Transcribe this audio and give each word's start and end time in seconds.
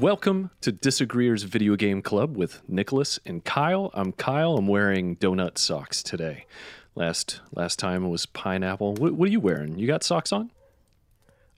Welcome 0.00 0.50
to 0.62 0.72
Disagreeers 0.72 1.42
Video 1.42 1.76
Game 1.76 2.00
Club 2.00 2.34
with 2.34 2.62
Nicholas 2.66 3.18
and 3.26 3.44
Kyle. 3.44 3.90
I'm 3.92 4.12
Kyle. 4.12 4.56
I'm 4.56 4.66
wearing 4.66 5.16
donut 5.16 5.58
socks 5.58 6.02
today. 6.02 6.46
Last 6.94 7.42
last 7.52 7.78
time 7.78 8.04
it 8.04 8.08
was 8.08 8.24
pineapple. 8.24 8.94
What, 8.94 9.12
what 9.12 9.28
are 9.28 9.32
you 9.32 9.40
wearing? 9.40 9.78
You 9.78 9.86
got 9.86 10.02
socks 10.02 10.32
on? 10.32 10.52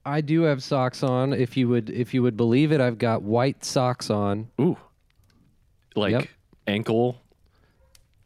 I 0.05 0.23
do 0.23 0.43
have 0.43 0.61
socks 0.61 1.05
on. 1.05 1.33
If 1.33 1.57
you 1.57 1.69
would, 1.69 1.89
if 1.89 2.13
you 2.15 2.23
would 2.25 2.37
believe 2.37 2.73
it, 2.73 2.81
I've 2.81 2.99
got 2.99 3.23
white 3.23 3.65
socks 3.65 4.11
on. 4.11 4.49
Ooh, 4.61 4.77
like 5.95 6.11
Yep. 6.11 6.27
ankle 6.67 7.19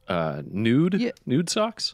uh, 0.09 0.41
nude 0.51 0.95
Yeah. 0.95 1.11
nude 1.27 1.51
socks. 1.51 1.93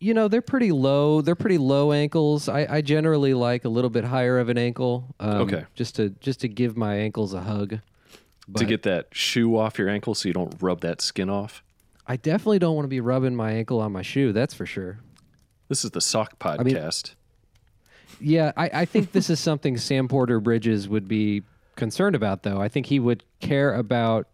You 0.00 0.14
know, 0.14 0.28
they're 0.28 0.42
pretty 0.42 0.70
low. 0.70 1.20
They're 1.22 1.34
pretty 1.34 1.58
low 1.58 1.92
ankles. 1.92 2.48
I, 2.48 2.66
I 2.70 2.80
generally 2.82 3.34
like 3.34 3.64
a 3.64 3.68
little 3.68 3.90
bit 3.90 4.04
higher 4.04 4.38
of 4.38 4.48
an 4.48 4.56
ankle. 4.58 5.14
Um, 5.18 5.40
Okay. 5.42 5.64
Just 5.74 5.96
to 5.96 6.10
just 6.20 6.40
to 6.40 6.48
give 6.48 6.76
my 6.76 6.94
ankles 6.94 7.34
a 7.34 7.40
hug. 7.40 7.78
to 8.56 8.64
get 8.64 8.82
that 8.84 9.08
shoe 9.12 9.56
off 9.56 9.78
your 9.78 9.88
ankle 9.88 10.14
so 10.14 10.28
you 10.28 10.32
don't 10.32 10.54
rub 10.60 10.80
that 10.82 11.00
skin 11.00 11.28
off. 11.28 11.62
I 12.06 12.16
definitely 12.16 12.58
don't 12.60 12.74
want 12.76 12.84
to 12.84 12.88
be 12.88 13.00
rubbing 13.00 13.34
my 13.34 13.52
ankle 13.52 13.80
on 13.80 13.92
my 13.92 14.02
shoe. 14.02 14.32
That's 14.32 14.54
for 14.54 14.64
sure. 14.66 15.00
This 15.68 15.84
is 15.84 15.90
the 15.90 16.00
sock 16.00 16.32
mean- 16.64 16.74
podcast. 16.76 17.14
Yeah, 18.20 18.52
I, 18.56 18.70
I 18.72 18.84
think 18.84 19.12
this 19.12 19.30
is 19.30 19.38
something 19.38 19.76
Sam 19.76 20.08
Porter 20.08 20.40
Bridges 20.40 20.88
would 20.88 21.06
be 21.06 21.42
concerned 21.76 22.16
about, 22.16 22.42
though. 22.42 22.60
I 22.60 22.68
think 22.68 22.86
he 22.86 22.98
would 22.98 23.22
care 23.40 23.74
about 23.74 24.26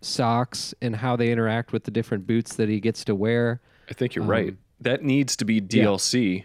socks 0.00 0.74
and 0.80 0.96
how 0.96 1.14
they 1.16 1.30
interact 1.30 1.72
with 1.72 1.84
the 1.84 1.90
different 1.90 2.26
boots 2.26 2.56
that 2.56 2.68
he 2.68 2.80
gets 2.80 3.04
to 3.04 3.14
wear. 3.14 3.60
I, 3.88 3.92
think 3.94 4.14
you're 4.14 4.24
right. 4.24 4.54
That 4.80 5.02
needs 5.02 5.36
to 5.36 5.44
be 5.44 5.60
DLC, 5.60 6.44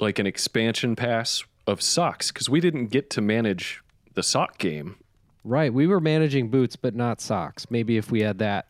like 0.00 0.18
an 0.18 0.26
expansion 0.26 0.94
pass 0.96 1.44
of 1.66 1.82
socks, 1.82 2.30
because 2.30 2.48
we 2.48 2.60
didn't 2.60 2.86
get 2.86 3.10
to 3.10 3.20
manage 3.20 3.82
the 4.14 4.22
sock 4.22 4.58
game. 4.58 4.96
Right. 5.42 5.72
We 5.72 5.86
were 5.86 6.00
managing 6.00 6.50
boots, 6.50 6.76
but 6.76 6.94
not 6.94 7.20
socks. 7.20 7.70
Maybe 7.70 7.96
if 7.96 8.10
we 8.10 8.20
had 8.20 8.38
that, 8.38 8.66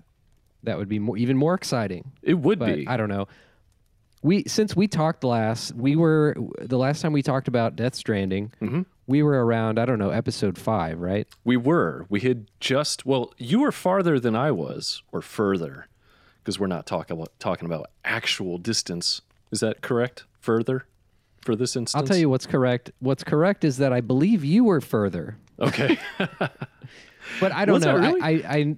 that 0.65 0.79
would 0.79 0.89
be 0.89 0.99
more, 0.99 1.17
even 1.17 1.37
more 1.37 1.55
exciting. 1.55 2.13
It 2.23 2.35
would 2.35 2.59
But 2.59 2.77
be. 2.77 2.89
I 2.89 2.97
don't 2.97 3.09
know. 3.09 3.29
We 4.23 4.45
since 4.47 4.75
we 4.75 4.89
talked 4.89 5.23
last, 5.23 5.75
we 5.75 5.97
were 5.97 6.35
the 6.59 6.79
last 6.79 7.03
time 7.03 7.13
we 7.13 7.23
talked 7.23 7.47
about 7.47 7.77
Death 7.77 7.95
Stranding. 7.95 8.53
Mm-hmm. 8.63 8.83
We 9.07 9.23
were 9.23 9.45
around 9.45 9.79
I 9.79 9.85
don't 9.85 9.99
know 9.99 10.09
episode 10.09 10.57
five, 10.57 10.99
right? 10.99 11.29
We 11.45 11.59
were. 11.59 12.07
We 12.09 12.21
had 12.21 12.47
just. 12.59 13.05
Well, 13.05 13.35
you 13.37 13.61
were 13.61 13.71
farther 13.71 14.19
than 14.19 14.35
I 14.35 14.51
was, 14.51 15.03
or 15.13 15.21
further, 15.21 15.89
because 16.45 16.61
we're 16.61 16.67
not 16.67 16.87
talking 16.87 17.17
about 17.17 17.33
talking 17.41 17.65
about 17.67 17.91
actual 18.05 18.59
distance. 18.59 19.23
Is 19.51 19.61
that 19.61 19.81
correct? 19.81 20.25
Further, 20.41 20.85
for 21.41 21.57
this 21.57 21.75
instance. 21.75 21.95
I'll 22.01 22.07
tell 22.07 22.17
you 22.19 22.29
what's 22.29 22.47
correct. 22.47 22.91
What's 23.01 23.25
correct 23.25 23.65
is 23.65 23.79
that 23.79 23.93
I 23.93 24.01
believe 24.03 24.45
you 24.45 24.65
were 24.65 24.81
further, 24.83 25.37
Okay. 25.59 25.99
but 27.41 27.53
I 27.53 27.65
don't 27.65 27.75
Was 27.75 27.85
know. 27.85 27.97
really? 27.97 28.21
I, 28.21 28.29
I, 28.29 28.77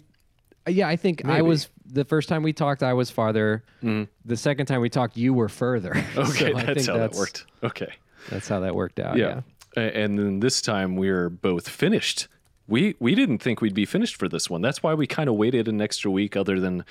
I, 0.66 0.70
yeah, 0.70 0.88
I 0.88 0.96
think 0.96 1.24
I 1.26 1.42
was 1.42 1.68
the 1.84 2.04
first 2.04 2.28
time 2.28 2.42
we 2.42 2.52
talked. 2.52 2.82
I 2.82 2.92
was 2.92 3.10
farther. 3.10 3.64
The 3.82 4.36
second 4.36 4.66
time 4.66 4.80
we 4.80 4.88
talked, 4.90 5.16
you 5.16 5.32
were 5.34 5.48
further. 5.48 5.92
Mm. 6.16 6.28
okay, 6.30 6.52
So 6.52 6.56
I 6.58 6.62
that's 6.64 6.74
think 6.86 6.86
how 6.88 6.96
that's, 6.98 7.16
that 7.16 7.20
worked. 7.20 7.46
Okay. 7.62 7.92
That's 8.30 8.48
how 8.48 8.60
that 8.60 8.74
worked 8.74 8.98
out. 9.00 9.16
yeah. 9.16 9.40
A- 9.76 9.96
And 9.96 10.18
then 10.18 10.40
this 10.40 10.60
time 10.62 10.96
we're 10.96 11.28
both 11.28 11.68
finished. 11.68 12.28
We 12.68 12.96
we 12.98 13.14
didn't 13.14 13.38
think 13.38 13.60
we'd 13.60 13.74
be 13.74 13.84
finished 13.84 14.16
for 14.16 14.28
this 14.28 14.50
one. 14.50 14.60
That's 14.62 14.82
why 14.82 14.94
we 14.94 15.06
kind 15.06 15.28
of 15.28 15.36
waited 15.36 15.68
an 15.68 15.80
extra 15.80 16.10
week, 16.10 16.36
other 16.36 16.58
than 16.58 16.84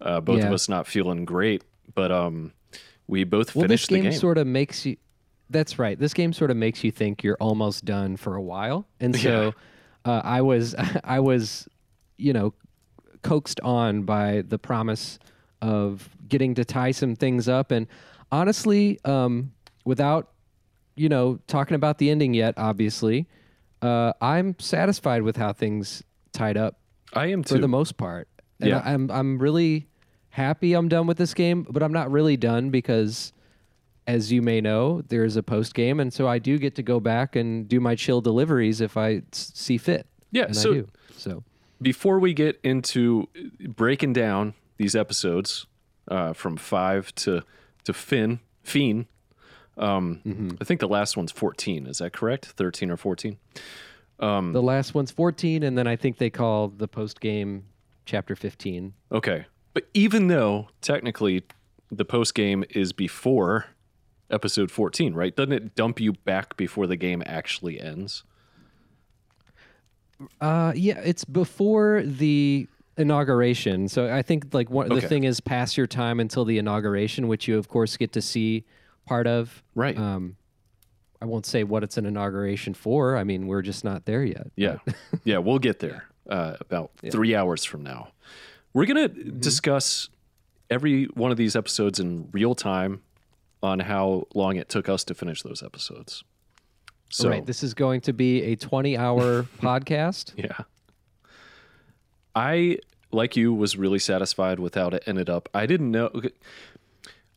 uh, 0.00 0.20
both 0.20 0.42
of 0.42 0.52
us 0.52 0.68
not 0.68 0.86
feeling 0.86 1.24
great. 1.24 1.64
But 1.94 2.12
um, 2.12 2.52
we 3.06 3.24
both 3.24 3.54
Well, 3.54 3.62
this 3.62 3.68
finished 3.86 3.88
the 3.88 3.94
game, 3.96 4.10
game. 4.10 4.18
sort 4.18 4.38
of 4.38 4.46
makes 4.46 4.86
you. 4.86 4.96
That's 5.48 5.78
right. 5.78 5.98
This 5.98 6.14
game 6.14 6.32
sort 6.32 6.50
of 6.52 6.56
makes 6.56 6.84
you 6.84 6.92
think 6.92 7.24
you're 7.24 7.36
almost 7.40 7.84
done 7.84 8.16
for 8.16 8.36
a 8.36 8.42
while, 8.42 8.86
and 9.00 9.16
so 9.16 9.52
uh, 10.04 10.20
I 10.22 10.42
was, 10.42 10.76
I 11.04 11.18
was, 11.18 11.68
you 12.18 12.32
know, 12.32 12.54
coaxed 13.22 13.60
on 13.60 14.02
by 14.02 14.42
the 14.46 14.58
promise 14.58 15.18
of 15.60 16.08
getting 16.28 16.54
to 16.54 16.64
tie 16.64 16.92
some 16.92 17.16
things 17.16 17.48
up, 17.48 17.72
and 17.72 17.88
honestly, 18.30 19.00
um, 19.04 19.50
without, 19.84 20.30
you 20.94 21.08
know, 21.08 21.40
talking 21.48 21.74
about 21.74 21.98
the 21.98 22.10
ending 22.10 22.32
yet, 22.32 22.54
obviously, 22.56 23.26
uh, 23.82 24.12
I'm 24.20 24.54
satisfied 24.60 25.22
with 25.22 25.36
how 25.36 25.52
things 25.52 26.04
tied 26.32 26.56
up 26.56 26.78
I 27.12 27.26
am 27.26 27.42
for 27.42 27.58
the 27.58 27.66
most 27.68 27.96
part. 27.96 28.28
And 28.60 28.70
Yeah. 28.70 28.82
I, 28.84 28.92
I'm 28.92 29.10
I'm 29.10 29.38
really 29.38 29.88
happy 30.30 30.72
I'm 30.74 30.88
done 30.88 31.06
with 31.06 31.18
this 31.18 31.34
game, 31.34 31.66
but 31.68 31.82
I'm 31.82 31.92
not 31.92 32.10
really 32.10 32.36
done 32.36 32.70
because 32.70 33.32
as 34.06 34.32
you 34.32 34.42
may 34.42 34.60
know, 34.60 35.02
there's 35.08 35.36
a 35.36 35.42
post 35.42 35.74
game 35.74 36.00
and 36.00 36.12
so 36.12 36.26
I 36.26 36.38
do 36.38 36.58
get 36.58 36.74
to 36.76 36.82
go 36.82 36.98
back 37.00 37.36
and 37.36 37.68
do 37.68 37.78
my 37.80 37.94
chill 37.94 38.20
deliveries 38.20 38.80
if 38.80 38.96
I 38.96 39.22
s- 39.32 39.52
see 39.54 39.78
fit. 39.78 40.06
Yeah, 40.32 40.44
And 40.46 40.56
so- 40.56 40.70
I 40.70 40.74
do. 40.74 40.88
So 41.16 41.42
before 41.82 42.18
we 42.18 42.32
get 42.34 42.58
into 42.64 43.28
breaking 43.60 44.14
down 44.14 44.54
these 44.78 44.96
episodes 44.96 45.66
uh, 46.08 46.32
from 46.32 46.56
five 46.56 47.14
to 47.16 47.42
to 47.84 47.92
Finn 47.92 48.40
Fiend, 48.62 49.06
um, 49.78 50.20
Mm-hmm. 50.26 50.50
I 50.60 50.64
think 50.64 50.80
the 50.80 50.88
last 50.88 51.16
one's 51.16 51.30
fourteen. 51.32 51.86
Is 51.86 51.98
that 51.98 52.12
correct? 52.12 52.46
Thirteen 52.46 52.90
or 52.90 52.96
fourteen? 52.96 53.36
Um, 54.18 54.52
the 54.52 54.62
last 54.62 54.92
one's 54.94 55.10
14 55.10 55.62
and 55.62 55.78
then 55.78 55.86
I 55.86 55.96
think 55.96 56.18
they 56.18 56.28
call 56.28 56.68
the 56.68 56.86
post 56.86 57.20
game 57.22 57.64
chapter 58.04 58.36
15. 58.36 58.92
Okay, 59.12 59.46
but 59.74 59.84
even 59.94 60.26
though 60.28 60.68
technically 60.80 61.42
the 61.90 62.04
post 62.04 62.34
game 62.34 62.64
is 62.70 62.92
before 62.92 63.66
episode 64.30 64.70
fourteen, 64.70 65.14
right? 65.14 65.34
Doesn't 65.34 65.52
it 65.52 65.74
dump 65.74 66.00
you 66.00 66.12
back 66.12 66.56
before 66.56 66.86
the 66.86 66.96
game 66.96 67.22
actually 67.26 67.80
ends? 67.80 68.24
Uh, 70.40 70.72
yeah, 70.76 70.98
it's 70.98 71.24
before 71.24 72.02
the 72.04 72.68
inauguration. 72.98 73.88
So 73.88 74.12
I 74.12 74.22
think 74.22 74.52
like 74.52 74.68
one, 74.70 74.90
Okay. 74.92 75.00
the 75.00 75.08
thing 75.08 75.24
is 75.24 75.40
pass 75.40 75.76
your 75.76 75.86
time 75.86 76.20
until 76.20 76.44
the 76.44 76.58
inauguration, 76.58 77.26
which 77.28 77.48
you 77.48 77.56
of 77.56 77.68
course 77.68 77.96
get 77.96 78.12
to 78.12 78.22
see 78.22 78.64
part 79.06 79.26
of. 79.26 79.62
Right. 79.74 79.96
Um, 79.96 80.36
I 81.22 81.26
won't 81.26 81.46
say 81.46 81.64
what 81.64 81.82
it's 81.82 81.96
an 81.96 82.06
inauguration 82.06 82.74
for. 82.74 83.16
I 83.16 83.24
mean, 83.24 83.46
we're 83.46 83.62
just 83.62 83.84
not 83.84 84.04
there 84.06 84.24
yet. 84.24 84.48
Yeah, 84.56 84.76
yeah, 85.24 85.38
we'll 85.38 85.58
get 85.58 85.78
there 85.78 86.04
uh, 86.28 86.56
about 86.60 86.92
three 87.10 87.34
hours 87.34 87.64
from 87.64 87.82
now. 87.82 88.08
We're 88.72 88.86
gonna 88.86 89.08
discuss 89.08 90.08
every 90.68 91.04
one 91.06 91.30
of 91.30 91.36
these 91.36 91.56
episodes 91.56 91.98
in 91.98 92.28
real 92.32 92.54
time 92.54 93.02
on 93.62 93.80
how 93.80 94.26
long 94.34 94.56
it 94.56 94.68
took 94.68 94.88
us 94.88 95.04
to 95.04 95.14
finish 95.14 95.42
those 95.42 95.62
episodes. 95.62 96.24
So 97.10 97.28
right. 97.28 97.44
This 97.44 97.62
is 97.62 97.74
going 97.74 98.02
to 98.02 98.12
be 98.12 98.42
a 98.42 98.56
20 98.56 98.96
hour 98.96 99.42
podcast. 99.58 100.32
yeah, 100.36 100.64
I 102.34 102.78
like 103.10 103.36
you 103.36 103.52
was 103.52 103.76
really 103.76 103.98
satisfied 103.98 104.60
with 104.60 104.76
how 104.76 104.88
it 104.88 105.02
ended 105.06 105.28
up. 105.28 105.48
I 105.52 105.66
didn't 105.66 105.90
know. 105.90 106.10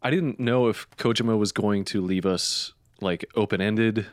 I 0.02 0.10
didn't 0.12 0.40
know 0.40 0.68
if 0.68 0.88
Kojima 0.98 1.38
was 1.38 1.52
going 1.52 1.86
to 1.86 2.02
leave 2.02 2.26
us 2.26 2.74
like 3.02 3.26
open 3.36 3.62
ended 3.62 4.06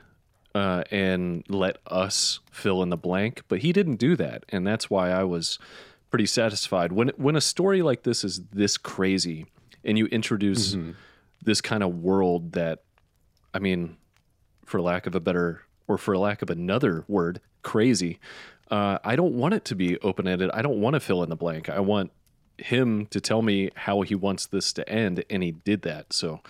uh, 0.55 0.85
and 0.91 1.45
let 1.49 1.79
us 1.87 2.41
fill 2.51 2.83
in 2.83 2.89
the 2.89 2.97
blank, 2.97 3.43
but 3.49 3.61
he 3.61 3.73
didn't 3.73 3.97
do 3.97 4.17
that, 4.17 4.45
and 4.49 4.67
that's 4.67 4.89
why 4.89 5.11
I 5.11 5.25
was 5.25 5.59
pretty 6.11 6.27
satisfied. 6.27 6.93
When 6.93 7.09
when 7.17 7.37
a 7.37 7.41
story 7.41 7.83
like 7.83 8.03
this 8.03 8.25
is 8.25 8.41
this 8.53 8.77
crazy, 8.77 9.47
and 9.85 9.97
you 9.99 10.07
introduce 10.07 10.77
this 11.43 11.61
kind 11.61 11.83
of 11.83 12.03
world 12.03 12.53
that, 12.53 12.81
I 13.55 13.59
mean, 13.61 13.97
for 14.67 14.81
lack 14.81 15.07
of 15.07 15.15
a 15.15 15.21
better 15.21 15.63
or 15.89 15.97
for 15.99 16.17
lack 16.19 16.43
of 16.43 16.51
another 16.51 17.05
word, 17.09 17.41
crazy. 17.63 18.19
Uh, 18.71 18.99
I 19.03 19.17
don't 19.17 19.35
want 19.35 19.55
it 19.55 19.65
to 19.67 19.75
be 19.75 19.99
open 19.99 20.29
ended. 20.29 20.51
I 20.53 20.63
don't 20.63 20.81
want 20.81 20.95
to 20.95 21.01
fill 21.01 21.23
in 21.25 21.29
the 21.31 21.37
blank. 21.37 21.69
I 21.69 21.81
want 21.81 22.13
him 22.59 23.07
to 23.07 23.21
tell 23.21 23.43
me 23.43 23.71
how 23.75 24.03
he 24.03 24.15
wants 24.15 24.47
this 24.47 24.73
to 24.75 24.89
end, 24.89 25.25
and 25.31 25.43
he 25.43 25.51
did 25.53 25.83
that. 25.83 26.13
So 26.13 26.41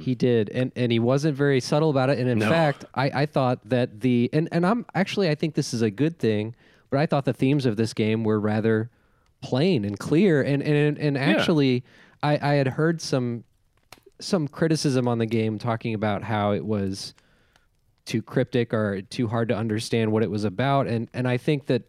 He 0.00 0.14
did, 0.16 0.48
and 0.50 0.72
and 0.74 0.90
he 0.90 0.98
wasn't 0.98 1.36
very 1.36 1.60
subtle 1.60 1.90
about 1.90 2.10
it. 2.10 2.18
And 2.18 2.28
in 2.28 2.38
No. 2.40 2.48
fact, 2.48 2.84
I, 2.94 3.22
I 3.22 3.26
thought 3.26 3.60
that 3.68 4.00
the 4.00 4.28
and 4.32 4.48
and 4.50 4.66
I'm 4.66 4.84
actually 4.94 5.28
I 5.30 5.34
think 5.36 5.54
this 5.54 5.72
is 5.72 5.82
a 5.82 5.90
good 5.90 6.18
thing, 6.18 6.54
but 6.94 7.00
I 7.00 7.06
thought 7.06 7.24
the 7.24 7.32
themes 7.32 7.66
of 7.66 7.76
this 7.76 7.92
game 7.92 8.22
were 8.22 8.38
rather 8.38 8.88
plain 9.42 9.84
and 9.84 9.98
clear. 9.98 10.42
And 10.42 10.62
and 10.62 10.96
and 10.96 11.18
actually, 11.18 11.82
I 12.22 12.38
I 12.40 12.54
had 12.54 12.68
heard 12.68 13.00
some 13.00 13.42
some 14.20 14.46
criticism 14.46 15.08
on 15.08 15.18
the 15.18 15.26
game 15.26 15.58
talking 15.58 15.92
about 15.92 16.22
how 16.22 16.52
it 16.52 16.64
was 16.64 17.14
too 18.04 18.22
cryptic 18.22 18.72
or 18.72 19.02
too 19.02 19.26
hard 19.26 19.48
to 19.48 19.56
understand 19.56 20.12
what 20.12 20.22
it 20.22 20.30
was 20.30 20.44
about, 20.44 20.86
and 20.86 21.08
and 21.12 21.26
I 21.28 21.36
think 21.36 21.66
that. 21.66 21.82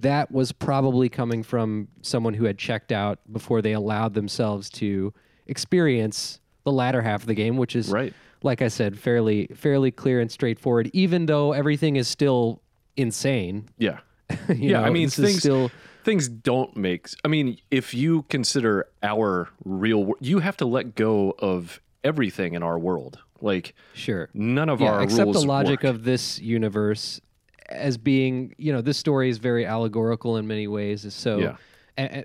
That 0.00 0.30
was 0.30 0.52
probably 0.52 1.08
coming 1.08 1.42
from 1.42 1.88
someone 2.02 2.32
who 2.32 2.44
had 2.44 2.56
checked 2.56 2.92
out 2.92 3.18
before 3.32 3.60
they 3.60 3.72
allowed 3.72 4.14
themselves 4.14 4.70
to 4.70 5.12
experience 5.48 6.38
the 6.62 6.70
latter 6.70 7.02
half 7.02 7.22
of 7.22 7.26
the 7.26 7.34
game, 7.34 7.56
which 7.56 7.74
is 7.74 7.88
Right. 7.90 8.14
like 8.44 8.62
I 8.62 8.68
said, 8.68 8.96
fairly 8.96 9.48
fairly 9.56 9.90
clear 9.90 10.20
and 10.20 10.30
straightforward. 10.30 10.88
Even 10.92 11.26
though 11.26 11.52
everything 11.52 11.96
is 11.96 12.06
still 12.06 12.62
insane. 12.96 13.70
yeah, 13.76 13.98
yeah. 14.48 14.80
know, 14.80 14.84
I 14.84 14.90
mean, 14.90 15.08
things 15.10 15.38
still 15.38 15.70
things 16.04 16.28
don't 16.28 16.76
make. 16.76 17.08
I 17.24 17.28
mean, 17.28 17.58
if 17.70 17.92
you 17.94 18.22
consider 18.28 18.88
our 19.02 19.48
real, 19.64 20.14
you 20.20 20.38
have 20.40 20.56
to 20.58 20.66
let 20.66 20.94
go 20.94 21.34
of 21.38 21.80
everything 22.04 22.54
in 22.54 22.62
our 22.62 22.78
world. 22.78 23.18
Like 23.40 23.74
sure. 23.94 24.28
none 24.34 24.68
of 24.68 24.80
Yeah, 24.80 24.92
our 24.92 25.02
except 25.02 25.32
the 25.32 25.40
logic 25.40 25.82
work. 25.82 25.94
of 25.94 26.04
this 26.04 26.38
universe. 26.40 27.20
as 27.68 27.98
being 27.98 28.54
you 28.58 28.72
know 28.72 28.80
this 28.80 28.96
story 28.96 29.28
is 29.28 29.38
very 29.38 29.64
allegorical 29.66 30.36
in 30.38 30.46
many 30.46 30.66
ways. 30.66 31.12
So, 31.14 31.56
Yeah. 31.98 32.22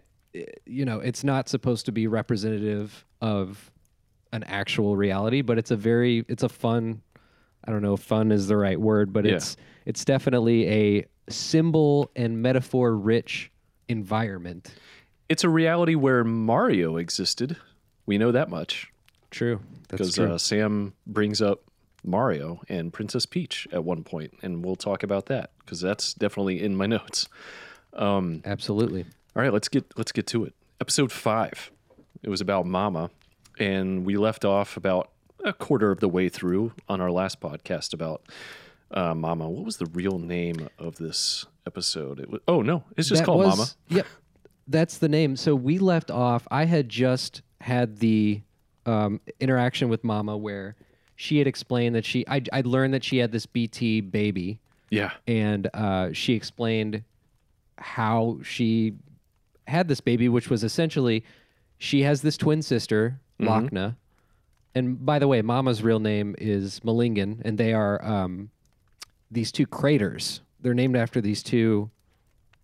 you 0.65 0.85
know, 0.85 0.99
it's 0.99 1.23
not 1.23 1.49
supposed 1.49 1.85
to 1.85 1.91
be 1.91 2.07
representative 2.07 3.05
of 3.21 3.71
an 4.31 4.43
actual 4.45 4.95
reality, 4.95 5.41
but 5.41 5.57
it's 5.57 5.69
a 5.71 5.75
very 5.75 6.25
it's 6.27 6.43
a 6.43 6.49
fun. 6.49 7.01
I 7.65 7.71
don't 7.71 7.81
know 7.81 7.93
if 7.93 8.01
fun 8.01 8.31
is 8.31 8.47
the 8.47 8.57
right 8.57 8.79
word, 8.79 9.13
but 9.13 9.25
Yeah. 9.25 9.35
it's 9.35 9.55
it's 9.85 10.03
definitely 10.05 10.67
a 10.67 11.05
symbol 11.29 12.11
and 12.15 12.41
metaphor 12.41 12.95
rich 12.95 13.51
environment. 13.87 14.73
It's 15.29 15.43
a 15.43 15.49
reality 15.49 15.95
where 15.95 16.23
Mario 16.23 16.97
existed. 16.97 17.57
We 18.05 18.17
know 18.17 18.31
that 18.31 18.49
much 18.49 18.93
True. 19.33 19.61
Because 19.89 20.17
uh, 20.19 20.37
Sam 20.37 20.93
brings 21.07 21.41
up 21.41 21.63
Mario 22.03 22.61
and 22.69 22.93
Princess 22.93 23.25
Peach 23.25 23.67
at 23.71 23.83
one 23.83 24.03
point, 24.03 24.37
and 24.43 24.63
we'll 24.63 24.75
talk 24.75 25.01
about 25.01 25.25
that 25.25 25.49
because 25.59 25.81
that's 25.81 26.13
definitely 26.13 26.61
in 26.61 26.75
my 26.75 26.85
notes. 26.97 27.27
Um, 27.93 28.43
Absolutely. 28.45 29.05
All 29.35 29.41
right, 29.41 29.51
let's 29.51 29.67
get 29.67 29.85
let's 29.97 30.11
get 30.11 30.27
to 30.27 30.45
it. 30.45 30.53
Episode 30.79 31.11
five. 31.11 31.71
It 32.21 32.29
was 32.29 32.41
about 32.41 32.67
Mama, 32.67 33.09
and 33.59 34.05
we 34.05 34.17
left 34.17 34.45
off 34.45 34.77
about 34.77 35.09
a 35.43 35.51
quarter 35.51 35.89
of 35.91 35.99
the 35.99 36.07
way 36.07 36.29
through 36.29 36.73
on 36.87 37.01
our 37.01 37.11
last 37.11 37.41
podcast 37.41 37.93
about 37.93 38.21
uh, 38.93 39.13
Mama. 39.15 39.49
What 39.49 39.65
was 39.65 39.77
the 39.77 39.85
real 39.87 40.19
name 40.19 40.69
of 40.79 40.97
this 40.97 41.45
episode? 41.67 42.19
It 42.19 42.29
was 42.29 42.41
oh 42.47 42.61
no, 42.61 42.83
it's 42.97 43.09
just 43.09 43.21
That 43.21 43.25
called 43.25 43.39
was- 43.45 43.57
Mama. 43.57 43.69
Yep, 43.89 44.07
that's 44.67 44.97
the 44.99 45.09
name. 45.09 45.35
So 45.35 45.55
we 45.55 45.77
left 45.79 46.09
off. 46.11 46.47
I 46.51 46.65
had 46.65 46.89
just 46.89 47.41
had 47.61 47.97
the 47.99 48.41
um, 48.85 49.19
interaction 49.39 49.89
with 49.89 50.03
Mama 50.03 50.35
where 50.37 50.75
she 51.15 51.37
had 51.37 51.47
explained 51.47 51.95
that 51.95 52.05
she. 52.05 52.25
I 52.27 52.41
I 52.51 52.61
learned 52.61 52.93
that 52.93 53.03
she 53.03 53.17
had 53.17 53.31
this 53.31 53.45
BT 53.45 54.01
baby, 54.01 54.59
Yeah, 54.89 55.11
and 55.27 55.69
uh, 55.73 56.13
she 56.13 56.33
explained 56.33 57.03
how 57.77 58.39
she 58.43 58.93
had 59.67 59.87
this 59.87 60.01
baby, 60.01 60.29
which 60.29 60.49
was 60.49 60.63
essentially 60.63 61.23
she 61.77 62.03
has 62.03 62.21
this 62.21 62.37
twin 62.37 62.61
sister, 62.61 63.19
Lockne. 63.39 63.95
And 64.75 65.05
by 65.05 65.19
the 65.19 65.27
way, 65.27 65.41
Mama's 65.43 65.83
real 65.83 65.99
name 65.99 66.35
is 66.39 66.83
Malingen, 66.83 67.41
and 67.45 67.57
they 67.57 67.73
are 67.73 68.03
um, 68.03 68.49
these 69.33 69.51
two 69.51 69.65
craters. 69.67 70.41
They're 70.61 70.73
named 70.73 70.95
after 70.95 71.19
these 71.21 71.43
two 71.43 71.89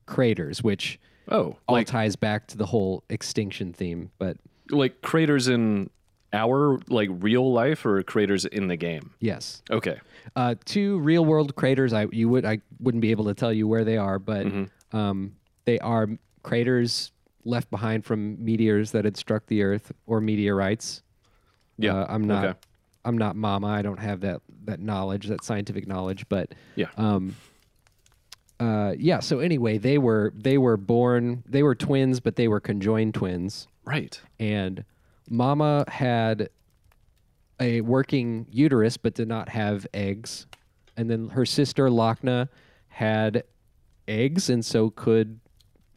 craters, 0.06 0.64
which 0.64 1.00
Oh, 1.32 1.58
all 1.68 1.76
like 1.76 1.88
ties 1.88 2.16
back 2.16 2.48
to 2.48 2.58
the 2.58 2.66
whole 2.66 3.04
extinction 3.10 3.74
theme. 3.74 4.12
But 4.18 4.38
like 4.72 5.02
craters 5.02 5.48
in 5.48 5.90
our 6.34 6.80
like 6.90 7.10
real 7.12 7.52
life 7.52 7.86
or 7.86 8.02
craters 8.04 8.46
in 8.46 8.68
the 8.68 8.76
game. 8.76 9.12
yes, 9.20 9.62
Okay. 9.70 10.00
uh, 10.36 10.56
two 10.66 11.00
real 11.00 11.26
world 11.26 11.56
craters. 11.56 11.92
I 11.94 12.08
you 12.12 12.30
would 12.30 12.46
I 12.46 12.60
wouldn't 12.80 13.02
be 13.02 13.12
able 13.12 13.26
to 13.26 13.34
tell 13.34 13.52
you 13.54 13.68
where 13.68 13.84
they 13.84 13.98
are, 13.98 14.20
but 14.20 14.46
Mm-hmm. 14.48 14.98
um, 14.98 15.36
they 15.66 15.80
are 15.80 16.08
craters 16.44 17.12
left 17.46 17.70
behind 17.70 18.06
from 18.06 18.44
meteors 18.44 18.92
that 18.92 19.06
had 19.06 19.18
struck 19.18 19.46
the 19.48 19.62
Earth 19.64 19.92
or 20.08 20.20
meteorites. 20.22 21.04
Yeah. 21.78 21.96
Uh, 21.96 22.06
I'm 22.10 22.24
not. 22.26 22.46
Okay. 22.46 22.60
I'm 23.06 23.18
not 23.18 23.36
Mama. 23.36 23.68
I 23.68 23.82
don't 23.82 24.00
have 24.00 24.22
that 24.22 24.42
that 24.70 24.80
knowledge, 24.80 25.28
that 25.28 25.44
scientific 25.44 25.88
knowledge. 25.88 26.26
But 26.30 26.54
Yeah. 26.76 26.88
um, 26.98 27.36
uh, 28.60 28.94
yeah. 28.98 29.20
So 29.20 29.40
anyway, 29.40 29.78
they 29.78 29.98
were 29.98 30.34
they 30.36 30.58
were 30.58 30.78
born. 30.78 31.44
They 31.48 31.64
were 31.64 31.76
twins, 31.76 32.20
but 32.20 32.36
they 32.36 32.48
were 32.48 32.60
conjoined 32.60 33.14
twins. 33.14 33.68
right. 33.86 34.20
and 34.40 34.84
mama 35.32 35.86
had 35.88 36.50
a 37.60 37.82
working 37.82 38.48
uterus 38.52 38.98
but 38.98 39.14
did 39.14 39.28
not 39.28 39.48
have 39.50 39.86
eggs 39.94 40.48
and 40.98 41.08
then 41.10 41.30
her 41.30 41.46
sister 41.46 41.88
Lockne 41.88 42.50
had 42.88 43.44
eggs 44.08 44.50
and 44.50 44.66
so 44.66 44.90
could 44.90 45.40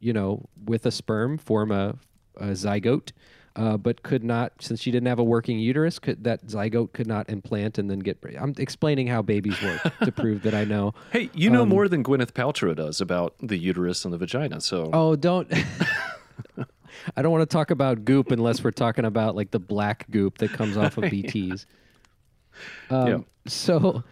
you 0.00 0.12
know 0.12 0.44
with 0.66 0.84
a 0.84 0.90
sperm 0.90 1.38
form 1.38 1.70
a, 1.72 1.96
a 2.36 2.48
zygote 2.48 3.12
uh, 3.56 3.76
but 3.76 4.02
could 4.02 4.24
not 4.24 4.52
since 4.60 4.80
she 4.80 4.90
didn't 4.90 5.06
have 5.08 5.18
a 5.18 5.24
working 5.24 5.58
uterus 5.58 5.98
could 5.98 6.24
that 6.24 6.46
zygote 6.46 6.92
could 6.92 7.06
not 7.06 7.28
implant 7.28 7.76
and 7.78 7.90
then 7.90 7.98
get 7.98 8.18
i'm 8.40 8.54
explaining 8.58 9.06
how 9.06 9.20
babies 9.22 9.60
work 9.62 9.80
to 10.04 10.10
prove 10.22 10.42
that 10.42 10.54
i 10.54 10.64
know 10.64 10.94
Hey, 11.12 11.28
you 11.34 11.50
know 11.50 11.66
more 11.66 11.88
than 11.88 12.02
Gwyneth 12.02 12.32
Paltrow 12.32 12.74
does 12.74 13.00
about 13.00 13.34
the 13.40 13.58
uterus 13.58 14.04
and 14.04 14.12
the 14.14 14.18
vagina. 14.18 14.60
So 14.60 14.84
Um, 14.84 14.90
Oh, 14.94 15.16
don't. 15.16 15.50
I 17.16 17.22
don't 17.22 17.32
want 17.32 17.42
to 17.48 17.52
talk 17.52 17.70
about 17.70 18.04
goop 18.04 18.30
unless 18.30 18.62
we're 18.62 18.70
talking 18.70 19.04
about 19.04 19.34
like 19.36 19.50
the 19.50 19.58
black 19.58 20.10
goop 20.10 20.38
that 20.38 20.52
comes 20.52 20.76
off 20.76 20.96
of 20.98 21.04
BTs. 21.04 21.66
Um, 22.90 23.08
Yeah. 23.08 23.18
So, 23.46 24.04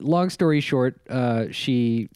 long 0.00 0.28
story 0.30 0.60
short, 0.60 1.00
uh, 1.08 1.46
she 1.50 2.08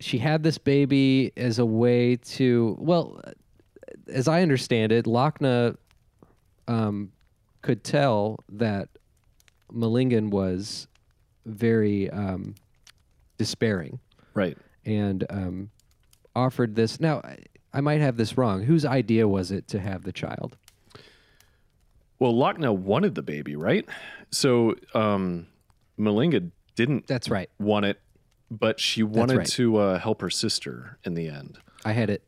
she 0.00 0.18
had 0.18 0.42
this 0.42 0.56
baby 0.58 1.32
as 1.36 1.58
a 1.58 1.66
way 1.66 2.16
to 2.16 2.76
well, 2.78 3.20
as 4.08 4.28
I 4.28 4.42
understand 4.42 4.92
it, 4.92 5.06
Lockne 5.06 5.76
um, 6.68 7.12
could 7.62 7.84
tell 7.84 8.44
that 8.48 8.88
Malingen 9.70 10.30
was 10.30 10.86
very 11.44 12.10
um, 12.10 12.54
despairing 13.38 14.00
right. 14.34 14.56
and 14.84 15.24
um, 15.30 15.70
offered 16.34 16.74
this. 16.74 17.00
Now, 17.00 17.20
I, 17.24 17.38
I 17.72 17.80
might 17.80 18.00
have 18.00 18.16
this 18.16 18.36
wrong. 18.38 18.62
Whose 18.62 18.84
idea 18.84 19.26
was 19.28 19.50
it 19.50 19.68
to 19.68 19.80
have 19.80 20.04
the 20.04 20.12
child? 20.12 20.56
Well, 22.18 22.32
Lockne 22.32 22.74
wanted 22.76 23.14
the 23.14 23.22
baby, 23.22 23.56
right? 23.56 23.86
So 24.30 24.74
um, 24.94 25.48
Malinga 25.98 26.50
didn't 26.74 27.06
That's 27.06 27.28
right. 27.28 27.50
want 27.58 27.84
it, 27.84 28.00
but 28.50 28.80
she 28.80 29.02
wanted 29.02 29.38
right. 29.38 29.46
to 29.48 29.76
uh, 29.76 29.98
help 29.98 30.22
her 30.22 30.30
sister 30.30 30.98
in 31.04 31.14
the 31.14 31.28
end. 31.28 31.58
I 31.84 31.92
had 31.92 32.10
it. 32.10 32.22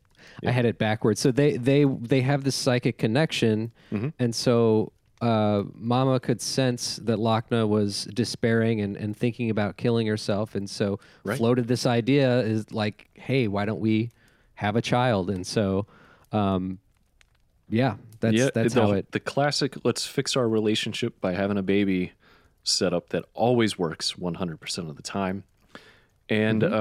I 0.45 0.51
had 0.51 0.65
it 0.65 0.77
backwards. 0.77 1.19
So 1.19 1.31
they 1.31 1.57
they 1.57 1.83
they 1.85 2.21
have 2.21 2.43
this 2.43 2.55
psychic 2.55 2.97
connection, 2.97 3.71
Mm-hmm. 3.91 4.09
and 4.19 4.33
so 4.35 4.91
uh, 5.21 5.63
Mama 5.73 6.19
could 6.19 6.39
sense 6.41 6.95
that 7.03 7.17
Lockne 7.19 7.67
was 7.67 8.05
despairing 8.13 8.79
and, 8.81 8.95
and 8.95 9.17
thinking 9.17 9.49
about 9.49 9.75
killing 9.75 10.07
herself, 10.07 10.55
and 10.55 10.69
so 10.69 10.99
Right. 11.23 11.37
floated 11.37 11.67
this 11.67 11.85
idea 11.85 12.39
is 12.39 12.71
like, 12.71 13.09
hey, 13.15 13.47
why 13.49 13.65
don't 13.65 13.81
we 13.81 14.11
have 14.55 14.75
a 14.77 14.81
child? 14.81 15.29
And 15.29 15.45
so, 15.45 15.87
um, 16.31 16.79
yeah, 17.69 17.95
that's 18.21 18.35
yeah, 18.37 18.49
that's 18.53 18.73
the, 18.73 18.81
how 18.81 18.91
it. 18.93 19.11
the 19.11 19.19
classic 19.19 19.75
let's 19.83 20.05
fix 20.05 20.35
our 20.37 20.47
relationship 20.47 21.19
by 21.19 21.33
having 21.33 21.57
a 21.57 21.63
baby 21.63 22.13
setup 22.63 23.09
that 23.09 23.25
always 23.33 23.77
works 23.77 24.13
100% 24.13 24.89
of 24.89 24.95
the 24.95 25.01
time. 25.03 25.43
And 26.29 26.61
Mm-hmm. 26.61 26.73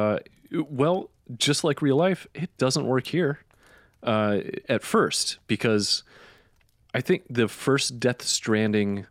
uh, 0.56 0.62
well, 0.68 1.11
just 1.37 1.62
like 1.64 1.82
real 1.82 1.96
life, 1.96 2.26
it 2.34 2.56
doesn't 2.56 2.87
work 2.87 3.06
here 3.06 3.40
uh, 4.02 4.40
at 4.68 4.82
first 4.82 5.38
because 5.46 6.02
I 6.94 7.00
think 7.00 7.24
the 7.28 7.48
first 7.48 8.00
Death 8.00 8.22
Stranding 8.22 9.06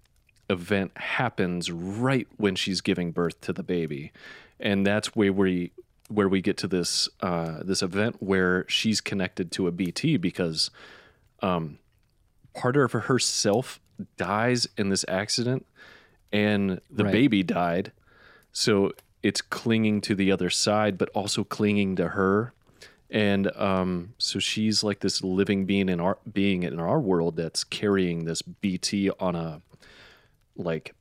event 0.50 0.92
happens 0.98 1.70
right 1.72 2.28
when 2.38 2.56
she's 2.56 2.82
giving 2.82 3.12
birth 3.12 3.40
to 3.42 3.54
the 3.54 3.64
baby, 3.64 4.12
and 4.60 4.86
that's 4.86 5.16
where 5.16 5.34
we 5.34 5.72
where 6.10 6.30
we 6.30 6.42
get 6.42 6.58
to 6.58 6.68
this 6.68 7.10
uh, 7.22 7.62
this 7.64 7.82
event 7.82 8.16
where 8.20 8.66
she's 8.70 9.02
connected 9.02 9.52
to 9.54 9.68
a 9.68 9.72
BT 9.72 10.18
because 10.18 10.72
um, 11.42 11.80
part 12.54 12.78
of 12.78 12.94
herself 12.94 13.80
dies 14.16 14.68
in 14.78 14.90
this 14.90 15.04
accident, 15.08 15.66
and 16.32 16.82
the 16.90 17.04
Right. 17.04 17.12
baby 17.12 17.44
died, 17.44 17.92
so 18.52 18.94
it's 19.22 19.42
clinging 19.42 20.00
to 20.02 20.16
the 20.16 20.32
other 20.32 20.50
side, 20.50 20.98
but 20.98 21.10
also 21.10 21.44
clinging 21.44 21.96
to 21.98 22.10
her 22.10 22.54
and 23.10 23.56
um, 23.56 24.14
so 24.18 24.40
she's 24.40 24.84
like 24.84 25.00
this 25.00 25.24
living 25.24 25.66
being 25.66 25.90
in 25.90 26.00
our 26.00 26.18
being 26.32 26.64
in 26.64 26.80
our 26.80 27.00
world 27.00 27.36
that's 27.38 27.64
carrying 27.64 28.26
this 28.26 28.42
BT 28.42 29.10
on 29.20 29.36
a 29.36 29.62
like 30.56 30.94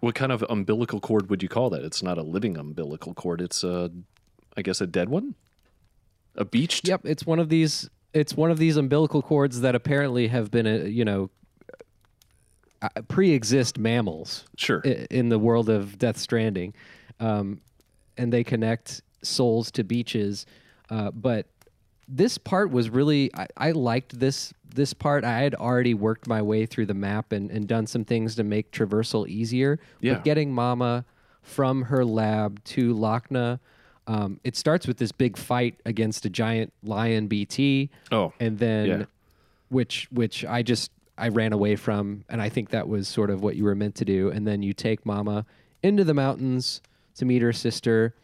what 0.00 0.14
kind 0.14 0.32
of 0.32 0.44
umbilical 0.48 0.98
cord 0.98 1.28
would 1.30 1.42
you 1.42 1.48
call 1.48 1.70
that? 1.70 1.82
It's 1.82 2.02
not 2.02 2.18
a 2.18 2.22
living 2.22 2.56
umbilical 2.56 3.14
cord. 3.14 3.40
It's 3.40 3.62
a, 3.62 3.90
I 4.56 4.62
guess, 4.62 4.80
a 4.80 4.86
dead 4.86 5.10
one, 5.10 5.34
a 6.34 6.44
beached. 6.44 6.88
Yep, 6.88 7.02
it's 7.04 7.26
one 7.26 7.38
of 7.38 7.48
these. 7.50 7.88
It's 8.12 8.34
one 8.34 8.50
of 8.50 8.58
these 8.58 8.76
umbilical 8.76 9.22
cords 9.22 9.60
that 9.60 9.74
apparently 9.76 10.26
have 10.28 10.50
been, 10.50 10.66
uh, 10.66 10.84
you 10.84 11.04
know, 11.04 11.30
uh, 12.82 12.88
pre-exist 13.06 13.78
mammals 13.78 14.46
Sure. 14.56 14.80
in 14.80 15.28
the 15.28 15.38
world 15.38 15.68
of 15.68 15.96
Death 15.96 16.16
Stranding, 16.16 16.74
um, 17.20 17.60
and 18.16 18.32
they 18.32 18.42
connect 18.42 19.02
souls 19.22 19.70
to 19.72 19.84
beaches. 19.84 20.46
Uh, 20.88 21.10
but 21.10 21.46
this 22.08 22.38
part 22.38 22.70
was 22.70 22.90
really 22.90 23.30
I, 23.34 23.46
I 23.56 23.70
liked 23.72 24.18
this 24.18 24.52
this 24.74 24.92
part. 24.94 25.24
I 25.24 25.38
had 25.40 25.54
already 25.54 25.94
worked 25.94 26.26
my 26.26 26.42
way 26.42 26.66
through 26.66 26.86
the 26.86 26.94
map 26.94 27.32
and, 27.32 27.50
and 27.50 27.66
done 27.66 27.86
some 27.86 28.04
things 28.04 28.36
to 28.36 28.44
make 28.44 28.70
traversal 28.70 29.28
easier. 29.28 29.78
Yeah. 30.00 30.14
But 30.14 30.24
getting 30.24 30.52
Mama 30.52 31.04
from 31.42 31.82
her 31.82 32.04
lab 32.04 32.62
to 32.64 32.94
Lockne, 32.94 33.58
um, 34.06 34.40
it 34.44 34.56
starts 34.56 34.86
with 34.86 34.98
this 34.98 35.12
big 35.12 35.36
fight 35.36 35.80
against 35.84 36.24
a 36.24 36.30
giant 36.30 36.72
lion 36.82 37.26
BT 37.28 37.90
oh, 38.12 38.32
and 38.40 38.58
then 38.58 38.86
Yeah. 38.86 39.04
which 39.68 40.08
which 40.10 40.44
I 40.44 40.62
just 40.62 40.90
I 41.16 41.28
ran 41.28 41.52
away 41.52 41.76
from 41.76 42.24
and 42.28 42.40
I 42.40 42.48
think 42.48 42.70
that 42.70 42.88
was 42.88 43.06
sort 43.08 43.30
of 43.30 43.42
what 43.42 43.54
you 43.56 43.64
were 43.64 43.74
meant 43.74 43.94
to 43.96 44.04
do 44.04 44.30
and 44.30 44.46
then 44.46 44.62
you 44.62 44.72
take 44.72 45.04
mama 45.06 45.46
into 45.82 46.02
the 46.02 46.14
mountains 46.14 46.80
to 47.16 47.24
meet 47.24 47.42
her 47.42 47.52
sister. 47.52 48.14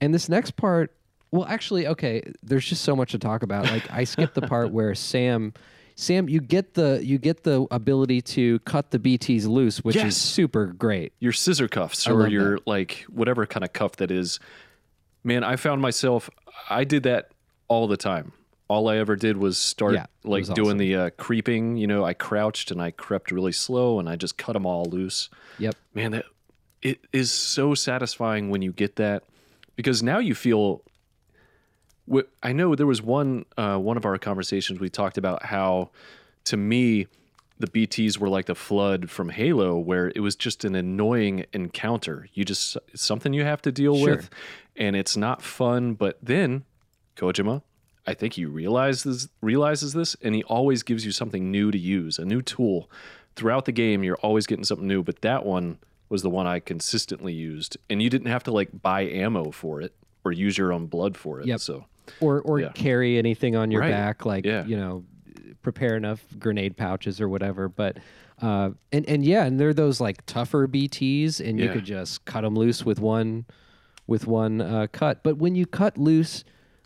And 0.00 0.12
this 0.14 0.28
next 0.28 0.56
part, 0.56 0.92
well, 1.30 1.46
actually, 1.46 1.86
okay, 1.88 2.22
there's 2.42 2.64
just 2.66 2.82
so 2.82 2.94
much 2.94 3.12
to 3.12 3.18
talk 3.18 3.42
about. 3.42 3.64
Like 3.64 3.90
I 3.90 4.04
skipped 4.04 4.34
the 4.34 4.42
part 4.42 4.70
where 4.70 4.94
Sam 4.94 5.52
Sam, 5.98 6.28
you 6.28 6.40
get 6.40 6.74
the 6.74 7.00
you 7.02 7.16
get 7.18 7.42
the 7.44 7.66
ability 7.70 8.20
to 8.22 8.58
cut 8.60 8.90
the 8.90 8.98
BTs 8.98 9.46
loose, 9.46 9.78
which 9.82 9.96
Yes. 9.96 10.08
is 10.08 10.16
super 10.20 10.66
great. 10.66 11.12
your 11.20 11.32
scissor 11.32 11.68
cuffs 11.68 12.06
or 12.06 12.28
your 12.28 12.58
like 12.66 13.06
whatever 13.08 13.46
kind 13.46 13.64
of 13.64 13.72
cuff 13.72 13.92
that 13.96 14.10
is. 14.10 14.38
Man, 15.24 15.42
I 15.42 15.56
found 15.56 15.80
myself 15.80 16.28
I 16.68 16.84
did 16.84 17.02
that 17.04 17.30
all 17.68 17.88
the 17.88 17.96
time. 17.96 18.32
All 18.68 18.88
I 18.88 18.96
ever 18.98 19.16
did 19.16 19.36
was 19.38 19.56
start 19.58 19.94
Yeah, 19.94 20.06
like 20.24 20.40
was 20.40 20.48
doing 20.50 20.68
awesome. 20.70 20.78
the 20.78 20.96
uh, 20.96 21.10
creeping. 21.16 21.76
You 21.78 21.86
know, 21.86 22.04
I 22.04 22.12
crouched 22.14 22.70
and 22.70 22.82
I 22.82 22.90
crept 22.90 23.30
really 23.30 23.52
slow 23.52 23.98
and 23.98 24.08
I 24.08 24.16
just 24.16 24.36
cut 24.36 24.52
them 24.52 24.66
all 24.66 24.84
loose. 24.84 25.30
Yep. 25.58 25.74
Man, 25.94 26.10
that 26.12 26.26
it 26.82 27.00
is 27.12 27.30
so 27.32 27.74
satisfying 27.74 28.50
when 28.50 28.60
you 28.62 28.72
get 28.72 28.96
that 28.96 29.22
because 29.76 30.02
now 30.02 30.18
you 30.18 30.34
feel. 30.34 30.82
I 32.42 32.52
know 32.52 32.74
there 32.76 32.86
was 32.86 33.02
one 33.02 33.46
uh, 33.56 33.78
one 33.78 33.96
of 33.96 34.04
our 34.04 34.16
conversations 34.18 34.78
we 34.78 34.88
talked 34.88 35.18
about 35.18 35.44
how, 35.46 35.90
to 36.44 36.56
me, 36.56 37.08
the 37.58 37.66
BTS 37.66 38.18
were 38.18 38.28
like 38.28 38.46
the 38.46 38.54
flood 38.54 39.10
from 39.10 39.30
Halo, 39.30 39.76
where 39.76 40.12
it 40.14 40.20
was 40.20 40.36
just 40.36 40.64
an 40.64 40.76
annoying 40.76 41.46
encounter. 41.52 42.28
You 42.32 42.44
just 42.44 42.76
it's 42.92 43.02
something 43.04 43.32
you 43.32 43.42
have 43.42 43.60
to 43.62 43.72
deal 43.72 43.96
Sure. 43.98 44.16
with, 44.16 44.30
and 44.76 44.94
it's 44.94 45.16
not 45.16 45.42
fun. 45.42 45.94
But 45.94 46.18
then 46.22 46.64
Kojima, 47.16 47.62
I 48.06 48.14
think 48.14 48.34
he 48.34 48.44
realizes 48.44 49.28
realizes 49.40 49.92
this, 49.92 50.16
and 50.22 50.32
he 50.36 50.44
always 50.44 50.84
gives 50.84 51.04
you 51.04 51.10
something 51.10 51.50
new 51.50 51.72
to 51.72 51.78
use, 51.78 52.20
a 52.20 52.24
new 52.24 52.40
tool. 52.40 52.88
Throughout 53.34 53.64
the 53.64 53.72
game, 53.72 54.04
you're 54.04 54.16
always 54.18 54.46
getting 54.46 54.64
something 54.64 54.86
new. 54.86 55.02
But 55.02 55.22
that 55.22 55.44
one 55.44 55.78
was 56.08 56.22
the 56.22 56.30
one 56.30 56.46
I 56.46 56.60
consistently 56.60 57.32
used, 57.32 57.76
and 57.90 58.00
you 58.02 58.08
didn't 58.10 58.28
have 58.28 58.44
to 58.44 58.52
like 58.52 58.70
buy 58.82 59.02
ammo 59.02 59.50
for 59.50 59.80
it 59.80 59.94
or 60.24 60.32
use 60.32 60.56
your 60.58 60.72
own 60.72 60.86
blood 60.86 61.16
for 61.16 61.40
it. 61.40 61.46
Yep. 61.46 61.60
So 61.60 61.84
Or 62.20 62.40
or 62.42 62.60
Yeah. 62.60 62.70
carry 62.74 63.18
anything 63.18 63.56
on 63.56 63.70
your 63.72 63.80
Right. 63.80 63.90
back, 63.90 64.24
like 64.24 64.44
Yeah. 64.46 64.64
you 64.64 64.76
know, 64.76 65.04
prepare 65.62 65.96
enough 65.96 66.24
grenade 66.38 66.76
pouches 66.76 67.20
or 67.20 67.28
whatever. 67.28 67.68
But 67.68 67.98
uh, 68.40 68.70
and 68.92 69.08
and 69.08 69.24
yeah, 69.24 69.44
and 69.44 69.58
they're 69.58 69.74
those 69.74 70.00
like 70.00 70.24
tougher 70.26 70.68
BTs, 70.68 71.40
and 71.40 71.58
you 71.58 71.66
Yeah. 71.66 71.72
could 71.72 71.84
just 71.84 72.24
cut 72.24 72.42
them 72.42 72.54
loose 72.54 72.84
with 72.84 73.00
one 73.00 73.44
with 74.06 74.26
one 74.28 74.60
uh, 74.60 74.86
cut. 74.92 75.24
But 75.24 75.38
when 75.38 75.54
you 75.56 75.66
cut 75.66 75.98
loose 75.98 76.44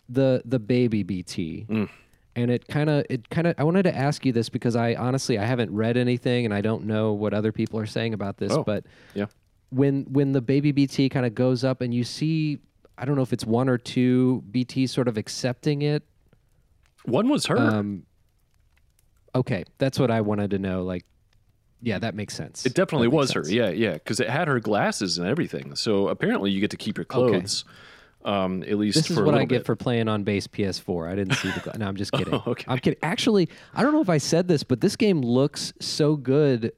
the 0.09 0.41
the 0.45 0.59
baby 0.59 1.03
BT, 1.03 1.65
Mm. 1.69 1.89
And 2.35 2.49
it 2.51 2.67
kind 2.67 2.89
of 2.89 3.05
it 3.09 3.29
kind 3.29 3.47
of 3.47 3.55
I 3.57 3.63
wanted 3.63 3.83
to 3.83 3.95
ask 3.95 4.25
you 4.25 4.31
this 4.31 4.49
because 4.49 4.75
I 4.75 4.95
honestly 4.95 5.37
I 5.37 5.45
haven't 5.45 5.71
read 5.71 5.97
anything 5.97 6.45
and 6.45 6.53
I 6.53 6.61
don't 6.61 6.85
know 6.85 7.13
what 7.13 7.33
other 7.33 7.51
people 7.51 7.79
are 7.79 7.85
saying 7.85 8.13
about 8.13 8.37
this, 8.37 8.51
Oh, 8.53 8.63
but 8.63 8.85
yeah. 9.13 9.25
when 9.69 10.03
when 10.11 10.31
the 10.31 10.41
baby 10.41 10.71
BT 10.71 11.09
kind 11.09 11.25
of 11.25 11.35
goes 11.35 11.63
up 11.63 11.81
and 11.81 11.93
you 11.93 12.03
see 12.03 12.59
I 12.97 13.05
don't 13.05 13.15
know 13.15 13.21
if 13.23 13.33
it's 13.33 13.45
one 13.45 13.67
or 13.69 13.77
two 13.77 14.43
BT 14.51 14.87
sort 14.87 15.07
of 15.07 15.17
accepting 15.17 15.81
it. 15.81 16.03
one 17.05 17.29
was 17.29 17.47
her. 17.47 17.57
Um, 17.57 18.03
okay, 19.33 19.63
that's 19.77 19.99
what 19.99 20.11
I 20.11 20.21
wanted 20.21 20.51
to 20.51 20.59
know. 20.59 20.83
Like, 20.83 21.03
yeah, 21.81 21.97
that 21.99 22.13
makes 22.13 22.35
sense. 22.35 22.65
It 22.65 22.75
definitely 22.75 23.07
was 23.07 23.31
her. 23.31 23.43
Yeah, 23.47 23.69
yeah, 23.69 23.93
because 23.93 24.19
it 24.19 24.29
had 24.29 24.47
her 24.47 24.59
glasses 24.59 25.17
and 25.17 25.27
everything. 25.27 25.75
So 25.75 26.09
apparently, 26.09 26.51
you 26.51 26.59
get 26.61 26.69
to 26.71 26.77
keep 26.77 26.97
your 26.97 27.05
clothes. 27.05 27.65
Um, 28.23 28.63
at 28.63 28.77
least 28.77 28.95
This 28.97 29.09
is 29.09 29.17
for 29.17 29.23
what 29.23 29.33
I 29.33 29.39
little 29.39 29.47
get 29.47 29.65
for 29.65 29.75
playing 29.75 30.07
on 30.07 30.23
base 30.23 30.47
PS4. 30.47 31.11
I 31.11 31.15
didn't 31.15 31.33
see 31.35 31.49
the. 31.49 31.77
No, 31.77 31.87
I'm 31.87 31.95
just 31.95 32.11
kidding. 32.13 32.33
okay. 32.33 32.65
I'm 32.67 32.77
kidding. 32.79 32.99
Actually, 33.01 33.49
I 33.73 33.81
don't 33.83 33.93
know 33.93 34.01
if 34.01 34.09
I 34.09 34.17
said 34.19 34.47
this, 34.47 34.63
but 34.63 34.81
this 34.81 34.95
game 34.95 35.21
looks 35.21 35.73
so 35.79 36.15
good. 36.15 36.73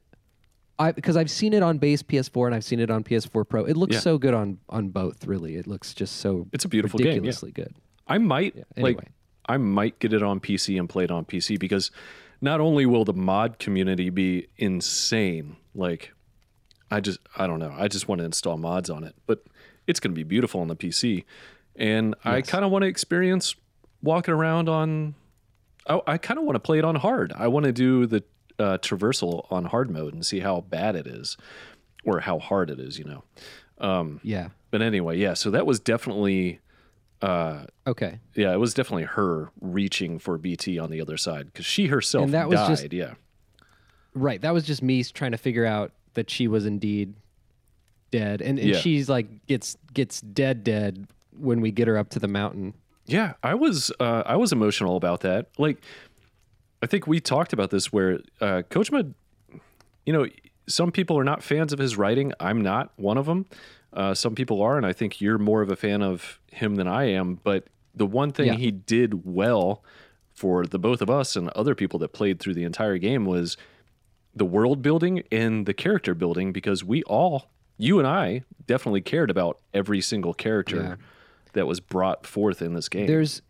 I 0.78 0.92
because 0.92 1.16
I've 1.16 1.30
seen 1.30 1.52
it 1.52 1.62
on 1.62 1.78
base 1.78 2.02
PS4 2.02 2.46
and 2.46 2.54
I've 2.54 2.64
seen 2.64 2.80
it 2.80 2.90
on 2.90 3.04
PS4 3.04 3.48
Pro. 3.48 3.64
It 3.64 3.76
looks 3.76 3.94
Yeah. 3.94 4.00
so 4.00 4.18
good 4.18 4.34
on 4.34 4.58
on 4.68 4.88
both. 4.88 5.26
Really, 5.26 5.56
it 5.56 5.66
looks 5.66 5.94
just 5.94 6.16
so 6.16 6.48
It's 6.52 6.64
a 6.64 6.68
beautiful 6.68 6.98
game. 6.98 7.06
Yeah. 7.06 7.12
ridiculously 7.12 7.52
good. 7.52 7.74
I 8.08 8.18
might 8.18 8.56
like. 8.56 8.66
anyway. 8.96 9.08
I 9.46 9.58
might 9.58 9.98
get 9.98 10.12
it 10.14 10.22
on 10.22 10.40
PC 10.40 10.78
and 10.78 10.88
play 10.88 11.04
it 11.04 11.10
on 11.10 11.26
PC 11.26 11.58
because 11.60 11.90
not 12.40 12.60
only 12.60 12.86
will 12.86 13.04
the 13.04 13.12
mod 13.12 13.58
community 13.58 14.08
be 14.10 14.48
insane, 14.56 15.56
like 15.74 16.12
I 16.90 17.00
just 17.00 17.18
I 17.36 17.46
don't 17.46 17.58
know. 17.58 17.74
I 17.78 17.88
just 17.88 18.08
want 18.08 18.20
to 18.20 18.24
install 18.24 18.56
mods 18.56 18.88
on 18.90 19.04
it, 19.04 19.14
but 19.26 19.44
it's 19.86 20.00
going 20.00 20.12
to 20.12 20.14
be 20.16 20.22
beautiful 20.24 20.60
on 20.60 20.68
the 20.68 20.76
PC, 20.76 21.24
and 21.76 22.14
I 22.24 22.42
kind 22.42 22.64
of 22.64 22.70
want 22.70 22.82
to 22.82 22.88
experience 22.88 23.54
walking 24.02 24.34
around 24.34 24.68
on. 24.68 25.14
I, 25.86 26.00
I 26.06 26.18
kind 26.18 26.38
of 26.38 26.44
want 26.46 26.56
to 26.56 26.60
play 26.60 26.78
it 26.78 26.84
on 26.84 26.94
hard. 26.96 27.32
I 27.36 27.48
want 27.48 27.64
to 27.66 27.72
do 27.72 28.06
the 28.06 28.22
uh, 28.58 28.78
traversal 28.78 29.46
on 29.52 29.64
hard 29.66 29.90
mode 29.90 30.14
and 30.14 30.24
see 30.24 30.40
how 30.40 30.60
bad 30.62 30.96
it 30.96 31.06
is, 31.06 31.36
or 32.04 32.20
how 32.20 32.38
hard 32.38 32.70
it 32.70 32.78
is. 32.80 32.98
You 32.98 33.04
know. 33.04 33.24
Um, 33.78 34.20
Yeah. 34.22 34.48
But 34.70 34.82
anyway, 34.82 35.18
yeah. 35.18 35.34
So 35.34 35.50
that 35.50 35.66
was 35.66 35.78
definitely. 35.80 36.60
Uh, 37.22 37.64
Okay. 37.86 38.18
yeah, 38.34 38.52
it 38.52 38.58
was 38.58 38.74
definitely 38.74 39.04
her 39.04 39.50
reaching 39.60 40.18
for 40.18 40.36
BT 40.36 40.78
on 40.78 40.90
the 40.90 41.00
other 41.00 41.16
side 41.16 41.46
because 41.46 41.64
she 41.64 41.86
herself 41.86 42.24
And 42.24 42.34
that 42.34 42.48
was 42.48 42.58
died. 42.60 42.68
just- 42.68 42.92
yeah, 42.92 43.14
Right. 44.14 44.40
That 44.42 44.52
was 44.52 44.64
just 44.64 44.82
me 44.82 45.02
trying 45.04 45.30
to 45.32 45.38
figure 45.38 45.64
out 45.64 45.92
that 46.14 46.28
she 46.28 46.46
was 46.48 46.66
indeed 46.66 47.14
dead, 48.18 48.40
and, 48.42 48.58
and 48.58 48.68
Yeah. 48.70 48.78
she's 48.78 49.08
like 49.08 49.26
gets 49.46 49.76
gets 49.92 50.20
dead 50.20 50.62
dead 50.64 51.06
when 51.36 51.60
we 51.60 51.70
get 51.70 51.88
her 51.88 51.96
up 51.98 52.08
to 52.10 52.18
the 52.18 52.28
mountain. 52.28 52.74
yeah. 53.06 53.34
I 53.42 53.54
was 53.54 53.90
uh, 54.00 54.22
I 54.26 54.36
was 54.36 54.52
emotional 54.52 54.96
about 54.96 55.20
that. 55.22 55.48
Like, 55.58 55.78
I 56.82 56.86
think 56.86 57.06
we 57.06 57.20
talked 57.20 57.52
about 57.52 57.70
this 57.70 57.92
where 57.92 58.20
uh, 58.40 58.62
Kojima, 58.70 59.12
you 60.06 60.12
know, 60.12 60.26
some 60.66 60.92
people 60.92 61.18
are 61.18 61.24
not 61.24 61.42
fans 61.42 61.72
of 61.72 61.78
his 61.78 61.96
writing. 61.96 62.32
I'm 62.40 62.60
not 62.62 62.92
one 62.96 63.18
of 63.18 63.26
them. 63.26 63.46
Uh, 63.92 64.14
some 64.14 64.34
people 64.34 64.60
are, 64.62 64.76
and 64.76 64.84
I 64.86 64.92
think 64.92 65.20
you're 65.20 65.38
more 65.38 65.62
of 65.62 65.70
a 65.70 65.76
fan 65.76 66.02
of 66.02 66.38
him 66.50 66.74
than 66.76 66.88
I 66.88 67.04
am. 67.04 67.38
But 67.42 67.66
the 67.94 68.06
one 68.06 68.32
thing 68.32 68.46
Yeah. 68.46 68.54
he 68.56 68.70
did 68.70 69.24
well 69.24 69.82
for 70.32 70.66
the 70.66 70.78
both 70.78 71.00
of 71.00 71.08
us 71.08 71.36
and 71.36 71.48
other 71.50 71.74
people 71.76 71.98
that 72.00 72.08
played 72.12 72.40
through 72.40 72.54
the 72.54 72.64
entire 72.64 72.98
game 72.98 73.24
was 73.24 73.56
the 74.34 74.44
world 74.44 74.82
building 74.82 75.22
and 75.30 75.64
the 75.64 75.74
character 75.74 76.12
building 76.14 76.52
because 76.52 76.82
we 76.82 77.02
all, 77.04 77.50
you 77.76 77.98
and 77.98 78.06
I, 78.08 78.42
definitely 78.66 79.00
cared 79.00 79.30
about 79.30 79.58
every 79.72 80.00
single 80.00 80.32
character 80.34 80.76
Yeah. 80.76 80.96
that 81.54 81.66
was 81.66 81.80
brought 81.80 82.26
forth 82.26 82.62
in 82.62 82.74
this 82.74 82.88
game. 82.88 83.06
There's 83.06 83.42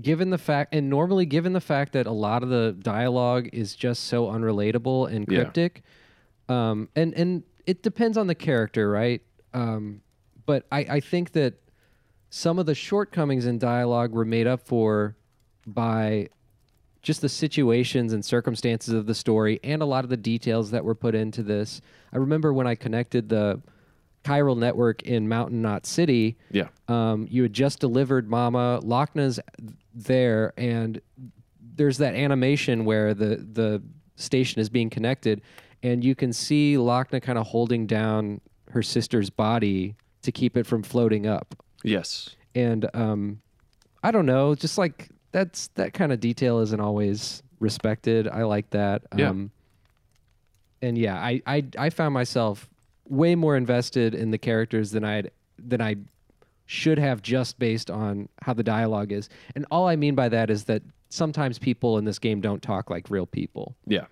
given 0.00 0.30
the 0.30 0.38
fact 0.38 0.74
and 0.74 0.88
normally 0.88 1.26
given 1.26 1.52
the 1.52 1.60
fact 1.60 1.92
that 1.92 2.06
a 2.06 2.12
lot 2.12 2.42
of 2.42 2.48
the 2.48 2.74
dialogue 2.80 3.48
is 3.52 3.74
just 3.76 4.04
so 4.04 4.26
unrelatable 4.28 5.10
and 5.12 5.26
Yeah. 5.28 5.42
cryptic 5.42 5.82
um 6.48 6.88
and 6.96 7.12
and 7.14 7.42
it 7.66 7.82
depends 7.82 8.16
on 8.16 8.26
the 8.26 8.34
character 8.34 8.90
right 8.90 9.20
um 9.52 10.00
but 10.46 10.66
i 10.72 10.78
i 10.88 10.98
think 11.00 11.32
that 11.32 11.54
some 12.30 12.58
of 12.58 12.64
the 12.64 12.74
shortcomings 12.74 13.44
in 13.44 13.58
dialogue 13.58 14.12
were 14.12 14.24
made 14.24 14.46
up 14.46 14.66
for 14.66 15.14
by 15.66 16.28
just 17.02 17.20
the 17.20 17.28
situations 17.28 18.12
and 18.12 18.24
circumstances 18.24 18.94
of 18.94 19.06
the 19.06 19.14
story 19.14 19.58
and 19.64 19.82
a 19.82 19.84
lot 19.84 20.04
of 20.04 20.10
the 20.10 20.16
details 20.16 20.70
that 20.70 20.84
were 20.84 20.94
put 20.94 21.14
into 21.14 21.42
this 21.42 21.80
i 22.12 22.16
remember 22.16 22.52
when 22.52 22.66
i 22.66 22.74
connected 22.74 23.28
the 23.28 23.60
chiral 24.24 24.56
network 24.56 25.02
in 25.02 25.28
mountain 25.28 25.60
knot 25.62 25.84
city 25.84 26.36
yeah, 26.52 26.68
um, 26.88 27.26
you 27.28 27.42
had 27.42 27.52
just 27.52 27.80
delivered 27.80 28.30
Mama. 28.30 28.80
Lockne's 28.84 29.40
there, 29.94 30.52
and 30.56 31.00
there's 31.74 31.98
that 31.98 32.14
animation 32.14 32.84
where 32.84 33.14
the 33.14 33.36
the 33.36 33.82
station 34.14 34.60
is 34.60 34.68
being 34.68 34.90
connected, 34.90 35.40
and 35.82 36.04
you 36.04 36.14
can 36.14 36.32
see 36.32 36.74
Lockne 36.74 37.20
kind 37.20 37.38
of 37.38 37.46
holding 37.48 37.86
down 37.86 38.40
her 38.70 38.82
sister's 38.82 39.28
body 39.30 39.96
to 40.22 40.30
keep 40.30 40.56
it 40.56 40.66
from 40.66 40.82
floating 40.82 41.26
up. 41.26 41.56
yes, 41.82 42.36
And 42.54 42.88
um, 42.94 43.40
I 44.04 44.10
don't 44.12 44.26
know, 44.26 44.54
just 44.54 44.78
like 44.78 45.08
that's 45.32 45.68
that 45.74 45.92
kind 45.92 46.12
of 46.12 46.20
detail 46.20 46.60
isn't 46.60 46.80
always 46.80 47.42
respected. 47.58 48.28
I 48.28 48.42
like 48.44 48.70
that. 48.70 49.02
Yeah. 49.16 49.30
Um, 49.30 49.50
and 50.80 50.98
yeah, 50.98 51.16
I, 51.16 51.42
I 51.46 51.64
I 51.78 51.90
found 51.90 52.14
myself 52.14 52.68
way 53.08 53.34
more 53.34 53.56
invested 53.56 54.14
in 54.14 54.30
the 54.30 54.38
characters 54.38 54.90
than 54.90 55.04
I'd 55.04 55.30
than 55.58 55.80
I 55.80 55.96
should 56.66 56.98
have 56.98 57.22
just 57.22 57.58
based 57.58 57.90
on 57.90 58.28
how 58.42 58.52
the 58.54 58.62
dialogue 58.62 59.12
is. 59.12 59.28
And 59.54 59.66
all 59.70 59.88
I 59.88 59.96
mean 59.96 60.14
by 60.14 60.28
that 60.28 60.50
is 60.50 60.64
that 60.64 60.82
sometimes 61.10 61.58
people 61.58 61.98
in 61.98 62.04
this 62.04 62.18
game 62.18 62.40
don't 62.40 62.62
talk 62.62 62.88
like 62.88 63.10
real 63.10 63.26
people 63.26 63.76
yeah, 63.86 64.06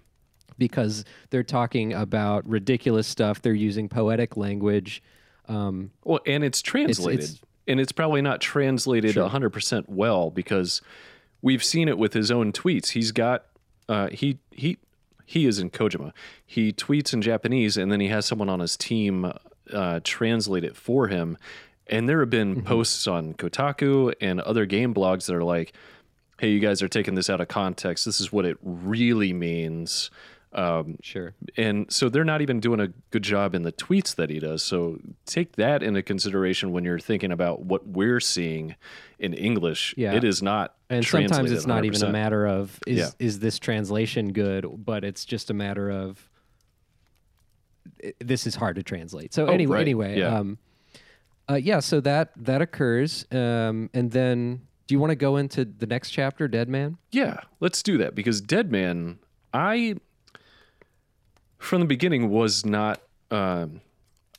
because 0.58 1.04
they're 1.30 1.42
talking 1.42 1.92
about 1.94 2.46
ridiculous 2.46 3.06
stuff. 3.06 3.40
They're 3.40 3.54
using 3.54 3.88
poetic 3.88 4.36
language. 4.36 5.02
Um, 5.48 5.90
Well, 6.04 6.20
and 6.26 6.44
it's 6.44 6.60
translated, 6.60 7.20
it's- 7.24 7.40
and 7.66 7.80
it's 7.80 7.92
probably 7.92 8.20
not 8.20 8.40
translated 8.40 9.16
a 9.16 9.28
100% 9.28 9.88
well 9.88 10.30
because 10.30 10.82
we've 11.42 11.64
seen 11.64 11.88
it 11.88 11.98
with 11.98 12.12
his 12.12 12.30
own 12.30 12.52
tweets. 12.52 12.90
He's 12.90 13.12
got 13.12 13.44
uh, 13.88 14.08
he 14.08 14.38
he 14.50 14.78
he 15.26 15.46
is 15.46 15.58
in 15.58 15.70
Kojima. 15.70 16.12
He 16.44 16.72
tweets 16.72 17.12
in 17.12 17.22
Japanese, 17.22 17.76
and 17.76 17.90
then 17.90 18.00
he 18.00 18.08
has 18.08 18.26
someone 18.26 18.48
on 18.48 18.60
his 18.60 18.76
team 18.76 19.32
uh, 19.72 20.00
translate 20.02 20.64
it 20.64 20.76
for 20.76 21.08
him. 21.08 21.36
And 21.86 22.08
there 22.08 22.20
have 22.20 22.30
been 22.30 22.62
posts 22.62 23.06
on 23.06 23.34
Kotaku 23.34 24.12
and 24.20 24.40
other 24.40 24.66
game 24.66 24.94
blogs 24.94 25.26
that 25.26 25.34
are 25.34 25.44
like, 25.44 25.72
"Hey, 26.38 26.50
you 26.50 26.60
guys 26.60 26.82
are 26.82 26.88
taking 26.88 27.14
this 27.14 27.30
out 27.30 27.40
of 27.40 27.48
context. 27.48 28.04
This 28.04 28.20
is 28.20 28.32
what 28.32 28.44
it 28.44 28.58
really 28.62 29.32
means." 29.32 30.10
Um, 30.52 30.96
Sure. 31.00 31.32
and 31.56 31.90
so 31.92 32.08
they're 32.08 32.24
not 32.24 32.40
even 32.42 32.58
doing 32.58 32.80
a 32.80 32.88
good 33.10 33.22
job 33.22 33.54
in 33.54 33.62
the 33.62 33.70
tweets 33.70 34.16
that 34.16 34.30
he 34.30 34.40
does. 34.40 34.64
So 34.64 34.98
take 35.24 35.52
that 35.56 35.80
into 35.82 36.02
consideration 36.02 36.72
when 36.72 36.82
you're 36.82 36.98
thinking 36.98 37.30
about 37.30 37.62
what 37.62 37.86
we're 37.86 38.18
seeing 38.18 38.74
in 39.20 39.32
English. 39.32 39.94
Yeah. 39.96 40.14
It 40.14 40.24
is 40.24 40.42
not 40.42 40.74
And 40.88 41.06
sometimes 41.06 41.52
it's 41.52 41.66
not 41.68 41.84
even 41.84 42.02
a 42.02 42.10
matter 42.10 42.46
of 42.48 42.80
is 42.84 42.98
Yeah. 42.98 43.10
is 43.20 43.38
this 43.38 43.60
translation 43.60 44.32
good, 44.32 44.66
but 44.84 45.04
it's 45.04 45.24
just 45.24 45.50
a 45.50 45.54
matter 45.54 45.88
of 45.88 46.28
this 48.18 48.46
is 48.46 48.54
hard 48.56 48.76
to 48.76 48.82
translate. 48.82 49.32
So 49.34 49.46
Oh, 49.46 49.52
anyway, 49.52 49.74
right. 49.76 49.80
anyway, 49.82 50.18
Yeah. 50.18 50.36
um, 50.38 50.58
uh, 51.48 51.54
yeah. 51.54 51.80
So 51.80 52.00
that 52.00 52.32
that 52.36 52.60
occurs, 52.62 53.24
um, 53.30 53.90
and 53.94 54.10
then 54.10 54.62
do 54.86 54.94
you 54.94 54.98
want 54.98 55.10
to 55.10 55.16
go 55.16 55.36
into 55.36 55.64
the 55.64 55.86
next 55.86 56.10
chapter, 56.10 56.48
Dead 56.48 56.68
Man? 56.68 56.96
Yeah, 57.12 57.40
let's 57.60 57.82
do 57.82 57.98
that 57.98 58.14
because 58.14 58.40
Dead 58.40 58.70
Man, 58.72 59.18
I 59.52 59.96
from 61.60 61.80
the 61.80 61.86
beginning 61.86 62.28
was 62.30 62.66
not. 62.66 63.00
Um, 63.30 63.80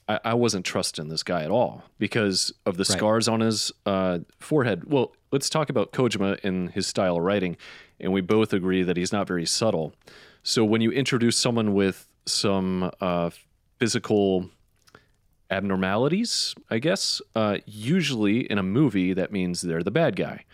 I, 0.09 0.19
I 0.25 0.33
wasn't 0.33 0.65
trusting 0.65 1.07
this 1.07 1.23
guy 1.23 1.43
at 1.43 1.51
all 1.51 1.83
because 1.97 2.51
of 2.65 2.75
the 2.75 2.81
Right. 2.89 2.97
scars 2.97 3.27
on 3.29 3.39
his 3.39 3.71
uh, 3.85 4.19
forehead. 4.39 4.91
Well, 4.91 5.13
let's 5.31 5.49
talk 5.49 5.69
about 5.69 5.93
Kojima 5.93 6.43
and 6.43 6.71
his 6.71 6.87
style 6.87 7.15
of 7.17 7.23
writing, 7.23 7.55
and 7.99 8.11
we 8.11 8.19
both 8.19 8.51
agree 8.51 8.83
that 8.83 8.97
he's 8.97 9.13
not 9.13 9.27
very 9.27 9.45
subtle. 9.45 9.93
So 10.43 10.65
when 10.65 10.81
you 10.81 10.91
introduce 10.91 11.37
someone 11.37 11.73
with 11.73 12.07
some 12.25 12.91
uh, 12.99 13.29
physical 13.79 14.49
abnormalities, 15.49 16.55
I 16.69 16.79
guess, 16.79 17.21
uh, 17.35 17.57
usually 17.65 18.39
in 18.51 18.57
a 18.57 18.63
movie 18.63 19.13
that 19.13 19.31
means 19.31 19.61
they're 19.61 19.83
the 19.83 19.91
bad 19.91 20.15
guy. 20.15 20.45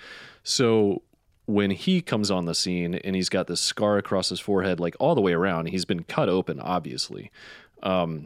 So 0.43 1.01
when 1.47 1.71
he 1.71 2.01
comes 2.01 2.29
on 2.29 2.45
the 2.45 2.53
scene 2.53 2.93
and 2.93 3.15
he's 3.15 3.29
got 3.29 3.47
this 3.47 3.61
scar 3.61 3.97
across 3.97 4.29
his 4.29 4.39
forehead, 4.39 4.79
like 4.79 4.95
all 4.99 5.15
the 5.15 5.21
way 5.21 5.31
around, 5.31 5.67
he's 5.67 5.85
been 5.85 6.03
cut 6.03 6.29
open, 6.29 6.59
obviously. 6.59 7.31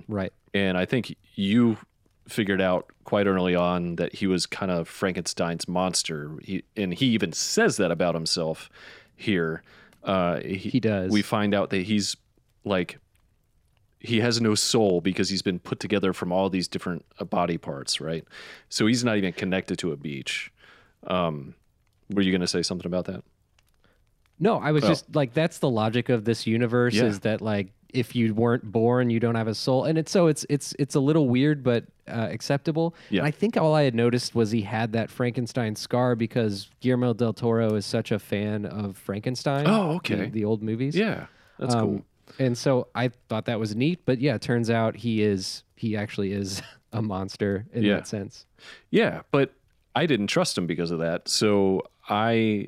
Right. 0.07 0.33
And 0.53 0.77
I 0.77 0.85
think 0.85 1.15
you 1.35 1.77
figured 2.27 2.61
out 2.61 2.87
quite 3.03 3.27
early 3.27 3.55
on 3.55 3.95
that 3.97 4.15
he 4.15 4.25
was 4.25 4.45
kind 4.47 4.71
of 4.71 4.87
Frankenstein's 4.89 5.67
monster. 5.67 6.31
He, 6.43 6.63
and 6.75 6.93
he 6.93 7.05
even 7.07 7.31
says 7.31 7.77
that 7.77 7.91
about 7.91 8.15
himself 8.15 8.69
here. 9.15 9.61
Uh, 10.03 10.39
he, 10.39 10.57
He 10.57 10.79
does. 10.79 11.11
We 11.11 11.21
find 11.21 11.53
out 11.53 11.69
that 11.69 11.83
he's 11.83 12.17
like, 12.65 12.97
he 13.99 14.19
has 14.21 14.41
no 14.41 14.55
soul 14.55 14.99
because 14.99 15.29
he's 15.29 15.43
been 15.43 15.59
put 15.59 15.79
together 15.79 16.11
from 16.11 16.31
all 16.31 16.49
these 16.49 16.67
different 16.67 17.05
uh, 17.19 17.23
body 17.23 17.59
parts, 17.59 18.01
right? 18.01 18.25
So 18.67 18.87
he's 18.87 19.03
not 19.03 19.17
even 19.17 19.31
connected 19.31 19.77
to 19.79 19.91
a 19.91 19.95
beach. 19.95 20.51
Um, 21.05 21.53
were 22.13 22.21
you 22.21 22.31
going 22.31 22.41
to 22.41 22.47
say 22.47 22.61
something 22.61 22.85
about 22.87 23.05
that? 23.05 23.23
No, 24.39 24.57
I 24.57 24.71
was 24.71 24.83
Oh. 24.83 24.87
just 24.87 25.13
like 25.15 25.33
that's 25.33 25.59
the 25.59 25.69
logic 25.69 26.09
of 26.09 26.25
this 26.25 26.47
universe 26.47 26.95
Yeah. 26.95 27.05
is 27.05 27.19
that 27.21 27.41
like 27.41 27.71
if 27.93 28.15
you 28.15 28.33
weren't 28.33 28.63
born, 28.71 29.09
you 29.09 29.19
don't 29.19 29.35
have 29.35 29.47
a 29.49 29.53
soul, 29.55 29.83
and 29.83 29.97
it's 29.97 30.11
so 30.11 30.27
it's 30.27 30.45
it's 30.49 30.73
it's 30.79 30.95
a 30.95 30.99
little 30.99 31.27
weird 31.27 31.61
but 31.63 31.83
uh, 32.07 32.27
acceptable. 32.31 32.95
Yeah. 33.09 33.19
And 33.19 33.27
I 33.27 33.31
think 33.31 33.57
all 33.57 33.75
I 33.75 33.83
had 33.83 33.93
noticed 33.93 34.33
was 34.33 34.49
he 34.51 34.61
had 34.61 34.93
that 34.93 35.09
Frankenstein 35.11 35.75
scar 35.75 36.15
because 36.15 36.69
Guillermo 36.79 37.13
del 37.13 37.33
Toro 37.33 37.75
is 37.75 37.85
such 37.85 38.11
a 38.11 38.17
fan 38.19 38.65
of 38.65 38.97
Frankenstein. 38.97 39.65
Oh, 39.67 39.89
the- 39.89 39.95
okay. 40.15 40.29
The, 40.29 40.45
old 40.45 40.63
movies. 40.63 40.95
Yeah, 40.95 41.27
that's 41.59 41.75
Um, 41.75 41.81
cool. 41.81 42.05
And 42.39 42.57
so 42.57 42.87
I 42.95 43.09
thought 43.29 43.45
that 43.45 43.59
was 43.59 43.75
neat, 43.75 43.99
but 44.05 44.19
yeah, 44.19 44.35
it 44.35 44.41
turns 44.41 44.69
out 44.69 44.95
he 44.95 45.21
is 45.21 45.63
he 45.75 45.95
actually 45.97 46.31
is 46.31 46.61
a 46.93 47.01
monster 47.01 47.65
in 47.73 47.83
Yeah. 47.83 47.95
that 47.95 48.07
sense. 48.07 48.45
Yeah, 48.89 49.21
but 49.31 49.53
I 49.95 50.05
didn't 50.05 50.27
trust 50.27 50.57
him 50.57 50.65
because 50.65 50.91
of 50.91 50.99
that. 50.99 51.27
So 51.27 51.81
I 52.11 52.67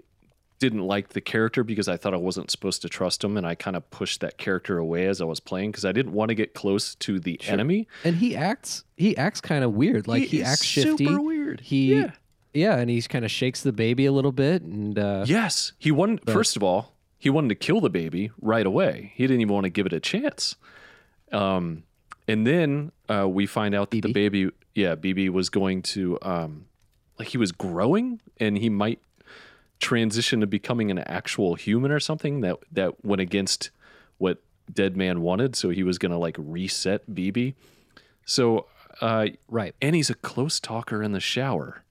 didn't 0.59 0.87
like 0.87 1.09
the 1.09 1.19
character 1.19 1.63
because 1.63 1.89
I 1.89 1.97
thought 1.97 2.13
I 2.13 2.17
wasn't 2.17 2.49
supposed 2.49 2.81
to 2.83 2.89
trust 2.89 3.23
him, 3.23 3.35
and 3.35 3.45
I 3.45 3.53
kind 3.53 3.75
of 3.75 3.89
pushed 3.91 4.21
that 4.21 4.37
character 4.37 4.77
away 4.77 5.07
as 5.07 5.19
I 5.19 5.25
was 5.25 5.41
playing 5.41 5.71
because 5.71 5.83
I 5.83 5.91
didn't 5.91 6.13
want 6.13 6.29
to 6.29 6.35
get 6.35 6.53
close 6.53 6.95
to 6.95 7.19
the 7.19 7.39
enemy. 7.45 7.87
And 8.05 8.15
he 8.15 8.35
acts 8.35 8.85
he 8.95 9.17
acts 9.17 9.41
kind 9.41 9.63
of 9.63 9.73
weird. 9.73 10.07
Like 10.07 10.23
he, 10.23 10.39
is 10.39 10.47
acts 10.47 10.63
shifty. 10.63 11.05
Super 11.05 11.21
weird. 11.21 11.59
He 11.59 11.95
yeah. 11.95 12.11
yeah, 12.53 12.77
and 12.77 12.89
he 12.89 13.01
kind 13.01 13.25
of 13.25 13.31
shakes 13.31 13.61
the 13.61 13.73
baby 13.73 14.05
a 14.05 14.11
little 14.13 14.31
bit 14.31 14.61
and 14.61 14.97
uh 14.97 15.25
Yes, 15.27 15.73
he 15.77 15.91
wanted. 15.91 16.31
First 16.31 16.55
of 16.55 16.63
all, 16.63 16.93
he 17.19 17.29
wanted 17.29 17.49
to 17.49 17.55
kill 17.55 17.81
the 17.81 17.89
baby 17.89 18.31
right 18.41 18.65
away. 18.65 19.11
He 19.15 19.23
didn't 19.23 19.41
even 19.41 19.53
want 19.53 19.65
to 19.65 19.69
give 19.69 19.85
it 19.85 19.93
a 19.93 19.99
chance. 19.99 20.55
Um, 21.31 21.83
and 22.27 22.45
then 22.45 22.91
uh, 23.09 23.27
we 23.27 23.45
find 23.45 23.75
out 23.75 23.91
that 23.91 24.01
the 24.01 24.13
baby, 24.13 24.49
yeah, 24.75 24.95
BB 24.95 25.29
was 25.29 25.49
going 25.49 25.81
to, 25.83 26.17
um, 26.21 26.65
like, 27.17 27.29
he 27.29 27.37
was 27.37 27.51
growing, 27.51 28.21
and 28.39 28.57
he 28.57 28.69
might 28.69 28.99
transition 29.83 30.39
to 30.41 30.47
becoming 30.47 30.89
an 30.89 30.97
actual 30.99 31.55
human 31.55 31.91
or 31.91 31.99
something 31.99 32.41
that 32.41 32.57
that 32.71 33.03
went 33.05 33.21
against 33.21 33.69
what 34.17 34.41
Dead 34.73 34.95
Man 34.97 35.21
wanted. 35.21 35.55
So 35.55 35.69
he 35.69 35.83
was 35.83 35.97
going 35.97 36.11
to 36.11 36.17
like 36.17 36.35
reset 36.39 37.07
BB. 37.13 37.53
So, 38.25 38.67
uh, 39.01 39.27
right. 39.49 39.75
and 39.81 39.95
he's 39.95 40.09
a 40.09 40.15
close 40.15 40.59
talker 40.59 41.03
in 41.03 41.11
the 41.11 41.19
shower. 41.19 41.83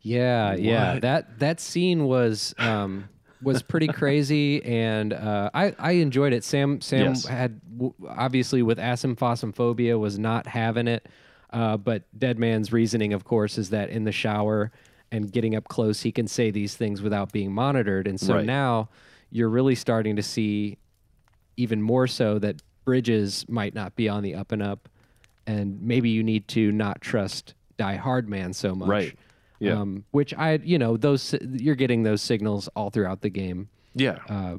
Yeah, 0.00 0.54
yeah. 0.54 0.98
That 0.98 1.38
that 1.38 1.60
scene 1.60 2.04
was 2.04 2.54
um 2.58 3.08
was 3.40 3.62
pretty 3.62 3.86
crazy 4.00 4.62
and 4.64 5.12
uh 5.12 5.50
I 5.54 5.74
I 5.78 5.92
enjoyed 5.92 6.32
it. 6.32 6.44
Sam 6.44 6.80
Sam 6.80 7.06
Yes. 7.14 7.26
had 7.26 7.60
w- 7.72 7.94
obviously 8.08 8.62
with 8.62 8.78
asymphosophobia 8.78 9.98
was 9.98 10.18
not 10.18 10.46
having 10.46 10.88
it. 10.88 11.08
Uh 11.50 11.76
but 11.76 12.02
Dead 12.18 12.38
Man's 12.38 12.72
reasoning 12.72 13.12
of 13.12 13.24
course 13.24 13.58
is 13.58 13.70
that 13.70 13.90
in 13.90 14.04
the 14.04 14.12
shower 14.12 14.72
and 15.12 15.30
getting 15.30 15.54
up 15.54 15.68
close 15.68 16.00
he 16.02 16.10
can 16.10 16.26
say 16.26 16.50
these 16.50 16.74
things 16.74 17.00
without 17.02 17.30
being 17.30 17.52
monitored. 17.52 18.08
And 18.08 18.18
so 18.18 18.34
Right. 18.36 18.44
now 18.46 18.88
you're 19.30 19.48
really 19.50 19.74
starting 19.76 20.16
to 20.16 20.22
see 20.22 20.78
even 21.56 21.80
more 21.82 22.06
so 22.08 22.38
that 22.40 22.60
Bridges 22.84 23.46
might 23.48 23.74
not 23.74 23.94
be 23.94 24.08
on 24.08 24.22
the 24.24 24.34
up 24.34 24.50
and 24.50 24.60
up 24.62 24.88
and 25.46 25.80
maybe 25.82 26.08
you 26.10 26.22
need 26.24 26.48
to 26.48 26.72
not 26.72 27.00
trust 27.00 27.54
Die 27.76 27.96
Hard 27.96 28.28
Man 28.28 28.52
so 28.52 28.74
much. 28.74 28.88
Right. 28.88 29.14
Yeah. 29.60 29.78
Um, 29.80 30.04
which 30.10 30.34
I, 30.34 30.54
you 30.64 30.78
know, 30.78 30.96
those 30.96 31.34
you're 31.42 31.76
getting 31.76 32.02
those 32.02 32.20
signals 32.22 32.68
all 32.74 32.90
throughout 32.90 33.20
the 33.20 33.28
game. 33.30 33.68
Yeah. 33.94 34.18
Uh, 34.28 34.56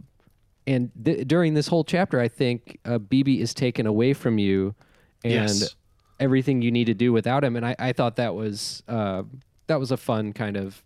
and 0.66 0.92
th- 1.04 1.28
during 1.28 1.56
this 1.56 1.68
whole 1.68 1.84
chapter, 1.84 2.22
I 2.22 2.30
think 2.30 2.80
uh, 2.86 3.00
BB 3.00 3.40
is 3.42 3.54
taken 3.54 3.86
away 3.86 4.14
from 4.14 4.38
you, 4.38 4.76
and 5.26 5.34
Yes. 5.34 5.76
everything 6.22 6.62
you 6.62 6.72
need 6.72 6.86
to 6.86 6.94
do 6.94 7.12
without 7.12 7.44
him. 7.44 7.58
And 7.58 7.66
I, 7.66 7.76
I 7.80 7.92
thought 7.92 8.16
that 8.16 8.34
was 8.34 8.82
uh, 8.88 9.24
that 9.68 9.80
was 9.80 9.92
a 9.92 9.98
fun 9.98 10.34
kind 10.34 10.58
of 10.58 10.84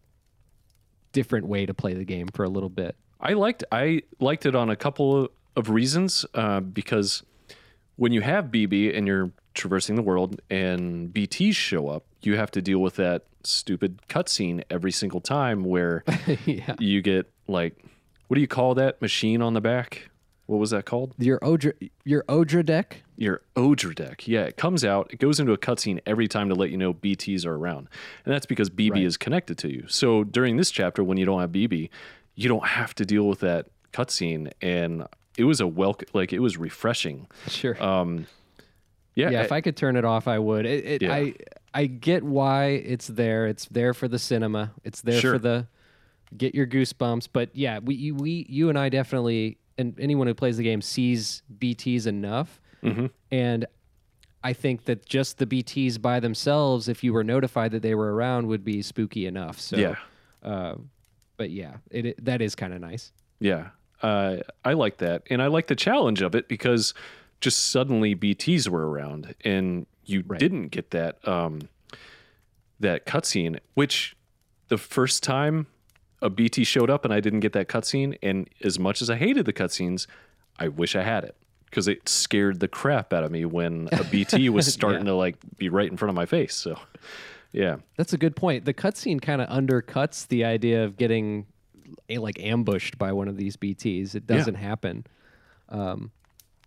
different 1.11 1.47
way 1.47 1.65
to 1.65 1.73
play 1.73 1.93
the 1.93 2.05
game 2.05 2.27
for 2.33 2.43
a 2.43 2.49
little 2.49 2.69
bit. 2.69 2.95
I 3.19 3.33
liked 3.33 3.63
I 3.71 4.03
liked 4.19 4.45
it 4.45 4.55
on 4.55 4.69
a 4.69 4.75
couple 4.75 5.29
of 5.55 5.69
reasons 5.69 6.25
uh, 6.33 6.59
because 6.59 7.23
when 7.95 8.11
you 8.11 8.21
have 8.21 8.45
BB 8.45 8.95
and 8.95 9.07
you're 9.07 9.31
traversing 9.55 9.95
the 9.95 10.03
world 10.03 10.39
and 10.49 11.11
BTs 11.11 11.55
show 11.55 11.87
up, 11.87 12.05
you 12.21 12.37
have 12.37 12.51
to 12.51 12.61
deal 12.61 12.79
with 12.79 12.95
that 12.95 13.25
stupid 13.43 14.01
cutscene 14.07 14.63
every 14.69 14.91
single 14.91 15.21
time 15.21 15.63
where 15.63 16.03
yeah, 16.45 16.75
you 16.79 17.01
get 17.01 17.31
like 17.47 17.83
what 18.27 18.35
do 18.35 18.41
you 18.41 18.47
call 18.47 18.75
that 18.75 19.01
machine 19.01 19.41
on 19.41 19.53
the 19.53 19.61
back? 19.61 20.09
What 20.47 20.57
was 20.57 20.71
that 20.71 20.85
called? 20.85 21.13
your 21.17 21.39
Odra 21.39 21.73
your 22.03 22.23
Odradek. 22.23 23.03
Your 23.17 23.41
Odradek. 23.55 24.27
Yeah, 24.27 24.43
it 24.43 24.57
comes 24.57 24.83
out, 24.85 25.11
it 25.11 25.19
goes 25.19 25.39
into 25.39 25.51
a 25.51 25.57
cutscene 25.57 25.99
every 26.05 26.27
time 26.27 26.49
to 26.49 26.55
let 26.55 26.69
you 26.69 26.77
know 26.77 26.93
BTs 26.93 27.45
are 27.45 27.55
around. 27.55 27.87
And 28.25 28.33
that's 28.33 28.45
because 28.45 28.69
BB 28.69 28.91
Right. 28.91 29.03
is 29.03 29.17
connected 29.17 29.57
to 29.59 29.71
you. 29.71 29.85
So 29.87 30.23
during 30.23 30.57
this 30.57 30.71
chapter, 30.71 31.03
when 31.03 31.17
you 31.17 31.25
don't 31.25 31.41
have 31.41 31.51
BB, 31.51 31.89
you 32.35 32.47
don't 32.49 32.65
have 32.67 32.93
to 32.95 33.05
deal 33.05 33.27
with 33.27 33.39
that 33.41 33.67
cutscene. 33.93 34.51
And 34.61 35.05
it 35.37 35.43
was 35.43 35.59
a 35.59 35.67
welcome, 35.67 36.07
like 36.13 36.31
it 36.33 36.39
was 36.39 36.57
refreshing. 36.57 37.27
Sure. 37.47 37.81
Um, 37.83 38.27
yeah. 39.15 39.29
yeah, 39.31 39.41
I- 39.41 39.43
if 39.43 39.51
I 39.51 39.61
could 39.61 39.75
turn 39.75 39.95
it 39.97 40.05
off, 40.05 40.27
I 40.27 40.39
would. 40.39 40.65
It, 40.65 40.85
it, 40.85 41.01
Yeah. 41.03 41.13
I 41.13 41.33
I 41.73 41.85
get 41.85 42.23
why 42.23 42.67
it's 42.69 43.07
there. 43.07 43.45
It's 43.47 43.65
there 43.65 43.93
for 43.93 44.07
the 44.07 44.17
cinema. 44.17 44.71
It's 44.83 45.01
there 45.01 45.19
Sure. 45.19 45.33
for 45.33 45.39
the 45.39 45.67
get 46.35 46.55
your 46.55 46.65
goosebumps. 46.67 47.27
But 47.33 47.49
yeah, 47.53 47.79
we 47.79 48.11
we 48.11 48.45
you 48.49 48.69
and 48.69 48.77
I 48.79 48.89
definitely 48.89 49.57
and 49.77 49.97
anyone 49.99 50.27
who 50.27 50.33
plays 50.33 50.57
the 50.57 50.63
game 50.63 50.81
sees 50.81 51.41
BTS 51.59 52.07
enough, 52.07 52.59
Mhm. 52.83 53.09
and 53.31 53.65
I 54.43 54.53
think 54.53 54.85
that 54.85 55.05
just 55.05 55.39
the 55.39 55.45
BTS 55.45 55.97
by 56.01 56.19
themselves, 56.19 56.87
if 56.87 57.03
you 57.03 57.11
were 57.13 57.23
notified 57.23 57.71
that 57.71 57.81
they 57.81 57.95
were 57.95 58.13
around, 58.13 58.47
would 58.47 58.63
be 58.63 58.81
spooky 58.81 59.25
enough. 59.25 59.59
So 59.59 59.77
yeah. 59.77 59.95
Uh, 60.43 60.75
but 61.37 61.49
yeah, 61.49 61.77
it, 61.91 62.05
it 62.05 62.25
that 62.25 62.41
is 62.41 62.55
kind 62.55 62.73
of 62.73 62.79
nice. 62.81 63.11
Yeah. 63.39 63.69
Uh, 64.01 64.37
I 64.63 64.73
like 64.73 64.97
that. 64.97 65.23
And 65.29 65.41
I 65.41 65.47
like 65.47 65.67
the 65.67 65.75
challenge 65.75 66.21
of 66.21 66.35
it 66.35 66.47
because 66.47 66.93
just 67.41 67.69
suddenly 67.71 68.15
BTs 68.15 68.69
were 68.69 68.87
around 68.89 69.33
and 69.43 69.85
you 70.05 70.23
Right. 70.25 70.39
didn't 70.39 70.67
get 70.69 70.91
that 70.91 71.27
um, 71.27 71.61
that 72.79 73.05
cutscene, 73.05 73.59
which 73.73 74.15
the 74.67 74.77
first 74.77 75.23
time 75.23 75.65
a 76.21 76.29
BT 76.29 76.63
showed 76.63 76.89
up 76.89 77.05
and 77.05 77.13
I 77.13 77.19
didn't 77.19 77.41
get 77.41 77.53
that 77.53 77.67
cutscene, 77.67 78.17
and 78.21 78.49
as 78.63 78.79
much 78.79 79.01
as 79.01 79.09
I 79.09 79.15
hated 79.15 79.45
the 79.45 79.53
cutscenes, 79.53 80.07
I 80.59 80.67
wish 80.67 80.95
I 80.95 81.03
had 81.03 81.23
it 81.23 81.35
because 81.65 81.87
it 81.87 82.07
scared 82.07 82.59
the 82.59 82.67
crap 82.67 83.13
out 83.13 83.23
of 83.23 83.31
me 83.31 83.45
when 83.45 83.89
a 83.91 84.03
BT 84.05 84.49
was 84.49 84.71
starting 84.71 85.05
to 85.05 85.13
like 85.13 85.35
be 85.57 85.69
right 85.69 85.89
in 85.89 85.97
front 85.97 86.09
of 86.09 86.15
my 86.15 86.25
face. 86.25 86.55
So, 86.55 86.79
yeah, 87.51 87.77
That's 87.97 88.13
a 88.13 88.17
good 88.17 88.35
point. 88.35 88.65
The 88.65 88.73
cutscene 88.73 89.21
kind 89.21 89.41
of 89.41 89.49
undercuts 89.49 90.27
the 90.27 90.45
idea 90.45 90.83
of 90.83 90.97
getting 90.97 91.45
like 92.09 92.39
ambushed 92.39 92.97
by 92.97 93.11
one 93.13 93.27
of 93.27 93.37
these 93.37 93.57
BTs. 93.57 94.15
It 94.15 94.27
doesn't 94.27 94.55
happen. 94.55 95.05
Um, 95.69 96.11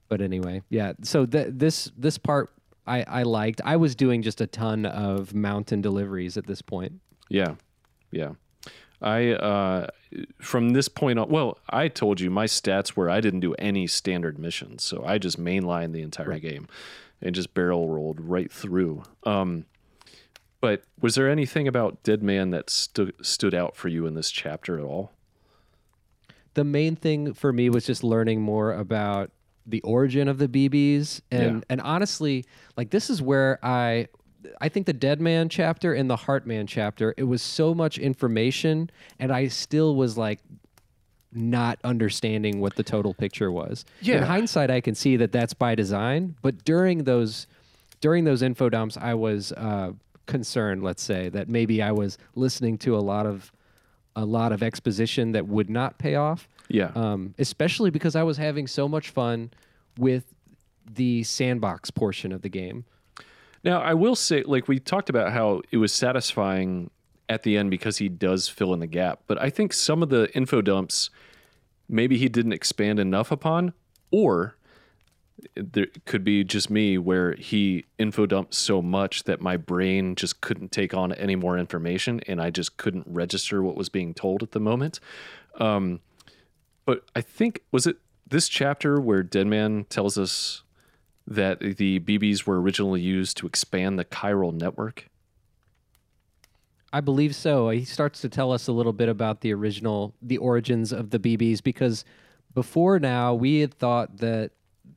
but 0.08 0.20
anyway, 0.20 0.62
yeah. 0.68 0.92
So 1.02 1.24
th- 1.26 1.48
this 1.50 1.90
this 1.96 2.18
part 2.18 2.52
I, 2.86 3.04
I 3.06 3.22
liked. 3.22 3.60
I 3.64 3.76
was 3.76 3.94
doing 3.94 4.22
just 4.22 4.40
a 4.40 4.46
ton 4.46 4.84
of 4.84 5.34
mountain 5.34 5.80
deliveries 5.80 6.36
at 6.36 6.46
this 6.46 6.60
point. 6.60 6.94
Yeah, 7.28 7.54
yeah. 8.10 8.30
I 9.02 9.30
uh, 9.32 9.86
from 10.40 10.70
this 10.70 10.88
point 10.88 11.18
on. 11.18 11.28
Well, 11.28 11.58
I 11.70 11.88
told 11.88 12.20
you 12.20 12.30
my 12.30 12.46
stats 12.46 12.94
were 12.96 13.08
I 13.08 13.20
didn't 13.20 13.40
do 13.40 13.54
any 13.54 13.86
standard 13.86 14.38
missions, 14.38 14.82
so 14.84 15.02
I 15.04 15.18
just 15.18 15.38
mainlined 15.40 15.92
the 15.92 16.02
entire 16.02 16.28
Right. 16.28 16.42
game 16.42 16.68
and 17.22 17.34
just 17.34 17.54
barrel 17.54 17.88
rolled 17.88 18.20
right 18.20 18.50
through. 18.52 19.02
Um, 19.24 19.64
but 20.60 20.82
was 21.00 21.14
there 21.14 21.30
anything 21.30 21.66
about 21.66 22.02
Dead 22.02 22.22
Man 22.22 22.50
that 22.50 22.68
stu- 22.68 23.12
stood 23.22 23.54
out 23.54 23.76
for 23.76 23.88
you 23.88 24.06
in 24.06 24.14
this 24.14 24.30
chapter 24.30 24.78
at 24.78 24.84
all? 24.84 25.12
the 26.54 26.64
main 26.64 26.96
thing 26.96 27.32
for 27.32 27.52
me 27.52 27.70
was 27.70 27.86
just 27.86 28.02
learning 28.02 28.42
more 28.42 28.72
about 28.72 29.30
the 29.64 29.80
origin 29.82 30.26
of 30.26 30.38
the 30.38 30.48
BBs 30.48 31.20
and 31.30 31.58
Yeah. 31.58 31.60
and 31.70 31.80
honestly 31.80 32.44
like 32.76 32.90
this 32.90 33.08
is 33.08 33.22
where 33.22 33.64
I 33.64 34.08
I 34.60 34.68
think 34.68 34.86
the 34.86 34.92
Dead 34.92 35.20
Man 35.20 35.48
chapter 35.48 35.92
and 35.92 36.08
the 36.08 36.16
Heartman 36.16 36.66
chapter 36.66 37.14
it 37.16 37.24
was 37.24 37.42
so 37.42 37.74
much 37.74 37.98
information 37.98 38.90
and 39.18 39.32
I 39.32 39.48
still 39.48 39.94
was 39.96 40.16
like 40.16 40.40
not 41.32 41.78
understanding 41.84 42.60
what 42.60 42.74
the 42.74 42.82
total 42.82 43.14
picture 43.14 43.52
was. 43.52 43.84
Yeah. 44.00 44.16
In 44.16 44.22
hindsight 44.24 44.70
I 44.70 44.80
can 44.80 44.94
see 44.94 45.16
that 45.16 45.32
that's 45.32 45.54
by 45.54 45.74
design, 45.74 46.36
but 46.42 46.64
during 46.64 47.04
those 47.04 47.46
during 48.00 48.24
those 48.24 48.42
info 48.42 48.68
dumps 48.68 48.96
I 48.96 49.14
was 49.14 49.52
uh 49.52 49.92
concerned, 50.26 50.82
let's 50.82 51.02
say, 51.02 51.28
that 51.28 51.48
maybe 51.48 51.82
I 51.82 51.92
was 51.92 52.16
listening 52.34 52.78
to 52.78 52.96
a 52.96 53.00
lot 53.00 53.26
of 53.26 53.52
a 54.16 54.24
lot 54.24 54.52
of 54.52 54.62
exposition 54.62 55.32
that 55.32 55.46
would 55.46 55.70
not 55.70 55.98
pay 55.98 56.14
off 56.16 56.48
Yeah, 56.68 56.90
um, 56.94 57.34
especially 57.38 57.90
because 57.90 58.16
I 58.16 58.22
was 58.22 58.38
having 58.38 58.66
so 58.66 58.88
much 58.88 59.10
fun 59.10 59.50
with 59.98 60.24
the 60.92 61.22
sandbox 61.22 61.90
portion 61.90 62.32
of 62.32 62.42
the 62.42 62.48
game. 62.48 62.84
Now, 63.62 63.80
I 63.80 63.94
will 63.94 64.16
say, 64.16 64.42
like 64.42 64.68
we 64.68 64.78
talked 64.78 65.10
about 65.10 65.32
how 65.32 65.62
it 65.70 65.76
was 65.76 65.92
satisfying 65.92 66.90
at 67.28 67.42
the 67.42 67.56
end 67.56 67.70
because 67.70 67.98
he 67.98 68.08
does 68.08 68.48
fill 68.48 68.72
in 68.74 68.80
the 68.80 68.86
gap, 68.86 69.20
but 69.26 69.40
I 69.40 69.50
think 69.50 69.72
some 69.72 70.02
of 70.02 70.08
the 70.08 70.34
info 70.34 70.62
dumps 70.62 71.10
maybe 71.88 72.16
he 72.16 72.28
didn't 72.28 72.52
expand 72.52 72.98
enough 72.98 73.30
upon, 73.30 73.72
or 74.10 74.56
there 75.54 75.86
could 76.04 76.24
be 76.24 76.44
just 76.44 76.70
me 76.70 76.98
where 76.98 77.34
he 77.34 77.84
info 77.98 78.26
dumped 78.26 78.54
so 78.54 78.82
much 78.82 79.24
that 79.24 79.40
my 79.40 79.56
brain 79.56 80.14
just 80.14 80.40
couldn't 80.40 80.70
take 80.70 80.94
on 80.94 81.12
any 81.12 81.34
more 81.34 81.58
information 81.58 82.20
and 82.26 82.40
I 82.40 82.50
just 82.50 82.76
couldn't 82.76 83.06
register 83.08 83.62
what 83.62 83.76
was 83.76 83.88
being 83.88 84.14
told 84.14 84.42
at 84.42 84.52
the 84.52 84.60
moment. 84.60 85.00
Um, 85.58 86.00
but 86.84 87.04
I 87.14 87.20
think, 87.20 87.62
was 87.72 87.86
it 87.86 87.96
this 88.26 88.48
chapter 88.48 89.00
where 89.00 89.22
Deadman 89.22 89.84
tells 89.84 90.18
us 90.18 90.62
that 91.30 91.60
the 91.60 92.00
BBs 92.00 92.44
were 92.44 92.60
originally 92.60 93.00
used 93.00 93.36
to 93.38 93.46
expand 93.46 93.98
the 93.98 94.04
chiral 94.04 94.52
network. 94.52 95.06
I 96.92 97.00
believe 97.00 97.36
so. 97.36 97.70
He 97.70 97.84
starts 97.84 98.20
to 98.22 98.28
tell 98.28 98.50
us 98.52 98.66
a 98.66 98.72
little 98.72 98.92
bit 98.92 99.08
about 99.08 99.40
the 99.40 99.54
original, 99.54 100.12
the 100.20 100.38
origins 100.38 100.92
of 100.92 101.10
the 101.10 101.20
BBs, 101.20 101.62
because 101.62 102.04
before 102.52 102.98
now 102.98 103.32
we 103.32 103.60
had 103.60 103.72
thought 103.72 104.16
that 104.16 104.50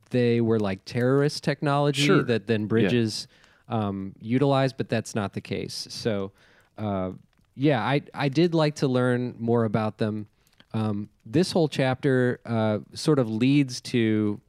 they 0.10 0.41
were 0.41 0.60
like 0.60 0.84
terrorist 0.86 1.43
technology 1.43 2.04
Sure. 2.06 2.24
that 2.24 2.48
then 2.48 2.65
Bridges 2.65 3.28
um, 3.69 4.13
utilized, 4.19 4.76
but 4.78 4.89
that's 4.89 5.13
not 5.13 5.34
the 5.34 5.41
case. 5.41 5.88
So, 5.89 6.32
uh, 6.80 7.12
yeah, 7.56 7.82
I 7.84 8.02
I 8.13 8.30
did 8.30 8.56
like 8.56 8.76
to 8.76 8.88
learn 8.88 9.36
more 9.38 9.65
about 9.65 10.00
them. 10.00 10.28
Um, 10.74 11.10
this 11.26 11.52
whole 11.52 11.67
chapter 11.67 12.39
uh, 12.46 12.80
sort 12.96 13.19
of 13.19 13.30
leads 13.30 13.80
to 13.82 14.41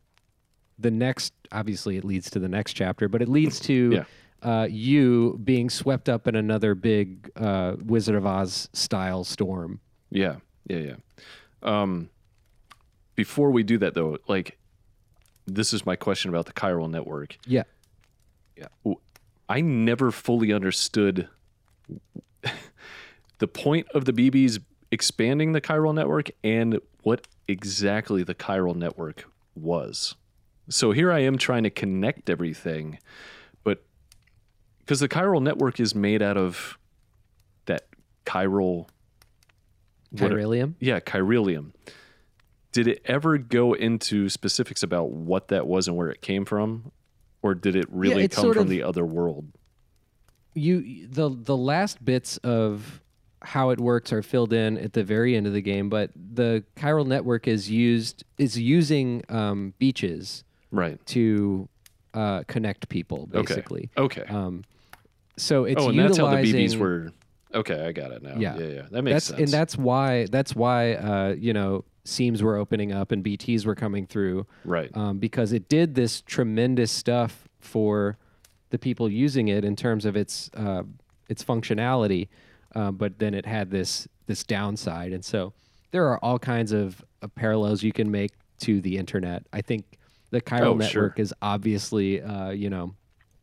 the 0.79 0.91
next. 0.91 1.35
Obviously, 1.53 1.97
it 1.97 2.05
leads 2.05 2.31
to 2.31 2.39
the 2.39 2.49
next 2.49 2.73
chapter, 2.75 3.09
but 3.09 3.23
it 3.23 3.29
leads 3.29 3.61
to 3.61 3.91
Yeah. 3.93 4.05
uh, 4.43 4.67
you 4.71 5.39
being 5.45 5.71
swept 5.71 6.09
up 6.09 6.27
in 6.27 6.35
another 6.35 6.75
big 6.75 7.31
uh, 7.37 7.77
Wizard 7.85 8.15
of 8.15 8.27
Oz 8.27 8.69
style 8.73 9.25
storm. 9.25 9.81
Yeah, 10.11 10.37
yeah, 10.69 10.79
yeah. 10.79 10.95
Um, 11.63 12.11
before 13.15 13.51
we 13.51 13.63
do 13.63 13.79
that, 13.79 13.95
though, 13.95 14.19
like 14.29 14.59
this 15.47 15.73
is 15.73 15.85
my 15.87 15.97
question 15.97 16.29
about 16.31 16.47
the 16.47 16.53
chiral 16.53 16.91
network. 16.91 17.37
Yeah. 17.47 17.65
yeah. 18.57 18.67
I 19.49 19.61
never 19.61 20.11
fully 20.11 20.53
understood 20.53 21.29
the 23.39 23.47
point 23.49 23.87
of 23.95 24.05
the 24.07 24.13
BBs 24.13 24.61
expanding 24.91 25.53
the 25.53 25.61
chiral 25.61 25.95
network 25.95 26.31
and 26.43 26.81
what 27.03 27.27
exactly 27.49 28.23
the 28.23 28.35
chiral 28.35 28.75
network 28.75 29.25
was. 29.55 30.15
So 30.69 30.93
here 30.93 31.13
I 31.13 31.21
am 31.21 31.37
trying 31.39 31.65
to 31.65 31.71
connect 31.71 32.31
everything, 32.31 32.99
but 33.65 33.85
because 34.81 35.01
the 35.01 35.09
chiral 35.09 35.43
network 35.43 35.79
is 35.79 35.95
made 35.95 36.23
out 36.23 36.37
of 36.37 36.79
that 37.67 37.87
chiral 38.25 38.89
what- 40.11 40.31
Chiralium. 40.33 40.75
yeah, 40.81 41.01
chiralium. 41.01 41.73
Did 42.73 42.89
it 42.89 43.03
ever 43.05 43.39
go 43.39 43.73
into 43.73 44.29
specifics 44.29 44.83
about 44.83 45.11
what 45.11 45.49
that 45.49 45.67
was 45.67 45.87
and 45.87 45.97
where 45.97 46.09
it 46.11 46.23
came 46.23 46.45
from? 46.45 46.91
Or 47.43 47.55
did 47.55 47.77
it 47.77 47.87
really 47.91 48.25
it's 48.25 48.35
come 48.37 48.53
from 48.53 48.63
of- 48.63 48.69
the 48.69 48.83
other 48.83 49.05
world? 49.05 49.47
you 50.57 51.09
the 51.09 51.29
the 51.29 51.57
last 51.57 52.05
bits 52.05 52.37
of 52.39 53.01
how 53.43 53.71
it 53.71 53.81
works 53.81 54.13
are 54.13 54.23
filled 54.23 54.53
in 54.53 54.79
at 54.79 54.93
the 54.93 55.03
very 55.03 55.37
end 55.37 55.47
of 55.49 55.53
the 55.53 55.61
game, 55.61 55.89
but 55.91 56.11
the 56.15 56.63
chiral 56.77 57.05
network 57.07 57.47
is 57.49 57.69
used 57.69 58.25
is 58.39 58.59
using 58.59 59.23
um, 59.29 59.75
beaches 59.79 60.45
Right. 60.71 61.05
to 61.07 61.69
uh, 62.15 62.43
connect 62.47 62.89
people, 62.89 63.27
basically. 63.27 63.91
Okay. 63.97 64.23
Um, 64.23 64.65
so 65.37 65.65
it's 65.65 65.83
oh, 65.83 65.89
and 65.91 65.99
that's 65.99 66.17
how 66.17 66.31
the 66.31 66.37
BBs 66.37 66.77
were. 66.77 67.11
Okay, 67.55 67.87
I 67.87 67.93
got 67.93 68.11
it 68.11 68.23
now. 68.23 68.35
Yeah. 68.37 68.57
Yeah, 68.57 68.67
yeah. 68.67 68.83
That 68.91 69.03
makes 69.03 69.15
that's 69.15 69.27
sense. 69.27 69.41
and 69.41 69.49
that's 69.49 69.77
why 69.79 70.27
that's 70.27 70.55
why 70.55 70.95
uh, 70.95 71.35
you 71.39 71.53
know 71.53 71.85
seams 72.05 72.43
were 72.43 72.57
opening 72.57 72.93
up 72.93 73.13
and 73.13 73.25
BTS 73.25 73.65
were 73.65 73.75
coming 73.75 74.07
through 74.07 74.47
right. 74.65 74.95
um, 74.95 75.19
because 75.19 75.53
it 75.53 75.69
did 75.69 75.95
this 75.95 76.21
tremendous 76.21 76.93
stuff 76.93 77.49
for 77.61 78.19
the 78.71 78.79
people 78.79 79.09
using 79.09 79.49
it 79.49 79.65
in 79.65 79.75
terms 79.75 80.05
of 80.05 80.17
its 80.17 80.51
uh, 80.55 80.83
its 81.29 81.43
functionality, 81.43 82.29
uh, 82.75 82.91
but 82.91 83.19
then 83.19 83.35
it 83.35 83.47
had 83.47 83.71
this 83.71 84.07
this 84.27 84.45
downside, 84.45 85.13
and 85.13 85.25
so 85.25 85.53
there 85.91 86.07
are 86.09 86.19
all 86.19 86.39
kinds 86.39 86.73
of 86.73 87.05
uh, 87.23 87.29
parallels 87.29 87.83
you 87.83 87.93
can 87.93 88.11
make 88.11 88.33
to 88.59 88.81
the 88.81 88.99
internet. 88.99 89.47
I 89.53 89.63
think 89.63 89.85
the 90.31 90.41
chiral 90.41 90.61
Oh, 90.61 90.81
sure. 90.81 91.03
network 91.03 91.19
is 91.19 91.35
obviously 91.43 92.21
uh, 92.23 92.51
you 92.51 92.71
know 92.71 92.95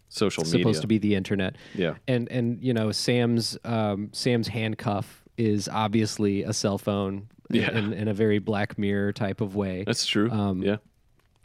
Social 0.10 0.44
supposed 0.44 0.82
to 0.82 0.88
be 0.88 0.98
the 0.98 1.16
internet, 1.16 1.56
Yeah. 1.74 1.94
and 2.08 2.28
and 2.30 2.62
you 2.62 2.74
know 2.74 2.92
Sam's 2.92 3.58
um, 3.64 4.10
Sam's 4.12 4.50
handcuff 4.50 5.24
is 5.38 5.70
obviously 5.70 6.44
a 6.44 6.52
cell 6.54 6.78
phone 6.78 7.28
Yeah. 7.50 7.72
in, 7.78 7.94
in 7.94 8.08
a 8.10 8.14
very 8.14 8.40
Black 8.40 8.78
Mirror 8.78 9.14
type 9.14 9.40
of 9.42 9.56
way 9.56 9.84
That's 9.86 10.06
true. 10.06 10.30
Um, 10.30 10.62
yeah. 10.64 10.78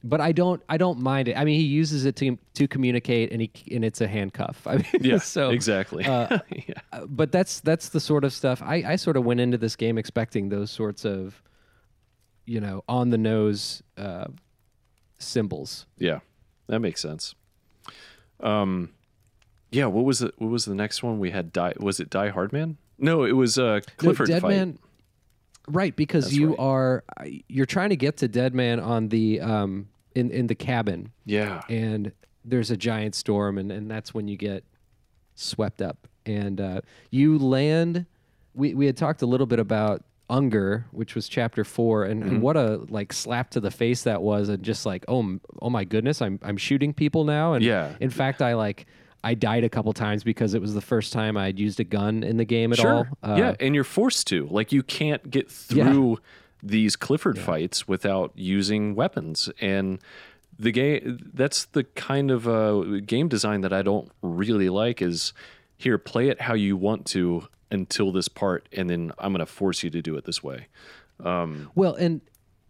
but 0.03 0.20
I 0.20 0.33
don't 0.33 0.61
I 0.68 0.77
don't 0.79 0.99
mind 0.99 1.29
it. 1.29 1.37
I 1.37 1.44
mean, 1.44 1.61
he 1.61 1.66
uses 1.66 2.07
it 2.07 2.16
to 2.16 2.37
to 2.55 2.66
communicate, 2.66 3.31
and 3.31 3.40
he 3.40 3.51
and 3.72 3.85
it's 3.85 4.01
a 4.01 4.09
handcuff. 4.09 4.66
I 4.66 4.79
mean, 4.79 4.85
Yeah. 5.01 5.18
so 5.18 5.51
exactly. 5.51 6.05
uh, 6.05 6.38
yeah. 6.51 6.75
uh, 6.92 7.07
but 7.07 7.31
that's 7.31 7.61
that's 7.61 7.90
the 7.90 8.01
sort 8.01 8.25
of 8.25 8.33
stuff 8.33 8.61
I 8.62 8.83
I 8.94 8.96
sort 8.96 9.16
of 9.16 9.25
went 9.25 9.38
into 9.38 9.59
this 9.59 9.77
game 9.77 9.96
expecting 9.96 10.49
those 10.49 10.72
sorts 10.72 11.05
of, 11.05 11.40
you 12.46 12.61
know, 12.61 12.83
on 12.88 13.11
the 13.11 13.18
nose 13.18 13.81
uh, 13.96 14.27
symbols. 15.18 15.87
Yeah. 15.98 16.20
That 16.68 16.81
makes 16.81 17.00
sense. 17.00 17.35
Um 18.40 18.90
yeah, 19.70 19.87
what 19.87 20.05
was 20.05 20.22
it 20.22 20.35
what 20.38 20.50
was 20.50 20.64
the 20.64 20.74
next 20.74 21.02
one 21.02 21.18
we 21.18 21.31
had 21.31 21.52
die 21.52 21.74
was 21.79 22.00
it 22.00 22.11
Die 22.11 22.29
Hard 22.29 22.52
Man? 22.52 22.76
No, 22.98 23.24
it 23.24 23.33
was 23.33 23.59
uh 23.59 23.62
No, 23.76 23.81
Clifford 23.96 24.29
Dead 24.29 24.42
fight. 24.42 24.50
Man, 24.50 24.79
right? 25.68 25.94
Because 25.94 26.24
That's 26.26 26.37
you 26.37 26.48
right. 26.50 26.59
are 26.59 27.05
you're 27.48 27.66
trying 27.66 27.90
to 27.90 27.96
get 27.96 28.18
to 28.18 28.29
Dead 28.29 28.55
Man 28.55 28.81
on 28.81 29.09
the 29.09 29.40
um 29.40 29.88
in 30.14 30.31
in 30.31 30.46
the 30.46 30.55
cabin, 30.55 31.12
Yeah. 31.24 31.62
and 31.68 32.12
there's 32.44 32.70
a 32.70 32.76
giant 32.76 33.14
storm 33.14 33.59
and, 33.59 33.70
and 33.72 33.90
that's 33.90 34.14
when 34.14 34.29
you 34.29 34.37
get 34.37 34.64
swept 35.35 35.83
up 35.83 36.07
and 36.24 36.61
uh, 36.61 36.81
you 37.11 37.38
land 37.38 38.07
we, 38.55 38.72
we 38.72 38.87
had 38.87 38.96
talked 38.96 39.20
a 39.20 39.26
little 39.26 39.46
bit 39.46 39.59
about 39.59 40.05
unger 40.29 40.87
which 40.91 41.15
was 41.15 41.29
chapter 41.29 41.62
four 41.65 42.05
and, 42.05 42.23
Mm-hmm. 42.23 42.33
and 42.35 42.43
what 42.43 42.57
a 42.57 42.79
like 42.89 43.12
slap 43.12 43.51
to 43.51 43.61
the 43.61 43.71
face 43.71 44.03
that 44.03 44.23
was 44.23 44.49
and 44.49 44.62
just 44.62 44.85
like 44.85 45.05
oh 45.07 45.21
m- 45.21 45.41
oh 45.62 45.71
my 45.71 45.85
goodness 45.85 46.21
i'm 46.21 46.39
i'm 46.43 46.57
shooting 46.57 46.93
people 46.93 47.25
now 47.25 47.53
and 47.53 47.65
Yeah. 47.65 47.95
in 48.01 48.11
fact 48.11 48.43
i 48.43 48.55
like 48.55 48.87
i 49.23 49.35
died 49.35 49.62
a 49.62 49.69
couple 49.69 49.93
times 49.93 50.25
because 50.25 50.55
it 50.55 50.61
was 50.61 50.75
the 50.75 50.81
first 50.81 51.12
time 51.12 51.37
i'd 51.37 51.59
used 51.61 51.79
a 51.79 51.85
gun 51.85 52.25
in 52.25 52.39
the 52.39 52.45
game 52.45 52.73
at 52.73 52.79
sure. 52.79 53.09
all 53.23 53.31
Uh, 53.31 53.37
yeah, 53.37 53.55
and 53.61 53.75
you're 53.75 53.85
forced 53.85 54.27
to. 54.29 54.47
Like 54.51 54.73
you 54.73 54.83
can't 54.83 55.31
get 55.31 55.47
Yeah. 55.73 55.85
through 55.91 56.19
these 56.62 56.97
Clifford 56.97 57.39
fights 57.39 57.87
without 57.87 58.33
using 58.35 58.97
weapons. 58.97 59.49
And 59.61 60.01
the 60.59 60.73
game 60.73 61.19
that's 61.35 61.67
the 61.67 61.85
kind 61.85 62.31
of 62.31 62.49
uh, 62.49 62.81
game 63.05 63.29
design 63.29 63.61
that 63.61 63.73
I 63.73 63.83
don't 63.83 64.11
really 64.23 64.69
like 64.71 65.01
is 65.03 65.33
here 65.77 65.99
play 65.99 66.29
it 66.29 66.41
how 66.41 66.55
you 66.55 66.77
want 66.77 67.05
to 67.07 67.47
until 67.70 68.12
this 68.12 68.29
part 68.29 68.68
and 68.72 68.88
then 68.88 69.12
I'm 69.18 69.33
going 69.33 69.40
to 69.44 69.46
force 69.52 69.83
you 69.83 69.90
to 69.90 70.02
do 70.02 70.16
it 70.16 70.24
this 70.24 70.42
way. 70.42 70.68
Well, 71.22 71.94
and 71.94 72.20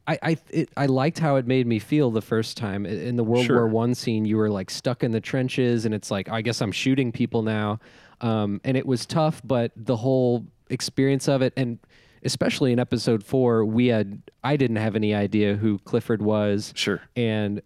I 0.06 0.18
I 0.22 0.36
it, 0.50 0.70
I 0.76 0.86
liked 0.86 1.18
how 1.18 1.36
it 1.36 1.46
made 1.46 1.66
me 1.66 1.78
feel 1.78 2.10
the 2.10 2.22
first 2.22 2.56
time 2.56 2.86
in 2.86 3.16
the 3.16 3.24
World 3.24 3.46
Sure. 3.46 3.56
War 3.56 3.66
One 3.68 3.94
scene. 3.94 4.24
You 4.24 4.36
were 4.36 4.50
like 4.50 4.70
stuck 4.70 5.02
in 5.02 5.10
the 5.12 5.20
trenches, 5.20 5.84
and 5.84 5.94
it's 5.94 6.10
like 6.10 6.28
I 6.28 6.42
guess 6.42 6.60
I'm 6.60 6.72
shooting 6.72 7.10
people 7.12 7.42
now, 7.42 7.80
um, 8.20 8.60
and 8.64 8.76
it 8.76 8.86
was 8.86 9.04
tough. 9.04 9.42
But 9.44 9.72
the 9.76 9.96
whole 9.96 10.46
experience 10.70 11.28
of 11.28 11.42
it, 11.42 11.52
and 11.56 11.78
especially 12.22 12.72
in 12.72 12.78
Episode 12.78 13.24
Four, 13.24 13.64
we 13.64 13.88
had 13.88 14.22
I 14.44 14.56
didn't 14.56 14.76
have 14.76 14.94
any 14.94 15.12
idea 15.12 15.56
who 15.56 15.78
Clifford 15.80 16.22
was, 16.22 16.72
Sure. 16.76 17.02
and 17.16 17.60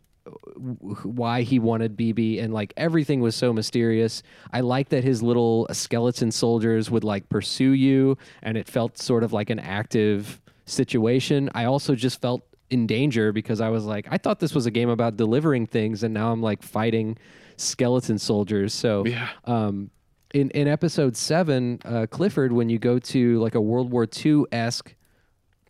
why 1.04 1.42
he 1.42 1.58
wanted 1.58 1.96
BB 1.96 2.42
and 2.42 2.52
like 2.52 2.72
everything 2.76 3.20
was 3.20 3.34
so 3.34 3.52
mysterious. 3.52 4.22
I 4.52 4.60
like 4.60 4.88
that 4.90 5.04
his 5.04 5.22
little 5.22 5.66
skeleton 5.72 6.30
soldiers 6.30 6.90
would 6.90 7.04
like 7.04 7.28
pursue 7.28 7.70
you 7.72 8.18
and 8.42 8.56
it 8.56 8.68
felt 8.68 8.98
sort 8.98 9.22
of 9.24 9.32
like 9.32 9.50
an 9.50 9.58
active 9.58 10.40
situation. 10.66 11.50
I 11.54 11.64
also 11.64 11.94
just 11.94 12.20
felt 12.20 12.42
in 12.70 12.86
danger 12.86 13.32
because 13.32 13.60
I 13.60 13.68
was 13.68 13.84
like 13.84 14.06
I 14.10 14.18
thought 14.18 14.38
this 14.40 14.54
was 14.54 14.66
a 14.66 14.70
game 14.70 14.88
about 14.90 15.16
delivering 15.16 15.66
things 15.66 16.02
and 16.02 16.14
now 16.14 16.32
I'm 16.32 16.42
like 16.42 16.62
fighting 16.62 17.18
skeleton 17.56 18.18
soldiers. 18.18 18.72
So 18.74 19.04
Yeah. 19.06 19.28
um, 19.44 19.90
in 20.32 20.50
in 20.50 20.68
episode 20.68 21.16
seven, 21.16 21.80
uh, 21.84 22.06
Clifford, 22.08 22.52
when 22.52 22.68
you 22.68 22.78
go 22.78 22.98
to 23.00 23.40
like 23.40 23.54
a 23.56 23.60
World 23.60 23.90
War 23.90 24.06
II 24.24 24.44
esque 24.52 24.94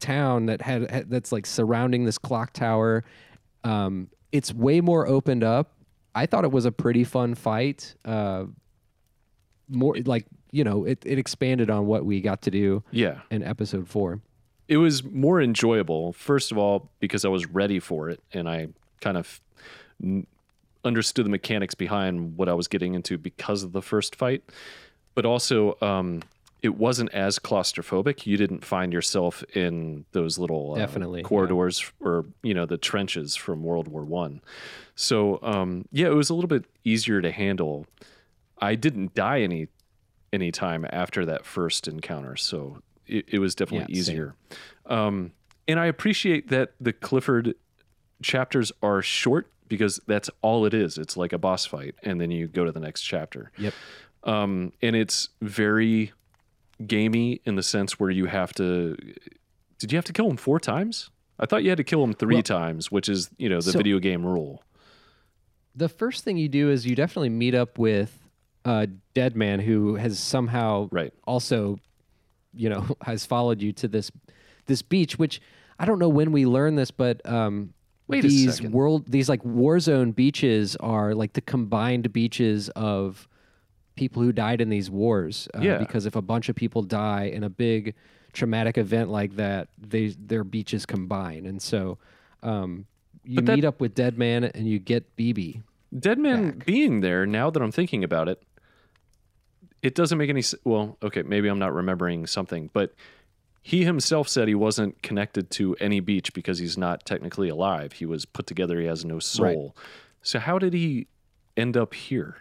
town 0.00 0.46
that 0.46 0.60
had, 0.60 0.90
had 0.90 1.10
that's 1.10 1.32
like 1.32 1.46
surrounding 1.46 2.04
this 2.04 2.18
clock 2.18 2.52
tower, 2.52 3.04
um, 3.64 4.08
it's 4.32 4.52
way 4.52 4.80
more 4.80 5.06
opened 5.06 5.42
up. 5.44 5.72
I 6.14 6.26
thought 6.26 6.44
it 6.44 6.52
was 6.52 6.64
a 6.64 6.72
pretty 6.72 7.04
fun 7.04 7.34
fight. 7.34 7.94
Uh, 8.04 8.44
more 9.68 9.96
like 10.04 10.26
you 10.52 10.64
know, 10.64 10.84
it, 10.84 11.00
it 11.06 11.16
expanded 11.18 11.70
on 11.70 11.86
what 11.86 12.04
we 12.04 12.20
got 12.20 12.42
to 12.42 12.50
do 12.50 12.82
Yeah. 12.90 13.20
in 13.30 13.42
episode 13.44 13.88
four. 13.88 14.20
it 14.66 14.76
was 14.78 15.02
more 15.04 15.40
enjoyable 15.40 16.12
first 16.12 16.52
of 16.52 16.58
all 16.58 16.90
because 17.00 17.24
i 17.24 17.28
was 17.28 17.46
ready 17.46 17.80
for 17.80 18.08
it 18.08 18.20
and 18.32 18.48
i 18.48 18.68
kind 19.00 19.16
of 19.16 19.40
n- 20.02 20.26
understood 20.84 21.26
the 21.26 21.30
mechanics 21.30 21.74
behind 21.74 22.36
what 22.36 22.48
i 22.48 22.54
was 22.54 22.68
getting 22.68 22.94
into 22.94 23.18
because 23.18 23.64
of 23.64 23.72
the 23.72 23.82
first 23.82 24.14
fight 24.14 24.42
but 25.16 25.24
also 25.26 25.76
um, 25.82 26.22
it 26.62 26.76
wasn't 26.76 27.10
as 27.14 27.38
claustrophobic 27.38 28.26
you 28.26 28.36
didn't 28.36 28.64
find 28.64 28.92
yourself 28.92 29.42
in 29.54 30.04
those 30.12 30.38
little 30.38 30.74
uh, 30.74 30.78
Definitely, 30.78 31.20
yeah. 31.20 31.26
corridors 31.28 31.90
or 32.00 32.26
you 32.42 32.54
know 32.54 32.66
the 32.66 32.76
trenches 32.78 33.36
from 33.36 33.62
world 33.62 33.88
war 33.88 34.04
one 34.04 34.40
so 34.94 35.38
um, 35.42 35.84
yeah 35.92 36.06
it 36.08 36.14
was 36.14 36.30
a 36.30 36.34
little 36.34 36.48
bit 36.48 36.64
easier 36.84 37.20
to 37.20 37.30
handle 37.30 37.86
i 38.58 38.74
didn't 38.74 39.14
die 39.14 39.40
any 39.40 39.68
any 40.32 40.52
time 40.52 40.86
after 40.90 41.24
that 41.26 41.44
first 41.46 41.88
encounter 41.88 42.36
so 42.36 42.80
it, 43.06 43.24
it 43.28 43.38
was 43.38 43.54
definitely 43.54 43.92
Yeah, 43.94 44.00
easier 44.00 44.34
um, 44.86 45.32
and 45.68 45.78
I 45.78 45.86
appreciate 45.86 46.48
that 46.48 46.72
the 46.80 46.92
Clifford 46.92 47.54
chapters 48.22 48.72
are 48.82 49.02
short 49.02 49.52
because 49.68 50.00
that's 50.08 50.28
all 50.42 50.66
it 50.66 50.74
is. 50.74 50.98
It's 50.98 51.16
like 51.16 51.32
a 51.32 51.38
boss 51.38 51.64
fight, 51.64 51.94
and 52.02 52.20
then 52.20 52.32
you 52.32 52.48
go 52.48 52.64
to 52.64 52.72
the 52.72 52.80
next 52.80 53.02
chapter. 53.02 53.52
Yep. 53.56 53.74
Um, 54.24 54.72
and 54.82 54.96
it's 54.96 55.28
very 55.40 56.12
gamey 56.86 57.40
in 57.44 57.56
the 57.56 57.62
sense 57.62 57.98
where 58.00 58.10
you 58.10 58.26
have 58.26 58.52
to. 58.54 58.96
Did 59.78 59.92
you 59.92 59.96
have 59.96 60.04
to 60.06 60.12
kill 60.12 60.28
him 60.28 60.36
four 60.36 60.60
times? 60.60 61.10
I 61.38 61.46
thought 61.46 61.62
you 61.62 61.70
had 61.70 61.78
to 61.78 61.84
kill 61.84 62.02
him 62.04 62.12
three 62.12 62.36
Well- 62.36 62.42
times, 62.42 62.90
which 62.90 63.08
is 63.08 63.30
you 63.38 63.48
know 63.48 63.56
the 63.60 63.72
So- 63.72 63.78
video 63.78 63.98
game 63.98 64.24
rule. 64.24 64.62
The 65.74 65.88
first 65.88 66.24
thing 66.24 66.36
you 66.36 66.48
do 66.48 66.70
is 66.70 66.86
you 66.86 66.96
definitely 66.96 67.28
meet 67.30 67.54
up 67.54 67.78
with 67.78 68.26
a 68.64 68.88
dead 69.14 69.36
man 69.36 69.60
who 69.60 69.94
has 69.94 70.18
somehow 70.18 70.88
Right. 70.90 71.12
also, 71.26 71.78
you 72.52 72.68
know, 72.68 72.86
has 73.02 73.24
followed 73.24 73.62
you 73.62 73.72
to 73.74 73.88
this 73.88 74.10
this 74.66 74.82
beach, 74.82 75.18
which 75.18 75.40
I 75.78 75.84
don't 75.86 75.98
know 75.98 76.08
when 76.08 76.30
we 76.32 76.44
learned 76.46 76.76
this, 76.78 76.90
but 76.90 77.24
um, 77.28 77.72
Wait 78.06 78.22
these 78.22 78.60
world 78.62 79.06
these 79.10 79.28
like 79.28 79.44
war 79.44 79.78
zone 79.80 80.10
beaches 80.12 80.76
are 80.76 81.14
like 81.14 81.32
the 81.32 81.40
combined 81.40 82.12
beaches 82.12 82.68
of 82.70 83.28
people 83.96 84.22
who 84.22 84.32
died 84.32 84.60
in 84.60 84.68
these 84.68 84.90
wars. 84.90 85.48
Uh, 85.54 85.60
Yeah. 85.60 85.78
Because 85.78 86.06
if 86.06 86.16
a 86.16 86.22
bunch 86.22 86.48
of 86.48 86.56
people 86.56 86.82
die 86.82 87.24
in 87.24 87.44
a 87.44 87.50
big 87.50 87.94
traumatic 88.32 88.78
event 88.78 89.10
like 89.10 89.36
that, 89.36 89.68
they 89.78 90.08
their 90.08 90.44
beaches 90.44 90.86
combine, 90.86 91.46
and 91.46 91.60
so. 91.60 91.98
Um, 92.42 92.86
you 93.24 93.42
that- 93.42 93.54
meet 93.56 93.64
up 93.64 93.80
with 93.80 93.94
Dead 93.94 94.16
Man 94.16 94.44
and 94.44 94.66
you 94.66 94.78
get 94.78 95.14
BB. 95.16 95.62
Dead 95.98 96.18
Man 96.18 96.62
being 96.64 97.00
there, 97.00 97.26
now 97.26 97.50
that 97.50 97.60
I'm 97.62 97.72
thinking 97.72 98.02
about 98.04 98.28
it, 98.28 98.42
it 99.82 99.94
doesn't 99.94 100.16
make 100.18 100.30
any 100.30 100.42
Well, 100.64 100.96
okay, 101.02 101.22
maybe 101.22 101.48
I'm 101.48 101.58
not 101.58 101.74
remembering 101.74 102.26
something, 102.26 102.70
but 102.72 102.94
he 103.62 103.84
himself 103.84 104.28
said 104.28 104.48
he 104.48 104.54
wasn't 104.54 105.02
connected 105.02 105.50
to 105.50 105.76
any 105.80 106.00
beach 106.00 106.32
because 106.32 106.58
he's 106.58 106.78
not 106.78 107.04
technically 107.04 107.48
alive. 107.48 107.92
He 107.92 108.06
was 108.06 108.24
put 108.24 108.46
together, 108.46 108.80
he 108.80 108.86
has 108.86 109.04
no 109.04 109.18
soul. 109.18 109.76
So, 110.22 110.38
how 110.38 110.58
did 110.58 110.72
he 110.72 111.08
end 111.56 111.76
up 111.76 111.92
here? 111.94 112.38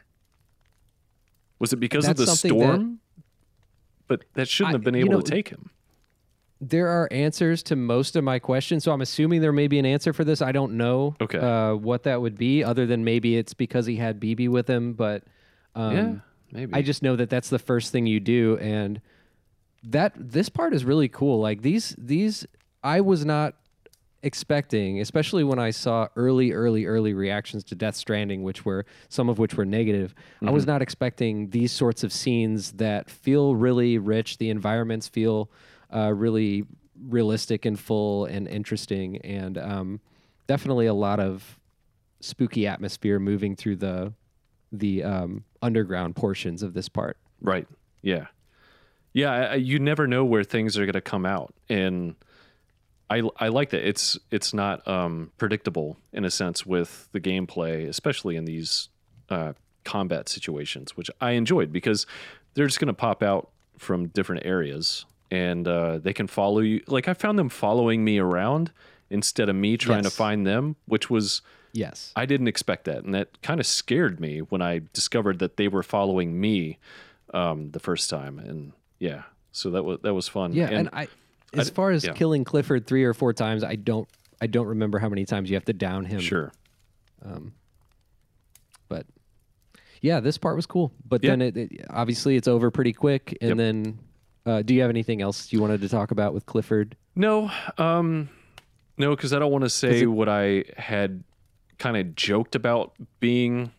Was 1.60 1.74
it 1.74 1.78
because 1.78 2.08
of 2.08 2.16
the 2.18 2.26
That's 2.26 2.40
something 2.40 2.58
that- 2.60 2.66
storm? 2.66 3.00
but 4.08 4.26
that 4.34 4.48
shouldn't 4.48 4.74
I- 4.74 4.78
have 4.78 4.84
been 4.84 4.96
able 4.96 5.12
know, 5.12 5.22
to 5.22 5.32
take 5.32 5.50
him. 5.50 5.70
There 6.62 6.88
are 6.88 7.08
answers 7.12 7.64
to 7.64 7.76
most 7.78 8.16
of 8.18 8.24
my 8.24 8.38
questions, 8.40 8.84
so 8.84 8.92
I'm 8.92 9.00
assuming 9.02 9.40
there 9.42 9.54
may 9.54 9.68
be 9.68 9.80
an 9.80 9.86
answer 9.86 10.12
for 10.12 10.24
this. 10.26 10.42
I 10.42 10.52
don't 10.52 10.74
know 10.78 11.16
Okay. 11.22 11.38
uh, 11.38 11.76
what 11.76 12.04
that 12.04 12.22
would 12.22 12.38
be, 12.38 12.64
other 12.64 12.86
than 12.86 13.04
maybe 13.06 13.38
it's 13.38 13.54
because 13.54 13.86
he 13.86 13.96
had 13.96 14.20
BB 14.20 14.50
with 14.50 14.68
him. 14.70 14.94
But 14.94 15.24
um, 15.76 15.96
yeah, 15.96 16.16
maybe. 16.52 16.74
I 16.74 16.82
just 16.82 17.02
know 17.02 17.16
that 17.16 17.30
that's 17.30 17.50
the 17.50 17.60
first 17.60 17.92
thing 17.94 18.08
you 18.08 18.20
do, 18.20 18.58
and 18.58 19.00
that 19.84 20.14
this 20.18 20.50
part 20.50 20.74
is 20.74 20.84
really 20.84 21.08
cool. 21.08 21.40
Like 21.40 21.62
these, 21.62 21.96
these 21.98 22.46
I 22.84 23.00
was 23.00 23.24
not 23.24 23.56
expecting, 24.24 25.00
especially 25.00 25.44
when 25.44 25.60
I 25.60 25.72
saw 25.72 26.08
early, 26.16 26.52
early, 26.52 26.86
early 26.86 27.14
reactions 27.14 27.64
to 27.66 27.76
Death 27.76 27.96
Stranding, 27.96 28.44
which 28.44 28.66
were 28.66 28.86
some 29.08 29.30
of 29.30 29.40
which 29.40 29.56
were 29.56 29.66
negative. 29.66 30.14
I 30.46 30.52
was 30.52 30.66
not 30.66 30.82
expecting 30.82 31.50
these 31.50 31.72
sorts 31.72 32.04
of 32.04 32.12
scenes 32.12 32.74
that 32.74 33.10
feel 33.10 33.56
really 33.56 33.98
rich. 33.98 34.38
The 34.38 34.50
environments 34.50 35.08
feel 35.08 35.50
uh, 35.94 36.14
really 36.14 36.66
realistic 37.08 37.66
and 37.66 37.80
full 37.80 38.26
and 38.26 38.48
interesting, 38.48 39.18
and 39.18 39.58
um, 39.58 40.00
definitely 40.48 40.88
a 40.88 40.94
lot 40.94 41.20
of 41.20 41.60
spooky 42.20 42.68
atmosphere 42.68 43.20
moving 43.20 43.56
through 43.56 43.78
the 43.78 44.14
the 44.72 45.04
um, 45.04 45.44
underground 45.62 46.16
portions 46.16 46.62
of 46.62 46.74
this 46.74 46.90
part. 46.90 47.18
Right. 47.42 47.68
Yeah. 48.02 48.28
Yeah. 49.14 49.56
You 49.56 49.80
never 49.80 50.06
know 50.06 50.24
where 50.24 50.44
things 50.44 50.78
are 50.78 50.86
going 50.86 50.94
to 50.94 51.02
come 51.02 51.26
out, 51.26 51.54
and 51.70 52.16
I 53.10 53.24
I 53.38 53.48
like 53.48 53.72
that. 53.72 53.88
It's 53.88 54.18
it's 54.32 54.54
not 54.54 54.88
um, 54.88 55.32
predictable 55.38 55.98
in 56.14 56.26
a 56.26 56.32
sense 56.32 56.66
with 56.66 57.10
the 57.12 57.20
gameplay, 57.20 57.88
especially 57.88 58.36
in 58.36 58.46
these 58.46 58.90
uh, 59.30 59.54
combat 59.84 60.30
situations, 60.30 60.96
which 60.96 61.10
I 61.20 61.32
enjoyed 61.32 61.72
because 61.72 62.06
they're 62.54 62.68
just 62.68 62.80
going 62.80 62.88
to 62.88 62.94
pop 62.94 63.24
out 63.24 63.50
from 63.78 64.08
different 64.08 64.46
areas, 64.46 65.06
and 65.32 65.68
uh, 65.68 65.98
they 65.98 66.14
can 66.14 66.28
follow 66.28 66.60
you. 66.60 66.82
Like 66.88 67.08
I 67.08 67.14
found 67.14 67.40
them 67.40 67.50
following 67.50 68.04
me 68.04 68.20
around 68.20 68.72
instead 69.10 69.50
of 69.50 69.56
me 69.56 69.78
trying 69.78 70.04
to 70.04 70.12
find 70.12 70.46
them, 70.46 70.76
which 70.86 71.10
was 71.10 71.42
Yes. 71.72 72.12
I 72.16 72.26
didn't 72.26 72.48
expect 72.48 72.86
that, 72.86 73.04
and 73.04 73.14
that 73.14 73.42
kind 73.42 73.60
of 73.60 73.68
scared 73.68 74.20
me 74.20 74.40
when 74.40 74.62
I 74.62 74.82
discovered 74.94 75.40
that 75.40 75.58
they 75.58 75.68
were 75.68 75.84
following 75.84 76.40
me 76.40 76.80
um, 77.34 77.72
the 77.72 77.80
first 77.80 78.10
time. 78.10 78.40
And 78.40 78.74
yeah, 78.98 79.24
so 79.52 79.70
that 79.72 79.84
was 79.84 80.00
that 80.02 80.14
was 80.14 80.28
fun. 80.28 80.54
Yeah, 80.54 80.70
and, 80.70 80.90
I, 80.94 81.08
as 81.54 81.70
far 81.70 81.92
as 81.92 82.04
yeah. 82.06 82.14
killing 82.14 82.44
Clifford 82.44 82.86
three 82.88 83.04
or 83.04 83.14
four 83.14 83.34
times, 83.34 83.64
I 83.64 83.76
don't, 83.76 84.08
I 84.42 84.48
don't 84.48 84.68
remember 84.68 85.00
how 85.00 85.10
many 85.10 85.26
times 85.26 85.50
you 85.50 85.56
have 85.56 85.66
to 85.66 85.74
down 85.74 86.06
him. 86.06 86.20
sure, 86.20 86.52
Um, 87.26 87.54
but 88.88 89.06
yeah, 90.02 90.20
this 90.20 90.38
part 90.38 90.56
was 90.56 90.66
cool. 90.66 90.92
But 91.08 91.24
Yeah. 91.24 91.32
then 91.32 91.42
it, 91.42 91.58
it 91.58 91.86
obviously 91.90 92.36
it's 92.36 92.48
over 92.48 92.72
pretty 92.72 92.94
quick. 92.94 93.38
And 93.42 93.50
Yep. 93.52 93.58
then, 93.58 94.00
uh, 94.46 94.62
do 94.62 94.74
you 94.74 94.82
have 94.82 94.90
anything 94.90 95.22
else 95.22 95.52
you 95.52 95.62
wanted 95.62 95.82
to 95.82 95.90
talk 95.90 96.12
about 96.12 96.34
with 96.34 96.46
Clifford? 96.46 96.96
no, 97.16 97.52
um, 97.78 98.30
no, 98.98 99.14
because 99.16 99.34
I 99.34 99.40
don't 99.40 99.52
want 99.52 99.64
to 99.66 99.70
say 99.70 100.02
it- 100.02 100.06
what 100.06 100.30
I 100.30 100.64
had 100.78 101.24
kind 101.78 101.98
of 101.98 102.16
joked 102.16 102.56
about 102.56 102.94
being 103.20 103.72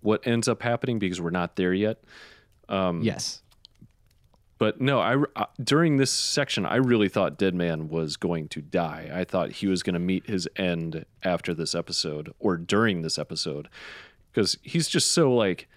what 0.00 0.26
ends 0.26 0.48
up 0.48 0.62
happening 0.62 0.98
because 0.98 1.20
we're 1.20 1.30
not 1.30 1.56
there 1.56 1.74
yet. 1.74 2.02
Um, 2.68 3.02
yes. 3.02 3.42
But 4.58 4.80
no, 4.80 5.00
I, 5.00 5.22
I- 5.36 5.46
during 5.62 5.98
this 5.98 6.10
section, 6.10 6.64
I 6.64 6.76
really 6.76 7.08
thought 7.08 7.36
Dead 7.36 7.54
Man 7.54 7.88
was 7.88 8.16
going 8.16 8.48
to 8.48 8.62
die. 8.62 9.10
I 9.12 9.24
thought 9.24 9.52
he 9.52 9.66
was 9.66 9.82
going 9.82 9.94
to 9.94 10.00
meet 10.00 10.26
his 10.26 10.48
end 10.56 11.04
after 11.22 11.52
this 11.52 11.74
episode 11.74 12.32
or 12.38 12.56
during 12.56 13.02
this 13.02 13.18
episode, 13.18 13.68
because 14.32 14.56
he's 14.62 14.88
just 14.88 15.12
so 15.12 15.32
like 15.34 15.68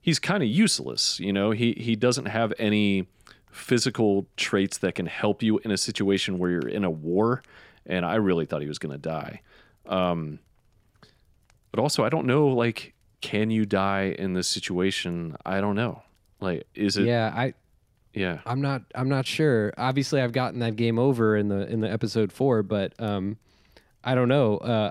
he's 0.00 0.18
kind 0.18 0.42
of 0.42 0.48
useless. 0.48 1.20
You 1.20 1.32
know, 1.34 1.50
he 1.50 1.72
he 1.72 1.94
doesn't 1.94 2.26
have 2.26 2.52
any 2.58 3.08
physical 3.50 4.26
traits 4.38 4.78
that 4.78 4.94
can 4.94 5.04
help 5.04 5.42
you 5.42 5.58
in 5.58 5.70
a 5.70 5.76
situation 5.76 6.38
where 6.38 6.50
you're 6.50 6.68
in 6.68 6.84
a 6.84 6.90
war, 6.90 7.42
and 7.84 8.06
I 8.06 8.14
really 8.14 8.46
thought 8.46 8.62
he 8.62 8.68
was 8.68 8.78
going 8.78 8.92
to 8.92 8.98
die. 8.98 9.42
Um, 9.84 10.38
but 11.70 11.80
also, 11.80 12.04
I 12.04 12.08
don't 12.08 12.26
know, 12.26 12.48
like, 12.48 12.94
can 13.20 13.50
you 13.50 13.66
die 13.66 14.14
in 14.18 14.32
this 14.32 14.48
situation? 14.48 15.36
I 15.44 15.60
don't 15.60 15.74
know. 15.76 16.02
Like, 16.40 16.66
is 16.74 16.96
it? 16.96 17.06
yeah, 17.06 17.32
I, 17.34 17.54
Yeah. 18.14 18.40
I'm 18.44 18.60
not. 18.60 18.82
I'm 18.94 19.08
not 19.08 19.26
sure. 19.26 19.72
Obviously, 19.78 20.20
I've 20.20 20.32
gotten 20.32 20.60
that 20.60 20.76
game 20.76 20.98
over 20.98 21.36
in 21.36 21.48
the 21.48 21.66
in 21.68 21.80
the 21.80 21.90
episode 21.90 22.32
four, 22.32 22.62
but 22.62 22.92
um, 22.98 23.38
I 24.04 24.14
don't 24.14 24.28
know. 24.28 24.58
Uh, 24.58 24.90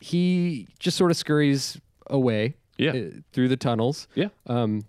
he 0.00 0.68
just 0.78 0.96
sort 0.96 1.10
of 1.10 1.16
scurries 1.16 1.80
away. 2.08 2.54
Yeah. 2.76 2.92
uh, 2.92 3.10
through 3.32 3.48
the 3.48 3.56
tunnels. 3.56 4.06
Yeah. 4.14 4.28
Um, 4.46 4.84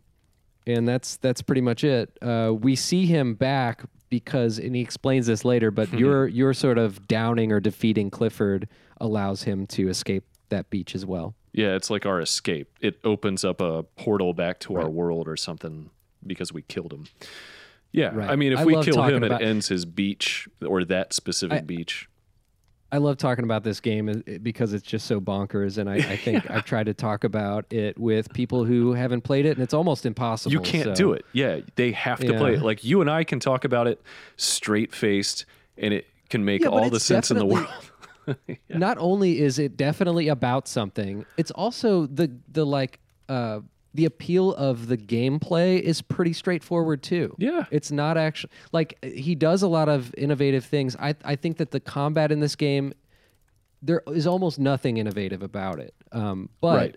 and 0.68 0.88
that's 0.88 1.18
that's 1.18 1.42
pretty 1.42 1.62
much 1.62 1.84
it. 1.84 2.16
Uh, 2.22 2.54
we 2.54 2.76
see 2.76 3.08
him 3.08 3.34
back 3.34 3.84
because, 4.10 4.60
and 4.60 4.76
he 4.76 4.82
explains 4.82 5.26
this 5.26 5.44
later. 5.44 5.72
But 5.72 5.92
your 5.94 6.28
your 6.28 6.54
sort 6.54 6.78
of 6.78 7.08
downing 7.08 7.52
or 7.52 7.60
defeating 7.60 8.12
Clifford 8.12 8.68
allows 9.02 9.44
him 9.44 9.66
to 9.68 9.90
escape 9.90 10.24
that 10.50 10.70
beach 10.70 10.94
as 10.94 11.06
well. 11.06 11.34
Yeah, 11.52 11.76
it's 11.76 11.90
like 11.90 12.06
our 12.06 12.22
escape. 12.22 12.70
It 12.80 13.00
opens 13.04 13.44
up 13.44 13.60
a 13.60 13.84
portal 13.84 14.34
back 14.34 14.60
to 14.62 14.76
our 14.76 14.90
world 14.90 15.28
or 15.28 15.36
something 15.36 15.90
because 16.26 16.54
we 16.54 16.62
killed 16.62 16.94
him. 16.94 17.06
Yeah, 17.92 18.12
Right. 18.14 18.30
I 18.30 18.36
mean, 18.36 18.54
if 18.54 18.60
I 18.60 18.66
we 18.66 18.82
kill 18.84 19.02
him, 19.04 19.24
about- 19.24 19.42
it 19.42 19.46
ends 19.46 19.68
his 19.68 19.86
beach 19.86 20.48
or 20.66 20.84
that 20.86 21.14
specific 21.14 21.66
beach. 21.66 22.08
I 22.92 22.98
love 22.98 23.18
talking 23.18 23.44
about 23.44 23.64
this 23.64 23.80
game 23.80 24.10
uh, 24.10 24.40
because 24.42 24.74
it's 24.74 24.84
just 24.86 25.06
so 25.06 25.22
bonkers, 25.22 25.78
and 25.78 25.88
I, 25.90 25.96
I 25.96 26.16
think 26.26 26.50
I've 26.50 26.66
tried 26.66 26.88
to 26.88 26.94
talk 26.96 27.24
about 27.24 27.72
it 27.72 28.00
with 28.00 28.34
people 28.34 28.66
who 28.66 28.94
haven't 28.94 29.22
played 29.22 29.46
it, 29.46 29.52
and 29.52 29.62
it's 29.62 29.76
almost 29.76 30.06
impossible. 30.08 30.54
You 30.54 30.60
can't 30.62 30.86
so- 30.86 30.96
do 30.96 31.14
it. 31.14 31.24
Yeah, 31.32 31.60
they 31.76 31.92
have 31.92 32.20
to 32.20 32.34
play 32.34 32.56
it. 32.56 32.62
Like 32.64 32.84
you 32.84 33.02
and 33.02 33.10
I 33.10 33.24
can 33.24 33.40
talk 33.40 33.64
about 33.64 33.86
it 33.88 34.02
straight 34.38 34.94
faced, 34.94 35.46
and 35.78 35.94
it 35.94 36.08
can 36.30 36.44
make 36.46 36.62
Yeah, 36.64 36.70
all 36.70 36.90
the 36.90 37.00
sense 37.00 37.30
in 37.32 37.38
the 37.38 37.46
world. 37.46 37.68
Not 38.70 38.98
only 39.00 39.40
is 39.40 39.58
it 39.60 39.76
definitely 39.78 40.28
about 40.28 40.68
something, 40.68 41.26
it's 41.38 41.52
also 41.52 42.06
the 42.08 42.32
the 42.52 42.66
like 42.66 43.00
uh, 43.28 43.60
the 43.94 44.06
appeal 44.06 44.54
of 44.54 44.88
the 44.88 44.98
gameplay 44.98 45.80
is 45.82 46.02
pretty 46.02 46.34
straightforward 46.34 47.02
too. 47.02 47.36
Yeah. 47.40 47.66
it's 47.72 47.92
not 47.92 48.18
actually 48.18 48.52
like 48.72 49.04
he 49.04 49.34
does 49.36 49.62
a 49.64 49.68
lot 49.68 49.90
of 49.90 50.14
innovative 50.18 50.64
things. 50.66 50.96
I 50.98 51.16
I 51.24 51.36
think 51.36 51.58
that 51.58 51.72
the 51.72 51.80
combat 51.80 52.32
in 52.32 52.40
this 52.40 52.56
game 52.56 52.94
there 53.82 54.02
is 54.08 54.28
almost 54.28 54.60
nothing 54.60 54.98
innovative 54.98 55.42
about 55.42 55.80
it. 55.80 55.94
Um, 56.12 56.50
but 56.62 56.76
Right. 56.76 56.96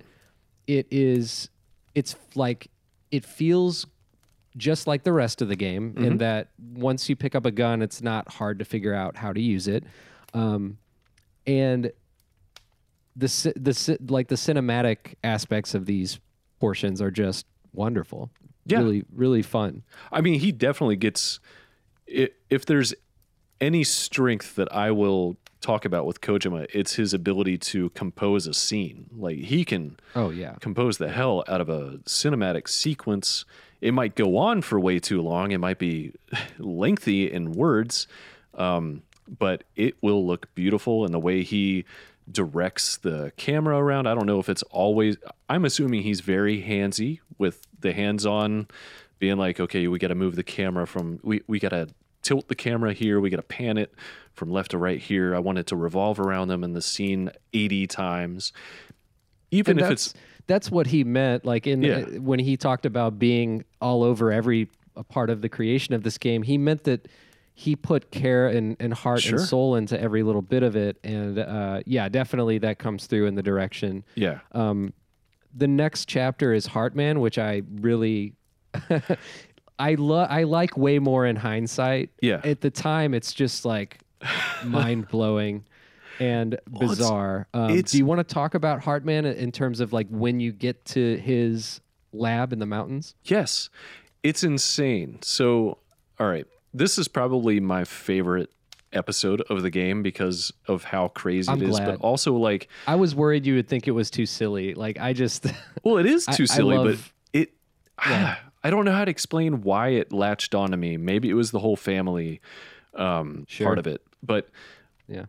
it 0.66 0.86
is 0.90 1.48
it's 1.94 2.16
like 2.34 2.68
it 3.10 3.24
feels 3.24 3.86
just 4.56 4.86
like 4.86 5.02
the 5.04 5.12
rest 5.12 5.40
of 5.40 5.48
the 5.48 5.56
game 5.56 5.92
Mm-hmm. 5.94 6.04
in 6.04 6.18
that 6.18 6.48
once 6.74 7.08
you 7.08 7.16
pick 7.16 7.34
up 7.34 7.46
a 7.46 7.50
gun 7.50 7.80
it's 7.82 8.02
not 8.02 8.28
hard 8.34 8.58
to 8.58 8.64
figure 8.66 8.92
out 8.94 9.16
how 9.16 9.32
to 9.32 9.40
use 9.40 9.66
it 9.68 9.84
um, 10.34 10.76
and 11.46 11.90
the 13.16 13.26
the 13.56 13.98
like 14.08 14.28
the 14.28 14.34
cinematic 14.34 15.14
aspects 15.24 15.74
of 15.74 15.86
these 15.86 16.18
portions 16.62 17.02
are 17.02 17.10
just 17.10 17.44
wonderful 17.72 18.30
Yeah. 18.66 18.78
really 18.78 19.02
really 19.12 19.42
fun 19.42 19.82
I 20.10 20.20
mean, 20.20 20.38
he 20.40 20.52
definitely 20.52 20.96
gets. 20.96 21.40
if 22.06 22.62
there's 22.66 22.94
any 23.60 23.84
strength 23.84 24.54
that 24.56 24.72
I 24.74 24.90
will 24.90 25.36
talk 25.60 25.84
about 25.84 26.04
with 26.06 26.20
Kojima, 26.20 26.66
it's 26.74 26.94
his 26.94 27.14
ability 27.14 27.56
to 27.72 27.90
compose 27.90 28.46
a 28.46 28.54
scene. 28.54 29.06
Like 29.26 29.38
he 29.38 29.64
can 29.64 29.96
oh 30.14 30.30
yeah 30.30 30.54
compose 30.60 30.98
the 30.98 31.08
hell 31.08 31.44
out 31.48 31.60
of 31.60 31.68
a 31.68 31.98
cinematic 32.20 32.68
sequence. 32.68 33.44
It 33.80 33.92
might 33.94 34.14
go 34.14 34.36
on 34.36 34.62
for 34.62 34.78
way 34.78 34.98
too 35.00 35.20
long. 35.22 35.50
It 35.52 35.58
might 35.58 35.78
be 35.78 36.12
lengthy 36.58 37.30
in 37.36 37.52
words, 37.52 38.06
um, 38.54 39.02
but 39.44 39.64
it 39.76 39.94
will 40.02 40.24
look 40.26 40.52
beautiful. 40.54 41.04
And 41.04 41.12
the 41.14 41.18
way 41.28 41.42
he 41.42 41.84
directs 42.32 42.96
the 42.96 43.32
camera 43.36 43.76
around, 43.78 44.06
I 44.06 44.14
don't 44.14 44.26
know 44.26 44.38
if 44.40 44.48
it's 44.48 44.62
always. 44.64 45.16
I'm 45.48 45.64
assuming 45.64 46.02
he's 46.02 46.20
very 46.20 46.62
handsy 46.62 47.20
with 47.38 47.62
the 47.78 47.92
hands-on, 47.92 48.68
being 49.18 49.36
like, 49.36 49.60
okay, 49.60 49.86
we 49.88 49.98
got 49.98 50.08
to 50.08 50.14
move 50.14 50.36
the 50.36 50.42
camera 50.42 50.86
from. 50.86 51.20
We 51.22 51.42
we 51.46 51.58
got 51.58 51.70
to 51.70 51.88
tilt 52.22 52.48
the 52.48 52.54
camera 52.54 52.92
here. 52.92 53.20
We 53.20 53.30
got 53.30 53.36
to 53.38 53.42
pan 53.42 53.78
it 53.78 53.92
from 54.32 54.50
left 54.50 54.70
to 54.70 54.78
right 54.78 55.00
here. 55.00 55.34
I 55.34 55.40
want 55.40 55.58
it 55.58 55.66
to 55.68 55.76
revolve 55.76 56.18
around 56.20 56.48
them 56.48 56.64
in 56.64 56.72
the 56.72 56.80
scene 56.82 57.30
80 57.52 57.86
times. 57.88 58.52
Even 59.50 59.72
And 59.72 59.80
if 59.80 59.88
that's, 59.88 60.06
it's 60.06 60.14
that's 60.46 60.70
what 60.70 60.86
he 60.86 61.04
meant 61.04 61.44
like 61.44 61.66
in 61.66 61.82
Yeah. 61.82 61.98
uh, 61.98 62.20
when 62.20 62.38
he 62.38 62.56
talked 62.56 62.86
about 62.86 63.18
being 63.18 63.64
all 63.80 64.02
over 64.02 64.32
every 64.32 64.68
part 65.08 65.30
of 65.30 65.42
the 65.42 65.48
creation 65.48 65.94
of 65.94 66.02
this 66.02 66.16
game 66.18 66.42
he 66.42 66.56
meant 66.58 66.84
that 66.84 67.08
he 67.54 67.76
put 67.76 68.10
care 68.10 68.46
and, 68.48 68.76
and 68.80 68.94
heart 68.94 69.20
Sure. 69.20 69.38
and 69.38 69.46
soul 69.48 69.76
into 69.76 70.00
every 70.00 70.22
little 70.22 70.40
bit 70.42 70.62
of 70.62 70.74
it 70.76 70.96
and 71.04 71.38
uh, 71.38 71.80
yeah 71.86 72.08
definitely 72.08 72.58
that 72.58 72.78
comes 72.78 73.06
through 73.06 73.26
in 73.26 73.34
the 73.34 73.42
direction 73.42 74.04
yeah, 74.14 74.40
um, 74.52 74.92
the 75.54 75.68
next 75.68 76.06
chapter 76.08 76.54
is 76.54 76.66
Heartman, 76.66 77.20
which 77.20 77.36
I 77.38 77.62
really 77.80 78.32
I 79.78 79.94
love 79.94 80.28
I 80.30 80.44
like 80.44 80.76
way 80.76 80.98
more 80.98 81.26
in 81.26 81.36
hindsight. 81.36 82.10
Yeah. 82.20 82.40
At 82.44 82.60
the 82.60 82.70
time 82.70 83.14
it's 83.14 83.32
just 83.32 83.64
like 83.64 83.98
mind 84.64 85.08
blowing 85.08 85.64
and 86.20 86.54
it's- 86.76 86.88
bizarre. 86.90 87.48
um, 87.54 87.70
it's- 87.70 87.90
do 87.92 87.98
you 87.98 88.06
want 88.06 88.26
to 88.26 88.34
talk 88.34 88.54
about 88.54 88.80
Heartman 88.80 89.34
in 89.36 89.52
terms 89.52 89.80
of 89.80 89.92
like 89.92 90.06
when 90.08 90.40
you 90.40 90.52
get 90.52 90.84
to 90.86 91.16
his 91.18 91.80
lab 92.12 92.52
in 92.52 92.58
the 92.58 92.66
mountains? 92.66 93.14
Yes, 93.24 93.68
it's 94.22 94.44
insane. 94.44 95.18
So, 95.22 95.78
all 96.20 96.28
right, 96.28 96.46
this 96.74 96.98
is 96.98 97.08
probably 97.08 97.60
my 97.60 97.84
favorite 97.84 98.50
episode 98.92 99.40
of 99.48 99.62
the 99.62 99.70
game 99.70 100.02
because 100.02 100.52
of 100.68 100.84
how 100.84 101.08
crazy 101.08 101.50
I'm 101.50 101.62
it 101.62 101.68
is, 101.68 101.76
glad. 101.76 101.86
but 101.86 102.00
also 102.06 102.34
like, 102.34 102.68
I 102.86 102.94
was 102.96 103.14
worried 103.14 103.46
you 103.46 103.54
would 103.54 103.68
think 103.68 103.88
it 103.88 103.92
was 103.92 104.10
too 104.10 104.26
silly. 104.26 104.74
Like 104.74 104.98
I 105.00 105.12
just 105.12 105.46
well, 105.84 105.98
it 105.98 106.06
is 106.06 106.26
too 106.26 106.42
I 106.44 106.46
silly, 106.46 106.76
but 106.76 106.86
love- 106.86 107.12
it. 107.32 107.50
Yeah. 108.08 108.36
I 108.64 108.70
don't 108.70 108.84
know 108.84 108.92
how 108.92 109.04
to 109.04 109.10
explain 109.10 109.62
why 109.62 109.88
it 109.88 110.12
latched 110.12 110.54
onto 110.54 110.76
me. 110.76 110.96
Maybe 110.96 111.28
it 111.28 111.34
was 111.34 111.50
the 111.50 111.58
whole 111.58 111.74
family 111.76 112.40
um, 112.94 113.44
Sure. 113.48 113.66
part 113.66 113.78
of 113.78 113.86
it, 113.88 114.02
but 114.22 114.48
yeah. 115.08 115.24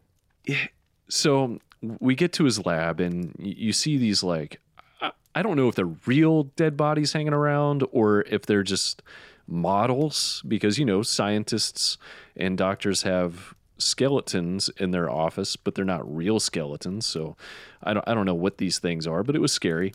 so 1.09 1.59
we 1.99 2.15
get 2.15 2.33
to 2.33 2.43
his 2.45 2.65
lab 2.65 2.99
and 2.99 3.33
you 3.39 3.73
see 3.73 3.97
these 3.97 4.23
like 4.23 4.59
I- 5.01 5.11
I 5.35 5.41
don't 5.41 5.55
know 5.57 5.67
if 5.67 5.75
they're 5.75 5.95
real 6.05 6.43
dead 6.43 6.77
bodies 6.77 7.13
hanging 7.13 7.33
around 7.33 7.83
or 7.91 8.21
if 8.29 8.45
they're 8.45 8.63
just 8.63 9.01
models 9.47 10.41
because 10.47 10.77
you 10.79 10.85
know 10.85 11.01
scientists 11.01 11.97
and 12.35 12.57
doctors 12.57 13.03
have 13.03 13.53
skeletons 13.77 14.69
in 14.77 14.91
their 14.91 15.09
office 15.09 15.55
but 15.57 15.75
they're 15.75 15.83
not 15.83 16.15
real 16.15 16.39
skeletons 16.39 17.05
so 17.05 17.35
I 17.83 17.93
don't 17.93 18.07
I 18.07 18.13
don't 18.13 18.25
know 18.25 18.33
what 18.33 18.57
these 18.57 18.79
things 18.79 19.05
are 19.07 19.23
but 19.23 19.35
it 19.35 19.39
was 19.39 19.51
scary. 19.51 19.93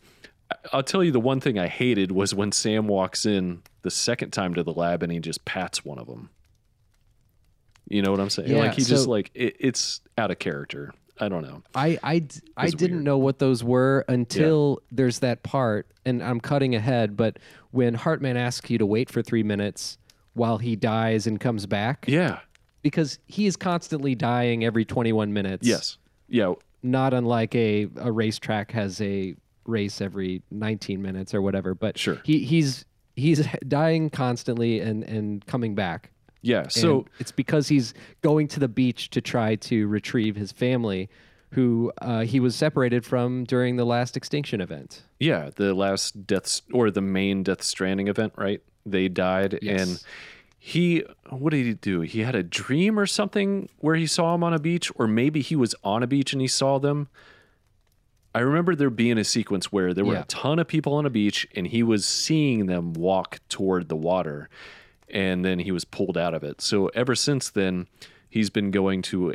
I'll 0.73 0.83
tell 0.83 1.05
you 1.05 1.13
the 1.13 1.21
one 1.21 1.41
thing 1.41 1.59
I 1.59 1.69
hated 1.69 2.11
was 2.11 2.35
when 2.35 2.53
Sam 2.53 2.87
walks 2.87 3.27
in 3.27 3.63
the 3.83 3.91
second 3.91 4.31
time 4.31 4.55
to 4.55 4.63
the 4.63 4.73
lab 4.73 5.03
and 5.03 5.13
he 5.13 5.19
just 5.19 5.45
pats 5.45 5.85
one 5.85 5.99
of 5.99 6.07
them 6.07 6.31
you 7.89 8.03
know 8.03 8.11
what 8.11 8.21
I'm 8.21 8.31
saying? 8.31 8.51
Yeah, 8.51 8.59
like 8.59 8.75
he 8.75 8.85
just 8.85 9.07
like 9.07 9.31
it, 9.35 9.57
it's 9.59 10.01
out 10.17 10.31
of 10.31 10.39
character 10.39 10.93
I 11.21 11.29
don't 11.29 11.43
know 11.43 11.63
I 11.75 11.99
I, 12.03 12.23
was 12.65 12.75
didn't 12.75 12.97
weird. 12.99 13.05
know 13.05 13.19
what 13.19 13.39
those 13.39 13.63
were 13.65 14.05
until 14.09 14.81
there's 14.93 15.19
that 15.21 15.43
part, 15.43 15.87
and 16.05 16.23
I'm 16.23 16.41
cutting 16.41 16.75
ahead. 16.75 17.17
But 17.17 17.39
when 17.71 17.97
Heartman 17.97 18.37
asks 18.37 18.71
you 18.71 18.79
to 18.79 18.87
wait 18.87 19.11
for 19.11 19.23
three 19.23 19.43
minutes 19.43 19.99
while 20.35 20.59
he 20.59 20.77
dies 20.77 21.27
and 21.27 21.41
comes 21.41 21.67
back, 21.67 22.05
Yeah. 22.09 22.39
because 22.83 23.19
he 23.27 23.47
is 23.47 23.57
constantly 23.57 24.15
dying 24.15 24.65
every 24.65 24.85
21 24.85 25.33
minutes. 25.33 25.67
Yes. 25.67 25.99
Yeah. 26.29 26.55
not 26.83 27.13
unlike 27.13 27.55
a 27.57 27.89
a 27.97 28.13
racetrack 28.13 28.71
has 28.71 29.01
a 29.01 29.35
race 29.67 30.01
every 30.01 30.43
19 30.53 31.03
minutes 31.03 31.35
or 31.35 31.43
whatever. 31.43 31.75
But 31.75 31.99
Sure. 31.99 32.19
he 32.25 32.39
he's 32.45 32.85
he's 33.17 33.45
dying 33.69 34.11
constantly 34.11 34.79
and 34.81 35.03
and 35.05 35.45
coming 35.47 35.75
back. 35.75 36.11
Yeah. 36.43 36.69
So 36.69 36.99
And 36.99 37.09
it's 37.19 37.33
because 37.33 37.69
he's 37.69 37.95
going 38.23 38.49
to 38.49 38.61
the 38.61 38.69
beach 38.69 39.11
to 39.11 39.21
try 39.21 39.57
to 39.57 39.87
retrieve 39.89 40.37
his 40.37 40.53
family, 40.53 41.09
who 41.53 41.93
uh, 42.03 42.21
he 42.21 42.39
was 42.41 42.55
separated 42.55 43.05
from 43.05 43.45
during 43.45 43.77
the 43.77 43.85
last 43.85 44.17
extinction 44.17 44.61
event. 44.61 45.03
yeah, 45.19 45.51
the 45.57 45.75
last 45.75 46.27
death 46.27 46.61
or 46.73 46.91
the 46.91 47.01
main 47.01 47.43
Death 47.43 47.63
Stranding 47.63 48.07
event, 48.09 48.33
right? 48.37 48.61
They 48.87 49.09
died, 49.09 49.59
Yes. 49.63 49.81
and 49.81 50.03
he 50.59 51.05
what 51.31 51.51
did 51.51 51.65
he 51.67 51.75
do? 51.75 52.01
He 52.03 52.21
had 52.21 52.35
a 52.35 52.43
dream 52.43 52.99
or 52.99 53.07
something 53.07 53.69
where 53.79 53.95
he 53.97 54.07
saw 54.07 54.35
him 54.35 54.43
on 54.45 54.53
a 54.55 54.59
beach, 54.59 54.91
or 54.97 55.07
maybe 55.07 55.41
he 55.41 55.57
was 55.57 55.75
on 55.83 56.03
a 56.03 56.07
beach 56.07 56.33
and 56.33 56.41
he 56.43 56.49
saw 56.49 56.79
them. 56.79 57.09
I 58.35 58.41
remember 58.41 58.75
there 58.75 58.91
being 58.91 59.19
a 59.19 59.25
sequence 59.25 59.73
where 59.73 59.95
there 59.95 60.05
were 60.05 60.15
Yeah. 60.15 60.21
a 60.21 60.27
ton 60.27 60.59
of 60.59 60.69
people 60.69 60.95
on 60.95 61.07
a 61.07 61.11
beach 61.11 61.49
and 61.55 61.67
he 61.67 61.83
was 61.83 62.05
seeing 62.07 62.67
them 62.67 62.93
walk 62.93 63.41
toward 63.49 63.89
the 63.89 63.97
water 63.97 64.49
and 65.11 65.45
then 65.45 65.61
he 65.61 65.73
was 65.73 65.85
pulled 65.85 66.17
out 66.17 66.35
of 66.35 66.43
it. 66.43 66.61
So 66.61 66.89
ever 66.89 67.15
since 67.15 67.51
then, 67.51 67.87
he's 68.29 68.51
been 68.51 68.71
going 68.71 69.03
to 69.03 69.35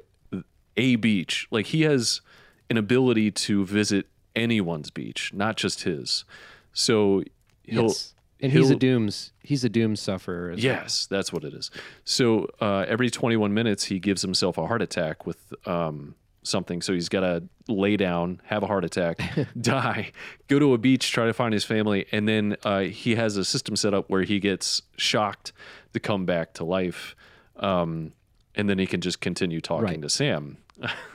a 0.78 0.96
beach. 0.96 1.48
Like 1.52 1.68
he 1.68 1.82
has 1.84 2.22
an 2.70 2.78
ability 2.78 3.32
to 3.32 3.66
visit 3.66 4.08
anyone's 4.36 4.90
beach, 4.90 5.32
not 5.34 5.58
just 5.58 5.84
his. 5.84 6.26
So 6.74 7.24
he'll 7.64 7.88
Yes. 7.88 8.14
And 8.42 8.52
he's 8.52 8.70
a 8.72 8.76
dooms 8.76 9.32
he's 9.42 9.64
a 9.64 9.70
doom 9.70 9.96
sufferer. 9.96 10.50
as 10.52 10.58
well. 10.58 10.66
Yes, 10.66 11.06
that's 11.06 11.32
what 11.32 11.46
it 11.46 11.54
is. 11.54 11.72
So 12.04 12.50
uh, 12.60 12.84
every 12.90 13.10
21 13.10 13.54
minutes, 13.54 13.86
he 13.86 14.00
gives 14.00 14.22
himself 14.22 14.58
a 14.58 14.68
heart 14.68 14.82
attack 14.82 15.26
with 15.26 15.54
um, 15.66 16.16
something, 16.44 16.82
so 16.82 16.94
he's 16.94 17.10
got 17.10 17.22
to 17.22 17.44
lay 17.68 17.96
down, 17.98 18.42
have 18.46 18.62
a 18.64 18.68
heart 18.68 18.84
attack, 18.86 19.20
die, 19.62 20.12
go 20.48 20.60
to 20.60 20.74
a 20.74 20.78
beach, 20.78 21.12
try 21.12 21.26
to 21.26 21.34
find 21.34 21.54
his 21.54 21.64
family, 21.64 22.06
and 22.12 22.28
then 22.28 22.56
uh, 22.64 22.82
he 22.82 23.16
has 23.16 23.38
a 23.38 23.46
system 23.46 23.76
set 23.76 23.94
up 23.94 24.10
where 24.10 24.24
he 24.24 24.40
gets 24.40 24.82
shocked 24.98 25.54
to 25.94 26.00
come 26.00 26.26
back 26.26 26.54
to 26.54 26.64
life, 26.64 27.16
um, 27.58 28.12
and 28.56 28.70
then 28.70 28.78
he 28.80 28.86
can 28.86 29.02
just 29.02 29.22
continue 29.22 29.62
talking 29.62 29.86
Right. 29.86 30.02
to 30.02 30.10
Sam. 30.10 30.58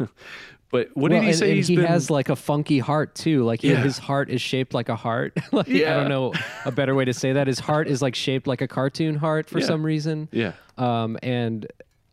but 0.71 0.89
what 0.95 1.11
Well, 1.11 1.21
did 1.21 1.23
he 1.23 1.29
and, 1.31 1.39
say? 1.39 1.51
and 1.59 1.65
he 1.65 1.77
been, 1.77 1.85
has 1.87 2.11
like 2.11 2.29
a 2.29 2.37
funky 2.37 2.79
heart 2.79 3.15
too. 3.15 3.45
Like 3.45 3.63
Yeah. 3.63 3.77
his 3.83 3.99
heart 3.99 4.29
is 4.31 4.41
shaped 4.41 4.75
like 4.75 4.89
a 4.89 4.97
heart. 4.97 5.37
like, 5.53 5.69
I 5.69 5.79
don't 5.95 6.09
know 6.09 6.33
a 6.65 6.71
better 6.73 6.95
way 6.95 7.05
to 7.07 7.15
say 7.15 7.33
that. 7.33 7.47
His 7.47 7.59
heart 7.59 7.89
is 7.89 8.03
like 8.03 8.15
shaped 8.15 8.47
like 8.47 8.61
a 8.61 8.69
cartoon 8.69 9.15
heart 9.17 9.49
for 9.49 9.61
Yeah. 9.61 9.67
some 9.67 9.85
reason. 9.85 10.29
yeah, 10.33 10.53
Um, 10.77 11.19
and 11.23 11.67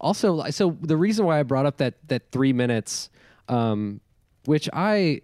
also, 0.05 0.43
so 0.51 0.77
the 0.81 0.95
reason 0.97 1.25
why 1.25 1.39
I 1.39 1.43
brought 1.43 1.65
up 1.65 1.77
that 1.77 1.95
that 2.07 2.31
three 2.31 2.53
minutes, 2.53 3.09
um, 3.49 3.99
which 4.45 4.69
I 4.71 5.21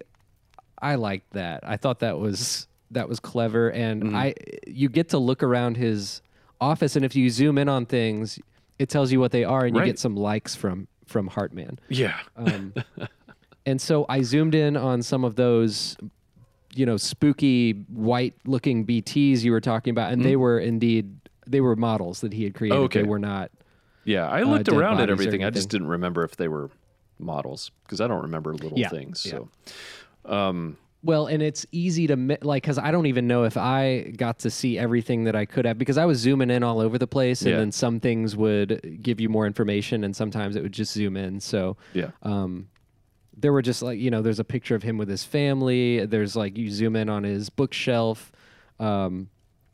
I 0.80 0.96
liked 0.96 1.32
that. 1.34 1.60
I 1.62 1.76
thought 1.76 2.00
that 2.00 2.18
was 2.18 2.66
that 2.90 3.08
was 3.08 3.20
clever, 3.20 3.68
and 3.70 4.02
Mm-hmm. 4.02 4.16
I 4.16 4.34
you 4.66 4.88
get 4.88 5.08
to 5.10 5.18
look 5.18 5.42
around 5.42 5.76
his 5.76 6.20
office, 6.60 6.96
and 6.96 7.04
if 7.04 7.14
you 7.14 7.30
zoom 7.30 7.56
in 7.58 7.68
on 7.68 7.86
things, 7.86 8.38
it 8.78 8.88
tells 8.88 9.12
you 9.12 9.20
what 9.20 9.30
they 9.30 9.44
are, 9.44 9.64
and 9.64 9.76
you 9.76 9.84
get 9.84 9.98
some 9.98 10.16
likes 10.16 10.54
from 10.56 10.88
from 11.06 11.28
Heartman. 11.28 11.78
yeah, 11.88 12.18
Um, 12.36 12.72
and 13.66 13.80
so 13.80 14.06
I 14.08 14.22
zoomed 14.22 14.54
in 14.54 14.76
on 14.76 15.02
some 15.02 15.24
of 15.24 15.36
those, 15.36 15.96
you 16.74 16.86
know, 16.86 16.96
spooky 16.96 17.72
white 17.92 18.34
looking 18.46 18.86
BTs 18.86 19.42
you 19.44 19.52
were 19.52 19.60
talking 19.60 19.90
about, 19.90 20.12
and 20.12 20.24
they 20.24 20.36
were 20.36 20.58
indeed 20.58 21.14
they 21.46 21.60
were 21.60 21.76
models 21.76 22.20
that 22.22 22.32
he 22.32 22.44
had 22.44 22.54
created. 22.54 22.74
Mm-hmm. 22.76 22.84
Okay. 22.86 23.02
They 23.02 23.08
were 23.08 23.18
not. 23.20 23.50
Yeah. 24.04 24.28
I 24.28 24.42
looked 24.42 24.64
dead 24.66 24.74
around 24.76 24.94
at 24.94 25.08
bodies 25.08 25.08
or 25.08 25.12
everything. 25.12 25.44
I 25.44 25.50
just 25.50 25.68
didn't 25.68 25.88
remember 25.88 26.24
if 26.24 26.36
they 26.36 26.48
were 26.48 26.70
models 27.18 27.70
because 27.84 28.00
I 28.00 28.08
don't 28.08 28.22
remember 28.22 28.52
little 28.54 28.78
Yeah, 28.78 28.88
things. 28.88 29.24
yeah. 29.24 29.32
So 29.32 29.48
Well, 31.04 31.26
and 31.26 31.42
it's 31.42 31.66
easy 31.72 32.06
to 32.06 32.16
mi- 32.16 32.36
like 32.42 32.62
because 32.62 32.78
I 32.78 32.92
don't 32.92 33.06
even 33.06 33.26
know 33.26 33.42
if 33.44 33.56
I 33.56 34.12
got 34.16 34.38
to 34.40 34.50
see 34.50 34.78
everything 34.78 35.24
that 35.24 35.34
I 35.34 35.46
could 35.46 35.64
have 35.64 35.76
because 35.76 35.98
I 35.98 36.04
was 36.04 36.18
zooming 36.18 36.48
in 36.50 36.62
all 36.62 36.78
over 36.80 36.96
the 36.96 37.08
place, 37.08 37.42
and 37.42 37.50
Yeah. 37.50 37.56
then 37.58 37.72
some 37.72 37.98
things 37.98 38.36
would 38.36 39.00
give 39.02 39.20
you 39.20 39.28
more 39.28 39.44
information, 39.46 40.04
and 40.04 40.14
sometimes 40.14 40.54
it 40.54 40.62
would 40.62 40.72
just 40.72 40.92
zoom 40.92 41.16
in. 41.16 41.40
So 41.40 41.76
yeah, 41.92 42.10
um, 42.22 42.68
there 43.36 43.52
were 43.52 43.62
just 43.62 43.82
like 43.82 43.98
you 43.98 44.10
know 44.12 44.22
there's 44.22 44.38
a 44.38 44.44
picture 44.44 44.76
of 44.76 44.82
him 44.84 44.96
with 44.98 45.08
his 45.08 45.24
family 45.24 46.04
there's 46.06 46.36
like 46.36 46.56
you 46.56 46.70
zoom 46.70 46.94
in 46.94 47.08
on 47.08 47.24
his 47.24 47.48
bookshelf 47.50 48.30
um, 48.78 49.28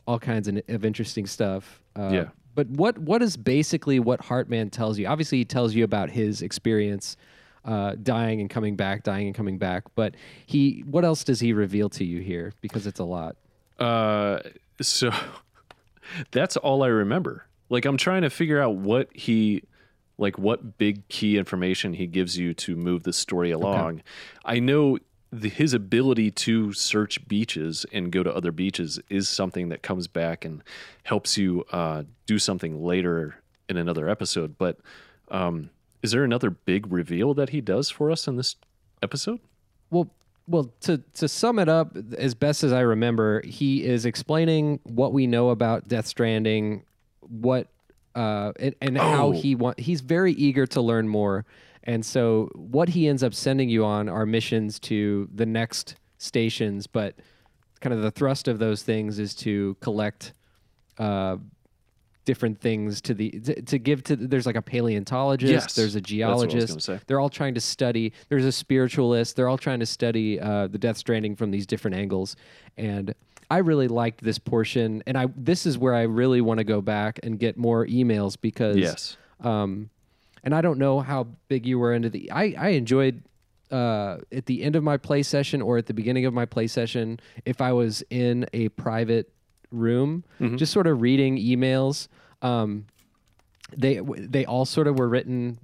all 0.07 0.19
kinds 0.19 0.47
of, 0.49 0.61
of 0.69 0.85
interesting 0.85 1.27
stuff 1.27 1.83
uh, 1.97 2.09
Yeah. 2.13 2.29
But 2.59 2.67
what 2.71 2.99
what 2.99 3.23
is 3.23 3.37
basically 3.37 4.01
what 4.01 4.21
heartman 4.21 4.73
tells 4.73 4.99
you? 4.99 5.07
Obviously 5.07 5.39
he 5.39 5.45
tells 5.45 5.77
you 5.77 5.85
about 5.85 6.11
his 6.11 6.43
experience 6.43 7.17
uh, 7.65 7.95
dying 8.03 8.41
and 8.41 8.51
coming 8.51 8.75
back 8.75 9.05
dying 9.05 9.29
and 9.29 9.37
coming 9.37 9.59
back. 9.59 9.85
But 9.95 10.17
he 10.45 10.83
what 10.85 11.05
else 11.05 11.23
does 11.23 11.39
he 11.39 11.53
reveal 11.53 11.89
to 11.91 12.05
you 12.05 12.21
here? 12.21 12.53
Because 12.61 12.85
it's 12.89 12.99
a 12.99 13.05
lot. 13.05 13.37
Uh, 13.79 14.41
so 14.81 15.13
that's 16.33 16.57
all 16.57 16.83
I 16.83 16.89
remember. 16.89 17.47
Like 17.69 17.85
I'm 17.85 17.97
trying 17.97 18.23
to 18.23 18.31
figure 18.31 18.61
out 18.61 18.75
what 18.75 19.09
he 19.15 19.63
like 20.19 20.37
what 20.37 20.79
big 20.79 21.07
key 21.07 21.39
information 21.39 21.93
he 21.93 22.09
gives 22.09 22.39
you 22.39 22.55
to 22.55 22.75
move 22.75 23.05
the 23.05 23.13
story 23.13 23.53
along. 23.53 24.03
I 24.45 24.59
know 24.59 24.99
the, 25.31 25.49
his 25.49 25.75
ability 25.75 26.31
to 26.31 26.73
search 26.73 27.27
beaches 27.29 27.85
and 27.93 28.11
go 28.13 28.23
to 28.23 28.35
other 28.35 28.53
beaches 28.53 28.99
is 29.11 29.29
something 29.29 29.69
that 29.69 29.83
comes 29.83 30.07
back 30.07 30.45
and 30.45 30.63
helps 31.05 31.37
you 31.37 31.65
uh, 31.73 32.05
do 32.27 32.39
something 32.39 32.83
later 32.83 33.37
in 33.69 33.77
another 33.77 34.09
episode. 34.09 34.57
But 34.59 34.79
um, 35.31 35.71
is 36.03 36.13
there 36.13 36.25
another 36.25 36.51
big 36.51 36.91
reveal 36.91 37.35
that 37.35 37.51
he 37.51 37.61
does 37.61 37.91
for 37.91 38.11
us 38.11 38.27
in 38.27 38.37
this 38.37 38.57
episode? 39.03 39.41
Well, 39.91 40.09
well, 40.47 40.73
to 40.83 40.99
to 41.15 41.29
sum 41.29 41.59
it 41.59 41.69
up, 41.69 41.95
as 42.17 42.35
best 42.35 42.65
as 42.65 42.73
I 42.73 42.81
remember, 42.81 43.43
he 43.45 43.85
is 43.85 44.07
explaining 44.07 44.81
what 44.85 45.13
we 45.13 45.27
know 45.27 45.51
about 45.51 45.89
Death 45.89 46.07
Stranding, 46.07 46.85
what 47.21 47.69
uh, 48.15 48.53
and, 48.59 48.75
and 48.81 48.97
how 48.97 49.27
Oh. 49.27 49.31
he 49.33 49.55
want. 49.55 49.79
He's 49.79 50.01
very 50.01 50.33
eager 50.33 50.67
to 50.69 50.81
learn 50.81 51.07
more, 51.07 51.45
and 51.89 52.05
so 52.07 52.51
what 52.55 52.91
he 52.91 53.09
ends 53.09 53.23
up 53.25 53.35
sending 53.35 53.69
you 53.69 53.85
on 53.85 54.09
are 54.09 54.27
missions 54.27 54.79
to 54.81 55.29
the 55.35 55.47
next 55.47 55.97
stations. 56.19 56.87
But 56.87 57.15
kind 57.81 57.95
of 57.95 58.03
the 58.03 58.11
thrust 58.11 58.47
of 58.47 58.59
those 58.59 58.83
things 58.83 59.19
is 59.19 59.35
to 59.37 59.77
collect. 59.81 60.35
Uh, 60.99 61.39
different 62.25 62.61
things 62.61 63.01
to 63.01 63.15
the 63.15 63.31
to, 63.31 63.63
to 63.63 63.79
give 63.79 64.05
to 64.05 64.15
there's 64.15 64.45
like 64.45 64.55
a 64.55 64.61
paleontologist 64.61 65.51
Yes, 65.51 65.75
there's 65.75 65.95
a 65.97 66.01
that's 66.01 66.13
what 66.13 66.25
I 66.29 66.35
was 66.35 66.43
geologist 66.51 66.91
they're 67.07 67.21
all 67.21 67.31
trying 67.31 67.55
to 67.55 67.61
study 67.61 68.13
there's 68.29 68.45
a 68.45 68.53
spiritualist 68.53 69.35
they're 69.35 69.49
all 69.49 69.57
trying 69.57 69.81
to 69.81 69.87
study 69.87 70.39
uh, 70.39 70.67
the 70.67 70.77
death 70.77 70.99
stranding 70.99 71.37
from 71.37 71.51
these 71.53 71.67
different 71.67 71.97
angles 71.97 72.37
and 72.77 73.15
i 73.51 73.57
really 73.57 73.89
liked 73.89 74.23
this 74.23 74.39
portion 74.39 75.03
and 75.07 75.17
i 75.17 75.27
this 75.39 75.65
is 75.65 75.79
where 75.79 75.95
i 75.95 76.03
really 76.03 76.43
want 76.43 76.59
to 76.59 76.65
go 76.65 76.83
back 76.83 77.19
and 77.23 77.39
get 77.39 77.57
more 77.57 77.87
emails 77.87 78.37
because 78.39 78.77
Yes. 78.77 79.17
um, 79.41 79.89
and 80.45 80.55
I 80.55 80.61
don't 80.61 80.79
know 80.79 81.01
how 81.01 81.29
big 81.49 81.67
you 81.67 81.79
were 81.79 81.93
into 81.93 82.11
the. 82.11 82.31
I 82.33 82.55
I 82.59 82.69
enjoyed 82.71 83.23
uh, 83.71 84.19
at 84.33 84.47
the 84.47 84.63
end 84.63 84.77
of 84.77 84.83
my 84.83 84.97
play 84.97 85.23
session 85.23 85.61
or 85.63 85.77
at 85.79 85.87
the 85.87 85.95
beginning 85.95 86.25
of 86.27 86.33
my 86.35 86.47
play 86.47 86.67
session 86.67 87.21
if 87.45 87.61
I 87.61 87.73
was 87.73 88.03
in 88.11 88.47
a 88.53 88.69
private 88.71 89.31
room, 89.71 90.25
just 90.57 90.73
sort 90.73 90.87
of 90.87 91.03
reading 91.03 91.37
emails. 91.37 92.09
Um, 92.43 92.87
they 93.77 94.01
they 94.17 94.45
all 94.47 94.65
sort 94.65 94.87
of 94.87 94.99
were 94.99 95.09
written. 95.09 95.59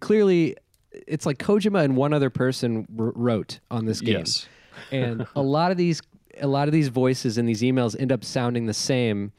Clearly, 0.00 0.56
it's 0.92 1.26
like 1.26 1.38
Kojima 1.38 1.84
and 1.84 1.96
one 1.96 2.12
other 2.12 2.30
person 2.30 2.86
wrote 2.90 3.60
on 3.70 3.84
this 3.84 4.00
game 4.00 4.18
Yes. 4.18 4.48
and 4.92 5.26
a 5.36 5.42
lot 5.42 5.70
of 5.70 5.76
these 5.76 6.00
a 6.40 6.46
lot 6.46 6.68
of 6.68 6.72
these 6.72 6.88
voices 6.88 7.36
in 7.38 7.44
these 7.46 7.60
emails 7.60 7.94
end 8.00 8.10
up 8.12 8.24
sounding 8.24 8.66
the 8.66 8.74
same 8.74 9.32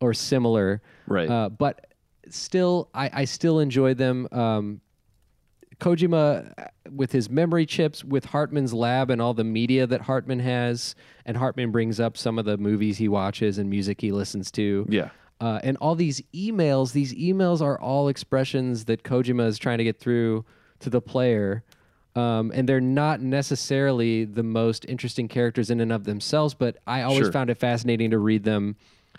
or 0.00 0.12
similar 0.12 0.82
Right. 1.06 1.30
uh, 1.30 1.48
but 1.48 1.86
still 2.32 2.88
I, 2.94 3.10
I 3.12 3.24
still 3.24 3.58
enjoy 3.60 3.94
them 3.94 4.28
um, 4.32 4.80
Kojima 5.78 6.52
uh, 6.58 6.64
with 6.92 7.12
his 7.12 7.30
memory 7.30 7.64
chips 7.66 8.04
with 8.04 8.26
Heartman's 8.26 8.74
lab 8.74 9.10
and 9.10 9.20
all 9.22 9.32
the 9.34 9.44
media 9.44 9.86
that 9.86 10.02
Heartman 10.02 10.40
has 10.40 10.94
and 11.24 11.36
Heartman 11.36 11.72
brings 11.72 11.98
up 12.00 12.16
some 12.16 12.38
of 12.38 12.44
the 12.44 12.58
movies 12.58 12.98
he 12.98 13.08
watches 13.08 13.56
and 13.58 13.70
music 13.70 14.00
he 14.00 14.12
listens 14.12 14.50
to 14.52 14.86
Yeah. 14.90 15.10
uh, 15.40 15.60
and 15.62 15.76
all 15.78 15.94
these 15.94 16.20
emails, 16.34 16.92
these 16.92 17.14
emails 17.14 17.62
are 17.62 17.80
all 17.80 18.08
expressions 18.08 18.84
that 18.86 19.04
Kojima 19.04 19.46
is 19.46 19.58
trying 19.58 19.78
to 19.78 19.84
get 19.84 19.98
through 19.98 20.44
to 20.80 20.90
the 20.90 21.00
player. 21.00 21.62
Um, 22.16 22.50
and 22.52 22.68
they're 22.68 22.80
not 22.80 23.20
necessarily 23.20 24.24
the 24.24 24.42
most 24.42 24.84
interesting 24.88 25.28
characters 25.28 25.70
in 25.70 25.80
and 25.80 25.92
of 25.92 26.02
themselves, 26.04 26.54
but 26.54 26.76
I 26.86 27.02
always 27.02 27.20
Sure. 27.26 27.32
found 27.32 27.50
it 27.50 27.58
fascinating 27.58 28.10
to 28.10 28.18
read 28.18 28.42
them 28.42 28.74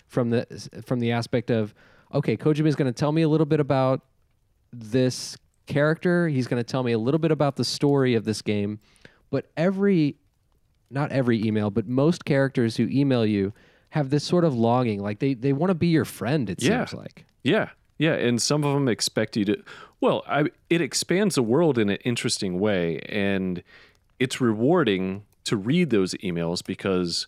from 0.06 0.28
the 0.28 0.46
from 0.84 1.00
the 1.00 1.10
aspect 1.10 1.50
of, 1.50 1.72
okay, 2.14 2.36
Kojima 2.36 2.66
is 2.66 2.76
going 2.76 2.92
to 2.92 2.98
tell 2.98 3.12
me 3.12 3.22
a 3.22 3.28
little 3.28 3.46
bit 3.46 3.60
about 3.60 4.02
this 4.72 5.36
character. 5.66 6.28
He's 6.28 6.46
going 6.46 6.62
to 6.62 6.68
tell 6.68 6.82
me 6.82 6.92
a 6.92 6.98
little 6.98 7.18
bit 7.18 7.30
about 7.30 7.56
the 7.56 7.64
story 7.64 8.14
of 8.14 8.24
this 8.24 8.42
game, 8.42 8.80
but 9.30 9.50
every 9.56 10.16
not 10.90 11.10
every 11.10 11.42
email, 11.42 11.70
but 11.70 11.86
most 11.88 12.24
characters 12.24 12.76
who 12.76 12.86
email 12.90 13.24
you 13.24 13.52
have 13.90 14.10
this 14.10 14.24
sort 14.24 14.44
of 14.44 14.54
longing, 14.54 15.00
like 15.00 15.18
they 15.20 15.34
they 15.34 15.52
want 15.52 15.70
to 15.70 15.74
be 15.74 15.86
your 15.88 16.04
friend. 16.04 16.48
It 16.50 16.62
Yeah. 16.62 16.84
seems 16.84 17.00
like. 17.00 17.24
Yeah, 17.42 17.70
yeah, 17.98 18.12
and 18.14 18.40
some 18.40 18.62
of 18.64 18.74
them 18.74 18.88
expect 18.88 19.36
you 19.36 19.44
to. 19.46 19.62
Well, 20.00 20.22
I, 20.26 20.46
it 20.68 20.80
expands 20.80 21.34
the 21.36 21.42
world 21.42 21.78
in 21.78 21.88
an 21.88 21.98
interesting 22.04 22.58
way, 22.60 22.98
and 23.08 23.62
it's 24.18 24.40
rewarding 24.40 25.24
to 25.44 25.56
read 25.56 25.90
those 25.90 26.14
emails 26.14 26.64
because, 26.64 27.26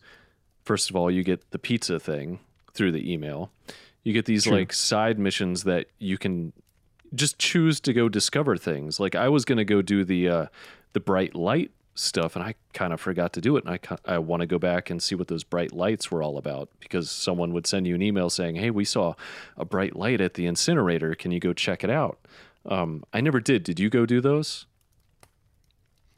first 0.64 0.90
of 0.90 0.96
all, 0.96 1.10
you 1.10 1.22
get 1.24 1.50
the 1.52 1.58
pizza 1.58 1.98
thing 2.00 2.40
through 2.72 2.92
the 2.92 3.12
email. 3.12 3.50
You 4.04 4.12
get 4.12 4.26
these 4.26 4.46
like 4.46 4.72
side 4.72 5.18
missions 5.18 5.64
that 5.64 5.86
you 5.98 6.18
can 6.18 6.52
just 7.14 7.38
choose 7.38 7.80
to 7.80 7.92
go 7.92 8.08
discover 8.08 8.56
things. 8.56 9.00
Like 9.00 9.14
I 9.14 9.28
was 9.28 9.44
going 9.44 9.58
to 9.58 9.64
go 9.64 9.82
do 9.82 10.04
the 10.04 10.28
uh, 10.28 10.46
the 10.92 11.00
bright 11.00 11.34
light 11.34 11.70
stuff, 11.94 12.36
and 12.36 12.44
I 12.44 12.54
kind 12.72 12.92
of 12.92 13.00
forgot 13.00 13.32
to 13.34 13.40
do 13.40 13.56
it. 13.56 13.64
And 13.64 13.78
I 14.06 14.14
I 14.14 14.18
want 14.18 14.40
to 14.40 14.46
go 14.46 14.58
back 14.58 14.90
and 14.90 15.02
see 15.02 15.14
what 15.14 15.28
those 15.28 15.42
bright 15.42 15.72
lights 15.72 16.10
were 16.10 16.22
all 16.22 16.36
about 16.36 16.68
because 16.80 17.10
someone 17.10 17.52
would 17.54 17.66
send 17.66 17.86
you 17.86 17.94
an 17.94 18.02
email 18.02 18.28
saying, 18.30 18.56
"Hey, 18.56 18.70
we 18.70 18.84
saw 18.84 19.14
a 19.56 19.64
bright 19.64 19.96
light 19.96 20.20
at 20.20 20.34
the 20.34 20.46
incinerator. 20.46 21.14
Can 21.14 21.30
you 21.32 21.40
go 21.40 21.52
check 21.52 21.82
it 21.82 21.90
out?" 21.90 22.18
Um, 22.66 23.04
I 23.12 23.20
never 23.20 23.40
did. 23.40 23.62
Did 23.62 23.80
you 23.80 23.90
go 23.90 24.06
do 24.06 24.20
those? 24.20 24.66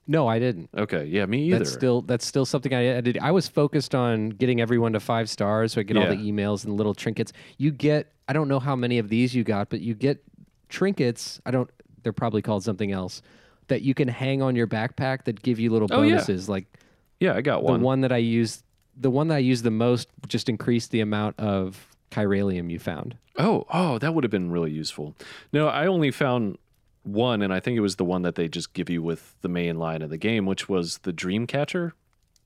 No, 0.09 0.29
I 0.29 0.39
didn't. 0.39 0.71
Okay, 0.77 1.05
yeah, 1.07 1.27
me 1.27 1.43
either. 1.45 1.59
That's 1.59 1.73
still 1.73 2.01
that's 2.03 2.25
still 2.27 2.45
something 2.47 2.73
I, 2.73 2.99
I 2.99 3.01
did. 3.01 3.19
I 3.19 3.33
was 3.33 3.49
focused 3.49 3.95
on 3.95 4.31
getting 4.31 4.61
everyone 4.61 4.93
to 4.93 5.01
five 5.01 5.29
stars, 5.29 5.73
so 5.73 5.81
I 5.81 5.85
get 5.85 5.97
all 5.97 6.07
the 6.07 6.17
emails 6.17 6.65
and 6.65 6.75
little 6.77 6.95
trinkets. 6.95 7.33
You 7.59 7.71
get 7.73 8.13
I 8.29 8.33
don't 8.33 8.49
know 8.49 8.61
how 8.61 8.77
many 8.77 8.99
of 8.99 9.09
these 9.09 9.35
you 9.35 9.43
got, 9.45 9.69
but 9.71 9.81
you 9.81 9.95
get 9.95 10.23
trinkets. 10.69 11.41
I 11.47 11.51
don't. 11.51 11.71
They're 12.03 12.13
probably 12.13 12.43
called 12.43 12.63
something 12.63 12.93
else 12.93 13.23
that 13.69 13.83
you 13.83 13.95
can 13.95 14.07
hang 14.07 14.43
on 14.43 14.55
your 14.55 14.67
backpack 14.69 15.25
that 15.25 15.43
give 15.43 15.59
you 15.59 15.71
little 15.71 15.89
Oh, 15.91 16.03
yeah. 16.03 16.13
bonuses. 16.17 16.49
Like 16.49 16.67
yeah, 17.19 17.35
I 17.35 17.41
got 17.41 17.63
one. 17.63 17.67
the 17.67 17.73
one. 17.79 17.83
one 17.83 18.01
that 18.03 18.13
I 18.13 18.19
used, 18.19 18.63
the 18.97 19.11
one 19.11 19.27
that 19.29 19.35
I 19.37 19.39
used 19.39 19.65
the 19.65 19.71
most, 19.73 20.09
just 20.29 20.49
increased 20.49 20.93
the 20.93 21.01
amount 21.01 21.35
of 21.41 21.89
chiralium 22.13 22.71
you 22.71 22.79
found. 22.79 23.17
Oh, 23.39 23.67
oh, 23.73 23.99
that 23.99 24.15
would 24.15 24.23
have 24.25 24.31
been 24.31 24.51
really 24.51 24.71
useful. 24.71 25.15
No, 25.53 25.67
I 25.69 25.87
only 25.87 26.11
found 26.11 26.59
one, 27.07 27.43
and 27.43 27.53
I 27.53 27.61
think 27.61 27.77
it 27.77 27.81
was 27.81 27.97
the 27.97 28.05
one 28.05 28.23
that 28.23 28.35
they 28.35 28.49
just 28.49 28.73
give 28.75 28.91
you 28.91 29.03
with 29.03 29.35
the 29.43 29.49
main 29.49 29.79
line 29.79 30.03
of 30.03 30.11
the 30.11 30.17
game, 30.19 30.47
which 30.47 30.69
was 30.69 30.99
the 30.99 31.13
dream 31.13 31.47
catcher. 31.47 31.95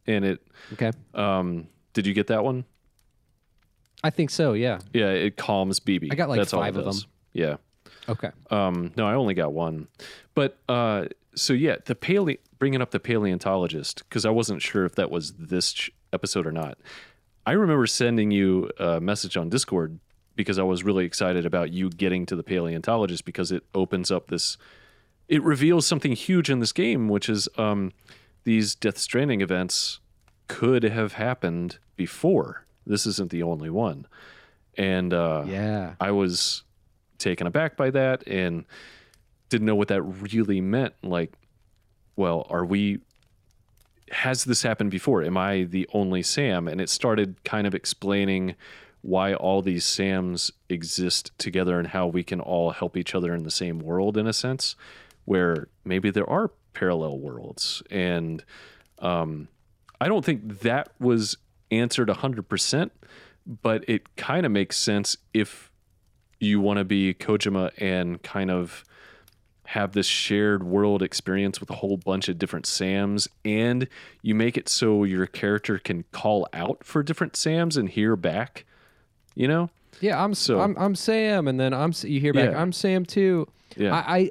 And 0.07 0.25
it, 0.25 0.47
Okay. 0.75 0.93
um, 1.15 1.69
did 1.93 2.07
you 2.07 2.15
get 2.15 2.27
that 2.29 2.45
one? 2.45 2.65
I 4.03 4.11
think 4.11 4.31
so. 4.31 4.55
Yeah. 4.55 4.79
Yeah, 4.93 5.11
it 5.11 5.37
calms 5.37 5.79
BB. 5.81 6.09
I 6.11 6.15
got, 6.15 6.29
like, 6.29 6.39
That's 6.41 6.53
five 6.53 6.77
of 6.77 6.85
does. 6.85 7.03
them. 7.03 7.11
Yeah. 7.33 7.57
Okay. 8.09 8.31
Um, 8.51 8.93
no, 8.97 9.07
I 9.07 9.15
only 9.15 9.35
got 9.35 9.53
one. 9.53 9.87
But 10.35 10.59
uh, 10.69 11.07
so 11.35 11.53
yeah, 11.53 11.77
the 11.85 11.95
paleo 11.95 12.39
bringing 12.59 12.81
up 12.83 12.91
the 12.91 12.99
paleontologist 13.01 14.03
because 14.09 14.25
I 14.25 14.31
wasn't 14.31 14.63
sure 14.63 14.85
if 14.85 14.95
that 14.97 15.11
was 15.11 15.33
this 15.35 15.73
ch- 15.75 15.91
episode 16.13 16.47
or 16.47 16.53
not. 16.53 16.79
I 17.47 17.53
remember 17.53 17.87
sending 17.87 18.31
you 18.31 18.71
a 18.79 19.01
message 19.01 19.37
on 19.37 19.49
Discord 19.49 19.99
because 20.41 20.59
I 20.59 20.63
was 20.63 20.83
really 20.83 21.05
excited 21.05 21.45
about 21.47 21.73
you 21.73 21.91
getting 21.91 22.27
to 22.27 22.37
the 22.37 22.43
paleontologist 22.43 23.25
because 23.25 23.53
it 23.53 23.65
opens 23.75 24.11
up 24.11 24.29
this. 24.29 24.57
It 25.29 25.43
reveals 25.43 25.87
something 25.87 26.13
huge 26.13 26.51
in 26.51 26.59
this 26.61 26.73
game, 26.73 27.09
which 27.09 27.29
is 27.29 27.49
um, 27.57 27.93
these 28.45 28.75
Death 28.75 28.99
Stranding 28.99 29.41
events 29.41 30.01
could 30.49 30.83
have 30.83 31.13
happened 31.13 31.79
before. 31.97 32.65
This 32.87 33.07
isn't 33.07 33.31
the 33.31 33.43
only 33.43 33.71
one, 33.71 34.07
and 34.77 35.13
uh, 35.15 35.45
Yeah. 35.47 35.95
I 36.01 36.11
was 36.11 36.65
taken 37.19 37.47
aback 37.47 37.77
by 37.77 37.91
that 37.91 38.27
and 38.27 38.65
didn't 39.51 39.67
know 39.67 39.77
what 39.77 39.89
that 39.89 40.03
really 40.03 40.61
meant. 40.61 40.95
Like, 41.03 41.33
well, 42.17 42.47
are 42.51 42.65
we? 42.65 43.01
Has 44.11 44.45
this 44.45 44.63
happened 44.63 44.91
before? 44.91 45.23
Am 45.23 45.37
I 45.37 45.65
the 45.65 45.89
only 45.93 46.23
Sam? 46.23 46.67
And 46.67 46.81
it 46.81 46.89
started 46.89 47.37
kind 47.45 47.67
of 47.67 47.75
explaining 47.77 48.57
why 49.03 49.35
all 49.35 49.63
these 49.63 49.85
Sams 49.85 50.53
exist 50.69 51.33
together 51.39 51.79
and 51.79 51.89
how 51.89 52.07
we 52.07 52.23
can 52.23 52.41
all 52.41 52.71
help 52.71 52.97
each 52.97 53.15
other 53.15 53.35
in 53.35 53.45
the 53.45 53.51
same 53.51 53.79
world, 53.79 54.17
in 54.17 54.27
a 54.27 54.33
sense, 54.33 54.77
where 55.25 55.69
maybe 55.85 56.11
there 56.11 56.29
are 56.29 56.51
parallel 56.75 57.19
worlds. 57.19 57.83
And 57.91 58.45
um, 58.99 59.49
I 60.01 60.09
don't 60.09 60.25
think 60.25 60.61
that 60.61 60.93
was 60.99 61.37
answered 61.71 62.09
100%, 62.09 62.91
but 63.63 63.85
it 63.89 64.17
kind 64.17 64.45
of 64.45 64.53
makes 64.53 64.77
sense 64.77 65.17
if 65.33 65.71
you 66.39 66.61
want 66.61 66.79
to 66.79 66.85
be 66.85 67.15
Kojima 67.15 67.71
and 67.79 68.23
kind 68.23 68.51
of 68.51 68.85
have 69.71 69.93
this 69.93 70.07
shared 70.07 70.65
world 70.65 71.01
experience 71.01 71.61
with 71.61 71.71
a 71.71 71.77
whole 71.77 71.97
bunch 71.97 72.29
of 72.29 72.39
different 72.39 72.67
Sams, 72.67 73.29
and 73.45 73.87
you 74.21 74.35
make 74.35 74.57
it 74.57 74.69
so 74.69 75.05
your 75.05 75.27
character 75.27 75.79
can 75.79 76.05
call 76.11 76.49
out 76.53 76.83
for 76.83 77.05
different 77.05 77.37
Sams 77.37 77.77
and 77.77 77.89
hear 77.89 78.17
back. 78.17 78.65
You 79.41 79.49
know? 79.49 79.71
Yeah, 80.03 80.23
I'm 80.23 80.35
So- 80.35 80.61
I'm 80.61 80.77
I'm 80.79 80.95
Sam, 80.95 81.49
and 81.49 81.59
then 81.59 81.73
I'm 81.73 81.93
you 82.03 82.21
hear 82.21 82.35
back. 82.35 82.51
Yeah. 82.51 82.61
I'm 82.61 82.73
Sam 82.73 83.07
too. 83.07 83.49
Yeah. 83.77 83.95
I, 83.95 84.19
I 84.19 84.31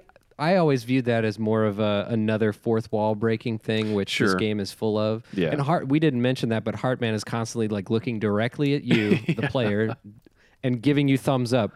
I 0.51 0.55
always 0.57 0.84
viewed 0.84 1.05
that 1.05 1.26
as 1.26 1.39
more 1.39 1.66
of 1.66 1.80
a 1.80 2.05
another 2.10 2.53
fourth 2.53 2.91
wall 2.91 3.16
breaking 3.16 3.57
thing, 3.57 3.93
which 3.95 4.20
this 4.20 4.36
game 4.36 4.60
is 4.60 4.72
full 4.72 4.97
of. 4.99 5.24
Yeah. 5.34 5.49
And 5.49 5.60
Heart, 5.62 5.88
we 5.89 5.99
didn't 5.99 6.22
mention 6.22 6.49
that, 6.49 6.64
but 6.64 6.76
Heartman 6.76 7.14
is 7.14 7.24
constantly 7.24 7.68
like 7.68 7.89
looking 7.89 8.20
directly 8.20 8.76
at 8.76 8.84
you, 8.84 9.18
the 9.36 9.47
player, 9.49 9.95
and 10.64 10.80
giving 10.82 11.07
you 11.07 11.18
thumbs 11.18 11.53
up. 11.53 11.72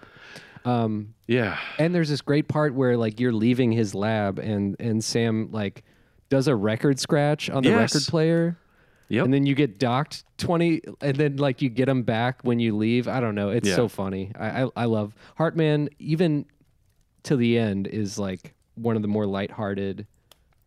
Um, 0.66 1.14
Yeah. 1.28 1.58
and 1.80 1.94
there's 1.94 2.10
this 2.10 2.22
great 2.22 2.48
part 2.48 2.74
where 2.76 2.96
like 2.98 3.20
you're 3.20 3.34
leaving 3.34 3.72
his 3.72 3.94
lab, 3.96 4.38
and 4.40 4.76
and 4.80 5.04
Sam 5.04 5.50
like 5.52 5.84
does 6.30 6.48
a 6.48 6.56
record 6.56 7.00
scratch 7.00 7.50
on 7.50 7.64
the 7.64 7.70
Yes. 7.70 7.94
record 7.96 8.08
player. 8.10 8.58
Yep. 9.14 9.26
And 9.26 9.34
then 9.34 9.46
you 9.46 9.54
get 9.56 9.78
docked 9.80 10.24
20 10.40 10.82
and 11.02 11.16
then 11.16 11.38
like 11.38 11.62
you 11.62 11.70
get 11.70 11.86
them 11.86 12.04
back 12.04 12.42
when 12.44 12.60
you 12.60 12.76
leave. 12.76 13.08
I 13.08 13.20
don't 13.20 13.36
know. 13.36 13.50
It's 13.50 13.68
Yeah. 13.70 13.76
so 13.76 13.88
funny. 13.88 14.32
I, 14.38 14.64
I 14.64 14.70
I 14.76 14.86
love 14.86 15.14
Heartman 15.38 15.90
even 16.00 16.46
to 17.24 17.36
the 17.38 17.58
end 17.58 17.88
is 17.88 18.18
like 18.20 18.54
one 18.76 18.96
of 18.96 19.02
the 19.02 19.08
more 19.08 19.26
lighthearted 19.26 20.08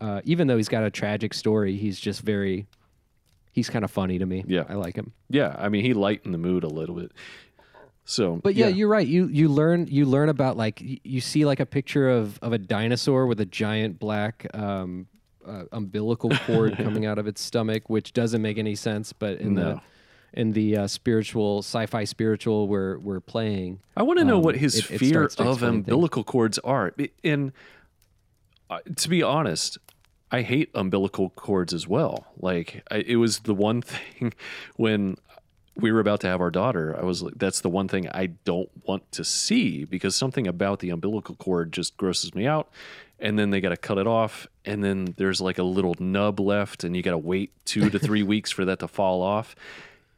uh, 0.00 0.20
even 0.24 0.46
though 0.46 0.56
he's 0.58 0.68
got 0.68 0.84
a 0.84 0.90
tragic 0.90 1.32
story, 1.34 1.76
he's 1.76 1.98
just 1.98 2.20
very 2.20 2.66
he's 3.52 3.68
kind 3.70 3.84
of 3.84 3.90
funny 3.90 4.18
to 4.18 4.26
me. 4.26 4.44
Yeah. 4.46 4.64
I 4.68 4.74
like 4.74 4.94
him. 4.94 5.12
yeah. 5.30 5.54
I 5.58 5.68
mean, 5.70 5.82
he 5.84 5.94
lightened 5.94 6.32
the 6.34 6.38
mood 6.38 6.62
a 6.64 6.68
little 6.68 6.94
bit. 6.94 7.12
So, 8.04 8.36
But 8.44 8.54
yeah, 8.54 8.68
you're 8.68 8.88
right. 8.88 9.06
You 9.06 9.26
you 9.26 9.48
learn 9.48 9.88
you 9.90 10.04
learn 10.06 10.28
about 10.28 10.56
like 10.56 10.80
y- 10.84 11.00
you 11.02 11.20
see 11.20 11.44
like 11.44 11.58
a 11.58 11.66
picture 11.66 12.08
of 12.08 12.38
of 12.40 12.52
a 12.52 12.58
dinosaur 12.58 13.26
with 13.26 13.40
a 13.40 13.46
giant 13.46 13.98
black 13.98 14.46
um, 14.54 15.08
uh, 15.46 15.64
umbilical 15.72 16.30
cord 16.46 16.76
coming 16.78 17.06
out 17.06 17.18
of 17.18 17.26
its 17.26 17.40
stomach, 17.40 17.88
which 17.88 18.12
doesn't 18.12 18.42
make 18.42 18.58
any 18.58 18.74
sense. 18.74 19.12
But 19.12 19.38
in 19.40 19.54
No. 19.54 19.62
the 19.74 19.80
in 20.40 20.52
the 20.52 20.76
uh, 20.76 20.86
spiritual 20.86 21.60
sci-fi 21.60 22.04
spiritual 22.04 22.68
we're 22.68 22.98
we're 22.98 23.20
playing, 23.20 23.80
I 23.96 24.02
want 24.02 24.18
to 24.18 24.24
know 24.24 24.36
Um, 24.38 24.42
what 24.42 24.56
his 24.56 24.74
it- 24.76 24.90
it 24.90 24.98
fear 24.98 25.12
to 25.12 25.18
of 25.20 25.24
explain 25.26 25.48
things. 25.54 25.62
umbilical 25.62 26.24
cords 26.24 26.58
are. 26.58 26.92
And 27.24 27.52
uh, 28.68 28.78
to 28.96 29.08
be 29.08 29.22
honest, 29.22 29.78
I 30.30 30.42
hate 30.42 30.70
umbilical 30.74 31.30
cords 31.30 31.72
as 31.72 31.86
well. 31.86 32.26
Like 32.38 32.82
I, 32.90 32.96
it 32.98 33.16
was 33.16 33.40
the 33.40 33.54
one 33.54 33.80
thing 33.92 34.34
when 34.76 35.16
we 35.76 35.92
were 35.92 36.00
about 36.00 36.20
to 36.20 36.26
have 36.26 36.40
our 36.40 36.50
daughter. 36.50 36.96
I 36.98 37.04
was 37.04 37.22
like, 37.22 37.34
that's 37.36 37.60
the 37.60 37.68
one 37.68 37.86
thing 37.86 38.08
I 38.10 38.26
don't 38.26 38.70
want 38.86 39.10
to 39.12 39.24
see 39.24 39.84
because 39.84 40.16
something 40.16 40.46
about 40.46 40.80
the 40.80 40.90
umbilical 40.90 41.34
cord 41.36 41.70
just 41.72 41.96
grosses 41.98 42.34
me 42.34 42.46
out. 42.46 42.70
And 43.18 43.38
then 43.38 43.50
they 43.50 43.60
got 43.62 43.70
to 43.70 43.76
cut 43.78 43.96
it 43.96 44.06
off, 44.06 44.46
and 44.66 44.84
then 44.84 45.14
there's 45.16 45.40
like 45.40 45.56
a 45.58 45.62
little 45.62 45.94
nub 45.98 46.38
left, 46.38 46.84
and 46.84 46.94
you 46.94 47.02
got 47.02 47.12
to 47.12 47.18
wait 47.18 47.50
two 47.64 47.88
to 47.88 47.98
three 47.98 48.22
weeks 48.34 48.50
for 48.50 48.66
that 48.66 48.80
to 48.80 48.88
fall 48.88 49.22
off. 49.22 49.56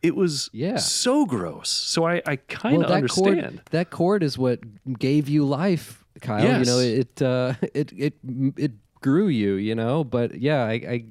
It 0.03 0.17
was 0.17 0.51
Yeah. 0.53 0.77
so 0.79 1.25
gross. 1.25 1.69
So 1.71 2.07
I, 2.07 2.23
I 2.27 2.37
kind 2.37 2.77
of 2.77 2.83
well, 2.89 2.93
understand. 2.93 3.41
cord 3.41 3.61
that 3.71 3.91
cord 3.91 4.23
is 4.25 4.37
what 4.37 4.61
gave 4.99 5.29
you 5.29 5.45
life, 5.45 6.05
Kyle. 6.21 6.59
You 6.61 6.65
know 6.65 6.79
it 6.81 7.23
uh, 7.23 7.55
it 7.73 7.93
it 7.97 8.15
it 8.57 8.73
grew 9.01 9.29
you. 9.29 9.55
You 9.55 9.75
know, 9.77 10.03
but 10.05 10.41
yeah, 10.41 10.65
I. 10.65 10.73
I 10.73 11.05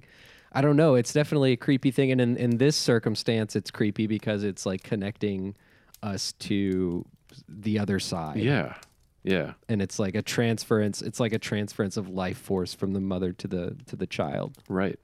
I 0.53 0.61
don't 0.61 0.77
know. 0.77 0.95
It's 0.95 1.13
definitely 1.13 1.51
a 1.51 1.57
creepy 1.57 1.91
thing, 1.91 2.11
and 2.11 2.19
in, 2.19 2.35
in 2.37 2.57
this 2.57 2.75
circumstance, 2.75 3.55
it's 3.55 3.69
creepy 3.69 4.07
because 4.07 4.43
it's 4.43 4.65
like 4.65 4.81
connecting 4.81 5.55
us 6.01 6.31
to 6.39 7.05
the 7.47 7.77
other 7.77 7.99
side. 7.99 8.37
Yeah. 8.39 8.73
Yeah. 9.27 9.53
and 9.67 9.81
it's 9.81 9.99
like 9.99 10.15
a 10.15 10.21
transference. 10.21 11.01
It's 11.01 11.19
like 11.19 11.33
a 11.33 11.39
transference 11.39 11.97
of 11.97 12.07
life 12.09 12.37
force 12.37 12.73
from 12.73 12.93
the 12.93 13.01
mother 13.01 13.33
to 13.33 13.47
the 13.47 13.75
to 13.87 13.95
the 13.95 14.07
child. 14.07 14.57
Right. 14.69 14.97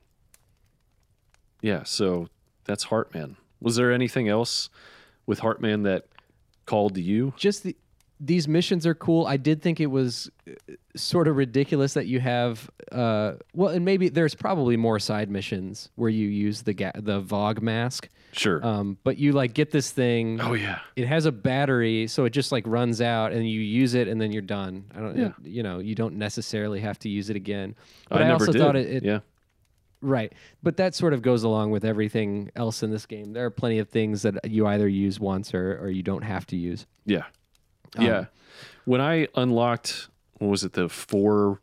Yeah. 1.61 1.83
So 1.83 2.29
that's 2.65 2.85
Heartman. 2.85 3.35
Was 3.59 3.75
there 3.75 3.91
anything 3.91 4.29
else 4.29 4.69
with 5.25 5.41
Heartman 5.41 5.83
that 5.83 6.07
called 6.65 6.95
to 6.95 7.01
you? 7.01 7.33
Just 7.35 7.63
the 7.63 7.75
these 8.19 8.47
missions 8.47 8.85
are 8.87 8.93
cool. 8.95 9.25
I 9.25 9.37
did 9.37 9.61
think 9.61 9.79
it 9.79 9.87
was 9.87 10.29
uh, 10.47 10.53
sort 10.95 11.27
of 11.27 11.35
ridiculous 11.35 11.93
that 11.95 12.05
you 12.07 12.19
have 12.19 12.69
uh 12.91 13.33
well 13.53 13.69
and 13.69 13.83
maybe 13.83 14.07
there's 14.09 14.35
probably 14.35 14.77
more 14.77 14.99
side 14.99 15.29
missions 15.29 15.89
where 15.95 16.09
you 16.09 16.27
use 16.27 16.61
the 16.61 16.73
ga- 16.73 16.91
the 16.95 17.19
Vogue 17.19 17.61
mask. 17.61 18.07
Sure. 18.31 18.65
Um 18.65 18.97
but 19.03 19.17
you 19.17 19.31
like 19.31 19.53
get 19.53 19.71
this 19.71 19.91
thing 19.91 20.39
oh 20.41 20.53
yeah. 20.53 20.79
it 20.95 21.07
has 21.07 21.25
a 21.25 21.31
battery 21.31 22.07
so 22.07 22.25
it 22.25 22.29
just 22.29 22.51
like 22.51 22.65
runs 22.67 23.01
out 23.01 23.31
and 23.33 23.49
you 23.49 23.59
use 23.59 23.93
it 23.95 24.07
and 24.07 24.21
then 24.21 24.31
you're 24.31 24.41
done. 24.41 24.85
I 24.95 24.99
don't 24.99 25.17
Yeah. 25.17 25.27
it- 25.27 25.33
you 25.43 25.63
know, 25.63 25.79
you 25.79 25.95
don't 25.95 26.15
necessarily 26.15 26.79
have 26.81 26.99
to 26.99 27.09
use 27.09 27.29
it 27.29 27.35
again. 27.35 27.75
But 28.09 28.21
I, 28.21 28.25
I, 28.25 28.27
never 28.27 28.43
also 28.45 28.51
did. 28.51 28.59
thought 28.61 28.75
it, 28.75 28.87
it 28.87 29.03
yeah. 29.03 29.19
Right. 30.01 30.33
But 30.61 30.77
that 30.77 30.93
sort 30.95 31.13
of 31.13 31.21
goes 31.21 31.43
along 31.43 31.71
with 31.71 31.85
everything 31.85 32.51
else 32.55 32.83
in 32.83 32.91
this 32.91 33.05
game. 33.05 33.31
There 33.33 33.45
are 33.45 33.49
plenty 33.49 33.79
of 33.79 33.87
things 33.89 34.21
that 34.23 34.49
you 34.51 34.67
either 34.67 34.87
use 34.87 35.19
once 35.19 35.53
or, 35.53 35.79
or 35.81 35.89
you 35.89 36.03
don't 36.03 36.23
have 36.23 36.45
to 36.47 36.57
use. 36.57 36.85
Yeah. 37.05 37.23
Um, 37.97 38.05
yeah. 38.05 38.25
When 38.85 39.01
I 39.01 39.27
unlocked, 39.35 40.07
what 40.39 40.47
was 40.49 40.63
it, 40.63 40.73
the 40.73 40.89
four 40.89 41.61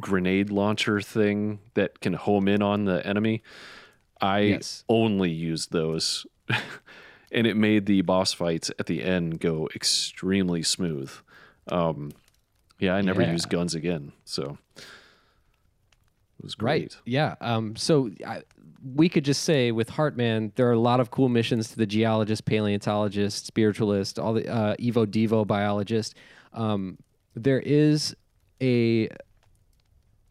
grenade 0.00 0.50
launcher 0.50 1.00
thing 1.00 1.60
that 1.74 2.00
can 2.00 2.14
home 2.14 2.48
in 2.48 2.62
on 2.62 2.84
the 2.84 3.04
enemy, 3.06 3.42
I 4.20 4.40
Yes. 4.40 4.84
only 4.88 5.30
used 5.30 5.72
those. 5.72 6.26
and 7.32 7.46
it 7.46 7.56
made 7.56 7.86
the 7.86 8.00
boss 8.02 8.32
fights 8.32 8.70
at 8.78 8.86
the 8.86 9.02
end 9.02 9.38
go 9.40 9.68
extremely 9.74 10.62
smooth. 10.62 11.12
Um, 11.68 12.12
yeah, 12.78 12.94
I 12.94 13.02
never 13.02 13.22
Yeah. 13.22 13.32
used 13.32 13.48
guns 13.50 13.74
again. 13.74 14.12
So 14.24 14.58
it 14.76 14.84
was 16.44 16.56
Right. 16.58 16.80
great. 16.90 16.96
Yeah. 17.04 17.34
Um, 17.40 17.76
so 17.76 18.10
I, 18.26 18.42
we 18.82 19.08
could 19.08 19.24
just 19.24 19.42
say 19.42 19.72
with 19.72 19.90
Heartman, 19.90 20.52
there 20.54 20.68
are 20.68 20.72
a 20.72 20.78
lot 20.78 21.00
of 21.00 21.10
cool 21.10 21.28
missions 21.28 21.70
to 21.70 21.76
the 21.76 21.86
geologist, 21.86 22.44
paleontologist, 22.44 23.46
spiritualist, 23.46 24.18
all 24.18 24.34
the 24.34 24.48
uh, 24.48 24.76
Evo 24.76 25.06
Devo 25.06 25.46
biologist. 25.46 26.14
Um, 26.52 26.98
there 27.34 27.60
is 27.60 28.14
a, 28.60 29.08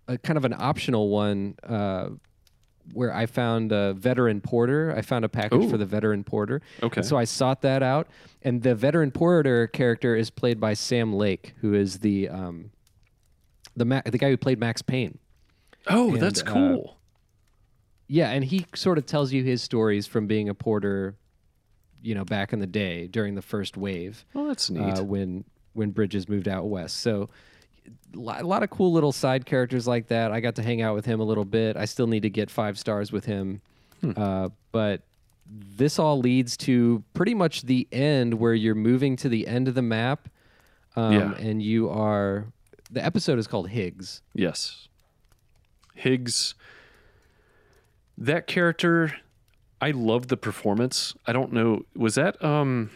a 0.08 0.18
kind 0.18 0.38
of 0.38 0.46
an 0.46 0.56
optional 0.58 1.10
one 1.10 1.56
uh, 1.64 2.10
where 2.94 3.14
I 3.14 3.26
found 3.26 3.72
a 3.72 3.94
veteran 3.94 4.40
porter. 4.40 4.94
I 4.96 5.02
found 5.02 5.26
a 5.26 5.30
package 5.30 5.66
Ooh. 5.66 5.70
for 5.70 5.78
the 5.78 5.86
veteran 5.86 6.24
porter. 6.24 6.62
Okay. 6.82 7.02
And 7.02 7.06
so 7.06 7.18
I 7.18 7.26
sought 7.26 7.62
that 7.62 7.84
out, 7.84 8.08
and 8.42 8.64
the 8.64 8.76
veteran 8.76 9.12
porter 9.12 9.68
character 9.68 10.16
is 10.16 10.30
played 10.30 10.60
by 10.60 10.74
Sam 10.74 11.14
Lake, 11.14 11.54
who 11.62 11.74
is 11.74 12.00
the 12.00 12.30
um, 12.30 12.72
the 13.76 13.86
Ma- 13.86 14.02
the 14.06 14.18
guy 14.18 14.30
who 14.30 14.38
played 14.38 14.60
Max 14.60 14.82
Payne. 14.82 15.20
oh, 15.88 16.12
and, 16.14 16.22
that's 16.22 16.42
uh, 16.42 16.46
cool. 16.46 16.97
Yeah, 18.08 18.30
and 18.32 18.44
he 18.44 18.66
sort 18.74 18.98
of 18.98 19.06
tells 19.06 19.34
you 19.34 19.44
his 19.44 19.62
stories 19.62 20.08
from 20.08 20.28
being 20.28 20.48
a 20.50 20.54
porter, 20.54 21.16
you 22.02 22.16
know, 22.16 22.24
back 22.24 22.54
in 22.54 22.60
the 22.60 22.68
day 22.68 23.08
during 23.08 23.36
the 23.36 23.42
first 23.42 23.76
wave 23.76 24.26
oh, 24.36 24.48
that's 24.48 24.70
neat. 24.70 25.00
uh, 25.00 25.04
when 25.04 25.44
when 25.74 25.92
Bridges 25.92 26.28
moved 26.30 26.48
out 26.48 26.68
west. 26.68 26.98
So 27.02 27.30
a 28.16 28.18
lot 28.44 28.64
of 28.64 28.70
cool 28.70 28.92
little 28.94 29.12
side 29.12 29.46
characters 29.46 29.88
like 29.88 30.08
that. 30.08 30.32
I 30.32 30.40
got 30.40 30.56
to 30.56 30.64
hang 30.64 30.82
out 30.82 30.96
with 30.96 31.06
him 31.06 31.20
a 31.20 31.24
little 31.24 31.46
bit. 31.46 31.78
I 31.78 31.86
still 31.86 32.08
need 32.08 32.22
to 32.24 32.30
get 32.30 32.50
five 32.50 32.78
stars 32.80 33.12
with 33.12 33.26
him, 33.26 33.62
uh, 34.16 34.50
but 34.72 35.02
this 35.50 36.00
all 36.00 36.20
leads 36.20 36.58
to 36.58 37.04
pretty 37.14 37.34
much 37.34 37.62
the 37.64 37.88
end 37.92 38.34
where 38.36 38.54
you're 38.54 38.76
moving 38.76 39.16
to 39.18 39.30
the 39.30 39.48
end 39.48 39.68
of 39.68 39.76
the 39.76 39.82
map, 39.82 40.28
um, 40.96 41.14
Yeah. 41.14 41.34
and 41.36 41.62
you 41.62 41.90
are. 41.90 42.46
The 42.90 43.04
episode 43.06 43.38
is 43.40 43.48
called 43.48 43.70
Higgs. 43.70 44.22
Yes. 44.34 44.88
Higgs. 45.94 46.56
That 48.18 48.48
character, 48.48 49.14
I 49.80 49.92
love 49.92 50.28
the 50.28 50.38
performance. 50.38 51.16
I 51.26 51.34
don't 51.34 51.54
know, 51.54 51.84
was 51.96 52.16
that 52.16 52.44
um 52.44 52.90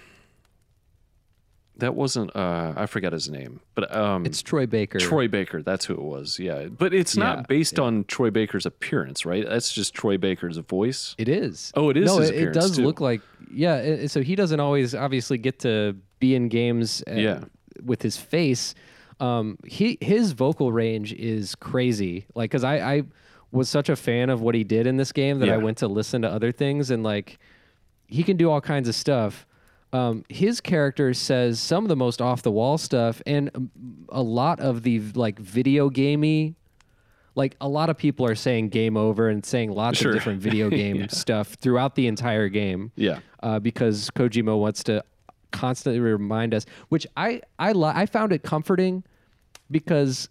that 1.78 1.96
wasn't 1.96 2.36
uh 2.36 2.74
I 2.76 2.86
forgot 2.86 3.12
his 3.14 3.30
name. 3.30 3.62
But 3.76 3.96
um 3.96 4.26
It's 4.26 4.42
Troy 4.42 4.66
Baker. 4.68 5.00
Troy 5.00 5.28
Baker, 5.28 5.64
that's 5.64 5.86
who 5.86 5.94
it 5.94 6.02
was. 6.02 6.38
Yeah. 6.40 6.66
But 6.66 6.94
it's 6.94 7.16
Yeah, 7.16 7.24
not 7.24 7.48
based 7.48 7.80
on 7.80 8.04
Troy 8.06 8.30
Baker's 8.30 8.66
appearance, 8.66 9.26
right? 9.26 9.48
That's 9.48 9.72
just 9.72 9.94
Troy 9.94 10.18
Baker's 10.18 10.58
voice. 10.58 11.16
It 11.18 11.28
is. 11.30 11.72
Oh, 11.76 11.90
it 11.90 11.98
is 11.98 12.06
No, 12.06 12.20
his 12.20 12.30
it, 12.30 12.36
it 12.50 12.54
does 12.54 12.78
too. 12.78 12.84
look 12.84 13.02
like 13.02 13.22
yeah. 13.52 13.78
it- 13.78 14.10
so 14.12 14.22
he 14.22 14.36
doesn't 14.36 14.60
always 14.60 14.94
obviously 14.94 15.38
get 15.38 15.60
to 15.60 15.96
be 16.20 16.36
in 16.36 16.50
games. 16.50 17.04
uh, 17.10 17.14
Yeah. 17.14 17.44
With 17.84 18.02
his 18.04 18.18
face, 18.18 18.76
um, 19.20 19.58
he 19.66 19.98
his 20.02 20.34
vocal 20.34 20.72
range 20.72 21.14
is 21.14 21.56
crazy. 21.56 22.26
Like, 22.36 22.52
cause 22.52 22.64
I 22.64 22.76
I 22.96 23.04
was 23.52 23.70
such 23.70 23.90
a 23.90 23.96
fan 23.96 24.30
of 24.30 24.42
what 24.42 24.56
he 24.56 24.64
did 24.64 24.88
in 24.88 24.98
this 24.98 25.12
game 25.12 25.40
that 25.40 25.50
I 25.50 25.58
went 25.58 25.78
to 25.80 25.88
listen 25.88 26.22
to 26.22 26.30
other 26.30 26.52
things 26.52 26.90
and 26.92 27.04
like 27.04 27.38
he 28.08 28.24
can 28.24 28.38
do 28.38 28.50
all 28.50 28.62
kinds 28.62 28.88
of 28.88 28.96
stuff. 28.96 29.46
Um, 29.94 30.24
his 30.30 30.62
character 30.62 31.14
says 31.14 31.60
some 31.60 31.84
of 31.84 31.90
the 31.90 31.98
most 31.98 32.22
off 32.22 32.44
the 32.44 32.52
wall 32.52 32.78
stuff, 32.78 33.22
and 33.26 33.52
um, 33.54 33.72
a 34.08 34.22
lot 34.22 34.62
of 34.62 34.84
the 34.84 35.00
like 35.16 35.38
video 35.40 35.90
gamey. 35.90 36.56
Like 37.36 37.56
a 37.62 37.68
lot 37.68 37.90
of 37.90 37.98
people 37.98 38.26
are 38.26 38.36
saying 38.36 38.70
game 38.70 38.96
over 38.98 39.30
and 39.30 39.46
saying 39.46 39.72
lots 39.72 40.00
Sure. 40.00 40.12
of 40.12 40.16
different 40.16 40.42
video 40.42 40.70
game 40.82 41.08
stuff 41.10 41.50
throughout 41.56 41.96
the 41.96 42.08
entire 42.08 42.48
game. 42.50 42.92
Yeah. 42.96 43.20
Uh, 43.42 43.60
because 43.60 44.10
Kojima 44.12 44.58
wants 44.58 44.84
to 44.86 45.04
constantly 45.52 46.00
remind 46.02 46.54
us, 46.54 46.66
which 46.90 47.06
I 47.18 47.42
I 47.60 47.72
li- 47.74 47.92
I 47.94 48.06
found 48.06 48.32
it 48.34 48.44
comforting 48.44 49.04
because 49.70 50.30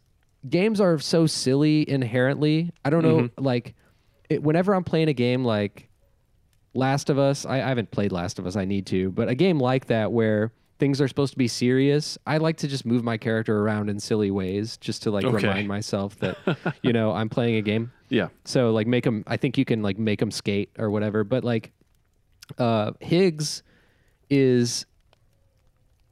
games 0.48 0.80
are 0.80 0.98
so 0.98 1.26
silly 1.26 1.88
inherently. 1.88 2.70
I 2.84 2.90
don't 2.90 3.02
know, 3.02 3.28
like 3.38 3.74
it, 4.28 4.42
whenever 4.42 4.74
I'm 4.74 4.84
playing 4.84 5.08
a 5.08 5.12
game 5.12 5.44
like 5.44 5.88
Last 6.74 7.10
of 7.10 7.18
Us, 7.18 7.44
I, 7.44 7.56
I 7.56 7.68
haven't 7.68 7.90
played 7.90 8.12
Last 8.12 8.38
of 8.38 8.46
Us. 8.46 8.56
I 8.56 8.64
need 8.64 8.86
to, 8.86 9.10
but 9.10 9.28
a 9.28 9.34
game 9.34 9.58
like 9.58 9.86
that 9.86 10.12
where 10.12 10.52
things 10.78 11.00
are 11.00 11.08
supposed 11.08 11.32
to 11.32 11.38
be 11.38 11.48
serious, 11.48 12.16
I 12.26 12.38
like 12.38 12.56
to 12.58 12.68
just 12.68 12.86
move 12.86 13.04
my 13.04 13.18
character 13.18 13.58
around 13.60 13.90
in 13.90 14.00
silly 14.00 14.30
ways, 14.30 14.76
just 14.78 15.02
to 15.02 15.10
like 15.10 15.24
Okay. 15.26 15.46
remind 15.46 15.68
myself 15.68 16.16
that 16.20 16.38
you 16.82 16.92
know 16.92 17.12
I'm 17.12 17.28
playing 17.28 17.56
a 17.56 17.62
game. 17.62 17.92
Yeah. 18.08 18.28
So 18.44 18.70
like 18.70 18.86
make 18.86 19.04
them. 19.04 19.24
I 19.26 19.36
think 19.36 19.58
you 19.58 19.64
can 19.64 19.82
like 19.82 19.98
make 19.98 20.20
them 20.20 20.30
skate 20.30 20.70
or 20.78 20.90
whatever. 20.90 21.22
But 21.24 21.44
like, 21.44 21.72
uh, 22.56 22.92
Higgs 23.00 23.62
is 24.30 24.86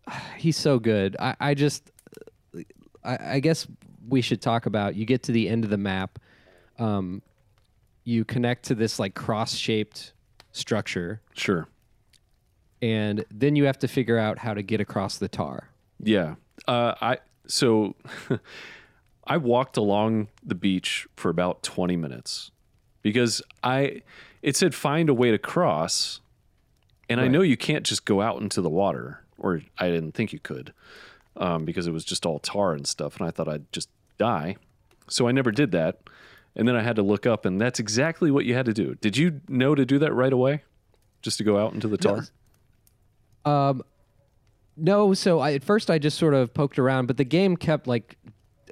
he's 0.36 0.56
so 0.56 0.78
good. 0.78 1.16
I, 1.18 1.34
I 1.40 1.54
just 1.54 1.90
I, 3.04 3.18
I 3.36 3.40
guess 3.40 3.66
we 4.08 4.20
should 4.20 4.40
talk 4.40 4.66
about. 4.66 4.94
You 4.96 5.04
get 5.04 5.22
to 5.24 5.32
the 5.32 5.48
end 5.48 5.64
of 5.64 5.70
the 5.70 5.78
map, 5.78 6.18
um, 6.78 7.22
you 8.04 8.24
connect 8.24 8.64
to 8.66 8.74
this 8.74 8.98
like 8.98 9.14
cross 9.14 9.54
shaped 9.54 10.12
structure, 10.52 11.20
Sure. 11.34 11.68
and 12.80 13.24
then 13.30 13.56
you 13.56 13.64
have 13.64 13.78
to 13.80 13.88
figure 13.88 14.18
out 14.18 14.38
how 14.38 14.54
to 14.54 14.62
get 14.62 14.80
across 14.80 15.18
the 15.18 15.28
tar. 15.28 15.68
Yeah. 16.02 16.36
Uh, 16.66 16.94
I 17.00 17.18
so 17.46 17.94
I 19.26 19.36
walked 19.36 19.76
along 19.76 20.28
the 20.42 20.54
beach 20.54 21.06
for 21.16 21.28
about 21.30 21.62
20 21.62 21.96
minutes 21.96 22.50
because 23.02 23.42
I 23.62 24.02
it 24.42 24.56
said 24.56 24.74
find 24.74 25.08
a 25.08 25.14
way 25.14 25.30
to 25.30 25.38
cross 25.38 26.20
and 27.10 27.20
I 27.20 27.28
know 27.28 27.40
you 27.42 27.56
can't 27.56 27.84
just 27.84 28.04
go 28.04 28.20
out 28.20 28.40
into 28.40 28.60
the 28.60 28.68
water 28.68 29.24
or 29.38 29.62
I 29.78 29.88
didn't 29.88 30.12
think 30.12 30.32
you 30.32 30.38
could 30.38 30.72
um, 31.36 31.64
because 31.64 31.86
it 31.86 31.92
was 31.92 32.04
just 32.04 32.26
all 32.26 32.38
tar 32.38 32.72
and 32.74 32.86
stuff 32.86 33.18
and 33.18 33.26
I 33.26 33.30
thought 33.30 33.48
I'd 33.48 33.70
just 33.72 33.88
die. 34.18 34.56
So 35.08 35.26
I 35.28 35.32
never 35.32 35.50
did 35.50 35.70
that. 35.72 36.00
And 36.56 36.66
then 36.66 36.74
I 36.76 36.82
had 36.82 36.96
to 36.96 37.02
look 37.02 37.24
up 37.26 37.44
and 37.46 37.60
that's 37.60 37.78
exactly 37.78 38.30
what 38.30 38.44
you 38.44 38.54
had 38.54 38.66
to 38.66 38.74
do. 38.74 38.94
Did 38.96 39.16
you 39.16 39.40
know 39.48 39.74
to 39.74 39.86
do 39.86 39.98
that 40.00 40.12
right 40.12 40.32
away? 40.32 40.64
Just 41.22 41.38
to 41.38 41.44
go 41.44 41.58
out 41.58 41.72
into 41.72 41.88
the 41.88 41.96
tar? 41.96 42.24
No, 44.76 45.12
so 45.14 45.40
I, 45.40 45.54
at 45.54 45.64
first 45.64 45.90
I 45.90 45.98
just 45.98 46.18
sort 46.18 46.34
of 46.34 46.54
poked 46.54 46.78
around, 46.78 47.06
but 47.06 47.16
the 47.16 47.24
game 47.24 47.56
kept 47.56 47.86
like 47.86 48.16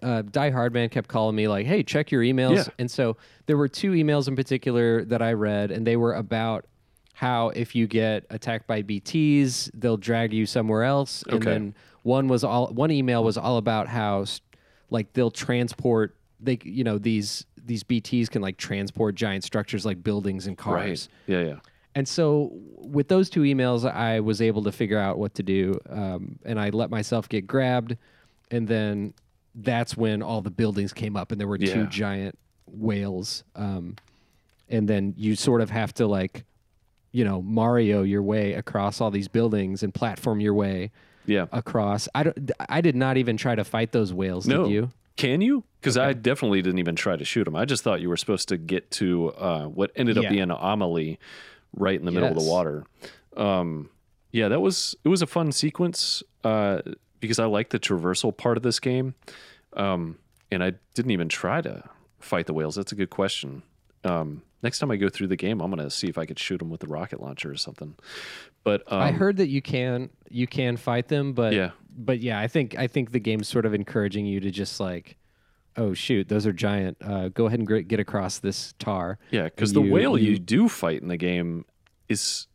uh, 0.02 0.22
Die-Hardman 0.22 0.90
kept 0.90 1.08
calling 1.08 1.34
me 1.34 1.48
like, 1.48 1.66
"Hey, 1.66 1.82
check 1.82 2.12
your 2.12 2.22
emails." 2.22 2.56
Yeah. 2.56 2.72
And 2.78 2.88
so 2.90 3.16
there 3.46 3.56
were 3.56 3.66
two 3.66 3.90
emails 3.92 4.28
in 4.28 4.36
particular 4.36 5.04
that 5.06 5.20
I 5.20 5.32
read, 5.32 5.70
and 5.72 5.84
they 5.86 5.96
were 5.96 6.14
about 6.14 6.66
how 7.14 7.48
if 7.50 7.74
you 7.74 7.86
get 7.88 8.24
attacked 8.30 8.66
by 8.68 8.82
BTS, 8.82 9.70
they'll 9.74 9.96
drag 9.96 10.32
you 10.32 10.46
somewhere 10.46 10.84
else. 10.84 11.22
And 11.24 11.36
Okay. 11.36 11.50
then 11.50 11.74
one 12.02 12.28
was 12.28 12.44
all 12.44 12.68
one 12.68 12.92
email 12.92 13.24
was 13.24 13.36
all 13.36 13.56
about 13.56 13.88
how 13.88 14.26
like 14.90 15.12
they'll 15.12 15.30
transport 15.30 16.16
they 16.40 16.58
you 16.62 16.84
know 16.84 16.98
these 16.98 17.46
these 17.64 17.82
BTS 17.82 18.30
can 18.30 18.42
like 18.42 18.56
transport 18.56 19.14
giant 19.14 19.44
structures 19.44 19.84
like 19.84 20.02
buildings 20.02 20.46
and 20.46 20.56
cars. 20.56 21.08
Right. 21.26 21.34
Yeah, 21.36 21.44
yeah. 21.46 21.56
And 21.94 22.06
so, 22.06 22.50
with 22.52 23.08
those 23.08 23.30
two 23.30 23.40
emails, 23.40 23.90
I 23.90 24.20
was 24.20 24.42
able 24.42 24.62
to 24.64 24.72
figure 24.72 24.98
out 24.98 25.18
what 25.18 25.34
to 25.34 25.42
do, 25.42 25.80
um, 25.88 26.38
and 26.44 26.60
I 26.60 26.68
let 26.68 26.90
myself 26.90 27.26
get 27.26 27.46
grabbed, 27.46 27.96
and 28.50 28.68
then 28.68 29.14
that's 29.54 29.96
when 29.96 30.22
all 30.22 30.42
the 30.42 30.50
buildings 30.50 30.92
came 30.92 31.16
up, 31.16 31.32
and 31.32 31.40
there 31.40 31.48
were 31.48 31.56
two 31.56 31.86
giant 31.86 32.38
whales, 32.66 33.44
um, 33.54 33.96
and 34.68 34.86
then 34.86 35.14
you 35.16 35.36
sort 35.36 35.62
of 35.62 35.70
have 35.70 35.94
to 35.94 36.06
like, 36.06 36.44
you 37.12 37.24
know, 37.24 37.40
Mario 37.40 38.02
your 38.02 38.22
way 38.22 38.52
across 38.52 39.00
all 39.00 39.10
these 39.10 39.28
buildings 39.28 39.82
and 39.82 39.94
platform 39.94 40.38
your 40.38 40.52
way 40.52 40.90
Yeah. 41.26 41.46
across. 41.52 42.08
I 42.14 42.22
don't. 42.24 42.50
I 42.68 42.80
did 42.80 42.96
not 42.96 43.16
even 43.16 43.36
try 43.36 43.54
to 43.54 43.64
fight 43.64 43.92
those 43.92 44.12
whales. 44.12 44.46
No. 44.46 44.64
Did 44.64 44.72
you? 44.72 44.90
Can 45.16 45.40
you? 45.40 45.64
Because 45.80 45.96
I 45.96 46.12
definitely 46.12 46.60
didn't 46.62 46.78
even 46.78 46.94
try 46.96 47.16
to 47.16 47.24
shoot 47.24 47.44
them. 47.44 47.56
I 47.56 47.64
just 47.64 47.82
thought 47.82 48.00
you 48.00 48.08
were 48.08 48.16
supposed 48.18 48.48
to 48.48 48.56
get 48.58 48.90
to 48.92 49.30
uh, 49.32 49.64
what 49.66 49.90
ended 49.96 50.18
up 50.18 50.24
Yeah. 50.24 50.30
being 50.30 50.50
Amelie 50.50 51.18
right 51.74 51.98
in 51.98 52.04
the 52.04 52.10
middle 52.12 52.28
of 52.28 52.34
the 52.36 52.42
water. 52.48 52.84
Um, 53.36 53.88
yeah, 54.32 54.48
that 54.48 54.60
was 54.60 54.94
it 55.04 55.08
was 55.08 55.22
a 55.22 55.26
fun 55.26 55.52
sequence 55.52 56.22
uh, 56.44 56.80
because 57.20 57.38
I 57.38 57.46
like 57.46 57.70
the 57.70 57.78
traversal 57.78 58.36
part 58.36 58.56
of 58.58 58.62
this 58.62 58.78
game, 58.80 59.14
um, 59.74 60.18
and 60.50 60.62
I 60.62 60.72
didn't 60.94 61.12
even 61.12 61.28
try 61.28 61.60
to 61.62 61.82
fight 62.18 62.46
the 62.46 62.52
whales. 62.52 62.74
That's 62.76 62.92
a 62.92 62.96
good 62.96 63.10
question. 63.10 63.62
Um, 64.04 64.42
next 64.66 64.78
time 64.80 64.90
I 64.90 64.96
go 64.96 65.08
through 65.08 65.28
the 65.28 65.36
game, 65.36 65.60
I'm 65.62 65.70
gonna 65.70 65.90
see 65.90 66.08
if 66.08 66.18
I 66.18 66.26
could 66.26 66.38
shoot 66.38 66.58
them 66.58 66.70
with 66.70 66.80
the 66.80 66.88
rocket 66.88 67.20
launcher 67.20 67.50
or 67.50 67.56
something. 67.56 67.94
But 68.64 68.82
um, 68.92 69.00
I 69.00 69.12
heard 69.12 69.36
that 69.38 69.48
you 69.48 69.62
can 69.62 70.10
you 70.28 70.46
can 70.46 70.76
fight 70.76 71.06
them, 71.08 71.32
but 71.32 71.52
Yeah. 71.52 71.70
but 71.96 72.18
yeah, 72.20 72.38
I 72.40 72.48
think 72.48 72.76
I 72.76 72.86
think 72.88 73.12
the 73.12 73.20
game's 73.20 73.48
sort 73.48 73.64
of 73.66 73.72
encouraging 73.74 74.26
you 74.26 74.40
to 74.40 74.50
just 74.50 74.80
like, 74.80 75.16
oh 75.76 75.94
shoot, 75.94 76.28
those 76.28 76.46
are 76.46 76.52
giant. 76.52 76.96
Uh, 77.00 77.28
go 77.28 77.46
ahead 77.46 77.60
and 77.60 77.88
get 77.88 78.00
across 78.00 78.38
this 78.40 78.74
tar. 78.78 79.18
Yeah, 79.30 79.44
because 79.44 79.72
the 79.72 79.80
whale 79.80 80.18
you, 80.18 80.32
you- 80.32 80.38
do 80.38 80.68
fight 80.68 81.00
in 81.02 81.08
the 81.08 81.16
game 81.16 81.64
is 82.08 82.46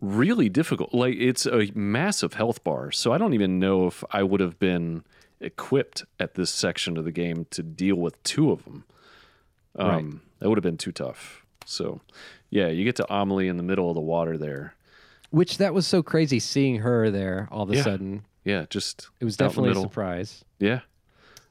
really 0.00 0.48
difficult. 0.48 0.94
Like 0.94 1.16
it's 1.18 1.46
a 1.46 1.70
massive 1.74 2.34
health 2.34 2.64
bar, 2.64 2.90
so 2.90 3.12
I 3.12 3.18
don't 3.18 3.34
even 3.34 3.58
know 3.58 3.86
if 3.86 4.02
I 4.10 4.22
would 4.22 4.40
have 4.40 4.58
been 4.58 5.04
equipped 5.40 6.04
at 6.18 6.34
this 6.34 6.50
section 6.50 6.96
of 6.96 7.04
the 7.04 7.12
game 7.12 7.46
to 7.50 7.62
deal 7.62 7.96
with 7.96 8.20
two 8.22 8.50
of 8.50 8.64
them. 8.64 8.84
Um, 9.78 9.88
Right. 9.88 10.20
That 10.40 10.48
would 10.48 10.58
have 10.58 10.62
been 10.62 10.76
too 10.76 10.92
tough. 10.92 11.44
So, 11.64 12.00
yeah, 12.50 12.68
you 12.68 12.84
get 12.84 12.96
to 12.96 13.06
Amelie 13.12 13.48
in 13.48 13.56
the 13.56 13.62
middle 13.62 13.88
of 13.88 13.94
the 13.94 14.00
water 14.00 14.36
there. 14.38 14.74
Which 15.30 15.58
that 15.58 15.74
was 15.74 15.86
so 15.86 16.02
crazy 16.02 16.38
seeing 16.38 16.76
her 16.76 17.10
there 17.10 17.48
all 17.50 17.62
of 17.64 17.70
a 17.70 17.76
Yeah. 17.76 17.82
sudden. 17.82 18.22
Yeah, 18.44 18.66
just 18.70 19.08
It 19.20 19.24
was 19.24 19.34
out 19.34 19.40
in 19.40 19.46
the 19.46 19.48
definitely 19.50 19.70
a 19.78 19.82
surprise. 19.82 20.44
Yeah. 20.58 20.80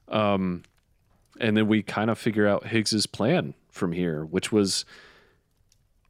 Um, 0.07 0.63
and 1.39 1.55
then 1.55 1.67
we 1.67 1.83
kind 1.83 2.09
of 2.09 2.17
figure 2.17 2.47
out 2.47 2.67
Higgs's 2.67 3.05
plan 3.05 3.53
from 3.69 3.91
here, 3.91 4.25
which 4.25 4.51
was 4.51 4.85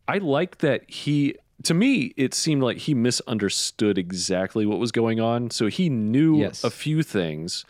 I 0.07 0.20
like 0.20 0.59
that 0.59 0.89
he 0.89 1.36
to 1.63 1.74
me 1.74 2.13
it 2.15 2.34
seemed 2.34 2.61
like 2.63 2.78
he 2.78 2.93
misunderstood 2.93 3.97
exactly 3.97 4.65
what 4.65 4.80
was 4.80 4.91
going 4.91 5.20
on. 5.20 5.49
So 5.51 5.68
he 5.68 5.89
knew 5.89 6.38
Yes. 6.38 6.63
a 6.63 6.70
few 6.70 7.03
things. 7.03 7.65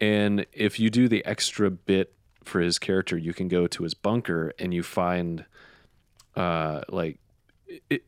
And 0.00 0.46
if 0.52 0.78
you 0.78 0.88
do 0.90 1.08
the 1.08 1.24
extra 1.26 1.70
bit 1.70 2.14
for 2.48 2.60
his 2.60 2.78
character, 2.78 3.16
you 3.16 3.32
can 3.32 3.46
go 3.48 3.66
to 3.68 3.82
his 3.84 3.94
bunker 3.94 4.52
and 4.58 4.72
you 4.74 4.82
find 4.82 5.44
uh 6.36 6.82
like 6.88 7.18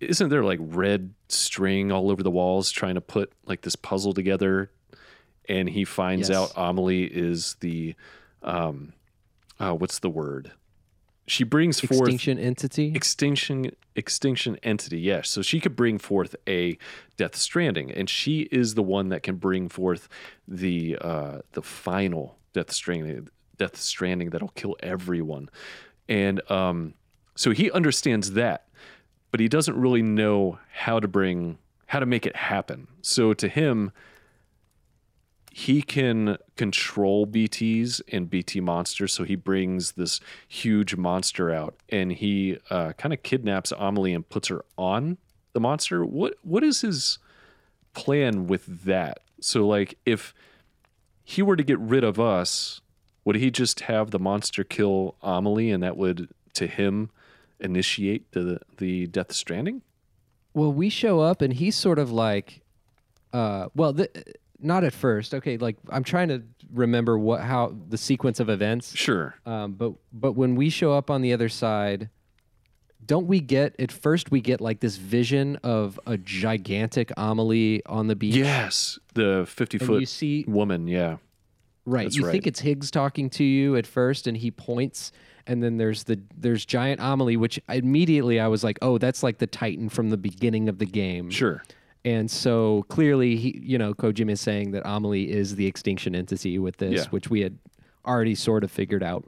isn't 0.00 0.30
there 0.30 0.42
like 0.44 0.58
red 0.62 1.12
string 1.28 1.92
all 1.92 2.10
over 2.10 2.22
the 2.22 2.30
walls 2.30 2.70
trying 2.70 2.94
to 2.94 3.00
put 3.00 3.32
like 3.44 3.60
this 3.62 3.76
puzzle 3.76 4.14
together 4.14 4.70
and 5.48 5.68
he 5.68 5.84
finds 5.84 6.28
Yes. 6.30 6.36
out 6.38 6.52
Amelie 6.56 7.04
is 7.04 7.56
the 7.60 7.94
um 8.42 8.92
uh, 9.58 9.74
what's 9.74 9.98
the 9.98 10.08
word 10.08 10.52
she 11.26 11.44
brings 11.44 11.78
forth 11.80 12.00
Extinction 12.08 12.38
entity. 12.38 12.92
extinction 12.94 13.70
extinction 13.96 14.56
entity 14.62 14.98
yes 15.00 15.28
so 15.28 15.42
she 15.42 15.60
could 15.60 15.76
bring 15.76 15.98
forth 15.98 16.34
a 16.48 16.78
death 17.18 17.36
stranding 17.36 17.90
and 17.90 18.08
she 18.08 18.42
is 18.50 18.74
the 18.74 18.82
one 18.82 19.08
that 19.10 19.22
can 19.22 19.36
bring 19.36 19.68
forth 19.68 20.08
the 20.48 20.96
uh 21.00 21.40
the 21.52 21.62
final 21.62 22.38
death 22.54 22.72
stranding 22.72 23.28
death 23.60 23.76
stranding 23.76 24.30
that'll 24.30 24.48
kill 24.48 24.76
everyone 24.82 25.48
and 26.08 26.40
um 26.50 26.94
so 27.36 27.50
he 27.50 27.70
understands 27.70 28.32
that 28.32 28.66
but 29.30 29.38
he 29.38 29.48
doesn't 29.48 29.76
really 29.78 30.02
know 30.02 30.58
how 30.72 30.98
to 30.98 31.06
bring 31.06 31.58
how 31.86 32.00
to 32.00 32.06
make 32.06 32.26
it 32.26 32.36
happen 32.36 32.88
so 33.02 33.32
to 33.32 33.48
him 33.48 33.92
he 35.52 35.82
can 35.82 36.38
control 36.56 37.26
BTs 37.26 38.00
and 38.12 38.30
BT 38.30 38.60
monsters. 38.60 39.12
So 39.12 39.24
he 39.24 39.34
brings 39.34 39.92
this 39.92 40.20
huge 40.46 40.96
monster 40.96 41.52
out 41.52 41.74
and 41.88 42.12
he 42.12 42.58
uh, 42.70 42.92
kind 42.92 43.12
of 43.12 43.22
kidnaps 43.22 43.72
Amelie 43.76 44.14
and 44.14 44.28
puts 44.28 44.48
her 44.48 44.64
on 44.78 45.18
the 45.52 45.60
monster. 45.60 46.04
What 46.04 46.34
what 46.42 46.62
is 46.62 46.82
his 46.82 47.18
plan 47.94 48.46
with 48.46 48.84
that? 48.84 49.20
So 49.40 49.66
like 49.66 49.98
if 50.06 50.32
he 51.24 51.42
were 51.42 51.56
to 51.56 51.64
get 51.64 51.78
rid 51.78 52.04
of 52.04 52.20
us, 52.20 52.80
would 53.30 53.36
he 53.36 53.48
just 53.48 53.82
have 53.82 54.10
the 54.10 54.18
monster 54.18 54.64
kill 54.64 55.14
Amelie 55.22 55.70
and 55.70 55.84
that 55.84 55.96
would 55.96 56.30
to 56.52 56.66
him 56.66 57.10
initiate 57.60 58.32
the 58.32 58.58
the 58.78 59.06
death 59.06 59.30
stranding? 59.30 59.82
Well, 60.52 60.72
we 60.72 60.88
show 60.90 61.20
up 61.20 61.40
and 61.40 61.52
he's 61.52 61.76
sort 61.76 62.00
of 62.00 62.10
like, 62.10 62.60
uh, 63.32 63.68
well, 63.76 63.94
th- 63.94 64.10
not 64.58 64.82
at 64.82 64.92
first. 64.92 65.32
Okay, 65.32 65.58
like 65.58 65.76
I'm 65.90 66.02
trying 66.02 66.26
to 66.30 66.42
remember 66.72 67.20
what 67.20 67.42
how 67.42 67.72
the 67.88 67.96
sequence 67.96 68.40
of 68.40 68.48
events. 68.48 68.96
Sure. 68.96 69.36
Um, 69.46 69.74
but 69.74 69.92
but 70.12 70.32
when 70.32 70.56
we 70.56 70.68
show 70.68 70.92
up 70.92 71.08
on 71.08 71.22
the 71.22 71.32
other 71.32 71.48
side, 71.48 72.10
don't 73.06 73.28
we 73.28 73.38
get 73.38 73.76
at 73.78 73.92
first 73.92 74.32
we 74.32 74.40
get 74.40 74.60
like 74.60 74.80
this 74.80 74.96
vision 74.96 75.54
of 75.62 76.00
a 76.04 76.18
gigantic 76.18 77.12
Amelie 77.16 77.86
on 77.86 78.08
the 78.08 78.16
beach? 78.16 78.34
Yes, 78.34 78.98
the 79.14 79.44
50 79.46 79.78
foot 79.78 80.08
see 80.08 80.44
woman, 80.48 80.88
yeah. 80.88 81.18
Right. 81.90 82.04
That's 82.04 82.16
you 82.16 82.24
right. 82.24 82.32
think 82.32 82.46
it's 82.46 82.60
Higgs 82.60 82.90
talking 82.90 83.28
to 83.30 83.44
you 83.44 83.76
at 83.76 83.86
first, 83.86 84.26
and 84.26 84.36
he 84.36 84.50
points, 84.50 85.12
and 85.46 85.62
then 85.62 85.76
there's 85.76 86.04
the 86.04 86.20
there's 86.36 86.64
giant 86.64 87.00
Amelie, 87.02 87.36
which 87.36 87.60
immediately 87.68 88.38
I 88.40 88.48
was 88.48 88.62
like, 88.64 88.78
oh, 88.82 88.98
that's 88.98 89.22
like 89.22 89.38
the 89.38 89.46
Titan 89.46 89.88
from 89.88 90.10
the 90.10 90.16
beginning 90.16 90.68
of 90.68 90.78
the 90.78 90.86
game. 90.86 91.30
Sure. 91.30 91.62
And 92.04 92.30
so 92.30 92.86
clearly, 92.88 93.36
he, 93.36 93.60
you 93.62 93.76
know, 93.76 93.92
Kojima 93.92 94.30
is 94.30 94.40
saying 94.40 94.70
that 94.70 94.82
Amelie 94.86 95.30
is 95.30 95.56
the 95.56 95.66
extinction 95.66 96.14
entity 96.14 96.58
with 96.58 96.78
this, 96.78 97.04
Yeah. 97.04 97.10
which 97.10 97.28
we 97.28 97.42
had 97.42 97.58
already 98.06 98.34
sort 98.34 98.64
of 98.64 98.70
figured 98.70 99.02
out. 99.02 99.26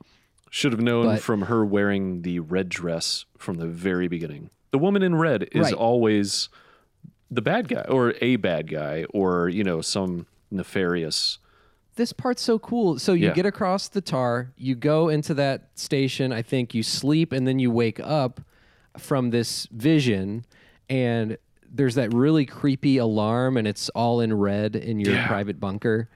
Should 0.49 0.73
have 0.73 0.81
known 0.81 1.05
But- 1.07 1.21
from 1.21 1.43
her 1.43 1.65
wearing 1.67 2.23
the 2.23 2.41
red 2.41 2.71
dress 2.71 3.27
from 3.37 3.57
the 3.59 3.67
very 3.67 4.09
beginning. 4.09 4.49
The 4.71 4.79
woman 4.79 5.03
in 5.03 5.15
red 5.17 5.49
is 5.53 5.65
Right. 5.65 5.75
always 5.75 6.49
the 7.31 7.43
bad 7.43 7.69
guy 7.69 7.83
or 7.91 8.15
a 8.23 8.37
bad 8.37 8.71
guy 8.71 9.05
or, 9.11 9.51
you 9.51 9.65
know, 9.65 9.83
some 9.83 10.27
nefarious. 10.51 11.39
This 11.97 12.12
part's 12.12 12.43
so 12.43 12.59
cool. 12.59 12.99
So 12.99 13.12
you 13.12 13.26
Yeah. 13.28 13.34
get 13.34 13.47
across 13.47 13.88
the 13.88 14.01
tar, 14.01 14.53
you 14.57 14.74
go 14.74 15.09
into 15.09 15.34
that 15.34 15.68
station, 15.74 16.32
I 16.32 16.40
think 16.43 16.74
you 16.74 16.82
sleep, 16.82 17.32
and 17.32 17.47
then 17.47 17.59
you 17.59 17.70
wake 17.70 18.01
up 18.01 18.40
from 18.97 19.30
this 19.30 19.66
vision, 19.70 20.45
and 20.88 21.36
there's 21.70 21.95
that 21.97 22.12
really 22.14 22.45
creepy 22.47 22.97
alarm, 22.99 23.57
and 23.57 23.66
it's 23.66 23.88
all 23.90 24.20
in 24.20 24.32
red 24.32 24.76
in 24.76 25.01
your 25.01 25.14
Yeah. 25.14 25.26
private 25.26 25.59
bunker. 25.61 26.09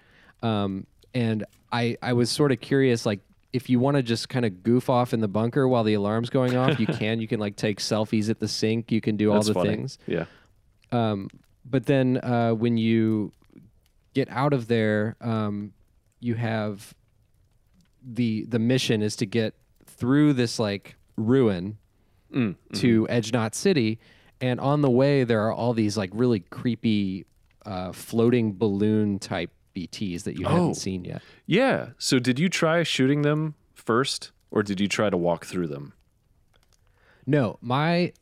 Um, 0.43 0.87
and 1.15 1.45
I, 1.73 1.97
I 2.03 2.13
was 2.15 2.31
sort 2.31 2.53
of 2.53 2.61
curious, 2.61 3.05
like, 3.07 3.21
if 3.53 3.71
you 3.71 3.79
want 3.81 3.97
to 3.97 4.03
just 4.03 4.29
kind 4.29 4.45
of 4.45 4.63
goof 4.63 4.91
off 4.91 5.15
in 5.15 5.21
the 5.21 5.29
bunker 5.29 5.67
while 5.67 5.83
the 5.85 5.95
alarm's 5.95 6.29
going 6.29 6.57
off, 6.57 6.79
you 6.79 6.87
can. 6.87 7.21
You 7.21 7.29
can 7.29 7.41
like 7.41 7.57
take 7.57 7.81
selfies 7.81 8.29
at 8.29 8.39
the 8.39 8.49
sink. 8.49 8.93
You 8.93 9.01
can 9.01 9.17
do 9.17 9.33
all 9.33 9.43
the 9.43 9.55
funny. 9.55 9.71
things. 9.71 9.99
Yeah. 10.07 10.27
Um, 10.93 11.29
but 11.65 11.87
then 11.87 12.19
uh, 12.19 12.53
when 12.53 12.77
you 12.77 13.33
get 14.17 14.29
out 14.31 14.55
of 14.55 14.67
there, 14.67 15.15
um, 15.21 15.73
you 16.21 16.35
have 16.37 16.95
the 18.03 18.47
the 18.49 18.59
mission 18.59 19.03
is 19.03 19.15
to 19.17 19.27
get 19.27 19.55
through 19.85 20.33
this 20.33 20.59
like 20.59 20.97
ruin 21.17 21.77
Mm, 22.33 22.57
to 22.75 23.07
Edge 23.09 23.33
Knot 23.33 23.55
City, 23.55 24.01
and 24.41 24.59
on 24.59 24.81
the 24.83 24.91
way 24.91 25.23
there 25.23 25.43
are 25.47 25.53
all 25.53 25.73
these 25.75 25.97
like 25.97 26.11
really 26.13 26.41
creepy 26.41 27.25
uh, 27.65 27.93
floating 27.93 28.57
balloon 28.59 29.19
type 29.21 29.51
BTS 29.77 30.25
that 30.25 30.37
you 30.39 30.45
Oh. 30.47 30.51
haven't 30.51 30.75
seen 30.75 31.05
yet. 31.05 31.23
Yeah. 31.47 31.91
So 31.99 32.19
did 32.19 32.39
you 32.41 32.49
try 32.49 32.83
shooting 32.83 33.23
them 33.23 33.55
first 33.75 34.33
or 34.51 34.63
did 34.65 34.81
you 34.81 34.89
try 34.89 35.09
to 35.09 35.17
walk 35.17 35.45
through 35.47 35.69
them? 35.69 35.93
No, 37.27 37.59
my 37.61 38.13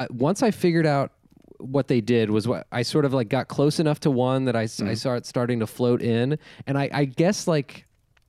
uh, 0.00 0.06
once 0.10 0.42
I 0.42 0.50
figured 0.50 0.86
out 0.86 1.12
what 1.58 1.88
they 1.88 2.00
did 2.00 2.30
was 2.30 2.46
what 2.48 2.66
I 2.72 2.82
sort 2.82 3.04
of 3.04 3.12
like 3.12 3.28
got 3.28 3.48
close 3.48 3.78
enough 3.80 4.00
to 4.00 4.10
one 4.10 4.44
that 4.46 4.56
I 4.56 4.66
saw 4.66 5.14
it 5.14 5.26
starting 5.26 5.60
to 5.60 5.66
float 5.66 6.02
in, 6.02 6.38
and 6.66 6.78
I, 6.78 6.88
I 6.92 7.04
guess 7.04 7.46
like 7.46 7.84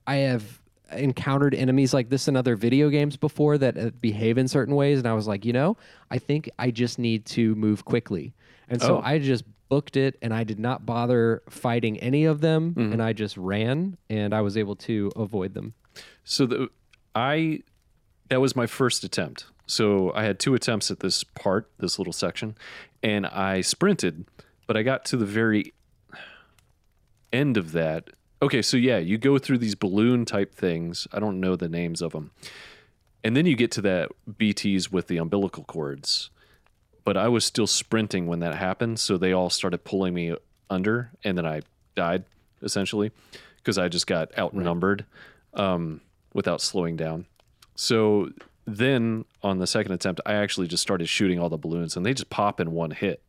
I 0.06 0.16
have 0.16 0.60
encountered 0.92 1.54
enemies 1.54 1.94
like 1.94 2.08
this 2.08 2.26
in 2.26 2.34
other 2.36 2.56
video 2.56 2.88
games 2.88 3.16
before 3.16 3.56
that 3.58 3.78
uh, 3.78 3.90
behave 4.00 4.38
in 4.38 4.48
certain 4.48 4.74
ways, 4.74 4.98
and 4.98 5.06
I 5.06 5.14
was 5.14 5.28
like, 5.28 5.44
you 5.44 5.52
know, 5.52 5.76
I 6.10 6.18
think 6.18 6.50
I 6.58 6.70
just 6.72 6.98
need 6.98 7.24
to 7.26 7.54
move 7.54 7.84
quickly, 7.84 8.34
and 8.68 8.80
so 8.82 8.96
Oh. 8.98 9.02
I 9.04 9.18
just 9.20 9.44
booked 9.68 9.96
it, 9.96 10.16
and 10.20 10.34
I 10.34 10.42
did 10.42 10.58
not 10.58 10.84
bother 10.84 11.42
fighting 11.48 11.98
any 12.00 12.24
of 12.24 12.40
them, 12.40 12.74
and 12.76 13.00
I 13.00 13.12
just 13.12 13.36
ran, 13.36 13.96
and 14.08 14.34
I 14.34 14.40
was 14.40 14.56
able 14.56 14.74
to 14.76 15.12
avoid 15.14 15.54
them. 15.54 15.74
So 16.24 16.46
the 16.46 16.68
I 17.14 17.62
that 18.28 18.40
was 18.40 18.56
my 18.56 18.66
first 18.66 19.04
attempt. 19.04 19.46
So 19.70 20.12
I 20.14 20.24
had 20.24 20.40
two 20.40 20.54
attempts 20.54 20.90
at 20.90 20.98
this 20.98 21.22
part, 21.22 21.70
this 21.78 21.96
little 21.96 22.12
section, 22.12 22.56
and 23.04 23.24
I 23.24 23.60
sprinted, 23.60 24.24
but 24.66 24.76
I 24.76 24.82
got 24.82 25.04
to 25.06 25.16
the 25.16 25.24
very 25.24 25.72
end 27.32 27.56
of 27.56 27.70
that. 27.70 28.10
Okay, 28.42 28.62
so 28.62 28.76
yeah, 28.76 28.98
you 28.98 29.16
go 29.16 29.38
through 29.38 29.58
these 29.58 29.76
balloon 29.76 30.24
type 30.24 30.54
things. 30.54 31.06
I 31.12 31.20
don't 31.20 31.38
know 31.38 31.54
the 31.54 31.68
names 31.68 32.02
of 32.02 32.10
them. 32.10 32.32
And 33.22 33.36
then 33.36 33.46
you 33.46 33.54
get 33.54 33.70
to 33.72 33.82
that 33.82 34.10
BTs 34.28 34.90
with 34.90 35.06
the 35.06 35.18
umbilical 35.18 35.62
cords. 35.62 36.30
But 37.04 37.16
I 37.16 37.28
was 37.28 37.44
still 37.44 37.68
sprinting 37.68 38.26
when 38.26 38.40
that 38.40 38.56
happened, 38.56 38.98
so 38.98 39.16
they 39.16 39.32
all 39.32 39.50
started 39.50 39.84
pulling 39.84 40.14
me 40.14 40.34
under 40.68 41.10
and 41.22 41.38
then 41.38 41.46
I 41.46 41.62
died 41.94 42.24
essentially 42.62 43.10
because 43.56 43.78
I 43.78 43.88
just 43.88 44.06
got 44.06 44.36
outnumbered 44.36 45.04
um, 45.54 46.00
without 46.32 46.60
slowing 46.60 46.96
down. 46.96 47.26
So 47.74 48.30
then 48.76 49.24
on 49.42 49.58
the 49.58 49.66
second 49.66 49.92
attempt, 49.92 50.20
I 50.26 50.34
actually 50.34 50.66
just 50.66 50.82
started 50.82 51.08
shooting 51.08 51.38
all 51.38 51.48
the 51.48 51.58
balloons 51.58 51.96
and 51.96 52.04
they 52.04 52.14
just 52.14 52.30
pop 52.30 52.60
in 52.60 52.72
one 52.72 52.90
hit. 52.90 53.22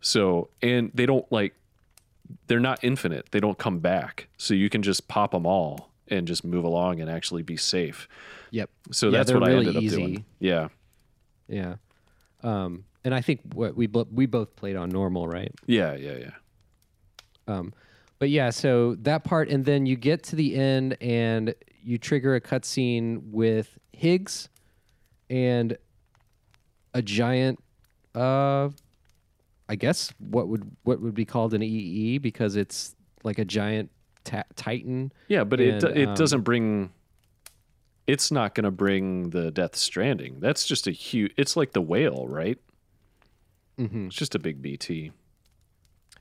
So, 0.00 0.50
and 0.62 0.90
they 0.94 1.06
don't 1.06 1.30
like, 1.32 1.54
they're 2.46 2.60
not 2.60 2.82
infinite. 2.82 3.28
They 3.30 3.40
don't 3.40 3.58
come 3.58 3.78
back. 3.78 4.28
So 4.36 4.54
you 4.54 4.68
can 4.68 4.82
just 4.82 5.08
pop 5.08 5.32
them 5.32 5.46
all 5.46 5.90
and 6.08 6.26
just 6.26 6.44
move 6.44 6.64
along 6.64 7.00
and 7.00 7.10
actually 7.10 7.42
be 7.42 7.56
safe. 7.56 8.08
Yep. 8.50 8.70
So 8.92 9.08
Yeah, 9.08 9.18
that's 9.18 9.32
what 9.32 9.42
really 9.42 9.66
I 9.66 9.68
ended 9.68 9.76
up 9.76 9.90
doing. 9.90 10.24
Yeah. 10.38 10.68
Yeah. 11.48 11.76
Um, 12.42 12.84
and 13.04 13.14
I 13.14 13.20
think 13.20 13.40
what 13.54 13.76
we 13.76 13.86
we 13.86 14.26
both 14.26 14.56
played 14.56 14.76
on 14.76 14.90
normal, 14.90 15.28
right? 15.28 15.52
Yeah. 15.66 15.94
Yeah. 15.94 16.16
Yeah. 16.16 16.30
Um, 17.46 17.74
but 18.18 18.30
yeah, 18.30 18.50
so 18.50 18.94
that 19.00 19.24
part, 19.24 19.48
and 19.50 19.64
then 19.64 19.84
you 19.86 19.96
get 19.96 20.22
to 20.24 20.36
the 20.36 20.54
end, 20.56 20.96
and 21.00 21.54
you 21.82 21.98
trigger 21.98 22.34
a 22.34 22.40
cutscene 22.40 23.22
with 23.30 23.78
Higgs 23.92 24.48
and 25.30 25.76
a 26.92 27.02
giant. 27.02 27.58
Uh, 28.14 28.70
I 29.68 29.76
guess 29.76 30.12
what 30.18 30.48
would 30.48 30.70
what 30.84 31.00
would 31.00 31.14
be 31.14 31.24
called 31.24 31.54
an 31.54 31.62
EE 31.62 32.18
because 32.18 32.54
it's 32.56 32.94
like 33.24 33.38
a 33.38 33.44
giant 33.44 33.90
ta- 34.24 34.44
Titan. 34.56 35.12
Yeah. 35.28 35.44
But 35.44 35.60
it, 35.60 35.82
it 35.82 36.08
um, 36.08 36.14
doesn't 36.14 36.42
bring, 36.42 36.90
it's 38.06 38.30
not 38.30 38.54
going 38.54 38.64
to 38.64 38.70
bring 38.70 39.30
the 39.30 39.50
Death 39.50 39.76
Stranding. 39.76 40.40
That's 40.40 40.66
just 40.66 40.86
a 40.86 40.90
huge, 40.90 41.32
it's 41.36 41.56
like 41.56 41.72
the 41.72 41.80
whale, 41.80 42.26
right? 42.28 42.58
Mm-hmm. 43.78 44.06
It's 44.06 44.16
just 44.16 44.34
a 44.34 44.38
big 44.38 44.60
BT. 44.62 45.12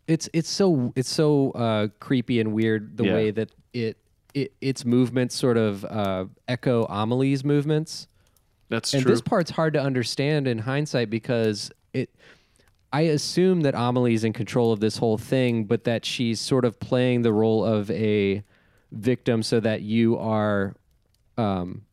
It's 0.07 0.27
it's 0.33 0.49
so 0.49 0.91
it's 0.95 1.09
so 1.09 1.51
uh, 1.51 1.87
creepy 1.99 2.39
and 2.39 2.51
weird 2.53 2.97
the 2.97 3.05
Yeah. 3.05 3.13
way 3.13 3.31
that 3.31 3.51
it 3.73 3.97
it 4.33 4.53
its 4.59 4.83
movements 4.83 5.35
sort 5.35 5.57
of 5.57 5.85
uh, 5.85 6.25
echo 6.47 6.85
Amelie's 6.87 7.43
movements. 7.45 8.07
That's 8.69 8.93
and 8.93 9.03
true. 9.03 9.11
this 9.11 9.21
part's 9.21 9.51
hard 9.51 9.73
to 9.73 9.81
understand 9.81 10.47
in 10.47 10.59
hindsight 10.59 11.09
because 11.09 11.71
it 11.93 12.09
I 12.91 13.01
assume 13.01 13.61
that 13.61 13.73
Amelie's 13.73 14.23
in 14.23 14.33
control 14.33 14.71
of 14.71 14.79
this 14.79 14.97
whole 14.97 15.17
thing, 15.17 15.63
but 15.63 15.83
that 15.85 16.05
she's 16.05 16.39
sort 16.39 16.63
of 16.63 16.79
playing 16.79 17.23
the 17.23 17.33
role 17.33 17.65
of 17.65 17.89
a 17.89 18.43
victim 18.91 19.41
so 19.41 19.59
that 19.59 19.81
you 19.81 20.15
are 20.19 20.75
um, 21.37 21.85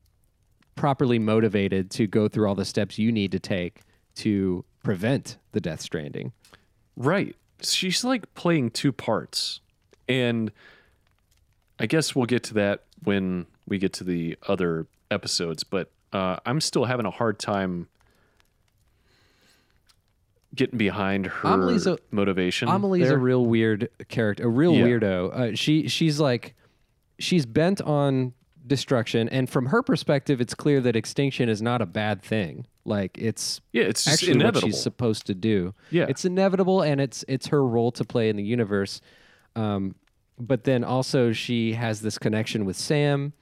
properly 0.74 1.18
motivated 1.18 1.90
to 1.92 2.06
go 2.06 2.28
through 2.28 2.46
all 2.46 2.54
the 2.54 2.66
steps 2.66 2.98
you 2.98 3.10
need 3.10 3.32
to 3.32 3.38
take 3.38 3.80
to 4.16 4.62
prevent 4.82 5.38
the 5.52 5.60
death 5.60 5.80
stranding. 5.80 6.32
Right. 6.96 7.34
She's 7.62 8.04
like 8.04 8.32
playing 8.34 8.72
two 8.72 8.92
parts. 8.92 9.60
And 10.06 10.52
I 11.78 11.86
guess 11.86 12.14
we'll 12.14 12.26
get 12.26 12.42
to 12.44 12.54
that 12.54 12.84
when 13.04 13.46
we 13.66 13.78
get 13.78 13.94
to 13.94 14.04
the 14.04 14.36
other 14.46 14.86
episodes, 15.10 15.64
but 15.64 15.90
uh, 16.12 16.36
I'm 16.46 16.60
still 16.60 16.84
having 16.84 17.06
a 17.06 17.10
hard 17.10 17.38
time 17.38 17.88
getting 20.54 20.78
behind 20.78 21.26
her 21.26 21.48
Amelie's 21.48 21.86
a- 21.86 21.98
motivation. 22.10 22.68
Amelie's 22.68 23.08
there. 23.08 23.16
a 23.16 23.20
real 23.20 23.44
weird 23.46 23.88
character, 24.08 24.44
a 24.44 24.48
real 24.48 24.72
Yeah. 24.74 24.84
weirdo. 24.86 25.32
Uh, 25.32 25.54
she 25.54 25.88
she's 25.88 26.18
like 26.18 26.54
she's 27.18 27.46
bent 27.46 27.80
on 27.82 28.32
destruction, 28.66 29.28
and 29.28 29.48
from 29.48 29.66
her 29.66 29.82
perspective, 29.82 30.40
it's 30.40 30.54
clear 30.54 30.80
that 30.80 30.96
extinction 30.96 31.48
is 31.48 31.62
not 31.62 31.80
a 31.80 31.86
bad 31.86 32.22
thing. 32.22 32.66
Like 32.84 33.16
it's 33.18 33.60
yeah, 33.72 33.84
it's 33.84 34.06
actually 34.08 34.32
inevitable. 34.32 34.66
what 34.68 34.74
she's 34.74 34.82
supposed 34.82 35.26
to 35.26 35.34
do. 35.34 35.74
Yeah. 35.90 36.06
it's 36.08 36.24
inevitable, 36.24 36.82
and 36.82 37.00
it's 37.00 37.24
it's 37.28 37.48
her 37.48 37.64
role 37.64 37.92
to 37.92 38.04
play 38.04 38.28
in 38.28 38.36
the 38.36 38.42
universe. 38.42 39.00
Um, 39.54 39.94
but 40.38 40.64
then 40.64 40.82
also 40.84 41.32
she 41.32 41.74
has 41.74 42.00
this 42.00 42.16
connection 42.18 42.64
with 42.64 42.76
Sam, 42.76 43.34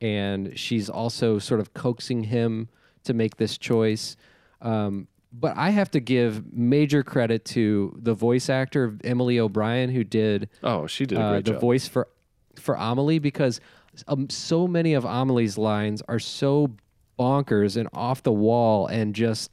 and 0.00 0.58
she's 0.58 0.88
also 0.88 1.38
sort 1.38 1.60
of 1.60 1.74
coaxing 1.74 2.24
him 2.24 2.68
to 3.04 3.14
make 3.14 3.36
this 3.36 3.56
choice. 3.56 4.16
Um, 4.60 5.08
but 5.32 5.56
I 5.56 5.70
have 5.70 5.90
to 5.92 6.00
give 6.00 6.52
major 6.52 7.02
credit 7.02 7.44
to 7.46 7.96
the 8.00 8.14
voice 8.14 8.48
actor 8.48 8.96
Emily 9.04 9.38
O'Brien 9.38 9.90
who 9.90 10.04
did 10.04 10.48
oh, 10.62 10.86
she 10.86 11.06
did 11.06 11.18
a 11.18 11.22
uh, 11.22 11.34
the 11.36 11.42
job. 11.42 11.60
voice 11.60 11.86
for 11.86 12.08
for 12.56 12.74
Amelie 12.76 13.18
because 13.18 13.60
um, 14.08 14.30
so 14.30 14.66
many 14.66 14.94
of 14.94 15.04
Amelie's 15.04 15.58
lines 15.58 16.02
are 16.08 16.18
so 16.18 16.74
bonkers 17.18 17.76
and 17.76 17.88
off 17.92 18.22
the 18.22 18.32
wall 18.32 18.86
and 18.86 19.14
just 19.14 19.50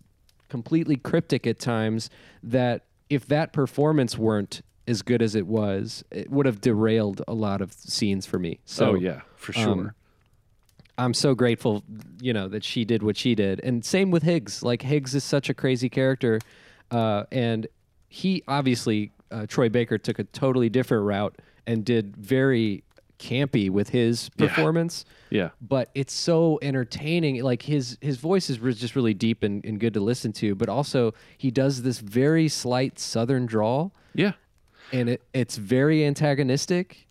completely 0.50 0.96
cryptic 0.96 1.48
at 1.48 1.60
times 1.60 2.10
that 2.44 2.86
if 3.10 3.28
that 3.28 3.54
performance 3.54 4.18
weren't 4.18 4.62
as 4.88 5.02
good 5.02 5.22
as 5.22 5.36
it 5.36 5.48
was, 5.48 6.04
it 6.12 6.30
would 6.30 6.46
have 6.46 6.60
derailed 6.62 7.22
a 7.28 7.34
lot 7.34 7.62
of 7.62 7.74
scenes 7.74 8.26
for 8.26 8.38
me. 8.38 8.60
So 8.66 8.92
oh 8.92 8.96
yeah, 8.96 9.22
for 9.36 9.54
sure. 9.54 9.70
um, 9.70 9.92
I'm 10.98 11.14
so 11.14 11.34
grateful, 11.34 11.84
you 12.22 12.34
know, 12.34 12.48
that 12.50 12.64
she 12.64 12.86
did 12.86 13.02
what 13.02 13.18
she 13.18 13.36
did. 13.36 13.60
And 13.64 13.84
same 13.84 14.12
with 14.12 14.24
Higgs. 14.24 14.62
Like 14.62 14.82
Higgs 14.82 15.16
is 15.16 15.24
such 15.24 15.50
a 15.50 15.54
crazy 15.54 15.90
character, 15.90 16.40
uh, 16.92 17.24
and 17.32 17.68
he 18.10 18.44
obviously 18.48 19.12
uh, 19.32 19.48
Troy 19.48 19.70
Baker 19.70 19.98
took 19.98 20.20
a 20.20 20.24
totally 20.26 20.70
different 20.70 21.06
route 21.06 21.36
and 21.66 21.84
did 21.84 22.16
very 22.16 22.84
campy 23.18 23.70
with 23.70 23.90
his 23.90 24.30
performance. 24.38 25.06
yeah, 25.30 25.44
yeah. 25.44 25.50
But 25.62 25.90
it's 25.96 26.14
so 26.14 26.60
entertaining. 26.62 27.42
Like 27.42 27.64
his 27.64 27.98
his 28.02 28.18
voice 28.18 28.50
is 28.50 28.60
just 28.80 28.96
really 28.96 29.14
deep 29.14 29.44
and, 29.44 29.66
and 29.66 29.80
good 29.80 29.94
to 29.96 30.00
listen 30.00 30.32
to. 30.34 30.56
But 30.56 30.70
also 30.70 31.14
he 31.38 31.50
does 31.50 31.82
this 31.82 32.00
very 32.00 32.48
slight 32.48 33.00
Southern 33.00 33.46
drawl, 33.46 33.94
yeah. 34.14 34.34
and 34.92 35.10
it 35.10 35.24
it's 35.34 35.58
very 35.58 36.06
antagonistic. 36.06 37.08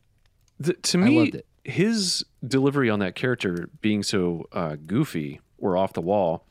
The, 0.61 0.75
to 0.75 0.99
I 0.99 1.03
me, 1.03 1.19
loved 1.19 1.35
it. 1.35 1.47
His 1.65 2.25
delivery 2.47 2.91
on 2.91 2.99
that 3.01 3.15
character 3.15 3.69
being 3.81 4.03
so 4.03 4.47
uh, 4.53 4.77
goofy 4.87 5.41
or 5.59 5.77
off 5.77 5.93
the 5.93 6.01
wall 6.01 6.45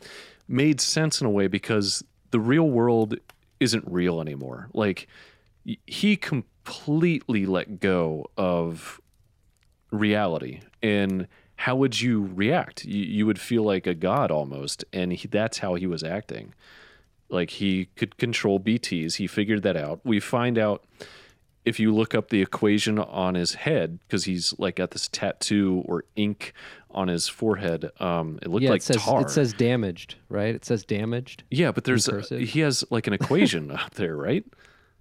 made 0.48 0.80
sense 0.82 1.22
in 1.22 1.28
a 1.28 1.30
way 1.30 1.48
because 1.48 2.04
the 2.32 2.40
real 2.40 2.70
world 2.70 3.16
isn't 3.60 3.84
real 3.88 4.22
anymore. 4.22 4.70
Like 4.74 5.08
he 5.86 6.16
completely 6.18 7.46
let 7.46 7.80
go 7.80 8.26
of 8.38 9.00
reality 9.92 10.62
and 10.82 11.28
how 11.56 11.76
would 11.76 12.02
you 12.02 12.32
react? 12.34 12.86
You, 12.86 13.04
you 13.04 13.26
would 13.28 13.40
feel 13.40 13.64
like 13.64 13.86
a 13.86 13.94
god 13.94 14.32
almost 14.32 14.84
and 14.92 15.14
he, 15.14 15.28
that's 15.28 15.60
how 15.60 15.76
he 15.76 15.86
was 15.86 16.04
acting. 16.04 16.54
Like 17.30 17.52
he 17.52 17.86
could 17.96 18.18
control 18.18 18.60
bts 18.60 19.16
he 19.16 19.28
figured 19.28 19.64
that 19.64 19.78
out. 19.78 20.00
We 20.04 20.20
find 20.20 20.58
out 20.58 20.86
if 21.66 21.80
you 21.80 21.94
look 21.94 22.16
up 22.16 22.30
the 22.30 22.42
equation 22.42 22.98
on 22.98 23.36
his 23.36 23.54
head 23.54 24.00
because 24.00 24.26
he's 24.26 24.58
like 24.58 24.78
got 24.78 24.92
this 24.92 25.08
tattoo 25.08 25.84
or 25.86 26.04
ink 26.16 26.54
on 26.90 27.08
his 27.08 27.28
forehead 27.28 27.90
um 28.00 28.40
it 28.42 28.48
looked 28.50 28.64
yeah, 28.64 28.72
like 28.72 28.82
it 28.82 28.86
says 28.86 28.98
tar. 28.98 29.22
it 29.22 29.30
says 29.30 29.54
damaged, 29.54 30.16
right? 30.30 30.54
It 30.56 30.66
says 30.66 30.84
damaged. 30.84 31.44
yeah 31.50 31.72
but 31.72 31.84
there's 31.84 32.08
a, 32.08 32.22
he 32.40 32.62
has 32.62 32.84
like 32.90 33.08
an 33.08 33.14
equation 33.14 33.72
up 33.86 33.94
there 33.96 34.16
right? 34.16 34.46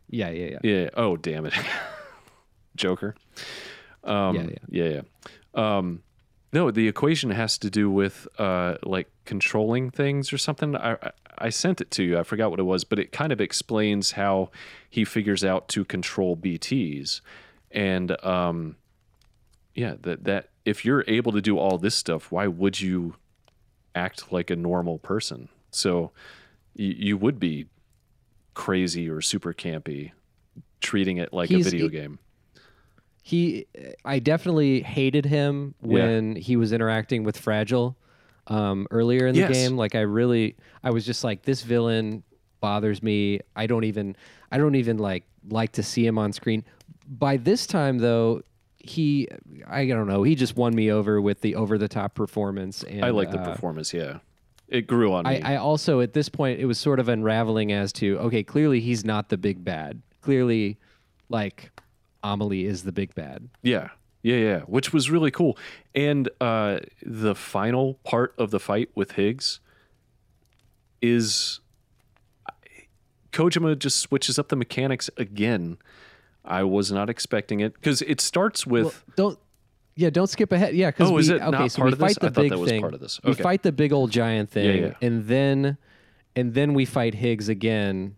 Yeah, 0.09 0.31
yeah, 0.31 0.51
yeah. 0.51 0.59
yeah 0.63 0.91
oh 0.95 1.17
damn 1.17 1.47
it. 1.47 1.55
Joker. 2.77 3.15
Um 4.05 4.37
Yeah, 4.37 4.47
yeah. 4.69 5.03
yeah, 5.57 5.77
um 5.77 6.03
no 6.53 6.71
the 6.71 6.89
equation 6.89 7.31
has 7.31 7.59
to 7.59 7.71
do 7.71 7.91
with 7.91 8.29
uh 8.39 8.77
like 8.83 9.09
controlling 9.25 9.91
things 9.91 10.33
or 10.33 10.39
something. 10.39 10.77
I, 10.77 11.13
I 11.41 11.49
sent 11.51 11.81
it 11.81 11.91
to 11.93 12.03
you. 12.03 12.19
I 12.19 12.23
forgot 12.23 12.51
what 12.51 12.61
it 12.61 12.65
was 12.65 12.85
but 12.85 12.99
it 12.99 13.13
kind 13.13 13.33
of 13.33 13.41
explains 13.41 14.13
how 14.13 14.51
he 14.89 15.05
figures 15.05 15.45
out 15.45 15.69
to 15.69 15.85
control 15.85 16.37
bts 16.37 17.21
and 17.71 18.23
um 18.25 18.77
yeah 19.75 19.95
that 20.03 20.25
that 20.25 20.49
if 20.65 20.85
you're 20.85 21.05
able 21.09 21.33
to 21.33 21.41
do 21.41 21.59
all 21.59 21.79
this 21.79 21.95
stuff 21.95 22.31
why 22.31 22.47
would 22.47 22.81
you 22.81 23.15
act 23.95 24.31
like 24.33 24.51
a 24.51 24.57
normal 24.57 24.99
person? 24.99 25.49
So 25.73 26.13
you, 26.75 26.95
you 26.97 27.17
would 27.17 27.41
be 27.41 27.67
crazy 28.55 29.09
or 29.11 29.21
super 29.21 29.53
campy 29.53 30.13
treating 30.81 31.17
it 31.17 31.33
like 31.33 31.49
He's- 31.49 31.67
a 31.67 31.71
video 31.71 31.89
he- 31.89 31.97
game. 31.97 32.19
He, 33.23 33.67
I 34.05 34.19
definitely 34.19 34.81
hated 34.83 35.25
him 35.27 35.75
Yeah. 35.83 35.89
when 36.05 36.37
he 36.37 36.57
was 36.57 36.73
interacting 36.73 37.23
with 37.23 37.37
Fragile 37.37 37.97
um, 38.47 38.87
earlier 38.91 39.27
in 39.27 39.35
the 39.35 39.41
Yes. 39.41 39.53
game. 39.53 39.77
Like 39.77 39.95
I 39.95 40.01
really, 40.01 40.57
I 40.83 40.91
was 40.91 41.05
just 41.07 41.23
like, 41.25 41.43
this 41.43 41.63
villain 41.63 42.23
bothers 42.61 43.03
me. 43.03 43.41
I 43.57 43.67
don't 43.67 43.85
even, 43.85 44.17
I 44.51 44.59
don't 44.59 44.75
even 44.75 44.99
like 44.99 45.25
like 45.49 45.73
to 45.73 45.83
see 45.83 46.05
him 46.07 46.19
on 46.19 46.33
screen. 46.33 46.65
By 47.09 47.37
this 47.39 47.67
time, 47.67 47.99
though, 47.99 48.43
he, 48.79 49.29
I 49.67 49.87
don't 49.87 50.07
know, 50.07 50.23
he 50.23 50.35
just 50.35 50.57
won 50.57 50.75
me 50.75 50.91
over 50.91 51.21
with 51.21 51.41
the 51.41 51.55
over 51.55 51.79
the 51.79 51.89
top 51.89 52.15
performance. 52.15 52.83
And 52.83 53.05
I 53.05 53.11
like 53.11 53.31
the 53.31 53.41
uh, 53.41 53.53
performance. 53.53 53.93
Yeah, 53.95 54.19
it 54.69 54.87
grew 54.87 55.13
on 55.13 55.25
me. 55.25 55.41
I, 55.43 55.55
I 55.55 55.57
also 55.57 56.01
at 56.01 56.13
this 56.13 56.29
point 56.29 56.61
it 56.61 56.67
was 56.67 56.79
sort 56.79 56.99
of 57.01 57.09
unraveling 57.09 57.73
as 57.73 57.93
to 57.95 58.19
okay, 58.19 58.43
clearly 58.43 58.81
he's 58.81 59.05
not 59.05 59.29
the 59.29 59.37
big 59.39 59.65
bad. 59.65 60.03
Clearly, 60.23 60.79
like 61.29 61.71
Amelie 62.23 62.65
is 62.67 62.83
the 62.85 62.93
big 62.93 63.15
bad. 63.15 63.49
yeah, 63.63 63.89
yeah, 64.23 64.37
yeah. 64.37 64.61
Which 64.61 64.93
was 64.93 65.11
really 65.11 65.31
cool. 65.31 65.57
And 65.95 66.29
uh, 66.41 66.81
the 67.03 67.35
final 67.35 67.95
part 68.05 68.35
of 68.39 68.51
the 68.51 68.61
fight 68.61 68.91
with 68.95 69.13
Higgs 69.13 69.61
is 71.03 71.61
Kojima 73.33 73.79
just 73.79 73.99
switches 74.01 74.39
up 74.39 74.49
the 74.49 74.57
mechanics 74.57 75.09
again. 75.17 75.79
I 76.45 76.65
was 76.65 76.91
not 76.91 77.09
expecting 77.11 77.61
it 77.61 77.75
because 77.75 78.03
it 78.03 78.21
starts 78.21 78.67
with 78.67 78.85
Well, 78.85 78.95
don't 79.17 79.39
yeah, 79.97 80.11
don't 80.11 80.29
skip 80.29 80.51
ahead. 80.53 80.75
Yeah, 80.75 80.91
because 80.91 81.11
Oh, 81.11 81.15
we 81.15 81.21
is 81.21 81.29
it 81.29 81.41
okay, 81.43 81.51
not 81.51 81.71
so 81.73 81.77
part 81.83 81.87
we 81.89 81.93
of 81.93 81.99
this? 81.99 82.07
fight 82.15 82.21
the 82.21 82.27
I 82.27 82.31
thought 82.31 82.43
big 82.43 82.51
that 82.53 82.59
was 82.59 82.71
thing. 82.71 82.81
part 82.81 82.95
of 82.95 83.01
this. 83.01 83.21
We 83.23 83.35
fight 83.35 83.63
the 83.63 83.73
big 83.73 83.93
old 83.93 84.11
giant 84.11 84.51
thing, 84.51 84.83
yeah. 84.83 84.93
and 85.03 85.27
then 85.27 85.77
and 86.35 86.55
then 86.55 86.75
we 86.75 86.85
fight 86.87 87.15
Higgs 87.15 87.49
again. 87.49 88.17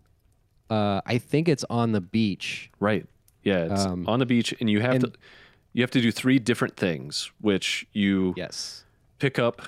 Uh, 0.69 1.01
I 1.05 1.17
think 1.17 1.47
it's 1.49 1.65
on 1.69 1.91
the 1.91 2.01
beach. 2.01 2.71
right. 2.79 3.05
Yeah, 3.43 3.65
it's 3.73 3.85
Um, 3.85 4.07
on 4.07 4.19
the 4.19 4.25
beach, 4.25 4.55
and 4.61 4.69
you 4.69 4.79
have 4.79 4.95
and- 4.95 5.03
to 5.03 5.11
you 5.73 5.81
have 5.83 5.91
to 5.91 6.01
do 6.01 6.11
three 6.11 6.39
different 6.39 6.75
things, 6.77 7.31
which 7.41 7.87
you 7.93 8.33
Yes. 8.37 8.83
pick 9.19 9.37
up 9.39 9.61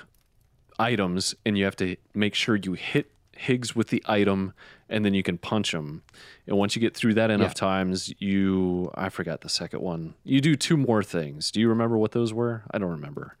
items 0.78 1.34
and 1.44 1.56
you 1.58 1.64
have 1.64 1.76
to 1.76 1.96
make 2.14 2.34
sure 2.34 2.56
you 2.56 2.74
hit 2.74 3.10
Higgs 3.38 3.76
with 3.76 3.88
the 3.88 4.02
item 4.06 4.54
and 4.88 5.04
then 5.04 5.12
you 5.12 5.22
can 5.22 5.36
punch 5.36 5.74
him. 5.74 6.02
And 6.46 6.56
once 6.56 6.74
you 6.74 6.80
get 6.80 6.96
through 6.96 7.12
that 7.14 7.30
enough 7.30 7.50
Yeah. 7.50 7.54
times, 7.68 8.14
you 8.18 8.90
I 8.94 9.10
forgot 9.10 9.42
the 9.42 9.50
second 9.50 9.82
one. 9.82 10.14
You 10.24 10.40
do 10.40 10.56
two 10.56 10.78
more 10.78 11.02
things. 11.02 11.50
Do 11.50 11.60
you 11.60 11.68
remember 11.68 11.98
what 11.98 12.12
those 12.12 12.32
were? 12.32 12.62
I 12.70 12.78
don't 12.78 12.90
remember. 12.90 13.36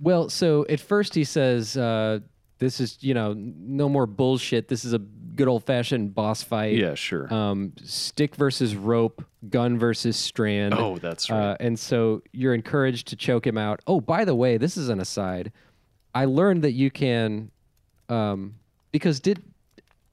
Well, 0.00 0.30
so 0.30 0.64
at 0.70 0.80
first 0.80 1.14
he 1.14 1.24
says, 1.24 1.76
uh, 1.76 2.20
"This 2.58 2.80
is 2.80 2.98
you 3.00 3.14
know 3.14 3.34
no 3.36 3.88
more 3.88 4.06
bullshit. 4.06 4.68
This 4.68 4.84
is 4.84 4.92
a 4.92 4.98
good 5.38 5.48
old 5.48 5.64
fashioned 5.64 6.14
boss 6.14 6.42
fight. 6.42 6.76
Yeah, 6.76 6.94
sure. 6.94 7.32
Um, 7.32 7.72
stick 7.84 8.34
versus 8.34 8.74
rope, 8.74 9.24
gun 9.48 9.78
versus 9.78 10.16
strand. 10.16 10.74
oh, 10.74 10.98
that's 10.98 11.30
right. 11.30 11.52
Uh, 11.52 11.56
and 11.60 11.78
so 11.78 12.22
you're 12.32 12.54
encouraged 12.54 13.08
to 13.08 13.16
choke 13.16 13.46
him 13.46 13.56
out. 13.56 13.80
Oh, 13.86 14.00
by 14.00 14.24
the 14.24 14.34
way, 14.34 14.58
this 14.58 14.76
is 14.76 14.88
an 14.88 15.00
aside. 15.00 15.52
I 16.14 16.24
learned 16.24 16.62
that 16.62 16.72
you 16.72 16.90
can, 16.90 17.50
um, 18.08 18.56
because 18.90 19.20
did, 19.20 19.42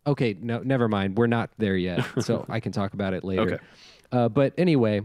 okay, 0.05 0.37
no, 0.39 0.59
never 0.59 0.87
mind. 0.87 1.17
We're 1.17 1.27
not 1.27 1.49
there 1.57 1.75
yet, 1.75 2.05
so 2.19 2.45
I 2.47 2.59
can 2.59 2.71
talk 2.71 2.93
about 2.93 3.13
it 3.13 3.23
later. 3.23 3.41
Okay. 3.41 3.57
Uh, 4.11 4.29
but 4.29 4.53
anyway, 4.57 5.01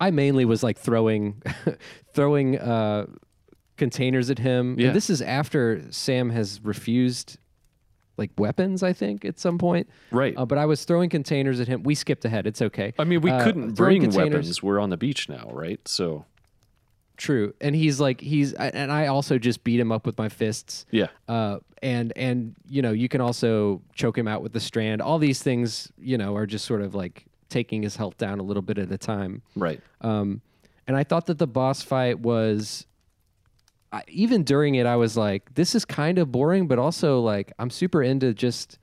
I 0.00 0.10
mainly 0.10 0.46
was 0.46 0.62
like 0.62 0.78
throwing, 0.78 1.42
throwing 2.14 2.58
uh, 2.58 3.06
containers 3.80 4.30
at 4.30 4.38
him. 4.38 4.72
And 4.72 4.80
Yeah. 4.80 4.92
this 4.92 5.10
is 5.10 5.20
after 5.20 5.82
Sam 5.90 6.30
has 6.30 6.60
refused, 6.62 7.36
like 8.16 8.30
weapons. 8.38 8.82
I 8.84 8.92
think 8.92 9.24
at 9.24 9.40
some 9.40 9.58
point. 9.58 9.88
right. 10.12 10.34
Uh, 10.36 10.46
but 10.46 10.58
I 10.58 10.66
was 10.66 10.84
throwing 10.84 11.10
containers 11.10 11.58
at 11.58 11.66
him. 11.66 11.82
We 11.82 11.94
skipped 11.96 12.24
ahead. 12.24 12.46
It's 12.46 12.62
okay. 12.62 12.92
I 12.98 13.04
mean, 13.04 13.20
we 13.22 13.30
uh, 13.32 13.42
couldn't 13.42 13.72
bring 13.74 14.02
containers- 14.02 14.32
weapons. 14.34 14.62
We're 14.62 14.78
on 14.78 14.90
the 14.90 14.96
beach 14.96 15.28
now, 15.28 15.48
right? 15.52 15.80
So, 15.88 16.26
True. 17.16 17.52
And 17.60 17.76
he's 17.76 18.00
like 18.00 18.20
he's 18.22 18.54
and 18.54 18.90
I 18.90 19.08
also 19.08 19.36
just 19.38 19.62
beat 19.62 19.78
him 19.78 19.92
up 19.92 20.06
with 20.06 20.16
my 20.16 20.28
fists. 20.30 20.86
yeah. 20.90 21.08
Uh 21.28 21.58
and 21.82 22.12
and 22.16 22.54
you 22.68 22.80
know, 22.80 22.92
you 22.92 23.08
can 23.10 23.20
also 23.20 23.82
choke 23.94 24.16
him 24.16 24.26
out 24.26 24.42
with 24.42 24.52
the 24.54 24.60
strand. 24.60 25.02
All 25.02 25.18
these 25.18 25.42
things, 25.42 25.92
you 25.98 26.16
know, 26.16 26.34
are 26.34 26.46
just 26.46 26.64
sort 26.64 26.80
of 26.80 26.94
like 26.94 27.26
taking 27.50 27.82
his 27.82 27.96
health 27.96 28.16
down 28.16 28.38
a 28.38 28.42
little 28.42 28.62
bit 28.62 28.78
at 28.78 28.90
a 28.90 28.96
time. 28.96 29.42
Right. 29.54 29.80
Um 30.00 30.40
and 30.86 30.96
I 30.96 31.04
thought 31.04 31.26
that 31.26 31.36
the 31.38 31.46
boss 31.46 31.82
fight 31.82 32.20
was 32.20 32.86
I, 33.92 34.02
even 34.08 34.44
during 34.44 34.76
it, 34.76 34.86
I 34.86 34.96
was 34.96 35.16
like, 35.16 35.54
this 35.54 35.74
is 35.74 35.84
kind 35.84 36.18
of 36.18 36.30
boring, 36.30 36.68
but 36.68 36.78
also 36.78 37.20
like 37.20 37.52
I'm 37.58 37.70
super 37.70 38.02
into 38.02 38.32
just 38.32 38.78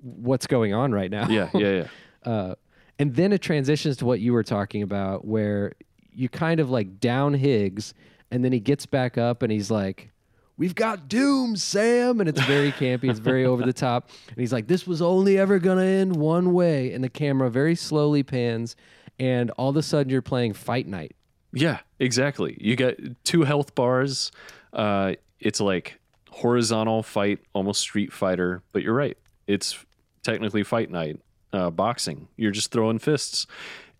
what's 0.00 0.46
going 0.46 0.74
on 0.74 0.92
right 0.92 1.10
now. 1.10 1.28
Yeah, 1.28 1.50
yeah, 1.54 1.70
yeah. 1.70 1.86
Uh, 2.24 2.54
and 2.98 3.14
then 3.16 3.34
it 3.34 3.42
transitions 3.42 3.98
to 3.98 4.06
what 4.06 4.18
you 4.18 4.32
were 4.32 4.42
talking 4.42 4.80
about, 4.82 5.26
where 5.26 5.74
you 6.14 6.30
kind 6.30 6.58
of 6.58 6.70
like 6.70 6.98
down 6.98 7.34
Higgs, 7.34 7.92
and 8.30 8.42
then 8.42 8.50
he 8.50 8.60
gets 8.60 8.86
back 8.86 9.18
up 9.18 9.42
and 9.42 9.52
he's 9.52 9.70
like, 9.70 10.10
We've 10.56 10.74
got 10.74 11.08
doom, 11.08 11.56
Sam. 11.56 12.20
And 12.20 12.28
it's 12.28 12.40
very 12.42 12.72
campy, 12.72 13.10
it's 13.10 13.18
very 13.18 13.44
over 13.44 13.62
the 13.62 13.72
top. 13.74 14.08
And 14.28 14.38
he's 14.38 14.54
like, 14.54 14.68
This 14.68 14.86
was 14.86 15.02
only 15.02 15.36
ever 15.36 15.58
going 15.58 15.78
to 15.78 15.84
end 15.84 16.16
one 16.16 16.54
way. 16.54 16.92
And 16.92 17.04
the 17.04 17.08
camera 17.10 17.50
very 17.50 17.74
slowly 17.74 18.22
pans, 18.22 18.74
and 19.18 19.50
all 19.52 19.68
of 19.68 19.76
a 19.76 19.82
sudden 19.82 20.10
you're 20.10 20.22
playing 20.22 20.54
Fight 20.54 20.86
Night. 20.86 21.14
Yeah, 21.54 21.78
exactly. 21.98 22.56
You 22.60 22.76
get 22.76 23.22
two 23.24 23.42
health 23.44 23.74
bars. 23.74 24.32
Uh, 24.72 25.14
it's 25.40 25.60
like 25.60 26.00
horizontal 26.30 27.02
fight, 27.02 27.38
almost 27.52 27.80
Street 27.80 28.12
Fighter, 28.12 28.62
but 28.72 28.82
you're 28.82 28.94
right. 28.94 29.16
It's 29.46 29.78
technically 30.22 30.64
Fight 30.64 30.90
Night, 30.90 31.20
uh, 31.52 31.70
boxing. 31.70 32.28
You're 32.36 32.50
just 32.50 32.70
throwing 32.72 32.98
fists, 32.98 33.46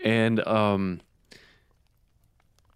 and 0.05 0.41
um, 0.47 1.01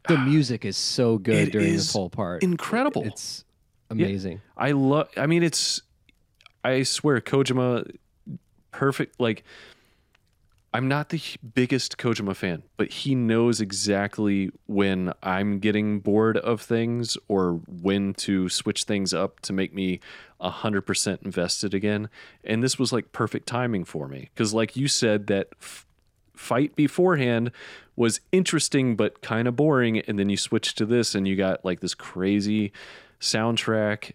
The 0.07 0.18
music 0.18 0.64
is 0.64 0.76
so 0.76 1.18
good 1.18 1.51
during 1.53 1.68
is 1.68 1.87
this 1.87 1.93
whole 1.93 2.09
part. 2.11 2.43
incredible. 2.43 3.03
It's 3.05 3.45
amazing. 3.91 4.41
I 4.57 4.72
love. 4.72 5.09
I 5.16 5.26
mean, 5.26 5.43
it's. 5.43 5.83
I 6.64 6.83
swear, 6.83 7.20
Kojima, 7.20 7.91
perfect. 8.72 9.18
Like, 9.20 9.45
I'm 10.73 10.87
not 10.87 11.09
the 11.09 11.21
biggest 11.55 11.97
Kojima 11.97 12.37
fan, 12.37 12.62
but 12.77 12.91
he 12.91 13.14
knows 13.14 13.61
exactly 13.61 14.51
when 14.66 15.12
I'm 15.23 15.61
getting 15.61 16.01
bored 16.01 16.37
of 16.37 16.61
things 16.61 17.16
or 17.27 17.61
when 17.66 18.12
to 18.14 18.49
switch 18.51 18.85
things 18.85 19.14
up 19.14 19.41
to 19.41 19.53
make 19.53 19.73
me 19.73 20.01
hundred 20.41 20.83
percent 20.83 21.23
invested 21.23 21.73
again. 21.75 22.11
And 22.45 22.62
this 22.62 22.79
was 22.79 22.93
like 22.93 23.12
perfect 23.12 23.47
timing 23.47 23.85
for 23.85 24.09
me 24.09 24.31
because, 24.35 24.53
like 24.55 24.77
you 24.77 24.89
said, 24.89 25.27
that. 25.29 25.49
F- 25.61 25.85
fight 26.35 26.77
beforehand 26.77 27.51
was 27.97 28.21
interesting 28.31 28.95
but 28.95 29.21
kind 29.21 29.49
of 29.49 29.57
boring 29.57 29.99
and 29.99 30.21
then 30.21 30.29
you 30.29 30.37
switch 30.37 30.73
to 30.73 30.87
this 30.87 31.16
and 31.16 31.27
you 31.27 31.35
got 31.35 31.64
like 31.64 31.81
this 31.81 31.97
crazy 31.97 32.73
soundtrack 33.21 34.12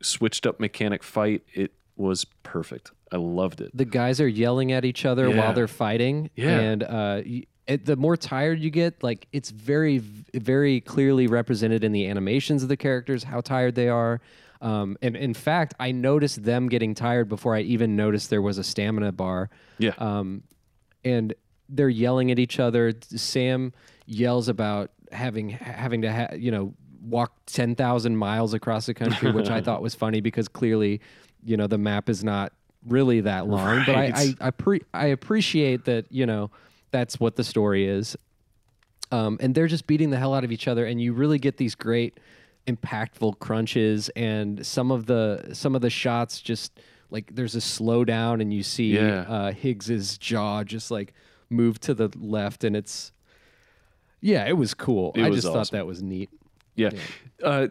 switched 0.00 0.46
up 0.46 0.60
mechanic 0.60 1.02
fight 1.02 1.42
it 1.52 1.72
was 1.96 2.24
perfect 2.42 2.90
i 3.12 3.16
loved 3.16 3.60
it 3.60 3.70
the 3.76 3.84
guys 3.84 4.20
are 4.20 4.28
yelling 4.28 4.72
at 4.72 4.84
each 4.84 5.04
other 5.04 5.28
Yeah. 5.28 5.36
while 5.38 5.52
they're 5.52 5.68
fighting 5.68 6.30
Yeah. 6.36 6.58
and 6.58 6.82
uh 6.82 7.22
it, 7.66 7.86
the 7.86 7.96
more 7.96 8.16
tired 8.16 8.60
you 8.60 8.68
get 8.70 9.02
like 9.02 9.26
it's 9.32 9.50
very 9.50 9.98
very 9.98 10.80
clearly 10.80 11.26
represented 11.26 11.82
in 11.84 11.92
the 11.92 12.06
animations 12.08 12.62
of 12.62 12.68
the 12.68 12.76
characters 12.76 13.24
how 13.24 13.40
tired 13.40 13.74
they 13.74 13.88
are 13.88 14.20
um, 14.60 14.96
and 15.02 15.16
in 15.16 15.32
fact 15.34 15.74
i 15.80 15.90
noticed 15.92 16.42
them 16.44 16.68
getting 16.68 16.94
tired 16.94 17.28
before 17.28 17.54
i 17.54 17.60
even 17.60 17.96
noticed 17.96 18.28
there 18.30 18.42
was 18.42 18.58
a 18.58 18.64
stamina 18.64 19.12
bar 19.12 19.48
yeah 19.78 19.92
um, 19.98 20.42
and 21.04 21.34
they're 21.70 21.88
yelling 21.88 22.30
at 22.30 22.38
each 22.38 22.60
other. 22.60 22.92
Sam 23.08 23.72
yells 24.04 24.48
about 24.48 24.90
having 25.12 25.48
having 25.48 26.02
to 26.02 26.12
ha- 26.12 26.34
you 26.36 26.50
know 26.50 26.74
walk 27.02 27.32
ten 27.46 27.74
thousand 27.74 28.16
miles 28.18 28.52
across 28.52 28.84
the 28.84 28.92
country, 28.92 29.32
which 29.32 29.48
I 29.48 29.60
thought 29.66 29.80
was 29.80 29.94
funny 29.94 30.20
because 30.20 30.46
clearly, 30.46 31.00
you 31.44 31.56
know, 31.56 31.66
the 31.66 31.78
map 31.78 32.08
is 32.08 32.22
not 32.24 32.52
really 32.86 33.20
that 33.22 33.46
long. 33.46 33.82
But 33.86 33.96
I 33.96 34.04
I, 34.14 34.34
I, 34.40 34.50
pre- 34.50 34.82
I 34.92 35.06
appreciate 35.06 35.84
that 35.86 36.06
you 36.10 36.26
know 36.26 36.50
that's 36.90 37.18
what 37.20 37.36
the 37.36 37.44
story 37.44 37.86
is. 37.86 38.16
Um, 39.12 39.36
and 39.40 39.54
they're 39.54 39.68
just 39.68 39.86
beating 39.86 40.10
the 40.10 40.16
hell 40.18 40.34
out 40.34 40.44
of 40.44 40.50
each 40.52 40.66
other, 40.66 40.84
and 40.86 41.00
you 41.00 41.12
really 41.12 41.38
get 41.38 41.56
these 41.56 41.74
great, 41.74 42.18
impactful 42.66 43.38
crunches, 43.38 44.08
and 44.16 44.64
some 44.66 44.90
of 44.90 45.06
the 45.06 45.50
some 45.52 45.74
of 45.76 45.82
the 45.82 45.90
shots 45.90 46.40
just 46.40 46.80
like 47.10 47.34
there's 47.34 47.54
a 47.54 47.60
slowdown, 47.60 48.40
and 48.40 48.52
you 48.52 48.62
see 48.62 48.94
Yeah. 48.96 49.20
uh, 49.28 49.52
Higgs's 49.52 50.18
jaw 50.18 50.64
just 50.64 50.90
like 50.90 51.12
move 51.50 51.78
to 51.80 51.94
the 51.94 52.10
left, 52.18 52.64
and 52.64 52.74
it's 52.74 53.12
yeah, 54.20 54.46
it 54.46 54.56
was 54.56 54.74
cool. 54.74 55.12
It 55.14 55.22
I 55.24 55.28
was 55.30 55.42
just 55.42 55.52
thought 55.52 55.70
that 55.72 55.86
was 55.86 56.02
neat. 56.02 56.30
yeah, 56.74 56.90
Uh, 57.42 57.68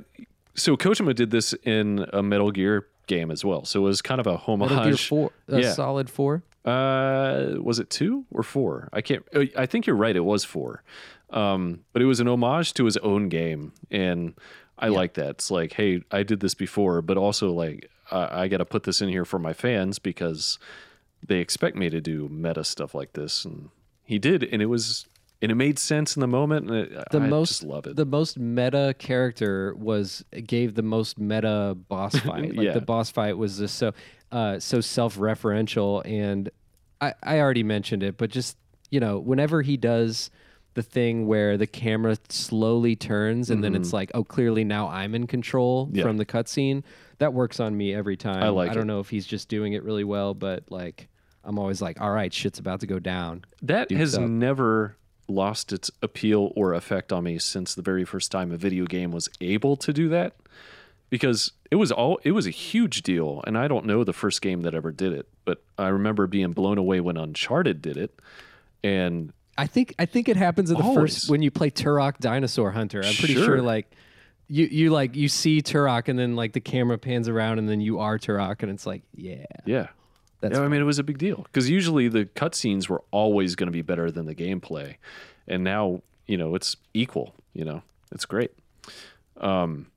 so 0.56 0.78
kojima 0.78 1.16
did 1.16 1.32
this 1.32 1.54
in 1.64 2.06
a 2.14 2.22
metal 2.22 2.52
gear 2.52 2.88
game 3.08 3.30
as 3.32 3.44
well 3.46 3.66
so 3.66 3.82
it 3.82 3.84
was 3.84 4.02
kind 4.02 4.20
of 4.22 4.28
a 4.28 4.38
homage 4.38 5.08
Four, 5.08 5.32
a 5.48 5.60
Yeah. 5.62 5.72
solid 5.74 6.10
four. 6.10 6.44
Uh, 6.66 7.56
was 7.62 7.80
it 7.80 7.90
two 7.90 8.26
or 8.32 8.42
four? 8.44 8.88
I 8.94 9.02
can't. 9.02 9.24
uh, 9.36 9.46
I 9.58 9.66
think 9.66 9.86
you're 9.86 9.96
right. 9.98 10.16
It 10.16 10.22
was 10.24 10.46
four. 10.46 10.82
Um, 11.30 11.82
but 11.92 12.02
it 12.02 12.06
was 12.06 12.20
an 12.22 12.28
homage 12.30 12.74
to 12.76 12.86
his 12.86 12.96
own 12.98 13.28
game, 13.28 13.74
and 13.92 14.34
I 14.80 14.88
like 14.90 15.16
that. 15.16 15.30
It's 15.32 15.52
like, 15.52 15.74
hey, 15.74 16.02
I 16.12 16.24
did 16.24 16.40
this 16.40 16.54
before, 16.54 17.02
but 17.02 17.18
also 17.18 17.52
like 17.52 17.90
I, 18.12 18.44
I 18.44 18.48
got 18.48 18.58
to 18.60 18.66
put 18.66 18.84
this 18.84 19.02
in 19.02 19.10
here 19.10 19.26
for 19.26 19.40
my 19.40 19.52
fans 19.52 20.00
because 20.00 20.58
they 21.26 21.40
expect 21.40 21.76
me 21.76 21.90
to 21.90 22.00
do 22.00 22.30
meta 22.30 22.64
stuff 22.64 22.94
like 22.96 23.12
this, 23.14 23.44
and 23.46 23.70
he 24.06 24.18
did, 24.20 24.44
and 24.44 24.62
it 24.62 24.68
was, 24.68 25.06
and 25.44 25.52
it 25.52 25.56
made 25.56 25.78
sense 25.78 26.16
in 26.16 26.22
the 26.22 26.28
moment. 26.28 26.70
And 26.70 26.78
it, 26.92 27.04
the 27.12 27.20
I 27.20 27.28
most 27.28 27.50
just 27.50 27.64
love 27.64 27.86
it. 27.86 27.96
the 27.96 28.06
most 28.06 28.40
meta 28.40 28.96
character 28.98 29.76
was 29.76 30.24
gave 30.48 30.74
the 30.76 30.82
most 30.82 31.20
meta 31.20 31.78
boss 31.88 32.16
fight. 32.20 32.56
Like 32.56 32.66
Yeah. 32.66 32.74
the 32.74 32.82
boss 32.82 33.12
fight 33.12 33.38
was 33.38 33.60
just 33.60 33.78
so 33.78 33.92
uh, 34.32 34.58
so 34.60 34.82
self 34.82 35.18
referential, 35.18 36.02
and 36.06 36.50
I 37.02 37.14
I 37.22 37.40
already 37.40 37.64
mentioned 37.64 38.02
it, 38.04 38.18
but 38.18 38.30
just 38.32 38.58
you 38.90 39.00
know 39.00 39.20
whenever 39.20 39.62
he 39.62 39.78
does 39.78 40.30
the 40.76 40.82
thing 40.82 41.28
where 41.28 41.56
the 41.56 41.68
camera 41.68 42.18
slowly 42.30 42.96
turns 42.96 43.52
and 43.52 43.64
then 43.64 43.76
it's 43.76 43.94
like 43.94 44.10
oh 44.16 44.24
clearly 44.24 44.64
now 44.64 44.88
I'm 44.88 45.14
in 45.14 45.28
control 45.28 45.86
Mm-hmm. 45.86 45.98
Yeah. 45.98 46.04
from 46.04 46.18
the 46.18 46.26
cutscene 46.26 46.82
that 47.20 47.32
works 47.32 47.60
on 47.60 47.78
me 47.78 47.94
every 47.94 48.18
time. 48.18 48.42
I 48.42 48.50
like 48.50 48.72
I 48.72 48.74
don't 48.74 48.84
it. 48.84 48.88
know 48.88 49.00
if 49.00 49.10
he's 49.10 49.28
just 49.28 49.50
doing 49.50 49.74
it 49.74 49.84
really 49.84 50.04
well, 50.04 50.34
but 50.34 50.64
like 50.72 51.10
I'm 51.44 51.60
always 51.60 51.80
like 51.80 52.02
all 52.02 52.10
right 52.10 52.34
shit's 52.34 52.58
about 52.58 52.80
to 52.80 52.88
go 52.88 52.98
down. 52.98 53.46
That 53.62 53.88
Dukes 53.90 54.00
has 54.00 54.16
up. 54.16 54.22
never 54.24 54.98
lost 55.28 55.72
its 55.72 55.90
appeal 56.02 56.52
or 56.56 56.74
effect 56.74 57.12
on 57.14 57.24
me 57.24 57.40
since 57.40 57.74
the 57.76 57.82
very 57.82 58.04
first 58.06 58.32
time 58.32 58.52
a 58.52 58.58
video 58.58 58.86
game 58.86 59.12
was 59.12 59.30
able 59.42 59.76
to 59.78 59.94
do 59.94 60.10
that 60.10 60.34
because 61.10 61.52
it 61.72 61.76
was 61.76 61.92
all 61.92 62.20
it 62.24 62.32
was 62.32 62.46
a 62.46 62.50
huge 62.52 63.04
deal 63.04 63.42
and 63.48 63.58
I 63.58 63.68
don't 63.68 63.86
know 63.86 64.04
the 64.04 64.14
first 64.14 64.42
game 64.42 64.62
that 64.64 64.74
ever 64.76 64.92
did 64.92 65.14
it 65.14 65.28
but 65.46 65.64
I 65.78 65.88
remember 65.88 66.28
being 66.28 66.52
blown 66.52 66.78
away 66.78 67.00
when 67.00 67.16
Uncharted 67.18 67.82
did 67.82 67.96
it 67.98 68.20
and 68.84 69.32
I 69.58 69.68
think 69.68 69.94
I 70.00 70.06
think 70.06 70.28
it 70.28 70.36
happens 70.36 70.72
in 70.72 70.78
the 70.78 70.84
Always. 70.84 71.16
first 71.20 71.30
when 71.30 71.42
you 71.42 71.52
play 71.52 71.70
Turok 71.70 72.18
Dinosaur 72.18 72.72
Hunter. 72.72 73.02
I'm 73.06 73.14
pretty 73.14 73.36
Sure. 73.36 73.46
sure 73.46 73.62
like 73.62 73.92
you 74.50 74.66
you 74.66 74.90
like 74.90 75.16
you 75.16 75.30
see 75.30 75.62
Turok 75.62 76.10
and 76.10 76.18
then 76.20 76.36
like 76.36 76.54
the 76.54 76.60
camera 76.60 76.98
pans 76.98 77.30
around 77.30 77.60
and 77.60 77.70
then 77.70 77.80
you 77.80 78.00
are 78.00 78.18
Turok 78.18 78.62
and 78.64 78.72
it's 78.72 78.86
like 78.86 79.04
yeah 79.16 79.46
yeah 79.66 79.88
that's 80.44 80.58
yeah, 80.58 80.66
I 80.66 80.68
mean 80.68 80.82
it 80.82 80.84
was 80.84 81.00
a 81.00 81.04
big 81.04 81.18
deal 81.18 81.44
because 81.44 81.70
usually 81.70 82.10
the 82.10 82.26
cutscenes 82.26 82.90
were 82.90 83.02
always 83.12 83.56
going 83.56 83.68
to 83.68 83.72
be 83.72 83.82
better 83.82 84.12
than 84.12 84.26
the 84.26 84.36
gameplay 84.36 84.98
and 85.48 85.64
now 85.64 86.02
you 86.28 86.36
know 86.36 86.54
it's 86.54 86.76
equal 86.94 87.34
you 87.54 87.64
know 87.64 87.82
it's 88.12 88.26
great. 88.26 88.52
Um 89.38 89.88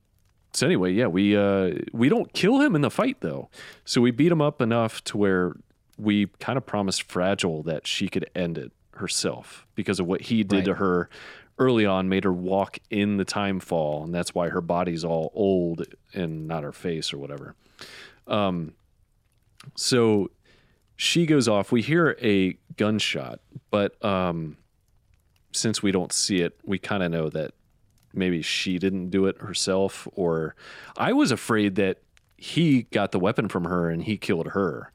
so 0.53 0.65
anyway 0.65 0.93
yeah 0.93 1.07
we 1.07 1.35
uh 1.35 1.73
we 1.91 2.07
don't 2.07 2.31
kill 2.31 2.61
him 2.61 2.75
in 2.75 2.81
the 2.81 2.89
fight 2.89 3.17
though. 3.19 3.49
So 3.83 3.99
we 3.99 4.11
beat 4.11 4.31
him 4.31 4.41
up 4.41 4.61
enough 4.61 5.03
to 5.05 5.17
where 5.17 5.57
we 5.97 6.27
kind 6.39 6.55
of 6.55 6.65
promised 6.65 7.03
fragile 7.03 7.61
that 7.63 7.85
she 7.85 8.07
could 8.07 8.29
end 8.33 8.57
it 8.57 8.71
herself 8.91 9.67
because 9.75 9.99
of 9.99 10.07
what 10.07 10.21
he 10.21 10.43
did 10.43 10.63
to 10.63 10.75
her 10.75 11.09
early 11.59 11.85
on 11.85 12.07
made 12.07 12.23
her 12.23 12.31
walk 12.31 12.79
in 12.89 13.17
the 13.17 13.25
time 13.25 13.59
fall 13.59 14.05
and 14.05 14.15
that's 14.15 14.33
why 14.33 14.47
her 14.47 14.61
body's 14.61 15.03
all 15.03 15.29
old 15.35 15.85
and 16.13 16.47
not 16.47 16.63
her 16.63 16.71
face 16.71 17.11
or 17.11 17.17
whatever. 17.17 17.53
Um 18.27 18.73
so 19.75 20.31
she 20.97 21.25
goes 21.25 21.47
off. 21.47 21.71
We 21.71 21.81
hear 21.81 22.17
a 22.21 22.57
gunshot 22.75 23.39
but 23.71 24.03
um 24.05 24.57
since 25.51 25.81
we 25.81 25.91
don't 25.91 26.13
see 26.13 26.41
it 26.41 26.59
we 26.63 26.77
kind 26.77 27.01
of 27.01 27.09
know 27.09 27.27
that 27.29 27.51
maybe 28.13 28.41
she 28.43 28.77
didn't 28.77 29.09
do 29.09 29.25
it 29.25 29.35
herself 29.41 30.07
or 30.13 30.55
i 30.95 31.11
was 31.11 31.31
afraid 31.31 31.73
that 31.75 31.97
he 32.37 32.83
got 32.91 33.11
the 33.11 33.19
weapon 33.19 33.47
from 33.49 33.63
her 33.65 33.89
and 33.89 34.03
he 34.03 34.15
killed 34.15 34.49
her. 34.49 34.91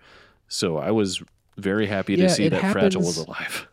So 0.46 0.76
i 0.76 0.92
was 0.92 1.20
very 1.57 1.86
happy 1.88 2.14
to 2.14 2.22
Yeah, 2.22 2.28
see 2.28 2.48
that 2.50 2.72
fragile 2.72 3.03
was 3.03 3.18
alive 3.18 3.66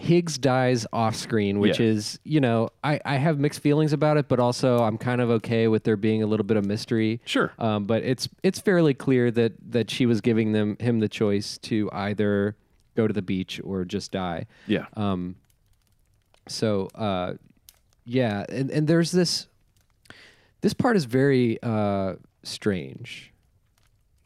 Higgs 0.00 0.38
dies 0.38 0.86
off 0.94 1.14
screen, 1.14 1.58
which 1.60 1.78
Yeah. 1.78 1.86
is, 1.86 2.18
you 2.24 2.40
know, 2.40 2.70
I, 2.82 2.98
I 3.04 3.16
have 3.16 3.38
mixed 3.38 3.60
feelings 3.60 3.92
about 3.92 4.16
it, 4.16 4.28
but 4.28 4.40
also 4.40 4.78
I'm 4.82 4.96
kind 4.96 5.20
of 5.20 5.28
okay 5.30 5.68
with 5.68 5.84
there 5.84 5.98
being 5.98 6.22
a 6.22 6.26
little 6.26 6.44
bit 6.46 6.56
of 6.56 6.64
mystery. 6.64 7.20
sure 7.26 7.52
Um, 7.58 7.84
but 7.84 8.02
it's 8.02 8.26
it's 8.42 8.58
fairly 8.58 8.94
clear 8.94 9.30
that 9.30 9.52
that 9.72 9.90
she 9.90 10.06
was 10.06 10.22
giving 10.22 10.52
them 10.52 10.78
him 10.80 11.00
the 11.00 11.08
choice 11.08 11.58
to 11.58 11.90
either 11.92 12.56
go 12.96 13.06
to 13.06 13.12
the 13.12 13.20
beach 13.20 13.60
or 13.62 13.84
just 13.84 14.10
die. 14.10 14.46
yeah 14.66 14.86
Um, 14.96 15.36
so 16.48 16.88
uh, 16.94 17.34
yeah, 18.06 18.44
and 18.48 18.70
and 18.70 18.88
there's 18.88 19.12
this 19.12 19.48
this 20.62 20.72
part 20.72 20.96
is 20.96 21.04
very 21.04 21.62
uh, 21.62 22.14
strange, 22.42 23.32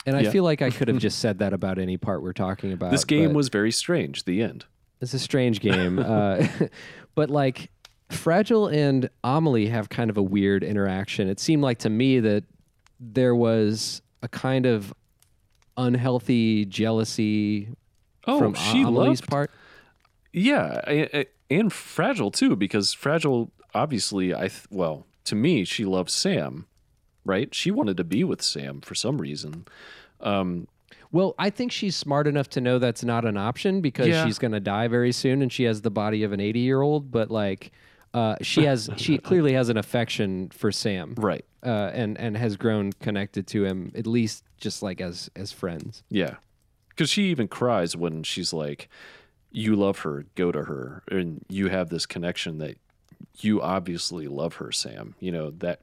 and 0.06 0.16
I 0.16 0.20
Yeah. 0.20 0.30
feel 0.30 0.44
like 0.44 0.62
I 0.62 0.70
could 0.70 0.86
have 0.86 0.98
just 1.08 1.18
said 1.18 1.38
that 1.40 1.52
about 1.52 1.78
any 1.80 1.96
part 1.96 2.22
we're 2.22 2.32
talking 2.32 2.72
about. 2.72 2.92
this 2.92 3.04
game 3.04 3.34
was 3.34 3.48
very 3.48 3.72
strange 3.72 4.24
the 4.24 4.40
end 4.40 4.64
it's 5.00 5.14
a 5.14 5.18
strange 5.18 5.60
game, 5.60 5.98
uh, 5.98 6.46
but 7.14 7.30
like 7.30 7.70
Fragile 8.10 8.68
and 8.68 9.08
Amelie 9.22 9.66
have 9.68 9.88
kind 9.88 10.10
of 10.10 10.16
a 10.16 10.22
weird 10.22 10.62
interaction. 10.64 11.28
It 11.28 11.40
seemed 11.40 11.62
like 11.62 11.78
to 11.80 11.90
me 11.90 12.20
that 12.20 12.44
there 13.00 13.34
was 13.34 14.02
a 14.22 14.28
kind 14.28 14.66
of 14.66 14.94
unhealthy 15.76 16.64
jealousy 16.64 17.68
Oh, 18.26 18.38
from 18.38 18.54
she 18.54 18.82
Amelie's 18.82 19.20
loved 19.20 19.28
part. 19.28 19.50
Yeah, 20.32 21.24
and 21.50 21.72
fragile 21.72 22.30
too, 22.30 22.56
because 22.56 22.92
fragile. 22.92 23.50
Obviously, 23.74 24.32
I 24.34 24.48
th- 24.48 24.66
well 24.70 25.06
to 25.24 25.34
me, 25.34 25.64
she 25.64 25.84
loves 25.84 26.12
Sam, 26.12 26.66
right? 27.24 27.54
She 27.54 27.70
wanted 27.70 27.96
to 27.96 28.04
be 28.04 28.24
with 28.24 28.40
Sam 28.42 28.80
for 28.80 28.94
some 28.94 29.18
reason. 29.18 29.66
Um, 30.20 30.68
Well, 31.14 31.36
I 31.38 31.48
think 31.50 31.70
she's 31.70 31.94
smart 31.94 32.26
enough 32.26 32.48
to 32.50 32.60
know 32.60 32.80
that's 32.80 33.04
not 33.04 33.24
an 33.24 33.36
option 33.36 33.80
because 33.80 34.08
Yeah. 34.08 34.26
she's 34.26 34.36
going 34.36 34.50
to 34.50 34.58
die 34.58 34.88
very 34.88 35.12
soon 35.12 35.42
and 35.42 35.52
she 35.52 35.62
has 35.62 35.82
the 35.82 35.90
body 35.90 36.24
of 36.24 36.32
an 36.32 36.40
80 36.40 36.58
year 36.58 36.82
old. 36.82 37.12
But 37.12 37.30
like, 37.30 37.70
uh, 38.12 38.34
she 38.42 38.64
has, 38.64 38.90
she 38.96 39.18
clearly 39.18 39.52
has 39.52 39.68
an 39.68 39.76
affection 39.76 40.48
for 40.50 40.72
Sam, 40.72 41.14
right? 41.16 41.44
uh, 41.62 41.90
and 41.94 42.18
and 42.18 42.36
has 42.36 42.56
grown 42.56 42.92
connected 42.94 43.46
to 43.48 43.64
him 43.64 43.92
at 43.94 44.08
least 44.08 44.42
just 44.58 44.82
like 44.82 45.00
as 45.00 45.30
as 45.36 45.52
friends. 45.52 46.02
Yeah, 46.10 46.34
because 46.88 47.10
she 47.10 47.24
even 47.30 47.46
cries 47.46 47.96
when 47.96 48.24
she's 48.24 48.52
like, 48.52 48.88
"You 49.52 49.76
love 49.76 50.00
her, 50.00 50.26
go 50.34 50.50
to 50.50 50.64
her," 50.64 51.04
and 51.10 51.44
you 51.48 51.68
have 51.68 51.90
this 51.90 52.06
connection 52.06 52.58
that 52.58 52.76
you 53.38 53.62
obviously 53.62 54.26
love 54.28 54.54
her, 54.56 54.72
Sam. 54.72 55.14
You 55.20 55.30
know 55.32 55.50
that 55.58 55.80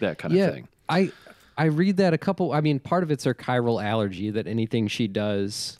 that 0.00 0.18
kind 0.18 0.34
yeah, 0.34 0.46
of 0.46 0.54
thing. 0.54 0.68
I 0.88 1.10
I 1.56 1.64
read 1.66 1.96
that 1.98 2.12
a 2.14 2.18
couple. 2.18 2.52
I 2.52 2.60
mean, 2.60 2.80
part 2.80 3.02
of 3.02 3.10
it's 3.10 3.24
her 3.24 3.34
chiral 3.34 3.82
allergy 3.82 4.30
that 4.30 4.46
anything 4.46 4.88
she 4.88 5.06
does, 5.08 5.78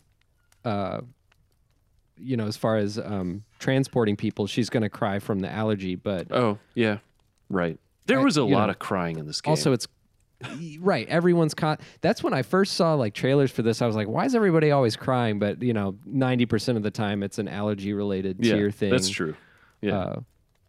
uh, 0.63 1.01
you 2.17 2.37
know, 2.37 2.47
as 2.47 2.55
far 2.57 2.77
as 2.77 2.97
um, 2.97 3.43
transporting 3.59 4.15
people, 4.15 4.47
she's 4.47 4.69
going 4.69 4.83
to 4.83 4.89
cry 4.89 5.19
from 5.19 5.39
the 5.39 5.49
allergy. 5.51 5.95
But 5.95 6.31
Oh 6.31 6.57
yeah, 6.73 6.99
right. 7.49 7.77
There 8.05 8.19
I- 8.19 8.23
was 8.23 8.37
a 8.37 8.43
lot 8.43 8.67
know, 8.67 8.71
of 8.71 8.79
crying 8.79 9.17
in 9.19 9.25
this 9.27 9.41
game. 9.41 9.51
also 9.51 9.73
it's 9.73 9.87
right 10.79 11.07
everyone's 11.07 11.53
con 11.53 11.77
that's 12.01 12.21
when 12.21 12.33
i 12.33 12.41
first 12.41 12.73
saw 12.73 12.93
like 12.93 13.13
trailers 13.13 13.51
for 13.51 13.61
this 13.61 13.81
i 13.81 13.87
was 13.87 13.95
like 13.95 14.07
why 14.09 14.25
is 14.25 14.35
everybody 14.35 14.69
always 14.69 14.97
crying 14.97 15.39
but 15.39 15.63
you 15.63 15.71
know 15.71 15.95
90% 16.05 16.75
of 16.75 16.83
the 16.83 16.91
time 16.91 17.23
it's 17.23 17.39
an 17.39 17.47
allergy 17.47 17.93
related 17.93 18.35
yeah, 18.41 18.53
tear 18.53 18.69
thing 18.69 18.89
that's 18.91 19.07
true. 19.09 19.33
Yeah, 19.81 19.97
uh, 19.97 20.19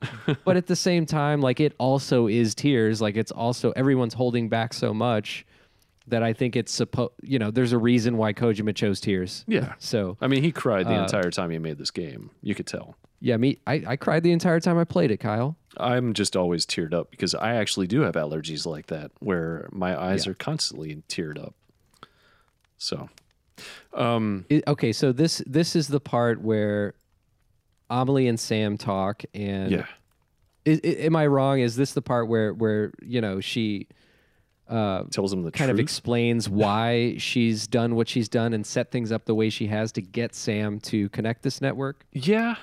but 0.45 0.57
at 0.57 0.67
the 0.67 0.77
same 0.77 1.07
time 1.07 1.41
like 1.41 1.59
it 1.61 1.75
also 1.79 2.27
is 2.27 2.55
tears 2.55 3.01
like 3.01 3.17
it's 3.17 3.33
also 3.33 3.73
everyone's 3.77 4.15
holding 4.15 4.49
back 4.49 4.73
so 4.75 4.93
much 4.93 5.47
that 6.07 6.23
i 6.23 6.33
think 6.33 6.55
it's 6.55 6.71
supposed 6.73 7.13
you 7.23 7.39
know 7.39 7.51
there's 7.51 7.73
a 7.73 7.79
reason 7.79 8.17
why 8.17 8.33
kojima 8.33 8.75
chose 8.75 9.01
tears 9.01 9.45
yeah. 9.49 9.73
so 9.79 10.17
I 10.21 10.27
mean, 10.29 10.43
he 10.43 10.53
cried 10.53 10.87
the 10.87 10.95
Uh, 10.99 11.03
entire 11.05 11.31
time 11.31 11.51
he 11.51 11.59
made 11.59 11.79
this 11.79 11.91
game. 11.91 12.31
You 12.43 12.55
could 12.55 12.67
tell. 12.67 12.95
yeah 13.21 13.37
me 13.39 13.59
I, 13.67 13.83
I 13.87 13.97
cried 13.97 14.23
the 14.23 14.33
entire 14.33 14.61
time 14.61 14.77
i 14.79 14.85
played 14.85 15.11
it 15.11 15.19
kyle 15.19 15.57
I'm 15.79 16.15
just 16.15 16.37
always 16.37 16.65
teared 16.65 16.95
up 16.95 17.11
because 17.11 17.35
I 17.35 17.57
actually 17.57 17.87
do 17.87 18.01
have 18.01 18.15
allergies 18.15 18.65
like 18.65 18.87
that 18.87 19.11
where 19.19 19.69
my 19.73 19.93
eyes 20.01 20.25
Yeah. 20.25 20.31
are 20.31 20.35
constantly 20.35 21.03
teared 21.07 21.39
up. 21.39 21.55
So, 22.79 23.11
um, 23.93 24.47
It- 24.49 24.65
okay 24.67 24.93
so 24.93 25.13
this 25.13 25.43
this 25.47 25.77
is 25.77 25.89
the 25.89 26.01
part 26.01 26.41
where 26.41 26.95
amelie 27.91 28.29
and 28.29 28.39
sam 28.39 28.77
talk 28.77 29.23
and 29.35 29.71
yeah. 29.71 29.87
I, 30.67 30.81
I, 30.83 30.89
am 30.89 31.15
I 31.17 31.27
wrong? 31.27 31.61
Is 31.61 31.77
this 31.77 31.93
the 31.93 32.03
part 32.03 32.29
where 32.29 32.53
where 32.53 32.93
you 33.01 33.21
know 33.21 33.41
she 33.41 33.87
uh, 34.69 35.05
Tells 35.13 35.33
him 35.33 35.43
the 35.43 35.53
kind 35.53 35.71
of 35.71 35.79
explains 35.79 36.49
why 36.49 37.15
she's 37.19 37.69
done 37.69 37.95
what 37.95 38.09
she's 38.09 38.29
done 38.29 38.53
and 38.53 38.67
set 38.67 38.91
things 38.91 39.13
up 39.13 39.25
the 39.25 39.35
way 39.35 39.49
she 39.49 39.69
has 39.69 39.93
to 39.93 40.03
get 40.03 40.35
Sam 40.35 40.81
to 40.81 41.09
connect 41.11 41.43
this 41.43 41.61
network? 41.61 42.05
yeah. 42.13 42.57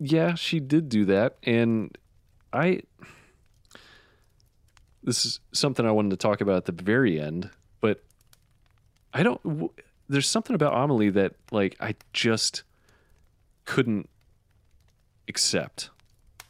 Yeah, 0.00 0.34
she 0.34 0.60
did 0.60 0.88
do 0.88 1.06
that. 1.06 1.38
And 1.42 1.96
I. 2.52 2.82
This 5.02 5.24
is 5.24 5.40
something 5.52 5.84
I 5.86 5.90
wanted 5.90 6.10
to 6.10 6.16
talk 6.16 6.40
about 6.40 6.56
at 6.56 6.64
the 6.66 6.84
very 6.84 7.20
end, 7.20 7.50
but 7.80 8.04
I 9.12 9.24
don't. 9.24 9.42
W- 9.42 9.72
there's 10.08 10.28
something 10.28 10.54
about 10.54 10.72
Amelie 10.72 11.10
that, 11.10 11.34
like, 11.50 11.76
I 11.80 11.96
just 12.12 12.62
couldn't 13.68 14.08
accept. 15.28 15.90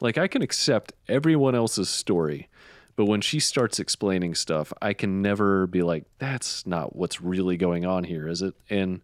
Like, 0.01 0.17
I 0.17 0.29
can 0.29 0.41
accept 0.41 0.93
everyone 1.09 1.57
else's 1.57 1.89
story, 1.89 2.49
but 2.95 3.07
when 3.07 3.21
she 3.21 3.41
starts 3.41 3.81
explaining 3.81 4.37
stuff, 4.37 4.73
I 4.81 4.93
can 4.93 5.21
never 5.21 5.67
be 5.67 5.83
like, 5.83 6.05
that's 6.21 6.65
not 6.65 6.95
what's 6.95 7.21
really 7.21 7.57
going 7.57 7.85
on 7.85 8.05
here, 8.05 8.29
is 8.29 8.41
it? 8.41 8.55
And 8.71 9.01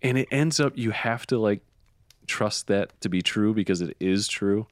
and 0.00 0.16
it 0.16 0.28
ends 0.30 0.60
up 0.60 0.74
you 0.76 0.92
have 0.92 1.26
to 1.26 1.38
like 1.38 1.62
trust 2.28 2.68
that 2.68 3.00
to 3.00 3.08
be 3.08 3.20
true 3.20 3.52
because 3.52 3.80
it 3.80 3.96
is 3.98 4.28
true. 4.28 4.68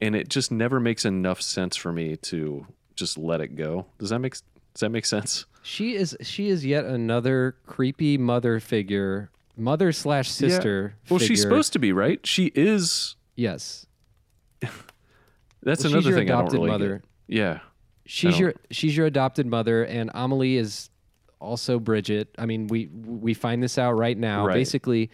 And 0.00 0.14
it 0.14 0.28
just 0.28 0.52
never 0.52 0.78
makes 0.78 1.04
enough 1.04 1.42
sense 1.42 1.74
for 1.74 1.92
me 1.92 2.16
to 2.16 2.66
just 2.94 3.18
let 3.18 3.40
it 3.40 3.56
go. 3.56 3.86
Does 3.98 4.10
that 4.10 4.20
make 4.20 4.34
does 4.34 4.80
that 4.80 4.90
make 4.90 5.06
sense? 5.06 5.46
She 5.64 5.96
is 5.96 6.16
she 6.22 6.48
is 6.48 6.64
yet 6.64 6.84
another 6.84 7.56
creepy 7.66 8.18
mother 8.18 8.60
figure, 8.60 9.30
mother 9.56 9.92
slash 9.92 10.30
sister. 10.30 10.94
Well, 11.08 11.18
she's 11.18 11.40
supposed 11.42 11.72
to 11.74 11.78
be, 11.78 11.92
right? 11.92 12.24
She 12.26 12.52
is 12.54 13.16
Yes, 13.34 13.86
that's 15.62 15.84
Well, 15.84 15.92
another 15.94 16.12
thing 16.12 16.30
I 16.30 16.32
don't 16.32 16.40
adopted 16.42 16.54
really 16.58 16.70
mother. 16.70 17.02
get. 17.28 17.36
Yeah. 17.36 17.58
she's 18.06 18.38
your 18.38 18.54
she's 18.70 18.96
your 18.96 19.06
adopted 19.06 19.46
mother, 19.46 19.84
and 19.84 20.10
Amelie 20.14 20.56
is 20.56 20.90
also 21.40 21.78
Bridget. 21.78 22.34
I 22.38 22.46
mean, 22.46 22.66
we 22.68 22.86
we 22.86 23.34
find 23.34 23.62
this 23.62 23.78
out 23.78 23.92
right 23.92 24.16
now. 24.16 24.46
Right. 24.46 24.54
Basically, 24.54 25.10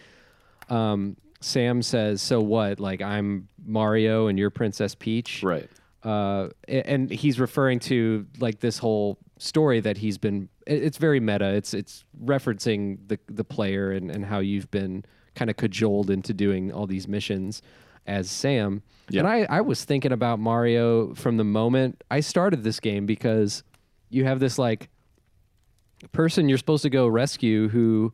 um, 0.68 1.16
Sam 1.40 1.82
says, 1.82 2.20
"So 2.22 2.40
what? 2.40 2.78
Like 2.80 3.02
I'm 3.02 3.48
Mario 3.64 4.26
and 4.28 4.38
you're 4.38 4.50
Princess 4.50 4.94
Peach." 4.94 5.42
Right. 5.42 5.68
uh, 6.04 6.48
and 6.68 7.10
he's 7.10 7.40
referring 7.40 7.78
to 7.80 8.26
like 8.38 8.60
this 8.60 8.78
whole 8.78 9.18
story 9.38 9.80
that 9.80 9.96
he's 9.96 10.18
been. 10.18 10.48
It- 10.66 10.82
It's 10.82 10.98
very 10.98 11.20
meta. 11.20 11.48
It's 11.54 11.74
it's 11.74 12.04
referencing 12.24 12.98
the 13.08 13.18
the 13.28 13.44
player 13.44 13.90
and 13.92 14.10
and 14.10 14.24
how 14.26 14.38
you've 14.40 14.70
been 14.70 15.04
kind 15.34 15.50
of 15.50 15.56
cajoled 15.56 16.10
into 16.10 16.34
doing 16.34 16.72
all 16.72 16.86
these 16.86 17.08
missions 17.08 17.62
as 18.06 18.30
Sam. 18.30 18.82
And 19.20 19.28
I 19.28 19.46
I 19.48 19.60
was 19.60 19.84
thinking 19.84 20.12
about 20.12 20.38
Mario 20.38 21.14
from 21.14 21.36
the 21.36 21.44
moment 21.44 22.02
I 22.10 22.20
started 22.20 22.62
this 22.64 22.80
game 22.80 23.06
because 23.06 23.62
you 24.10 24.24
have 24.24 24.40
this 24.40 24.58
like 24.58 24.88
person 26.12 26.48
you're 26.48 26.58
supposed 26.58 26.82
to 26.82 26.90
go 26.90 27.06
rescue 27.06 27.68
who 27.68 28.12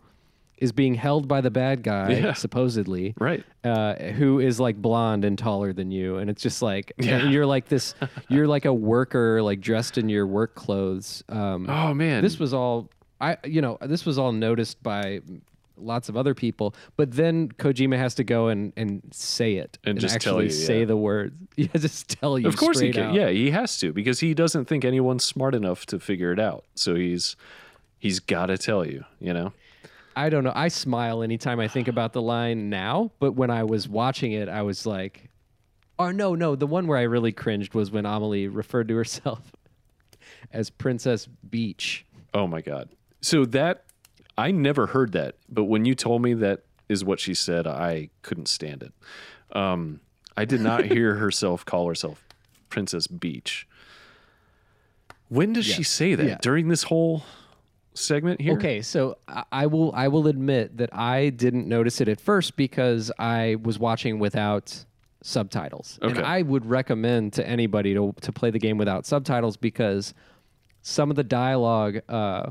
is 0.60 0.72
being 0.72 0.94
held 0.94 1.28
by 1.28 1.40
the 1.40 1.50
bad 1.50 1.82
guy 1.82 2.10
Yeah. 2.12 2.32
supposedly 2.32 3.14
Right. 3.18 3.44
uh, 3.64 3.94
who 4.12 4.40
is 4.40 4.58
like 4.60 4.76
blonde 4.76 5.24
and 5.24 5.38
taller 5.38 5.72
than 5.72 5.90
you, 5.90 6.16
and 6.16 6.28
it's 6.28 6.42
just 6.42 6.62
like 6.62 6.92
Yeah. 6.98 7.18
and 7.18 7.32
you're 7.32 7.46
like 7.46 7.68
this, 7.68 7.94
you're 8.28 8.46
like 8.48 8.64
a 8.64 8.74
worker, 8.74 9.40
like 9.42 9.60
dressed 9.60 9.98
in 9.98 10.08
your 10.08 10.26
work 10.26 10.54
clothes. 10.54 11.22
Um, 11.28 11.66
Oh 11.70 11.94
man. 11.94 12.22
this 12.22 12.38
was 12.38 12.52
all 12.52 12.90
I, 13.20 13.36
you 13.44 13.60
know, 13.60 13.78
this 13.82 14.04
was 14.06 14.16
all 14.18 14.30
noticed 14.32 14.80
by 14.82 15.20
lots 15.76 16.08
of 16.08 16.16
other 16.16 16.34
people, 16.34 16.74
but 16.96 17.12
then 17.12 17.48
Kojima 17.50 17.96
has 17.96 18.14
to 18.16 18.24
go 18.24 18.48
and 18.48 18.72
and 18.76 19.02
say 19.12 19.54
it 19.56 19.78
And 19.84 19.98
just 20.00 20.20
tell 20.20 20.34
actually 20.34 20.44
you, 20.46 20.50
say 20.50 20.78
yeah. 20.80 20.84
the 20.86 20.96
words. 20.96 21.34
Yeah, 21.56 21.66
just 21.76 22.08
tell 22.08 22.38
you. 22.38 22.46
Of 22.48 22.56
course 22.56 22.78
he 22.80 22.92
can. 22.92 23.06
out. 23.10 23.14
Yeah, 23.14 23.28
he 23.30 23.50
has 23.50 23.78
to 23.78 23.92
because 23.92 24.20
he 24.20 24.34
doesn't 24.34 24.66
think 24.66 24.84
anyone's 24.84 25.24
smart 25.24 25.54
enough 25.56 25.86
to 25.86 25.98
figure 25.98 26.32
it 26.32 26.38
out. 26.40 26.64
So 26.76 26.94
he's 26.94 27.34
he's 27.98 28.20
got 28.20 28.46
to 28.46 28.58
tell 28.58 28.84
you, 28.86 29.04
you 29.20 29.32
know. 29.32 29.52
I 30.18 30.30
don't 30.30 30.42
know. 30.42 30.52
I 30.52 30.66
smile 30.66 31.22
anytime 31.22 31.60
I 31.60 31.68
think 31.68 31.86
about 31.94 32.12
the 32.12 32.20
line 32.20 32.68
now, 32.68 33.12
but 33.20 33.32
when 33.32 33.50
I 33.50 33.62
was 33.62 33.88
watching 33.88 34.32
it, 34.32 34.48
I 34.48 34.62
was 34.62 34.84
like, 34.84 35.30
oh, 35.98 36.10
no, 36.10 36.34
no. 36.34 36.56
The 36.56 36.66
one 36.66 36.88
where 36.88 36.98
I 36.98 37.02
really 37.02 37.32
cringed 37.32 37.72
was 37.72 37.92
when 37.92 38.04
Amelie 38.04 38.48
referred 38.48 38.88
to 38.88 38.96
herself 38.96 39.52
as 40.52 40.70
Princess 40.70 41.26
Beach. 41.26 42.04
Oh 42.34 42.46
my 42.46 42.60
god. 42.60 42.88
So 43.20 43.44
that 43.46 43.84
I 44.36 44.50
never 44.50 44.86
heard 44.88 45.12
that, 45.12 45.36
but 45.48 45.64
when 45.64 45.84
you 45.84 45.94
told 45.94 46.22
me 46.22 46.34
that 46.34 46.64
is 46.88 47.04
what 47.04 47.20
she 47.20 47.34
said, 47.34 47.66
I 47.66 48.10
couldn't 48.22 48.48
stand 48.48 48.82
it. 48.82 48.92
Um, 49.56 50.00
I 50.36 50.44
did 50.44 50.60
not 50.60 50.84
hear 50.92 51.16
herself 51.16 51.64
call 51.64 51.88
herself 51.88 52.24
Princess 52.68 53.06
Beach. 53.06 53.66
When 55.28 55.52
does 55.52 55.66
she 55.66 55.82
say 55.82 56.14
that? 56.14 56.26
Yeah. 56.26 56.38
During 56.40 56.68
this 56.68 56.84
whole 56.84 57.24
segment 57.98 58.40
here? 58.40 58.54
Okay, 58.54 58.82
so 58.82 59.18
I- 59.52 59.66
will 59.66 59.92
I 59.94 60.08
will 60.08 60.26
admit 60.26 60.76
that 60.78 60.90
I 60.94 61.30
didn't 61.30 61.66
notice 61.68 62.00
it 62.00 62.08
at 62.08 62.20
first 62.20 62.56
because 62.56 63.10
I 63.18 63.56
was 63.62 63.78
watching 63.78 64.18
without 64.18 64.84
subtitles. 65.22 65.98
And 66.00 66.12
Okay. 66.12 66.22
I 66.22 66.42
would 66.42 66.64
recommend 66.66 67.32
to 67.34 67.46
anybody 67.46 67.94
to 67.94 68.14
to 68.20 68.32
play 68.32 68.50
the 68.50 68.58
game 68.58 68.78
without 68.78 69.04
subtitles 69.06 69.56
because 69.56 70.14
some 70.82 71.10
of 71.10 71.16
the 71.16 71.24
dialogue 71.24 72.00
uh, 72.08 72.50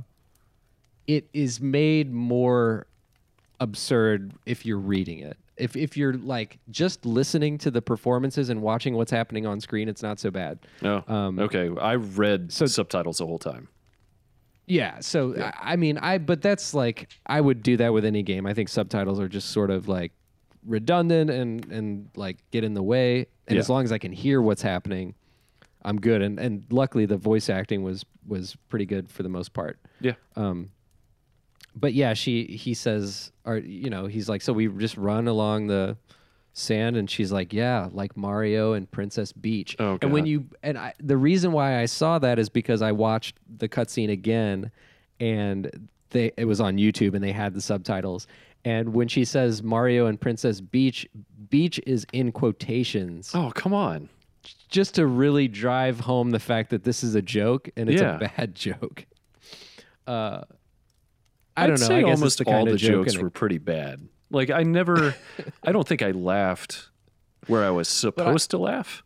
it 1.07 1.29
is 1.33 1.61
made 1.61 2.11
more 2.13 2.87
absurd 3.59 4.33
if 4.45 4.65
you're 4.65 4.77
reading 4.79 5.19
it. 5.19 5.37
If 5.55 5.75
if 5.75 5.97
you're 5.97 6.13
like 6.13 6.59
just 6.69 7.05
listening 7.05 7.57
to 7.59 7.71
the 7.71 7.81
performances 7.81 8.49
and 8.49 8.61
watching 8.61 8.93
what's 8.95 9.11
happening 9.11 9.45
on 9.47 9.59
screen, 9.61 9.89
it's 9.89 10.03
not 10.03 10.19
so 10.19 10.29
bad. 10.29 10.59
Oh, 10.83 11.03
Um, 11.11 11.39
okay. 11.39 11.71
I 11.81 11.95
read 11.95 12.51
so- 12.51 12.65
subtitles 12.67 13.17
the 13.17 13.25
whole 13.25 13.39
time. 13.39 13.67
Yeah, 14.67 14.99
so 14.99 15.33
I 15.41 15.73
I 15.73 15.75
mean, 15.77 15.97
I 15.97 16.17
but 16.17 16.41
that's 16.41 16.73
like 16.73 17.09
I 17.25 17.39
would 17.41 17.63
do 17.63 17.77
that 17.77 17.93
with 17.93 18.05
any 18.05 18.21
game. 18.21 18.45
I 18.45 18.53
think 18.53 18.69
subtitles 18.69 19.19
are 19.19 19.29
just 19.29 19.49
sort 19.51 19.71
of 19.71 19.87
like 19.87 20.11
redundant 20.65 21.29
and 21.29 21.65
and 21.71 22.09
like 22.15 22.37
get 22.51 22.63
in 22.63 22.73
the 22.73 22.83
way. 22.83 23.27
And 23.47 23.55
Yeah. 23.55 23.59
as 23.59 23.69
long 23.69 23.83
as 23.85 23.91
I 23.93 23.97
can 23.97 24.11
hear 24.11 24.41
what's 24.41 24.61
happening, 24.61 25.15
I'm 25.83 25.99
good. 26.01 26.21
And 26.21 26.37
and 26.37 26.65
luckily 26.69 27.05
the 27.05 27.17
voice 27.17 27.49
acting 27.49 27.81
was 27.83 28.05
was 28.27 28.57
pretty 28.67 28.85
good 28.85 29.09
for 29.09 29.23
the 29.23 29.29
most 29.29 29.53
part. 29.53 29.79
Yeah. 30.01 30.13
Um, 30.35 30.71
but 31.73 31.93
yeah, 31.93 32.13
she 32.13 32.43
he 32.45 32.73
says, 32.73 33.31
or 33.45 33.57
you 33.57 33.89
know, 33.89 34.07
he's 34.07 34.27
like, 34.27 34.41
so 34.41 34.51
we 34.51 34.67
just 34.67 34.97
run 34.97 35.27
along 35.29 35.67
the 35.67 35.95
sand, 36.57 36.97
and 36.97 37.09
she's 37.09 37.31
like, 37.31 37.53
yeah, 37.53 37.87
like 37.93 38.17
Mario 38.17 38.73
and 38.73 38.89
Princess 38.89 39.31
Beach. 39.31 39.75
Oh, 39.79 39.97
and 40.01 40.11
when 40.11 40.25
you 40.25 40.45
and 40.63 40.77
I, 40.77 40.93
the 40.99 41.17
reason 41.17 41.51
why 41.51 41.79
I 41.81 41.85
saw 41.85 42.17
that 42.19 42.39
is 42.39 42.49
because 42.49 42.81
I 42.81 42.91
watched 42.91 43.37
the 43.57 43.69
cutscene 43.69 44.11
again, 44.11 44.71
and 45.19 45.89
they 46.09 46.31
it 46.37 46.45
was 46.45 46.59
on 46.59 46.77
YouTube, 46.77 47.13
and 47.13 47.23
they 47.23 47.31
had 47.31 47.53
the 47.53 47.61
subtitles. 47.61 48.27
And 48.65 48.93
when 48.93 49.07
she 49.07 49.23
says 49.23 49.63
Mario 49.63 50.07
and 50.07 50.19
Princess 50.19 50.59
Beach, 50.59 51.07
beach 51.49 51.79
is 51.87 52.05
in 52.11 52.31
quotations 52.33 53.31
Oh, 53.33 53.51
come 53.55 53.73
on. 53.73 54.09
just 54.67 54.95
to 54.95 55.05
really 55.05 55.47
drive 55.47 56.01
home 56.01 56.31
the 56.31 56.39
fact 56.39 56.71
that 56.71 56.83
this 56.83 57.01
is 57.03 57.15
a 57.15 57.21
joke 57.21 57.69
and 57.77 57.89
it's 57.89 58.01
Yeah. 58.01 58.15
a 58.15 58.19
bad 58.19 58.55
joke. 58.67 59.05
Uh, 60.05 60.41
I 61.55 61.63
I'd 61.63 61.67
don't 61.67 61.79
know. 61.79 61.87
Say 61.87 61.95
I 61.99 62.01
guess 62.03 62.17
almost 62.19 62.41
all 62.45 62.65
the 62.65 62.75
joke 62.75 63.05
jokes 63.07 63.17
were 63.17 63.29
pretty 63.29 63.57
bad. 63.57 64.01
Like 64.29 64.49
I 64.49 64.63
never, 64.63 65.15
I 65.63 65.71
don't 65.71 65.87
think 65.87 66.01
I 66.01 66.11
laughed 66.11 66.89
where 67.47 67.63
I 67.63 67.69
was 67.69 67.87
supposed 67.87 68.51
to 68.51 68.57
laugh. 68.57 69.03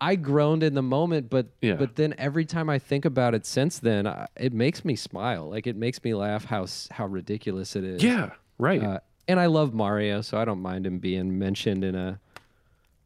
I 0.00 0.16
groaned 0.16 0.62
in 0.62 0.74
the 0.74 0.82
moment, 0.82 1.30
but 1.30 1.46
Yeah. 1.62 1.74
but 1.76 1.96
then 1.96 2.14
every 2.18 2.44
time 2.44 2.68
I 2.68 2.78
think 2.78 3.04
about 3.06 3.34
it 3.34 3.46
since 3.46 3.78
then, 3.78 4.06
I, 4.06 4.26
it 4.36 4.52
makes 4.52 4.84
me 4.84 4.96
smile. 4.96 5.48
Like 5.48 5.66
it 5.66 5.76
makes 5.76 6.02
me 6.04 6.14
laugh 6.14 6.44
how 6.44 6.66
how 6.90 7.06
ridiculous 7.06 7.74
it 7.74 7.84
is. 7.84 8.02
Yeah, 8.02 8.30
right. 8.58 8.82
Uh, 8.82 9.00
and 9.28 9.40
I 9.40 9.46
love 9.46 9.72
Mario, 9.72 10.20
so 10.20 10.36
I 10.36 10.44
don't 10.44 10.60
mind 10.60 10.86
him 10.86 10.98
being 10.98 11.38
mentioned 11.38 11.84
in 11.84 11.94
a 11.94 12.20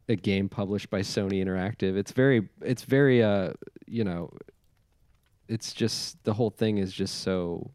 a 0.09 0.15
game 0.15 0.49
published 0.49 0.89
by 0.89 0.99
Sony 1.01 1.41
Interactive. 1.41 1.95
It's 1.95 2.11
very 2.11 2.49
it's 2.61 2.83
very 2.83 3.23
uh 3.23 3.53
you 3.87 4.03
know 4.03 4.33
it's 5.47 5.71
just 5.71 6.21
the 6.25 6.33
whole 6.33 6.49
thing 6.49 6.79
is 6.79 6.91
just 6.91 7.21
so 7.21 7.71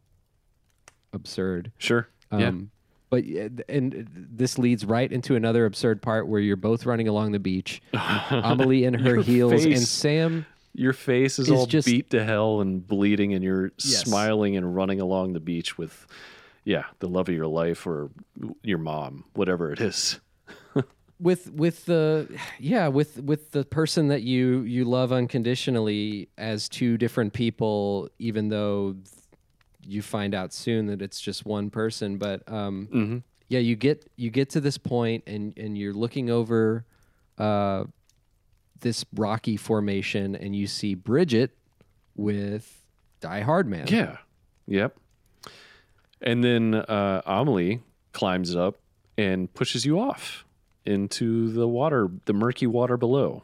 absurd. 1.12 1.72
sure. 1.78 2.08
Um, 2.30 2.40
yeah, 2.40 2.50
th- 3.22 3.52
and 3.68 4.08
this 4.14 4.58
leads 4.58 4.84
right 4.84 5.10
into 5.10 5.34
another 5.36 5.64
absurd 5.66 6.02
part 6.02 6.26
where 6.28 6.40
you're 6.40 6.56
both 6.56 6.86
running 6.86 7.08
along 7.08 7.32
the 7.32 7.38
beach, 7.38 7.82
Amelie 7.92 8.84
in 8.84 8.94
her 8.94 9.16
heels, 9.16 9.64
and. 9.64 9.78
Sam. 9.80 10.46
Your 10.76 10.92
face 10.92 11.38
is 11.38 11.46
is 11.48 11.52
all 11.52 11.66
just- 11.66 11.86
beat 11.86 12.10
to 12.10 12.24
hell 12.24 12.60
and 12.60 12.84
bleeding, 12.86 13.32
and 13.34 13.44
you're 13.44 13.66
Yes. 13.78 14.02
smiling 14.02 14.56
and 14.56 14.74
running 14.74 15.00
along 15.00 15.32
the 15.34 15.40
beach 15.40 15.78
with, 15.78 16.06
yeah, 16.64 16.84
the 16.98 17.06
love 17.08 17.28
of 17.28 17.34
your 17.34 17.46
life 17.46 17.86
or 17.86 18.10
your 18.62 18.78
mom, 18.78 19.24
whatever 19.34 19.70
it 19.72 19.80
is. 19.80 20.18
with 21.20 21.48
with 21.52 21.84
the 21.84 22.26
yeah 22.58 22.88
with 22.88 23.22
with 23.22 23.52
the 23.52 23.64
person 23.64 24.08
that 24.08 24.22
you 24.22 24.62
you 24.62 24.84
love 24.84 25.12
unconditionally 25.12 26.28
as 26.36 26.68
two 26.68 26.98
different 26.98 27.32
people 27.32 28.08
even 28.18 28.48
though 28.48 28.96
you 29.86 30.02
find 30.02 30.34
out 30.34 30.52
soon 30.52 30.86
that 30.86 31.00
it's 31.02 31.20
just 31.20 31.44
one 31.46 31.70
person 31.70 32.16
but 32.18 32.42
um 32.50 32.88
Mm-hmm. 32.92 33.18
yeah 33.48 33.58
you 33.60 33.76
get 33.76 34.10
you 34.16 34.30
get 34.30 34.50
to 34.50 34.60
this 34.60 34.78
point 34.78 35.24
and 35.26 35.56
and 35.58 35.76
you're 35.78 35.92
looking 35.94 36.30
over 36.30 36.84
uh 37.38 37.84
this 38.80 39.04
rocky 39.14 39.56
formation 39.56 40.34
and 40.36 40.54
you 40.54 40.66
see 40.66 40.94
Bridget 40.94 41.56
with 42.16 42.80
Die-Hardman 43.20 43.86
Yeah. 43.88 44.18
Yep. 44.66 44.96
And 46.20 46.42
then 46.44 46.74
uh, 46.74 47.22
Amelie 47.26 47.80
climbs 48.12 48.54
up 48.54 48.76
and 49.18 49.52
pushes 49.52 49.84
you 49.84 49.98
off 49.98 50.44
into 50.84 51.50
the 51.52 51.66
water, 51.68 52.08
the 52.26 52.32
murky 52.32 52.66
water 52.66 52.96
below. 52.96 53.42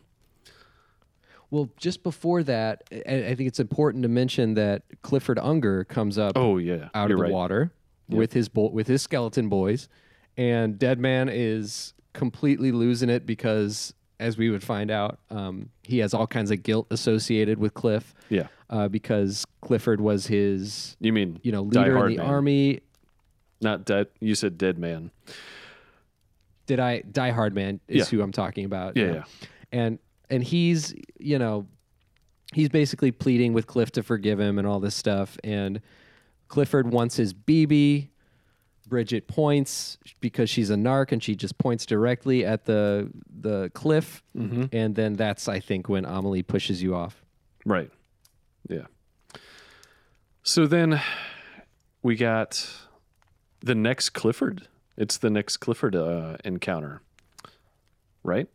Well 1.50 1.68
just 1.76 2.02
before 2.02 2.42
that 2.44 2.84
I, 2.92 3.34
think 3.34 3.48
it's 3.48 3.60
important 3.60 4.02
to 4.04 4.08
mention 4.08 4.54
that 4.54 4.82
Clifford 5.02 5.38
Unger 5.38 5.84
comes 5.84 6.16
up 6.18 6.32
Oh 6.36 6.58
yeah, 6.58 6.88
out 6.94 7.10
of 7.10 7.16
the 7.16 7.22
right. 7.24 7.32
water 7.32 7.72
with 8.08 8.32
his 8.32 8.48
bo- 8.48 8.70
with 8.70 8.86
his 8.88 9.02
skeleton 9.02 9.48
boys, 9.48 9.88
and 10.36 10.78
Deadman 10.78 11.28
is 11.28 11.94
completely 12.12 12.72
losing 12.72 13.08
it 13.08 13.24
because, 13.24 13.94
as 14.18 14.36
we 14.36 14.50
would 14.50 14.64
find 14.64 14.90
out, 14.90 15.20
um, 15.30 15.68
he 15.84 15.98
has 15.98 16.12
all 16.12 16.26
kinds 16.26 16.50
of 16.50 16.62
guilt 16.64 16.86
associated 16.90 17.58
with 17.58 17.72
Cliff 17.74 18.12
Yeah, 18.28 18.48
uh, 18.68 18.88
because 18.88 19.44
Clifford 19.60 20.00
was 20.00 20.26
his 20.26 20.96
you 21.00 21.12
mean 21.12 21.38
you 21.42 21.52
know 21.52 21.64
Die 21.66 21.80
leader 21.82 22.06
in 22.08 22.12
the 22.16 22.22
Man. 22.22 22.26
army. 22.26 22.80
not 23.60 23.84
dead. 23.84 24.06
You 24.20 24.34
said 24.34 24.56
dead 24.58 24.78
man. 24.78 25.10
Did 26.66 26.78
I 26.80 27.00
Die-Hardman 27.00 27.80
is 27.88 27.96
Yeah. 27.98 28.04
who 28.18 28.22
I'm 28.22 28.32
talking 28.32 28.64
about? 28.64 28.96
Yeah, 28.96 29.12
yeah. 29.12 29.24
and 29.72 29.98
and 30.30 30.42
he's 30.42 30.94
you 31.18 31.38
know 31.38 31.66
he's 32.52 32.68
basically 32.68 33.10
pleading 33.12 33.52
with 33.52 33.66
Cliff 33.66 33.90
to 33.92 34.02
forgive 34.02 34.40
him 34.40 34.58
and 34.58 34.66
all 34.66 34.80
this 34.80 34.94
stuff 34.94 35.38
and 35.44 35.80
Clifford 36.48 36.90
wants 36.92 37.16
his 37.16 37.32
BB 37.34 38.08
Bridget 38.88 39.28
points 39.28 39.98
because 40.20 40.50
she's 40.50 40.68
a 40.70 40.74
narc 40.74 41.12
and 41.12 41.22
she 41.22 41.36
just 41.36 41.56
points 41.58 41.86
directly 41.86 42.44
at 42.44 42.64
the 42.64 43.08
the 43.40 43.70
cliff 43.72 44.22
Mm-hmm. 44.36 44.64
and 44.72 44.94
then 44.96 45.14
that's 45.14 45.48
I 45.48 45.60
think 45.60 45.88
when 45.88 46.04
Amelie 46.04 46.42
pushes 46.42 46.82
you 46.82 46.94
off. 46.94 47.22
Right. 47.64 47.90
Yeah. 48.68 48.86
So 50.42 50.66
then 50.66 51.00
we 52.02 52.16
got 52.16 52.68
the 53.60 53.74
next 53.74 54.10
Clifford. 54.10 54.66
It's 54.96 55.18
the 55.18 55.30
next 55.30 55.58
Clifford 55.58 55.94
uh, 55.94 56.36
encounter. 56.44 57.02
Right? 58.24 58.48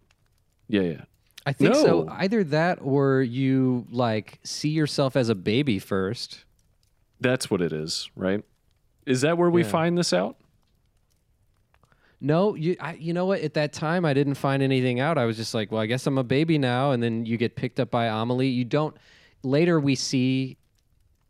Yeah, 0.67 0.81
yeah. 0.81 1.01
I 1.45 1.53
think 1.53 1.75
so 1.75 2.07
either 2.09 2.43
that 2.45 2.79
or 2.81 3.21
you 3.21 3.85
like 3.91 4.39
see 4.43 4.69
yourself 4.69 5.15
as 5.15 5.29
a 5.29 5.35
baby 5.35 5.77
first. 5.79 6.43
That's 7.21 7.49
what 7.51 7.61
it 7.61 7.71
is, 7.71 8.09
right? 8.15 8.43
Is 9.05 9.21
that 9.21 9.37
where 9.37 9.49
we 9.49 9.61
Yeah. 9.63 9.69
find 9.69 9.97
this 9.97 10.11
out? 10.11 10.37
No, 12.21 12.55
you 12.55 12.75
I, 12.79 12.93
you 12.93 13.13
know 13.13 13.25
what? 13.25 13.41
At 13.41 13.53
that 13.55 13.73
time, 13.73 14.05
I 14.05 14.13
didn't 14.13 14.35
find 14.35 14.63
anything 14.63 14.99
out. 14.99 15.17
I 15.17 15.25
was 15.25 15.37
just 15.37 15.53
like, 15.53 15.71
well, 15.71 15.81
I 15.81 15.85
guess 15.85 16.07
I'm 16.07 16.17
a 16.17 16.23
baby 16.23 16.57
now. 16.57 16.91
And 16.91 17.03
then 17.03 17.25
you 17.25 17.37
get 17.37 17.55
picked 17.55 17.79
up 17.79 17.91
by 17.91 18.05
Amelie. 18.07 18.47
You 18.47 18.65
don't. 18.65 18.95
Later, 19.43 19.79
we 19.79 19.95
see. 19.95 20.57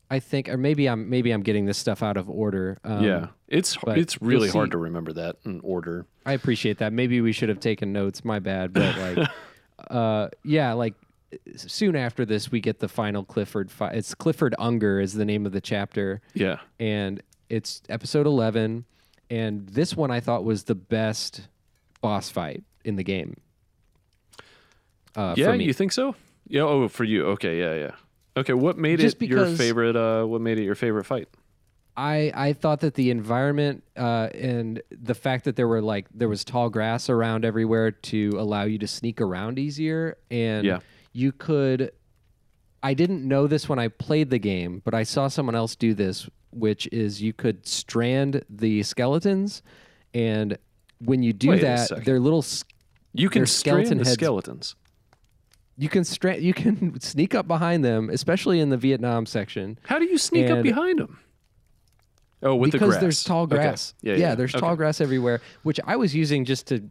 I 0.10 0.20
think, 0.20 0.48
or 0.50 0.56
maybe 0.58 0.88
I'm 0.88 1.10
maybe 1.10 1.32
I'm 1.32 1.42
getting 1.42 1.66
this 1.66 1.80
stuff 1.80 2.04
out 2.04 2.16
of 2.16 2.30
order. 2.30 2.78
Um, 2.84 3.04
yeah. 3.04 3.28
It's 3.48 3.76
it's 3.88 4.22
really 4.22 4.50
hard 4.50 4.68
see- 4.68 4.72
to 4.72 4.78
remember 4.78 5.12
that 5.14 5.38
in 5.44 5.60
order. 5.62 6.06
I 6.26 6.34
appreciate 6.34 6.78
that. 6.78 6.94
Maybe 6.94 7.20
we 7.22 7.32
should 7.32 7.50
have 7.50 7.60
taken 7.60 7.92
notes. 7.92 8.24
My 8.24 8.38
bad. 8.40 8.72
But 8.72 8.98
like, 9.18 9.28
uh, 9.90 10.30
yeah, 10.44 10.74
like 10.74 10.94
soon 11.56 11.96
after 11.96 12.26
this, 12.26 12.52
we 12.52 12.62
get 12.62 12.80
the 12.80 12.88
final 12.88 13.24
Clifford. 13.24 13.70
Fi- 13.72 13.92
it's 13.92 14.14
Clifford 14.16 14.56
Unger 14.60 15.00
is 15.00 15.14
the 15.14 15.26
name 15.26 15.46
of 15.46 15.52
the 15.52 15.62
chapter. 15.62 16.22
Yeah. 16.34 16.60
and 16.80 17.22
it's 17.50 17.84
episode 17.90 18.26
11 18.26 18.86
and 19.30 19.68
this 19.68 19.96
one 19.96 20.10
i 20.10 20.20
thought 20.20 20.44
was 20.44 20.64
the 20.64 20.74
best 20.74 21.48
boss 22.02 22.28
fight 22.32 22.64
in 22.84 22.96
the 22.96 23.04
game 23.04 23.36
uh, 25.16 25.34
yeah, 25.38 25.52
for 25.52 25.58
me. 25.58 25.64
you 25.64 25.74
think 25.74 25.92
so? 25.92 26.16
Yeah, 26.48 26.64
oh 26.64 26.88
for 26.88 27.04
you. 27.04 27.26
Okay, 27.28 27.60
yeah, 27.60 27.74
yeah. 27.76 27.92
Okay, 28.38 28.54
what 28.54 28.78
made 28.78 29.00
Just 29.00 29.22
it 29.22 29.30
your 29.30 29.46
favorite 29.48 29.96
uh 29.96 30.26
what 30.26 30.42
made 30.42 30.60
it 30.60 30.64
your 30.64 30.76
favorite 30.76 31.06
fight? 31.06 31.30
I, 31.98 32.32
I 32.36 32.54
thought 32.54 32.82
that 32.82 32.96
the 32.96 33.10
environment 33.10 33.84
uh, 33.96 34.30
and 34.34 34.82
the 34.92 35.16
fact 35.16 35.46
that 35.46 35.56
there 35.56 35.68
were 35.68 35.82
like 35.82 36.08
there 36.14 36.28
was 36.28 36.44
tall 36.44 36.70
grass 36.70 37.10
around 37.10 37.46
everywhere 37.46 37.92
to 37.92 38.32
allow 38.38 38.64
you 38.64 38.78
to 38.80 38.88
sneak 38.88 39.22
around 39.22 39.58
easier 39.60 40.18
and 40.30 40.66
Yeah. 40.66 40.80
you 41.14 41.32
could 41.32 41.92
I 42.84 42.94
didn't 42.94 43.28
know 43.28 43.48
this 43.48 43.68
when 43.70 43.80
I 43.80 43.88
played 43.88 44.30
the 44.30 44.38
game, 44.38 44.82
but 44.86 44.94
I 44.94 45.04
saw 45.04 45.28
someone 45.28 45.56
else 45.56 45.76
do 45.76 45.96
this, 45.96 46.30
which 46.52 46.86
is 46.92 47.20
you 47.22 47.34
could 47.34 47.66
strand 47.66 48.44
the 48.50 48.84
skeletons 48.84 49.64
and 50.14 50.58
when 51.00 51.24
you 51.24 51.34
do 51.34 51.50
Wait 51.50 51.62
that, 51.62 52.04
they're 52.06 52.20
little 52.20 52.44
You 53.14 53.30
can 53.30 53.46
skeleton 53.46 53.86
strand 53.86 54.00
the 54.02 54.04
heads- 54.10 54.14
skeletons. 54.14 54.76
you 55.78 55.90
can 55.90 56.04
stra- 56.04 56.38
you 56.38 56.54
can 56.54 57.00
sneak 57.02 57.34
up 57.36 57.48
behind 57.48 57.84
them, 57.86 58.10
especially 58.10 58.60
in 58.60 58.70
the 58.70 58.78
Vietnam 58.78 59.26
section. 59.26 59.80
How 59.84 59.98
do 59.98 60.06
you 60.06 60.18
sneak 60.18 60.50
up 60.50 60.62
behind 60.62 61.00
them? 61.00 61.20
Oh, 62.46 62.56
with 62.56 62.72
because 62.72 62.82
the 62.82 62.92
grass. 62.92 63.02
there's 63.02 63.24
tall 63.24 63.44
Okay. 63.44 63.56
grass. 63.56 63.94
Yeah, 64.02 64.16
yeah. 64.16 64.36
there's 64.36 64.54
okay. 64.54 64.62
tall 64.62 64.76
grass 64.76 65.02
everywhere, 65.02 65.42
which 65.64 65.80
I 65.86 65.96
was 65.96 66.14
using 66.16 66.46
just 66.46 66.68
to 66.68 66.84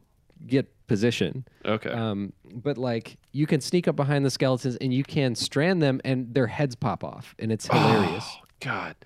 get 0.46 0.68
position. 0.88 1.46
Okay. 1.64 1.90
Um, 1.90 2.32
but 2.52 2.76
like 2.76 3.16
you 3.32 3.46
can 3.46 3.60
sneak 3.60 3.86
up 3.88 3.96
behind 3.96 4.24
the 4.24 4.30
skeletons 4.30 4.76
and 4.76 4.92
you 4.92 5.04
can 5.04 5.34
strand 5.34 5.80
them, 5.80 6.00
and 6.04 6.34
their 6.34 6.48
heads 6.48 6.74
pop 6.74 7.04
off, 7.04 7.34
and 7.38 7.52
it's 7.52 7.66
hilarious. 7.68 8.24
Oh, 8.28 8.44
God. 8.60 8.96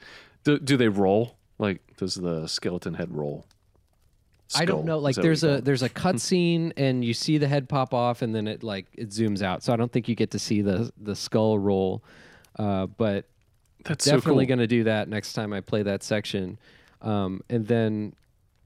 Do, 0.44 0.58
do 0.58 0.76
they 0.76 0.88
roll? 0.88 1.36
Like, 1.58 1.82
does 1.98 2.14
the 2.14 2.46
skeleton 2.46 2.94
head 2.94 3.14
roll? 3.14 3.44
I 4.54 4.64
don't 4.64 4.86
know. 4.86 4.98
Like 4.98 5.16
there's 5.16 5.44
a 5.44 5.60
there's 5.60 5.82
a 5.90 5.90
cut 5.90 6.20
scene, 6.20 6.72
and 6.78 7.04
you 7.04 7.12
see 7.12 7.36
the 7.36 7.48
head 7.48 7.68
pop 7.68 7.92
off, 7.92 8.22
and 8.22 8.34
then 8.34 8.46
it 8.46 8.62
like 8.62 8.86
it 8.94 9.10
zooms 9.10 9.42
out. 9.42 9.62
So 9.62 9.72
I 9.72 9.76
don't 9.76 9.92
think 9.92 10.08
you 10.08 10.14
get 10.14 10.30
to 10.30 10.38
see 10.38 10.62
the 10.62 10.90
the 10.98 11.14
skull 11.14 11.58
roll. 11.58 12.02
Uh, 12.58 12.86
but 12.86 13.26
That's 13.88 14.04
definitely 14.04 14.44
so 14.44 14.46
cool. 14.46 14.46
going 14.46 14.58
to 14.60 14.66
do 14.66 14.84
that 14.84 15.08
next 15.08 15.32
time 15.32 15.52
I 15.52 15.60
play 15.60 15.82
that 15.82 16.02
section. 16.02 16.58
Um, 17.02 17.42
and 17.48 17.66
then 17.66 18.14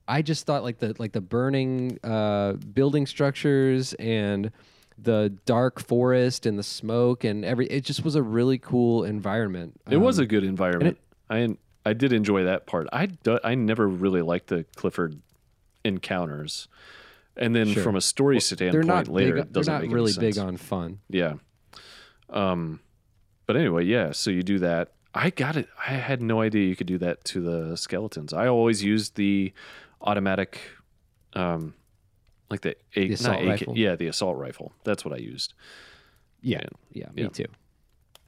I 0.09 0.21
just 0.23 0.45
thought 0.47 0.63
like 0.63 0.79
the 0.79 0.95
like 0.99 1.13
the 1.13 1.21
burning 1.21 1.99
uh, 2.05 2.53
building 2.55 3.07
structures 3.07 3.95
and 3.95 4.51
the 4.99 5.33
dark 5.47 5.81
forest 5.81 6.45
and 6.47 6.59
the 6.59 6.63
smoke 6.63 7.25
and 7.25 7.45
every 7.45 7.67
it 7.67 7.85
just 7.85 8.05
was 8.05 8.15
a 8.15 8.23
really 8.23 8.59
cool 8.59 9.05
environment. 9.05 9.81
It 9.91 9.97
was 9.97 10.19
Um, 10.19 10.25
a 10.25 10.27
good 10.27 10.45
environment. 10.45 10.99
I 11.31 11.57
I 11.85 11.93
did 11.95 12.13
enjoy 12.13 12.45
that 12.45 12.67
part. 12.67 12.89
I 12.93 13.07
do, 13.07 13.39
I 13.43 13.55
never 13.55 13.89
really 13.89 14.23
liked 14.23 14.49
the 14.49 14.65
Clifford 14.77 15.21
encounters, 15.85 16.69
and 17.37 17.57
then 17.57 17.69
Sure. 17.69 17.83
from 17.83 17.97
a 17.97 18.01
story 18.01 18.35
they're 18.37 18.41
standpoint, 18.41 18.87
not 18.87 19.09
later 19.09 19.35
big, 19.37 19.45
it 19.47 19.53
they're 19.53 19.81
make 19.81 19.91
really 19.91 20.13
big 20.19 20.39
on 20.39 20.57
fun. 20.57 20.99
Yeah. 21.09 21.35
Um, 22.31 22.81
but 23.47 23.57
anyway, 23.57 23.85
yeah. 23.85 24.13
So 24.13 24.31
you 24.31 24.43
do 24.43 24.59
that. 24.61 24.93
I 25.15 25.31
got 25.31 25.57
it. 25.57 25.69
I 25.87 25.93
had 25.93 26.23
no 26.23 26.41
idea 26.41 26.67
you 26.67 26.77
could 26.77 26.87
do 26.87 26.99
that 26.99 27.25
to 27.27 27.41
the 27.43 27.77
skeletons. 27.77 28.33
I 28.33 28.47
always 28.49 28.83
used 28.83 29.17
the 29.17 29.53
automatic, 30.01 30.59
um, 31.35 31.75
like 32.51 32.63
the, 32.63 32.77
A, 32.97 33.09
The 33.09 33.15
assault 33.15 33.43
AK 33.43 33.49
rifle? 33.49 33.75
Yeah, 33.77 33.97
the 33.97 34.07
assault 34.07 34.39
rifle. 34.39 34.73
That's 34.85 35.05
what 35.05 35.13
I 35.13 35.19
used. 35.19 35.55
Yeah, 36.41 36.59
Man. 36.59 36.69
yeah, 36.93 37.07
me 37.15 37.23
Yeah. 37.23 37.29
too. 37.29 37.45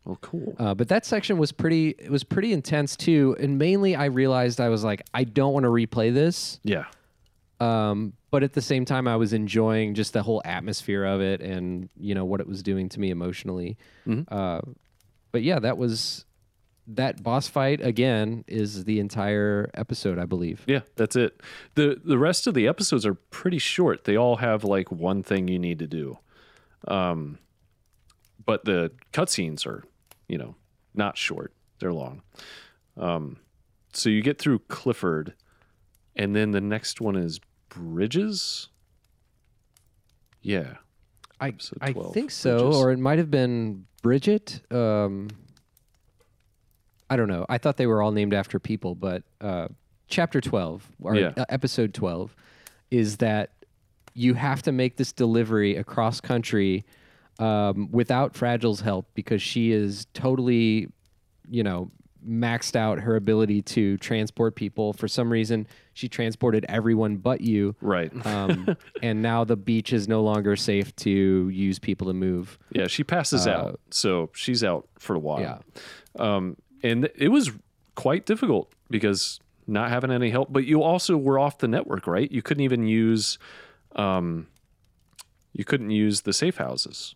Oh, 0.06 0.19
cool. 0.20 0.55
Uh, 0.59 0.74
but 0.74 0.89
that 0.89 1.06
section 1.06 1.39
was 1.39 1.51
pretty 1.52 1.94
it 1.98 2.11
was 2.11 2.23
pretty 2.24 2.52
intense 2.52 2.94
too, 2.97 3.35
and 3.40 3.59
mainly 3.59 3.97
I 3.97 4.05
realized 4.06 4.61
I 4.61 4.69
was 4.69 4.85
like 4.85 5.02
I 5.15 5.24
don't 5.24 5.55
want 5.55 5.65
to 5.65 5.70
replay 5.70 6.12
this. 6.12 6.61
yeah. 6.62 6.85
um, 7.61 8.12
but 8.31 8.43
at 8.43 8.52
the 8.52 8.61
same 8.61 8.85
time 8.85 9.06
i 9.06 9.15
was 9.16 9.32
enjoying 9.32 9.94
just 9.94 10.12
the 10.12 10.23
whole 10.23 10.43
atmosphere 10.44 11.05
of 11.05 11.20
it 11.20 11.40
and 11.40 11.89
you 11.97 12.12
know 12.12 12.24
what 12.24 12.40
it 12.40 12.48
was 12.48 12.65
doing 12.65 12.89
to 12.89 12.98
me 12.98 13.11
emotionally 13.11 13.78
Mhm. 14.09 14.27
uh, 14.31 14.61
but 15.31 15.43
yeah 15.44 15.61
that 15.61 15.78
was 15.78 16.24
that 16.86 17.23
boss 17.23 17.48
fight 17.48 17.81
again 17.81 18.44
is 18.47 18.85
the 18.85 19.01
entire 19.01 19.70
episode 19.74 20.19
i 20.19 20.24
believe 20.27 20.62
Yeah, 20.66 20.81
that's 20.97 21.16
it. 21.16 21.40
the 21.77 22.01
The 22.05 22.19
rest 22.19 22.47
of 22.47 22.52
the 22.55 22.69
episodes 22.69 23.06
are 23.06 23.15
pretty 23.15 23.59
short. 23.59 24.05
They 24.05 24.16
all 24.16 24.36
have 24.36 24.65
like 24.65 24.90
one 24.93 25.23
thing 25.23 25.48
you 25.48 25.59
need 25.59 25.78
to 25.78 25.86
do, 25.86 26.19
um, 26.86 27.39
but 28.44 28.65
the 28.66 28.90
cutscenes 29.12 29.66
are, 29.66 29.82
you 30.28 30.36
know, 30.36 30.55
not 30.94 31.16
short. 31.16 31.52
They're 31.78 31.93
long. 31.94 32.23
Um, 32.97 33.39
so 33.94 34.11
you 34.11 34.20
get 34.23 34.39
through 34.39 34.59
Clifford, 34.69 35.35
and 36.15 36.36
then 36.36 36.51
the 36.51 36.61
next 36.61 37.01
one 37.01 37.16
is 37.16 37.40
Bridges. 37.70 38.69
Yeah, 40.43 40.74
i, 41.40 41.55
I 41.81 41.93
think 42.12 42.31
so 42.31 42.59
Bridges. 42.59 42.77
or 42.77 42.90
it 42.93 42.98
might 42.98 43.19
have 43.19 43.31
been 43.31 43.86
bridget 44.02 44.61
um, 44.70 45.28
i 47.10 47.16
don't 47.16 47.28
know 47.28 47.44
i 47.48 47.59
thought 47.59 47.76
they 47.76 47.86
were 47.86 48.02
all 48.02 48.12
named 48.12 48.32
after 48.35 48.59
people 48.59 48.94
but 48.94 49.22
uh, 49.40 49.68
chapter 50.09 50.40
12 50.40 50.86
or 51.02 51.14
Yeah. 51.16 51.32
uh, 51.36 51.44
episode 51.48 51.93
12 51.94 52.35
is 52.90 53.16
that 53.18 53.51
you 54.14 54.35
have 54.35 54.62
to 54.62 54.72
make 54.72 54.97
this 54.97 55.12
delivery 55.12 55.76
across 55.76 56.20
country 56.20 56.85
um, 57.40 57.89
without 57.90 58.35
Fragile's 58.35 58.81
help 58.81 59.06
because 59.14 59.43
she 59.43 59.72
is 59.72 60.06
totally, 60.14 60.89
you 61.51 61.64
know, 61.64 61.90
maxed 62.24 62.76
out 62.76 63.01
her 63.01 63.16
ability 63.16 63.60
to 63.62 63.97
transport 63.97 64.55
people. 64.55 64.93
For 64.93 65.09
some 65.09 65.32
reason, 65.32 65.66
she 65.94 66.09
transported 66.09 66.64
everyone 66.68 67.16
but 67.16 67.40
you. 67.40 67.74
right. 67.81 68.12
Um, 68.24 68.76
and 69.02 69.20
now 69.20 69.43
the 69.43 69.56
beach 69.56 69.93
is 69.93 70.06
no 70.06 70.22
longer 70.22 70.55
safe 70.55 70.94
to 70.97 71.10
use 71.48 71.81
people 71.81 72.06
to 72.06 72.14
move. 72.14 72.56
yeah, 72.70 72.86
she 72.86 73.02
passes 73.02 73.48
out, 73.48 73.81
so 73.90 74.31
she's 74.32 74.62
out 74.62 74.86
for 75.01 75.16
a 75.16 75.18
while. 75.18 75.40
Yeah. 75.40 75.59
um, 76.36 76.56
and 76.85 77.09
it 77.16 77.28
was 77.31 77.51
quite 77.97 78.27
difficult 78.27 78.70
because 78.90 79.40
not 79.66 79.89
having 79.89 80.11
any 80.12 80.31
help. 80.31 80.52
But 80.52 80.65
you 80.66 80.82
also 80.82 81.16
were 81.16 81.39
off 81.39 81.59
the 81.59 81.66
network, 81.69 82.06
right? 82.06 82.31
You 82.31 82.43
couldn't 82.43 82.62
even 82.62 82.86
use, 82.86 83.39
um, 83.97 84.47
you 85.55 85.65
couldn't 85.65 85.90
use 85.90 86.20
the 86.20 86.32
safe 86.32 86.59
houses. 86.59 87.15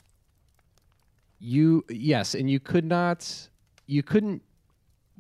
You 1.39 1.85
yes, 1.89 2.35
and 2.35 2.51
you 2.51 2.59
could 2.59 2.85
not, 2.85 3.49
you 3.87 4.03
couldn't 4.03 4.43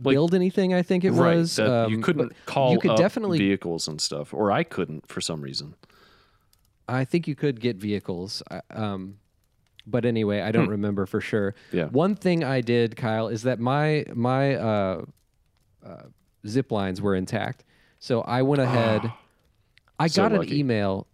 Like- 0.03 0.15
build 0.15 0.35
anything. 0.35 0.75
I 0.75 0.83
think 0.83 1.05
it 1.05 1.12
was. 1.12 1.57
that 1.57 1.91
you 1.91 1.97
um, 1.97 2.03
couldn't 2.03 2.33
call 2.47 2.73
You 2.73 2.81
could 2.81 2.97
definitely 2.97 3.39
vehicles 3.39 3.87
and 3.87 4.01
stuff, 4.01 4.33
or 4.35 4.51
I 4.51 4.65
couldn't 4.65 5.07
for 5.07 5.20
some 5.20 5.43
reason. 5.43 5.75
I 6.89 7.05
think 7.05 7.29
you 7.29 7.35
could 7.37 7.61
get 7.61 7.77
vehicles. 7.77 8.43
I- 8.51 8.62
Um, 8.70 9.19
but 9.90 10.05
anyway, 10.05 10.40
I 10.40 10.52
don't 10.52 10.66
Hmm. 10.66 10.70
remember 10.73 11.06
for 11.06 11.20
sure. 11.20 11.55
Yeah. 11.73 11.86
One 11.86 12.15
thing 12.15 12.44
I 12.44 12.60
did, 12.60 12.97
Kyle, 12.97 13.28
is 13.28 13.43
that 13.43 13.59
my 13.59 14.05
my 14.15 14.55
uh, 14.56 15.05
uh, 15.85 16.02
zip 16.47 16.70
lines 16.73 17.01
were 17.01 17.15
intact, 17.15 17.65
so 17.98 18.20
I 18.23 18.43
went 18.43 18.60
ahead. 18.62 19.12
I 19.98 20.06
So 20.09 20.23
got 20.23 20.32
an 20.32 20.52
email. 20.52 21.06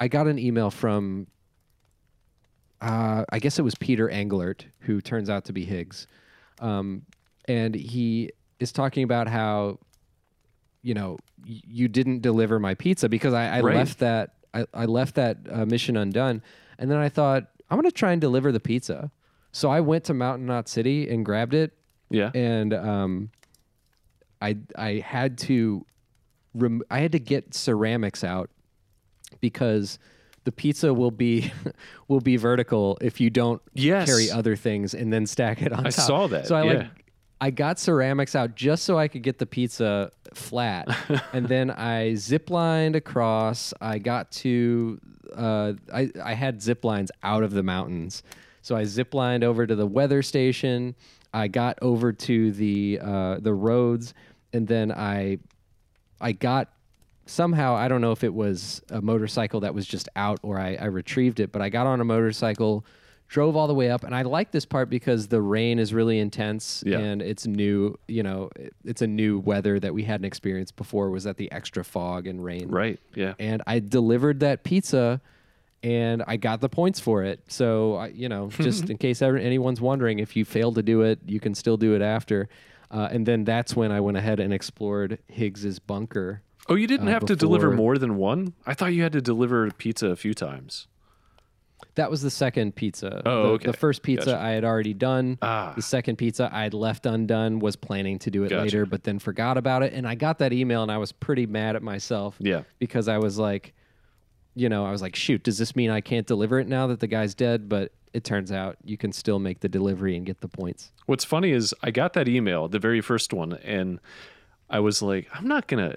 I 0.00 0.08
got 0.08 0.26
an 0.26 0.38
email 0.38 0.70
from. 0.70 1.26
Uh, 2.80 3.24
I 3.30 3.38
guess 3.38 3.58
it 3.58 3.62
was 3.62 3.74
Peter 3.76 4.08
Englert, 4.08 4.64
who 4.80 5.00
turns 5.00 5.30
out 5.30 5.44
to 5.46 5.52
be 5.52 5.64
Higgs, 5.64 6.06
um, 6.60 7.02
and 7.48 7.74
he 7.74 8.30
is 8.58 8.72
talking 8.72 9.04
about 9.04 9.26
how, 9.26 9.78
you 10.82 10.92
know, 10.92 11.16
you 11.46 11.88
didn't 11.88 12.20
deliver 12.20 12.58
my 12.58 12.74
pizza 12.74 13.08
because 13.08 13.32
I, 13.32 13.58
I 13.58 13.60
Right. 13.62 13.76
left 13.76 13.98
that 14.00 14.34
I, 14.52 14.66
I 14.74 14.84
left 14.84 15.14
that 15.14 15.38
uh, 15.50 15.64
mission 15.64 15.96
undone, 15.96 16.42
and 16.78 16.90
then 16.90 16.98
I 16.98 17.08
thought 17.08 17.44
I'm 17.70 17.78
gonna 17.78 17.90
try 17.90 18.12
and 18.12 18.20
deliver 18.20 18.52
the 18.52 18.60
pizza. 18.60 19.10
So 19.52 19.70
I 19.70 19.80
went 19.80 20.04
to 20.04 20.14
Mountain 20.14 20.46
Knot 20.46 20.68
City 20.68 21.08
and 21.08 21.24
grabbed 21.24 21.54
it, 21.54 21.72
Yeah. 22.10 22.30
and 22.34 22.74
um, 22.74 23.30
I 24.42 24.56
I 24.76 24.94
had 25.04 25.38
to 25.38 25.86
rem- 26.54 26.82
I 26.90 26.98
had 27.00 27.12
to 27.12 27.18
get 27.20 27.54
ceramics 27.54 28.24
out 28.24 28.50
because 29.40 29.98
the 30.44 30.52
pizza 30.52 30.92
will 30.92 31.10
be 31.10 31.52
will 32.08 32.20
be 32.20 32.36
vertical 32.36 32.98
if 33.00 33.20
you 33.20 33.30
don't 33.30 33.62
Yes. 33.74 34.06
carry 34.08 34.30
other 34.30 34.56
things 34.56 34.94
and 34.94 35.12
then 35.12 35.26
stack 35.26 35.62
it 35.62 35.72
on 35.72 35.80
I 35.86 35.90
top. 35.90 36.06
saw 36.06 36.26
that, 36.28 36.46
So 36.46 36.54
I 36.56 36.62
yeah. 36.64 36.72
like 36.74 36.86
I 37.40 37.50
got 37.50 37.78
ceramics 37.78 38.34
out 38.34 38.54
just 38.54 38.84
so 38.84 38.98
I 38.98 39.06
could 39.08 39.22
get 39.22 39.38
the 39.38 39.46
pizza 39.46 40.10
flat, 40.34 40.88
and 41.32 41.46
then 41.46 41.70
I 41.70 42.12
ziplined 42.12 42.94
across. 42.96 43.74
I 43.80 43.98
got 43.98 44.30
to 44.32 44.98
uh, 45.36 45.74
I 45.92 46.10
I 46.22 46.34
had 46.34 46.62
zip 46.62 46.84
lines 46.84 47.10
out 47.22 47.42
of 47.42 47.52
the 47.52 47.62
mountains, 47.62 48.22
so 48.62 48.76
I 48.76 48.84
zip 48.84 49.14
lined 49.14 49.44
over 49.44 49.66
to 49.66 49.74
the 49.74 49.86
weather 49.86 50.22
station. 50.22 50.94
I 51.32 51.48
got 51.48 51.78
over 51.82 52.12
to 52.12 52.52
the 52.52 53.00
uh, 53.02 53.38
the 53.40 53.52
roads, 53.52 54.14
and 54.52 54.66
then 54.66 54.92
I 54.92 55.38
I 56.20 56.32
got 56.32 56.70
somehow 57.26 57.74
I 57.74 57.88
don't 57.88 58.00
know 58.00 58.12
if 58.12 58.24
it 58.24 58.32
was 58.32 58.82
a 58.90 59.00
motorcycle 59.00 59.60
that 59.60 59.74
was 59.74 59.86
just 59.86 60.08
out 60.16 60.38
or 60.42 60.58
I, 60.58 60.74
I 60.74 60.86
retrieved 60.86 61.40
it, 61.40 61.52
but 61.52 61.62
I 61.62 61.68
got 61.68 61.86
on 61.86 62.00
a 62.00 62.04
motorcycle, 62.04 62.84
drove 63.28 63.56
all 63.56 63.66
the 63.66 63.74
way 63.74 63.90
up, 63.90 64.04
and 64.04 64.14
I 64.14 64.22
like 64.22 64.52
this 64.52 64.64
part 64.64 64.88
because 64.90 65.28
the 65.28 65.40
rain 65.42 65.78
is 65.78 65.92
really 65.94 66.18
intense 66.18 66.84
Yeah. 66.86 66.98
and 66.98 67.20
it's 67.22 67.46
new. 67.46 67.98
You 68.06 68.22
know, 68.22 68.50
it- 68.56 68.72
it's 68.84 69.02
a 69.02 69.06
new 69.06 69.38
weather 69.40 69.80
that 69.80 69.92
we 69.94 70.04
hadn't 70.04 70.24
experienced 70.26 70.76
before. 70.76 71.10
Was 71.10 71.24
that 71.24 71.36
the 71.36 71.50
extra 71.50 71.82
fog 71.84 72.26
and 72.26 72.44
rain? 72.44 72.68
Right. 72.68 73.00
Yeah. 73.14 73.34
And 73.38 73.62
I 73.66 73.80
delivered 73.80 74.40
that 74.40 74.62
pizza. 74.64 75.20
And 75.82 76.22
I 76.26 76.38
got 76.38 76.62
the 76.62 76.70
points 76.70 76.98
for 76.98 77.24
it. 77.24 77.40
So, 77.48 77.96
I, 77.96 78.06
you 78.06 78.26
know, 78.28 78.48
just 78.58 78.88
in 78.88 78.96
case 78.96 79.20
ever, 79.20 79.36
anyone's 79.36 79.82
wondering, 79.82 80.18
if 80.18 80.34
you 80.34 80.46
fail 80.46 80.72
to 80.72 80.82
do 80.82 81.02
it, 81.02 81.18
you 81.26 81.40
can 81.40 81.54
still 81.54 81.76
do 81.76 81.94
it 81.94 82.00
after. 82.00 82.48
Uh, 82.90 83.08
and 83.10 83.26
then 83.26 83.44
that's 83.44 83.76
when 83.76 83.92
I 83.92 84.00
went 84.00 84.16
ahead 84.16 84.40
and 84.40 84.50
explored 84.50 85.18
Higgs's 85.28 85.78
bunker. 85.80 86.40
Oh, 86.70 86.74
you 86.74 86.86
didn't 86.86 87.08
uh, 87.08 87.10
have 87.10 87.26
to 87.26 87.36
deliver 87.36 87.70
more 87.70 87.98
than 87.98 88.16
one? 88.16 88.54
I 88.64 88.72
thought 88.72 88.94
you 88.94 89.02
had 89.02 89.12
to 89.12 89.20
deliver 89.20 89.70
pizza 89.72 90.06
a 90.08 90.16
few 90.16 90.32
times. 90.32 90.86
That 91.96 92.10
was 92.10 92.22
the 92.22 92.30
second 92.30 92.74
pizza. 92.74 93.22
Oh, 93.24 93.42
the, 93.42 93.48
okay. 93.50 93.66
The 93.66 93.76
first 93.76 94.02
pizza 94.02 94.32
Gotcha. 94.32 94.42
I 94.42 94.50
had 94.50 94.64
already 94.64 94.94
done. 94.94 95.38
Ah. 95.42 95.72
The 95.76 95.82
second 95.82 96.16
pizza 96.16 96.50
I 96.52 96.62
had 96.64 96.74
left 96.74 97.06
undone, 97.06 97.60
was 97.60 97.76
planning 97.76 98.18
to 98.20 98.30
do 98.30 98.44
it 98.44 98.48
Gotcha. 98.48 98.62
later, 98.62 98.86
but 98.86 99.04
then 99.04 99.18
forgot 99.18 99.56
about 99.56 99.82
it. 99.82 99.92
And 99.92 100.06
I 100.06 100.14
got 100.14 100.38
that 100.38 100.52
email 100.52 100.82
and 100.82 100.90
I 100.90 100.98
was 100.98 101.12
pretty 101.12 101.46
mad 101.46 101.76
at 101.76 101.82
myself. 101.82 102.36
Yeah. 102.40 102.62
Because 102.78 103.06
I 103.06 103.18
was 103.18 103.38
like, 103.38 103.74
you 104.54 104.68
know, 104.68 104.84
I 104.84 104.90
was 104.90 105.02
like, 105.02 105.14
shoot, 105.16 105.42
does 105.44 105.58
this 105.58 105.76
mean 105.76 105.90
I 105.90 106.00
can't 106.00 106.26
deliver 106.26 106.58
it 106.58 106.68
now 106.68 106.86
that 106.88 107.00
the 107.00 107.06
guy's 107.06 107.34
dead? 107.34 107.68
But 107.68 107.92
it 108.12 108.24
turns 108.24 108.52
out 108.52 108.76
you 108.84 108.96
can 108.96 109.12
still 109.12 109.38
make 109.38 109.60
the 109.60 109.68
delivery 109.68 110.16
and 110.16 110.24
get 110.24 110.40
the 110.40 110.48
points. 110.48 110.92
What's 111.06 111.24
funny 111.24 111.50
is 111.50 111.74
I 111.82 111.90
got 111.90 112.12
that 112.14 112.28
email, 112.28 112.68
the 112.68 112.78
very 112.78 113.00
first 113.00 113.32
one, 113.32 113.54
and 113.54 113.98
I 114.70 114.80
was 114.80 115.02
like, 115.02 115.28
I'm 115.34 115.46
not 115.48 115.66
gonna. 115.66 115.96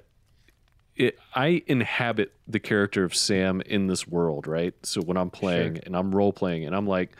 It, 0.98 1.18
I 1.34 1.62
inhabit 1.68 2.32
the 2.48 2.58
character 2.58 3.04
of 3.04 3.14
Sam 3.14 3.60
in 3.60 3.86
this 3.86 4.06
world, 4.08 4.46
right? 4.48 4.74
So 4.82 5.00
when 5.00 5.16
I'm 5.16 5.30
playing 5.30 5.78
and 5.86 5.96
I'm 5.96 6.14
role 6.14 6.32
playing, 6.32 6.64
and 6.66 6.74
I'm 6.74 6.86
like, 6.88 7.16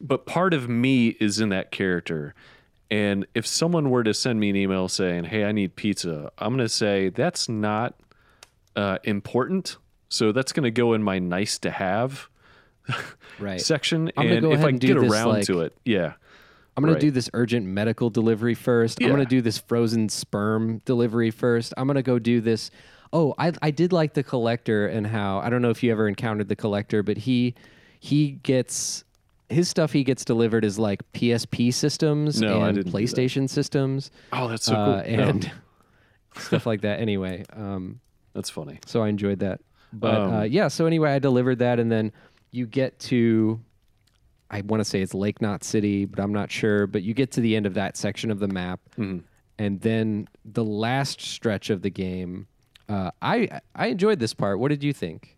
but 0.00 0.24
part 0.26 0.54
of 0.54 0.68
me 0.68 1.08
is 1.20 1.38
in 1.38 1.50
that 1.50 1.70
character. 1.70 2.34
And 2.90 3.26
if 3.34 3.46
someone 3.46 3.90
were 3.90 4.02
to 4.02 4.14
send 4.14 4.40
me 4.40 4.50
an 4.50 4.56
email 4.56 4.88
saying, 4.88 5.24
"Hey, 5.24 5.44
I 5.44 5.52
need 5.52 5.76
pizza," 5.76 6.32
I'm 6.38 6.52
gonna 6.54 6.68
say 6.68 7.10
that's 7.10 7.48
not 7.48 7.94
uh, 8.76 8.98
important. 9.04 9.76
So 10.08 10.32
that's 10.32 10.52
gonna 10.52 10.70
go 10.70 10.94
in 10.94 11.02
my 11.02 11.18
nice 11.18 11.58
to 11.60 11.70
have 11.70 12.28
Right. 13.38 13.60
section. 13.60 14.10
I'm 14.16 14.26
and 14.30 14.40
go 14.42 14.48
if 14.52 14.54
ahead 14.56 14.66
I 14.66 14.68
and 14.70 14.80
get 14.80 14.96
around 14.96 15.28
like- 15.28 15.46
to 15.46 15.60
it, 15.60 15.76
yeah, 15.84 16.14
I'm 16.76 16.82
going 16.82 16.94
Right. 16.94 17.00
to 17.00 17.06
do 17.06 17.10
this 17.10 17.28
urgent 17.34 17.66
medical 17.66 18.08
delivery 18.10 18.54
first. 18.54 19.02
I'm 19.02 19.08
going 19.08 19.20
to 19.20 19.26
do 19.26 19.40
this 19.42 19.58
frozen 19.58 20.08
sperm 20.08 20.80
delivery 20.84 21.30
first. 21.30 21.72
I'm 21.76 21.86
going 21.86 21.96
to 21.96 22.02
go 22.02 22.18
do 22.18 22.40
this 22.40 22.70
Oh, 23.12 23.34
I 23.38 23.52
I 23.60 23.70
did 23.70 23.92
like 23.92 24.14
the 24.14 24.22
collector 24.22 24.86
and 24.86 25.06
how 25.06 25.38
I 25.40 25.50
don't 25.50 25.62
know 25.62 25.70
if 25.70 25.82
you 25.82 25.90
ever 25.92 26.08
encountered 26.08 26.48
the 26.48 26.56
collector, 26.56 27.02
but 27.02 27.16
he 27.18 27.54
he 28.00 28.32
gets 28.42 29.04
his 29.48 29.68
stuff 29.68 29.92
he 29.92 30.02
gets 30.02 30.24
delivered 30.24 30.64
is 30.64 30.78
like 30.78 31.02
PSP 31.12 31.74
systems 31.74 32.40
No, 32.40 32.62
and. 32.62 32.78
PlayStation 32.86 33.48
systems 33.50 34.10
Oh, 34.32 34.48
that's 34.48 34.64
so 34.64 34.74
uh, 34.74 35.02
cool. 35.04 35.16
No, 35.16 35.22
and 35.24 35.52
stuff 36.38 36.64
like 36.66 36.80
that. 36.80 37.00
Anyway, 37.00 37.44
um, 37.52 38.00
that's 38.32 38.48
funny. 38.48 38.78
so 38.86 39.02
I 39.02 39.08
enjoyed 39.08 39.40
that. 39.40 39.60
But 39.92 40.14
Um, 40.14 40.32
uh, 40.32 40.42
yeah, 40.44 40.68
so 40.68 40.86
anyway, 40.86 41.10
I 41.12 41.18
delivered 41.18 41.58
that, 41.58 41.78
and 41.78 41.92
then 41.92 42.12
you 42.50 42.66
get 42.66 42.98
to, 43.00 43.60
I 44.50 44.62
want 44.62 44.80
to 44.80 44.86
say 44.86 45.02
it's 45.02 45.12
Lake 45.12 45.42
Knot 45.42 45.62
City, 45.64 46.06
but 46.06 46.18
I'm 46.18 46.32
not 46.32 46.50
sure. 46.50 46.86
But 46.86 47.02
you 47.02 47.12
get 47.12 47.30
to 47.32 47.42
the 47.42 47.54
end 47.54 47.66
of 47.66 47.74
that 47.74 47.98
section 47.98 48.30
of 48.30 48.38
the 48.38 48.48
map, 48.48 48.80
Mhm. 48.96 49.22
and 49.58 49.80
then 49.82 50.28
the 50.46 50.64
last 50.64 51.20
stretch 51.20 51.68
of 51.68 51.82
the 51.82 51.90
game. 51.90 52.46
Uh, 52.88 53.10
I 53.20 53.60
I 53.74 53.86
enjoyed 53.88 54.18
this 54.18 54.34
part. 54.34 54.58
What 54.58 54.68
did 54.68 54.82
you 54.84 54.92
think? 54.92 55.36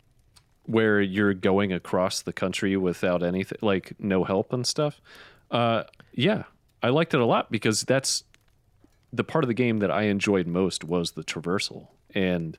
Where 0.67 1.01
you're 1.01 1.35
going 1.35 1.73
across 1.73 2.23
the 2.23 2.33
country 2.33 2.77
without 2.77 3.23
anything, 3.23 3.59
like 3.61 3.93
no 3.99 4.25
help 4.25 4.53
and 4.53 4.67
stuff. 4.67 5.01
Uh, 5.51 5.85
yeah, 6.13 6.45
I 6.83 6.89
liked 6.89 7.13
it 7.15 7.21
a 7.21 7.27
lot 7.27 7.51
because 7.51 7.83
that's 7.83 8.25
the 9.13 9.25
part 9.25 9.45
of 9.45 9.49
the 9.49 9.55
game 9.55 9.79
that 9.79 9.91
I 9.91 10.05
enjoyed 10.05 10.47
most 10.47 10.83
was 10.85 11.13
the 11.13 11.23
traversal, 11.23 11.89
and 12.15 12.57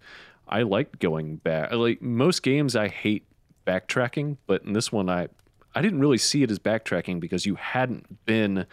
I 0.47 0.61
liked 0.61 0.99
going 0.99 1.37
back. 1.37 1.71
Like 1.73 2.01
most 2.01 2.43
games, 2.43 2.75
I 2.75 2.87
hate 2.87 3.25
backtracking, 3.65 4.37
but 4.45 4.63
in 4.63 4.73
this 4.73 4.91
one, 4.91 5.09
I 5.09 5.29
I 5.73 5.81
didn't 5.81 5.99
really 5.99 6.19
see 6.19 6.43
it 6.43 6.51
as 6.51 6.59
backtracking 6.59 7.19
because 7.19 7.45
you 7.47 7.55
hadn't 7.55 8.23
been 8.25 8.65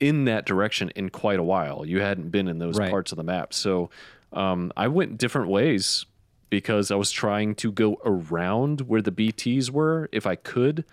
in 0.00 0.24
that 0.24 0.44
direction 0.44 0.90
in 0.96 1.08
quite 1.10 1.38
a 1.38 1.42
while. 1.42 1.84
You 1.86 2.00
hadn't 2.00 2.30
been 2.30 2.48
in 2.48 2.58
those 2.58 2.78
Right. 2.78 2.90
parts 2.90 3.12
of 3.12 3.16
the 3.16 3.22
map, 3.22 3.54
so 3.54 3.90
um, 4.32 4.72
I 4.76 4.88
went 4.88 5.18
different 5.18 5.48
ways 5.48 6.06
because 6.50 6.90
I 6.90 6.94
was 6.96 7.10
trying 7.10 7.54
to 7.56 7.72
go 7.72 7.98
around 8.04 8.82
where 8.82 9.02
the 9.02 9.10
BTS 9.12 9.70
were 9.70 10.08
if 10.12 10.26
I 10.26 10.36
could. 10.36 10.84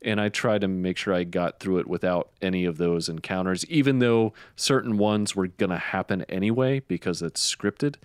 And 0.00 0.20
I 0.20 0.28
tried 0.28 0.60
to 0.60 0.68
make 0.68 0.96
sure 0.96 1.12
I 1.12 1.24
got 1.24 1.58
through 1.58 1.78
it 1.78 1.88
without 1.88 2.30
any 2.40 2.64
of 2.64 2.78
those 2.78 3.08
encounters, 3.08 3.66
even 3.66 3.98
though 3.98 4.32
certain 4.54 4.96
ones 4.96 5.34
were 5.34 5.48
going 5.48 5.70
to 5.70 5.78
happen 5.78 6.22
anyway 6.28 6.78
because 6.80 7.20
it's 7.20 7.54
scripted. 7.56 7.96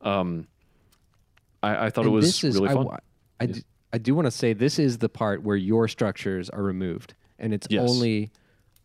Um, 0.00 0.46
I, 1.62 1.86
I 1.86 1.90
thought 1.90 2.06
it 2.06 2.10
was 2.10 2.42
is 2.42 2.54
really 2.56 2.70
I, 2.70 2.72
fun. 2.72 2.84
wa- 2.86 2.96
I, 3.38 3.46
d- 3.46 3.64
I 3.92 3.98
do 3.98 4.14
want 4.14 4.26
to 4.26 4.30
say 4.30 4.54
this 4.54 4.78
is 4.78 4.96
the 4.98 5.10
part 5.10 5.42
where 5.42 5.56
your 5.56 5.88
structures 5.88 6.48
are 6.48 6.62
removed, 6.62 7.12
and 7.38 7.52
it's 7.52 7.66
Yes. 7.68 7.88
only 7.90 8.30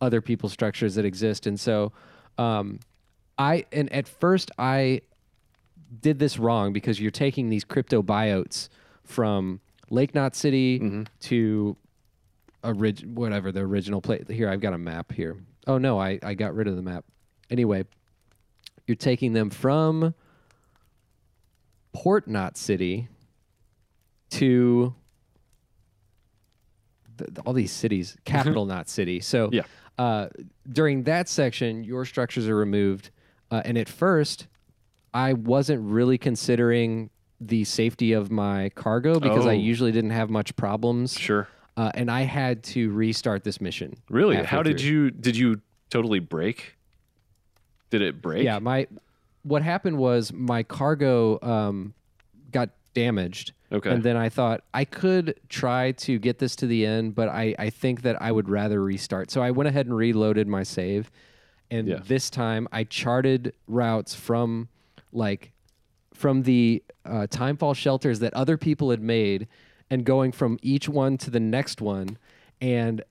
other 0.02 0.20
people's 0.20 0.52
structures 0.52 0.94
that 0.96 1.06
exist. 1.06 1.46
And 1.46 1.58
so, 1.58 1.92
um, 2.36 2.80
I 3.38 3.64
and 3.72 3.90
at 3.94 4.06
first 4.08 4.50
I 4.58 5.00
did 6.00 6.18
this 6.18 6.38
wrong 6.38 6.72
because 6.72 7.00
you're 7.00 7.10
taking 7.10 7.48
these 7.48 7.64
cryptobiotes 7.64 8.68
from 9.04 9.60
Lake 9.90 10.14
Knot 10.14 10.34
City 10.36 10.78
Mm-hmm. 10.80 11.02
to 11.20 11.76
orig- 12.62 13.06
whatever 13.14 13.50
the 13.52 13.60
original 13.60 14.00
place. 14.00 14.24
Here, 14.28 14.48
I've 14.50 14.60
got 14.60 14.72
a 14.74 14.78
map 14.78 15.12
here. 15.12 15.36
Oh 15.66 15.78
no, 15.78 15.98
I, 16.00 16.18
I 16.22 16.34
got 16.34 16.54
rid 16.54 16.66
of 16.68 16.76
the 16.76 16.82
map. 16.82 17.04
Anyway, 17.50 17.84
you're 18.86 18.96
taking 18.96 19.32
them 19.32 19.50
from 19.50 20.14
Port 21.92 22.28
Knot 22.28 22.56
City 22.56 23.08
to 24.30 24.94
th- 27.18 27.30
all 27.46 27.52
these 27.52 27.72
cities, 27.72 28.16
capital 28.24 28.66
Knot 28.66 28.88
City. 28.88 29.20
So 29.20 29.48
Yeah. 29.52 29.62
uh, 29.98 30.28
during 30.70 31.04
that 31.04 31.28
section, 31.28 31.84
your 31.84 32.04
structures 32.04 32.46
are 32.48 32.56
removed. 32.56 33.10
Uh, 33.50 33.62
and 33.64 33.78
at 33.78 33.88
first, 33.88 34.46
I 35.14 35.32
wasn't 35.32 35.82
really 35.90 36.18
considering 36.18 37.10
the 37.40 37.64
safety 37.64 38.12
of 38.12 38.30
my 38.30 38.68
cargo 38.70 39.20
because 39.20 39.46
I 39.46 39.50
Oh. 39.54 39.58
usually 39.58 39.92
didn't 39.92 40.10
have 40.10 40.28
much 40.30 40.54
problems. 40.56 41.16
Sure. 41.18 41.46
Uh, 41.76 41.90
and 41.94 42.10
I 42.10 42.22
had 42.22 42.64
to 42.64 42.90
restart 42.90 43.44
this 43.44 43.60
mission. 43.60 43.94
Really? 44.10 44.36
halfway 44.36 44.48
How 44.48 44.62
did 44.64 44.80
through. 44.80 44.88
you 44.90 45.10
did 45.12 45.36
you 45.36 45.60
totally 45.90 46.18
break? 46.18 46.76
Did 47.90 48.02
it 48.02 48.20
break? 48.20 48.44
Yeah, 48.44 48.58
my 48.58 48.86
what 49.42 49.62
happened 49.62 49.96
was 49.98 50.32
my 50.32 50.62
cargo 50.64 51.38
um, 51.42 51.94
got 52.50 52.70
damaged. 52.94 53.52
Okay. 53.70 53.90
And 53.90 54.02
then 54.02 54.16
I 54.16 54.28
thought 54.28 54.64
I 54.74 54.84
could 54.84 55.38
try 55.48 55.92
to 55.92 56.18
get 56.18 56.38
this 56.38 56.56
to 56.56 56.66
the 56.66 56.84
end, 56.84 57.14
but 57.14 57.28
I, 57.28 57.54
I 57.58 57.70
think 57.70 58.02
that 58.02 58.20
I 58.20 58.32
would 58.32 58.48
rather 58.48 58.82
restart. 58.82 59.30
So 59.30 59.40
I 59.42 59.50
went 59.52 59.68
ahead 59.68 59.86
and 59.86 59.94
reloaded 59.96 60.48
my 60.48 60.62
save. 60.64 61.10
And 61.70 61.86
Yeah. 61.86 62.00
this 62.04 62.30
time 62.30 62.66
I 62.72 62.84
charted 62.84 63.52
routes 63.68 64.14
from 64.14 64.68
like 65.12 65.52
from 66.14 66.42
the 66.42 66.82
uh, 67.04 67.26
timefall 67.30 67.74
shelters 67.74 68.18
that 68.20 68.34
other 68.34 68.56
people 68.56 68.90
had 68.90 69.00
made 69.00 69.46
and 69.90 70.04
going 70.04 70.32
from 70.32 70.58
each 70.62 70.88
one 70.88 71.16
to 71.18 71.30
the 71.30 71.40
next 71.40 71.80
one. 71.80 72.18
And 72.60 73.02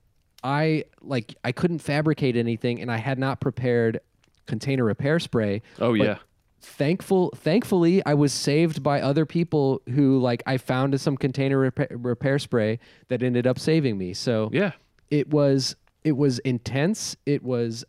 I 0.44 0.84
like 1.00 1.34
I 1.42 1.52
couldn't 1.52 1.80
fabricate 1.80 2.36
anything 2.36 2.80
and 2.80 2.90
I 2.92 2.98
had 2.98 3.18
not 3.18 3.40
prepared 3.40 4.00
container 4.46 4.84
repair 4.84 5.18
spray. 5.18 5.62
Oh 5.80 5.94
yeah. 5.94 6.18
thankful 6.60 7.30
thankfully 7.36 8.04
i 8.04 8.12
was 8.14 8.32
saved 8.32 8.82
by 8.82 9.00
other 9.00 9.24
people 9.24 9.80
who 9.94 10.18
like 10.18 10.42
i 10.44 10.56
found 10.56 11.00
some 11.00 11.16
container 11.16 11.56
repair, 11.56 11.86
repair 11.92 12.36
spray 12.38 12.80
that 13.08 13.22
ended 13.22 13.46
up 13.46 13.58
saving 13.60 13.96
me 13.96 14.12
so 14.12 14.50
Yeah. 14.52 14.72
it 15.10 15.30
was 15.30 15.76
it 16.02 16.16
was 16.16 16.40
intense 16.40 17.16
it 17.26 17.44
was 17.44 17.84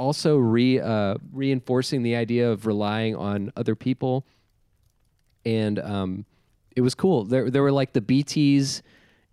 also 0.00 0.38
re 0.38 0.80
uh, 0.80 1.16
reinforcing 1.32 2.02
the 2.02 2.16
idea 2.16 2.50
of 2.50 2.66
relying 2.66 3.14
on 3.14 3.52
other 3.54 3.76
people. 3.76 4.26
And 5.44 5.78
um, 5.78 6.24
it 6.74 6.80
was 6.80 6.94
cool. 6.94 7.24
There 7.24 7.50
there 7.50 7.62
were 7.62 7.70
like 7.72 7.92
the 7.92 8.00
bts 8.00 8.80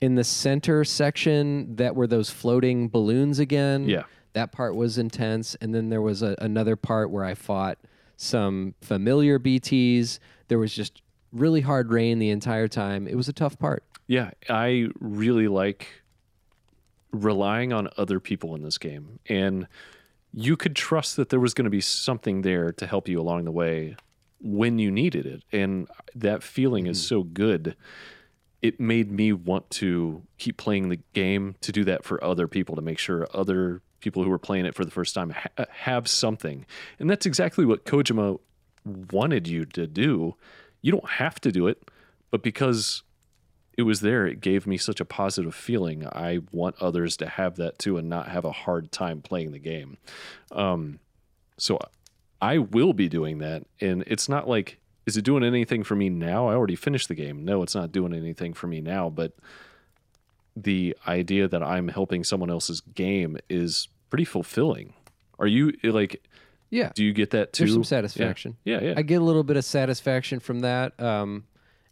in 0.02 0.16
the 0.16 0.24
center 0.24 0.84
section 0.84 1.76
that 1.78 1.96
were 1.96 2.06
those 2.06 2.30
floating 2.30 2.90
balloons 2.90 3.40
again. 3.40 3.88
Yeah. 3.88 4.04
that 4.34 4.52
part 4.52 4.76
was 4.76 4.98
intense. 4.98 5.56
And 5.62 5.74
then 5.74 5.90
there 5.90 6.02
was 6.02 6.22
a, 6.22 6.36
another 6.40 6.76
part 6.76 7.10
where 7.10 7.24
i 7.24 7.34
fought 7.34 7.78
some 8.18 8.74
familiar 8.82 9.40
bts 9.40 10.20
there 10.48 10.60
was 10.60 10.74
just 10.74 11.02
really 11.32 11.62
hard 11.62 11.92
rain 11.92 12.20
the 12.20 12.30
entire 12.30 12.68
time. 12.68 13.08
It 13.08 13.16
was 13.16 13.28
a 13.28 13.34
tough 13.34 13.58
part. 13.60 13.84
Yeah, 14.08 14.32
I 14.50 14.88
really 15.00 15.48
like 15.48 15.88
relying 17.12 17.74
on 17.74 17.90
other 17.98 18.20
people 18.20 18.56
in 18.56 18.64
this 18.64 18.78
game. 18.78 19.20
And 19.28 19.68
you 20.34 20.58
could 20.58 20.76
trust 20.76 21.16
that 21.16 21.30
there 21.30 21.40
was 21.40 21.54
going 21.54 21.66
to 21.66 21.72
be 21.72 21.82
something 21.82 22.42
there 22.42 22.72
to 22.72 22.86
help 22.86 23.08
you 23.08 23.20
along 23.20 23.46
the 23.46 23.52
way 23.52 23.96
when 24.40 24.80
you 24.80 24.92
needed 24.92 25.26
it. 25.26 25.44
And 25.52 25.88
that 26.16 26.44
feeling 26.44 26.88
is 26.88 27.00
mm-hmm. 27.00 27.08
so 27.08 27.24
good. 27.24 27.76
It 28.62 28.80
made 28.80 29.12
me 29.12 29.34
want 29.34 29.70
to 29.72 30.24
keep 30.38 30.58
playing 30.58 30.90
the 30.90 31.00
game 31.14 31.56
to 31.62 31.72
do 31.72 31.84
that 31.86 32.04
for 32.04 32.24
other 32.24 32.48
people, 32.48 32.76
to 32.76 32.82
make 32.82 33.00
sure 33.00 33.28
other 33.34 33.82
people 34.00 34.24
who 34.24 34.30
were 34.30 34.40
playing 34.40 34.66
it 34.66 34.76
for 34.76 34.86
the 34.86 34.92
first 34.92 35.14
time 35.14 35.32
ha- 35.32 35.66
have 35.70 36.08
something. 36.08 36.66
And 37.00 37.10
that's 37.10 37.26
exactly 37.26 37.66
what 37.66 37.86
Kojima 37.86 38.40
wanted 39.12 39.48
you 39.48 39.66
to 39.66 39.88
do. 39.88 40.36
You 40.82 40.92
don't 40.92 41.10
have 41.10 41.40
to 41.42 41.52
do 41.52 41.68
it, 41.68 41.90
but 42.32 42.44
because 42.44 43.04
it 43.78 43.84
was 43.84 44.02
there. 44.02 44.26
It 44.26 44.42
gave 44.42 44.66
me 44.68 44.76
such 44.78 45.00
a 45.00 45.06
positive 45.06 45.54
feeling. 45.56 46.06
I 46.08 46.40
want 46.52 46.76
others 46.82 47.16
to 47.18 47.28
have 47.30 47.56
that 47.58 47.78
too 47.80 47.98
and 47.98 48.10
not 48.10 48.28
have 48.30 48.44
a 48.44 48.52
hard 48.52 48.92
time 48.92 49.22
playing 49.22 49.52
the 49.52 49.60
game. 49.60 49.98
Um, 50.52 51.00
so 51.58 51.80
I 52.42 52.58
will 52.58 52.94
be 52.94 53.08
doing 53.08 53.38
that. 53.40 53.64
And 53.80 54.04
it's 54.08 54.28
not 54.28 54.50
like, 54.50 54.80
is 55.06 55.16
it 55.16 55.24
doing 55.24 55.44
anything 55.44 55.84
for 55.84 55.96
me 55.96 56.10
now? 56.10 56.48
I 56.50 56.54
already 56.56 56.76
finished 56.76 57.08
the 57.08 57.16
game. 57.16 57.46
No, 57.46 57.62
it's 57.64 57.76
not 57.76 57.92
doing 57.92 58.14
anything 58.14 58.54
for 58.54 58.68
me 58.68 58.82
now. 58.82 59.10
But 59.10 59.34
the 60.56 60.98
idea 61.08 61.48
that 61.48 61.62
I'm 61.64 61.88
helping 61.90 62.24
someone 62.24 62.50
else's 62.50 62.82
game 62.82 63.38
is 63.50 63.88
pretty 64.10 64.26
fulfilling. 64.26 64.94
Are 65.40 65.48
you 65.48 65.74
like, 65.84 66.24
yeah 66.70 66.92
do 66.96 67.04
you 67.06 67.14
get 67.14 67.30
that 67.30 67.54
too? 67.54 67.64
there's 67.64 67.74
some 67.74 67.82
Yeah. 67.84 67.86
satisfaction 67.86 68.58
Yeah, 68.66 68.82
yeah. 68.82 68.94
I 68.98 69.02
get 69.02 69.22
a 69.22 69.24
little 69.24 69.44
bit 69.44 69.56
of 69.56 69.64
satisfaction 69.64 70.40
from 70.42 70.62
that. 70.62 71.00
Um, 71.00 71.46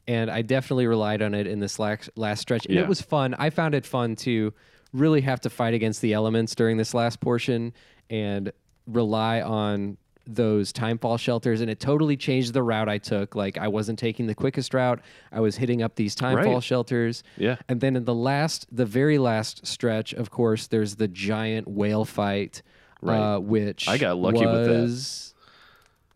and 0.08 0.30
I 0.30 0.42
definitely 0.42 0.88
relied 0.88 1.22
on 1.22 1.34
it 1.34 1.48
in 1.48 1.60
this 1.60 1.80
last, 1.80 2.10
last 2.16 2.42
stretch. 2.42 2.66
And 2.66 2.76
Yeah. 2.76 2.82
it 2.82 2.88
was 2.88 3.02
fun. 3.02 3.34
I 3.40 3.50
found 3.50 3.74
it 3.76 3.86
fun 3.86 4.16
to 4.18 4.54
really 4.94 5.22
have 5.22 5.42
to 5.42 5.50
fight 5.50 5.74
against 5.74 6.02
the 6.02 6.14
elements 6.14 6.56
during 6.56 6.78
this 6.78 6.94
last 6.94 7.20
portion 7.20 7.74
and 8.10 8.52
rely 8.88 9.42
on 9.42 9.98
those 10.28 10.72
timefall 10.74 11.20
shelters. 11.20 11.62
And 11.62 11.70
it 11.70 11.80
totally 11.80 12.18
changed 12.18 12.54
the 12.54 12.64
route 12.64 12.88
I 12.90 12.98
took. 12.98 13.36
Like, 13.36 13.58
I 13.58 13.68
wasn't 13.68 14.00
taking 14.00 14.26
the 14.28 14.34
quickest 14.36 14.74
route, 14.74 15.02
I 15.32 15.40
was 15.40 15.56
hitting 15.58 15.82
up 15.84 15.96
these 15.96 16.16
timefall 16.16 16.56
Right. 16.56 16.64
shelters. 16.64 17.24
yeah. 17.38 17.58
And 17.68 17.82
then 17.82 17.96
in 17.96 18.06
the 18.06 18.16
last, 18.16 18.68
the 18.72 18.86
very 18.86 19.18
last 19.18 19.66
stretch, 19.68 20.14
of 20.14 20.30
course, 20.32 20.68
there's 20.68 20.96
the 20.96 21.08
giant 21.08 21.68
whale 21.68 22.06
fight, 22.06 22.62
Right. 23.02 23.36
uh, 23.36 23.40
which 23.40 23.88
I 23.88 23.98
got 23.98 24.18
lucky 24.18 24.46
with 24.46 24.66
that. 24.66 25.34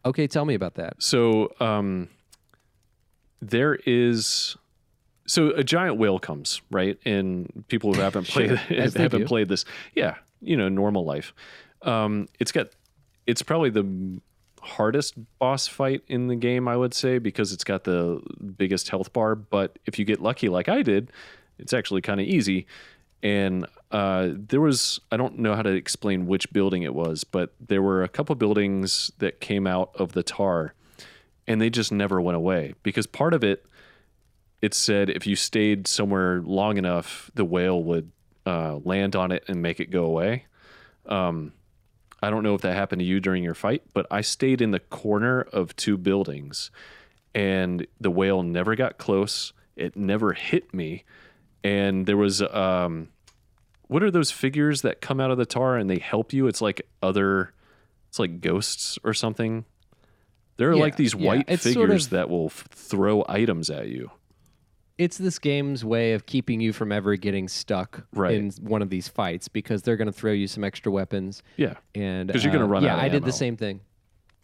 Okay, 0.05 0.27
tell 0.27 0.45
me 0.45 0.53
about 0.55 0.75
that. 0.75 0.93
So 0.99 1.51
um, 1.59 2.07
there 3.41 3.75
is 3.85 4.55
so 5.25 5.51
a 5.51 5.63
giant 5.63 5.97
whale 5.97 6.19
comes 6.19 6.61
right, 6.71 6.97
and 7.05 7.63
people 7.67 7.93
who 7.93 8.01
haven't 8.01 8.27
played 8.27 8.59
they 8.69 8.89
haven't 9.01 9.25
played 9.25 9.49
this, 9.49 9.65
yeah, 9.95 10.15
you 10.41 10.57
know, 10.57 10.69
normal 10.69 11.05
life. 11.05 11.33
Um, 11.83 12.27
it's 12.39 12.51
got 12.51 12.69
it's 13.27 13.41
probably 13.41 13.69
the 13.69 14.21
hardest 14.61 15.15
boss 15.37 15.67
fight 15.67 16.01
in 16.07 16.27
the 16.27 16.35
game, 16.35 16.67
I 16.67 16.75
would 16.75 16.93
say, 16.93 17.19
because 17.19 17.53
it's 17.53 17.63
got 17.63 17.83
the 17.83 18.21
biggest 18.57 18.89
health 18.89 19.13
bar. 19.13 19.35
But 19.35 19.79
if 19.85 19.99
you 19.99 20.05
get 20.05 20.19
lucky, 20.19 20.49
like 20.49 20.67
I 20.67 20.81
did, 20.81 21.11
it's 21.57 21.73
actually 21.73 22.01
kind 22.01 22.19
of 22.19 22.27
easy. 22.27 22.65
And 23.21 23.65
uh, 23.91 24.29
there 24.31 24.61
was, 24.61 24.99
I 25.11 25.17
don't 25.17 25.39
know 25.39 25.55
how 25.55 25.61
to 25.61 25.71
explain 25.71 26.25
which 26.25 26.51
building 26.53 26.83
it 26.83 26.93
was, 26.93 27.23
but 27.23 27.53
there 27.59 27.81
were 27.81 28.03
a 28.03 28.07
couple 28.07 28.33
buildings 28.35 29.11
that 29.19 29.41
came 29.41 29.67
out 29.67 29.91
of 29.95 30.13
the 30.13 30.23
tar 30.23 30.73
and 31.49 31.59
they 31.59 31.69
just 31.69 31.91
never 31.91 32.21
went 32.21 32.37
away 32.37 32.75
because 32.83 33.07
part 33.07 33.33
of 33.33 33.43
it, 33.43 33.65
it 34.61 34.75
said 34.75 35.09
if 35.09 35.25
you 35.25 35.35
stayed 35.35 35.87
somewhere 35.87 36.41
long 36.41 36.77
enough, 36.77 37.31
the 37.33 37.43
whale 37.43 37.83
would 37.83 38.11
uh, 38.45 38.75
land 38.83 39.15
on 39.15 39.31
it 39.31 39.43
and 39.47 39.61
make 39.61 39.79
it 39.79 39.89
go 39.89 40.05
away. 40.05 40.45
Um, 41.07 41.51
I 42.21 42.29
don't 42.29 42.43
know 42.43 42.53
if 42.53 42.61
that 42.61 42.75
happened 42.75 42.99
to 42.99 43.05
you 43.05 43.19
during 43.19 43.43
your 43.43 43.55
fight, 43.55 43.81
but 43.93 44.05
I 44.11 44.21
stayed 44.21 44.61
in 44.61 44.69
the 44.69 44.79
corner 44.79 45.41
of 45.41 45.75
two 45.75 45.97
buildings 45.97 46.69
and 47.33 47.87
the 47.99 48.11
whale 48.11 48.43
never 48.43 48.75
got 48.75 48.99
close. 48.99 49.51
It 49.75 49.95
never 49.95 50.33
hit 50.33 50.71
me. 50.71 51.03
And 51.63 52.05
there 52.05 52.17
was, 52.17 52.43
um, 52.43 53.09
what 53.87 54.03
are 54.03 54.11
those 54.11 54.29
figures 54.29 54.83
that 54.83 55.01
come 55.01 55.19
out 55.19 55.31
of 55.31 55.39
the 55.39 55.45
tar 55.47 55.77
and 55.77 55.89
they 55.89 55.99
help 55.99 56.31
you? 56.31 56.45
It's 56.45 56.61
like 56.61 56.87
other, 57.01 57.53
it's 58.07 58.19
like 58.19 58.39
ghosts 58.39 58.99
or 59.03 59.15
something. 59.15 59.65
There 60.59 60.69
are 60.69 60.75
Yeah, 60.75 60.81
like 60.81 60.95
these 60.97 61.15
white 61.15 61.45
it's 61.47 61.63
figures 61.63 61.73
sort 61.73 61.89
of- 61.89 62.09
that 62.11 62.29
will 62.29 62.45
f- 62.47 62.67
throw 62.71 63.25
items 63.27 63.69
at 63.71 63.87
you. 63.89 64.11
it's 64.97 65.17
this 65.17 65.39
game's 65.39 65.85
way 65.85 66.11
of 66.11 66.25
keeping 66.25 66.59
you 66.59 66.73
from 66.73 66.91
ever 66.91 67.15
getting 67.15 67.47
stuck 67.47 68.05
Right. 68.13 68.35
in 68.35 68.51
one 68.61 68.81
of 68.81 68.89
these 68.89 69.07
fights 69.07 69.47
because 69.47 69.81
they're 69.81 69.95
going 69.95 70.07
to 70.07 70.11
throw 70.11 70.33
you 70.33 70.45
some 70.45 70.63
extra 70.65 70.91
weapons 70.91 71.41
Yeah. 71.55 71.75
and 71.95 72.29
'Cause 72.29 72.43
you're 72.43 72.51
gonna 72.51 72.65
uh, 72.65 72.67
run 72.67 72.83
yeah 72.83 72.93
out 72.93 72.99
of 72.99 73.05
i 73.05 73.07
did 73.09 73.23
the 73.23 73.31
same 73.31 73.55
thing 73.55 73.79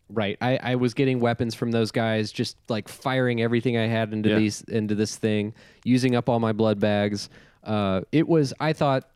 right 0.10 0.38
I, 0.40 0.58
I 0.64 0.76
was 0.76 0.94
getting 0.94 1.20
weapons 1.20 1.56
from 1.56 1.72
those 1.72 1.92
guys 1.92 2.32
just 2.32 2.56
like 2.70 2.88
firing 2.88 3.42
everything 3.42 3.76
i 3.76 3.86
had 3.88 4.14
into 4.14 4.30
Yeah. 4.30 4.38
these 4.40 4.62
into 4.70 4.96
this 4.96 5.18
thing 5.18 5.54
using 5.84 6.16
up 6.16 6.30
all 6.30 6.40
my 6.40 6.54
blood 6.54 6.80
bags 6.80 7.28
uh, 7.66 8.02
it 8.14 8.26
was 8.26 8.54
i 8.62 8.72
thought 8.72 9.10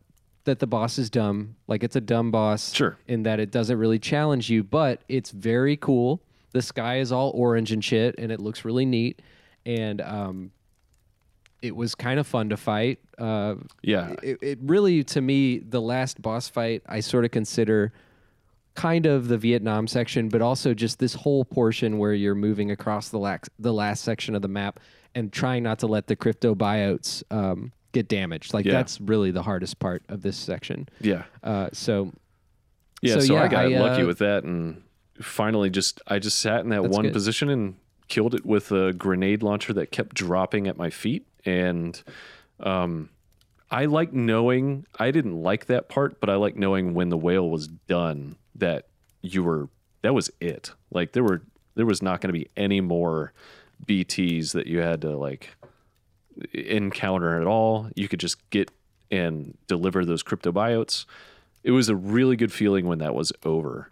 that 0.43 0.59
the 0.59 0.67
boss 0.67 0.97
is 0.97 1.09
dumb 1.09 1.55
like 1.67 1.84
it's 1.85 1.95
a 1.95 2.01
dumb 2.01 2.31
boss 2.31 2.73
Sure. 2.73 2.97
in 3.07 3.23
that 3.23 3.39
it 3.39 3.49
doesn't 3.49 3.77
really 3.77 3.99
challenge 3.99 4.49
you 4.49 4.61
but 4.61 5.03
it's 5.07 5.31
very 5.31 5.77
cool 5.77 6.21
the 6.51 6.61
sky 6.61 6.99
is 6.99 7.11
all 7.11 7.31
orange 7.35 7.71
and 7.71 7.84
shit 7.84 8.15
and 8.17 8.31
it 8.31 8.39
looks 8.39 8.65
really 8.65 8.85
neat 8.85 9.21
and 9.65 10.01
um, 10.01 10.51
it 11.61 11.76
was 11.76 11.93
kind 11.95 12.19
of 12.19 12.26
fun 12.27 12.49
to 12.49 12.57
fight 12.57 12.99
uh, 13.17 13.55
Yeah. 13.84 14.15
it, 14.23 14.38
it 14.41 14.59
really 14.61 15.03
to 15.05 15.21
me 15.21 15.59
the 15.59 15.81
last 15.81 16.21
boss 16.21 16.47
fight 16.49 16.81
i 16.88 16.99
sort 16.99 17.26
of 17.26 17.31
consider 17.31 17.91
kind 18.76 19.05
of 19.05 19.27
the 19.27 19.38
vietnam 19.38 19.88
section 19.88 20.30
but 20.30 20.41
also 20.41 20.73
just 20.73 20.99
this 20.99 21.13
whole 21.13 21.43
portion 21.43 21.97
where 21.97 22.13
you're 22.13 22.35
moving 22.35 22.71
across 22.71 23.09
the 23.09 23.19
last 23.19 23.49
the 23.59 23.73
last 23.73 24.03
section 24.03 24.35
of 24.35 24.41
the 24.41 24.47
map 24.47 24.80
and 25.15 25.34
trying 25.34 25.63
not 25.63 25.80
to 25.80 25.88
let 25.88 26.07
the 26.07 26.15
cryptobiotes 26.15 27.23
um, 27.31 27.71
get 27.91 28.07
damaged 28.07 28.53
like 28.53 28.65
Yeah. 28.65 28.73
that's 28.73 29.01
really 29.01 29.31
the 29.31 29.41
hardest 29.43 29.80
part 29.80 30.03
of 30.07 30.21
this 30.21 30.38
section 30.38 30.88
Yeah. 31.01 31.23
uh, 31.43 31.69
so 31.73 32.13
Yeah, 33.01 33.15
So, 33.15 33.19
so, 33.21 33.34
yeah, 33.34 33.43
I 33.43 33.47
got 33.49 33.65
I, 33.65 33.67
lucky 33.80 34.03
uh, 34.03 34.07
with 34.07 34.19
that, 34.19 34.43
and 34.43 34.81
finally, 35.21 35.69
just 35.69 36.01
I 36.07 36.19
just 36.19 36.39
sat 36.39 36.61
in 36.61 36.69
that 36.69 36.83
That's 36.83 36.95
one 36.95 37.05
good. 37.05 37.13
position 37.13 37.49
and 37.49 37.75
killed 38.07 38.33
it 38.33 38.45
with 38.45 38.71
a 38.71 38.93
grenade 38.93 39.43
launcher 39.43 39.73
that 39.73 39.91
kept 39.91 40.15
dropping 40.15 40.67
at 40.67 40.77
my 40.77 40.89
feet. 40.89 41.25
And 41.45 42.01
um, 42.59 43.09
I 43.71 43.85
like 43.85 44.13
knowing 44.13 44.85
I 44.97 45.11
didn't 45.11 45.41
like 45.41 45.67
that 45.67 45.89
part, 45.89 46.19
but 46.19 46.29
I 46.29 46.35
like 46.35 46.55
knowing 46.55 46.93
when 46.93 47.09
the 47.09 47.17
whale 47.17 47.49
was 47.49 47.67
done 47.67 48.35
that 48.55 48.87
you 49.21 49.43
were 49.43 49.69
that 50.01 50.13
was 50.13 50.29
it. 50.39 50.71
Like 50.91 51.13
there 51.13 51.23
were 51.23 51.41
there 51.75 51.85
was 51.85 52.01
not 52.01 52.21
going 52.21 52.33
to 52.33 52.39
be 52.39 52.49
any 52.57 52.81
more 52.81 53.31
BTS 53.85 54.53
that 54.53 54.67
you 54.67 54.79
had 54.79 55.01
to 55.01 55.15
like 55.15 55.55
encounter 56.53 57.39
at 57.39 57.47
all. 57.47 57.89
You 57.95 58.07
could 58.07 58.19
just 58.19 58.49
get 58.49 58.71
and 59.11 59.57
deliver 59.67 60.05
those 60.05 60.23
cryptobiotes. 60.23 61.05
It 61.63 61.71
was 61.71 61.89
a 61.89 61.95
really 61.95 62.35
good 62.35 62.53
feeling 62.53 62.87
when 62.87 62.99
that 62.99 63.15
was 63.15 63.33
over 63.43 63.91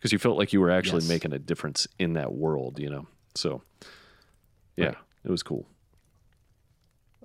because 0.00 0.12
you 0.12 0.18
felt 0.18 0.38
like 0.38 0.52
you 0.54 0.60
were 0.60 0.70
actually 0.70 1.02
Yes. 1.02 1.08
making 1.10 1.32
a 1.34 1.38
difference 1.38 1.86
in 1.98 2.14
that 2.14 2.32
world, 2.32 2.78
you 2.78 2.88
know. 2.88 3.06
So 3.34 3.62
yeah, 4.76 4.86
Right. 4.86 4.96
it 5.24 5.30
was 5.30 5.42
cool. 5.42 5.66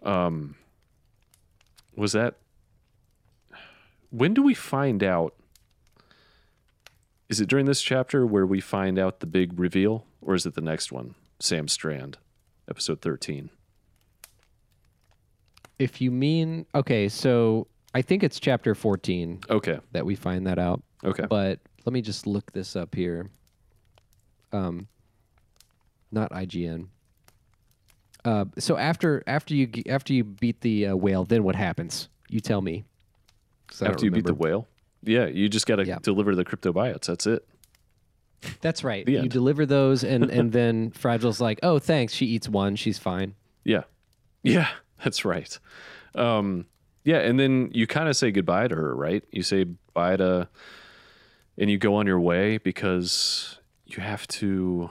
Um 0.04 0.56
was 1.96 2.12
that 2.12 2.36
when 4.10 4.34
do 4.34 4.44
we 4.44 4.54
find 4.54 5.02
out 5.04 5.34
is 7.30 7.40
it 7.42 7.48
during 7.48 7.66
this 7.66 7.82
chapter 7.82 8.26
where 8.26 8.46
we 8.46 8.60
find 8.62 9.00
out 9.00 9.20
the 9.22 9.26
big 9.26 9.58
reveal 9.58 10.06
or 10.22 10.36
is 10.36 10.46
it 10.46 10.54
the 10.56 10.62
next 10.62 10.92
one 10.92 11.16
sam 11.40 11.68
strand 11.70 12.18
episode 12.70 13.02
13 13.02 13.50
if 15.80 16.00
you 16.02 16.12
mean 16.12 16.66
okay 16.76 17.08
so 17.10 17.68
i 17.94 18.02
think 18.02 18.24
it's 18.24 18.40
chapter 18.40 18.76
14 18.76 19.40
okay 19.50 19.80
that 19.94 20.06
we 20.06 20.16
find 20.16 20.46
that 20.48 20.60
out 20.60 20.84
okay 21.04 21.26
but 21.30 21.60
let 21.86 21.94
me 21.94 22.02
just 22.02 22.26
look 22.28 22.52
this 22.52 22.76
up 22.76 22.94
here. 22.96 23.30
Um, 24.52 24.88
not 26.12 26.32
IGN. 26.32 26.88
Uh, 28.24 28.46
so 28.58 28.78
after 28.78 29.24
after 29.28 29.54
you 29.54 29.70
after 29.88 30.14
you 30.14 30.24
beat 30.24 30.62
the 30.62 30.88
uh, 30.88 30.96
whale, 30.96 31.26
then 31.26 31.44
what 31.44 31.56
happens? 31.56 32.10
You 32.30 32.40
tell 32.40 32.62
me. 32.62 32.86
After 33.82 34.06
you 34.06 34.12
beat 34.12 34.26
the 34.26 34.34
whale 34.34 34.68
yeah 35.08 35.26
you 35.28 35.48
just 35.50 35.68
got 35.68 35.76
to 35.78 35.86
Yeah. 35.86 35.98
deliver 36.02 36.34
the 36.36 36.44
cryptobiotes 36.46 37.06
that's 37.06 37.28
it 37.28 37.46
That's 38.62 38.84
right. 38.84 39.08
You 39.08 39.28
deliver 39.28 39.66
those, 39.66 40.04
and 40.04 40.24
and 40.32 40.52
then 40.52 40.92
Fragile's 40.92 41.40
like, 41.42 41.60
"Oh, 41.64 41.78
thanks." 41.80 42.14
She 42.14 42.26
eats 42.28 42.48
one. 42.50 42.76
She's 42.76 42.98
fine. 43.00 43.36
yeah 43.64 43.84
yeah 44.44 44.70
that's 45.04 45.26
right 45.26 45.58
um 46.14 46.66
yeah 47.04 47.18
and 47.18 47.40
then 47.40 47.70
you 47.74 47.86
kind 47.88 48.08
of 48.08 48.16
say 48.16 48.32
goodbye 48.32 48.68
to 48.68 48.76
her 48.76 48.96
right 48.96 49.24
you 49.32 49.42
say 49.44 49.66
bye 49.94 50.16
to 50.16 50.48
and 51.58 51.70
you 51.70 51.78
go 51.78 51.96
on 51.96 52.06
your 52.08 52.20
way 52.20 52.58
because 52.58 53.60
you 53.86 54.02
have 54.02 54.28
to 54.28 54.90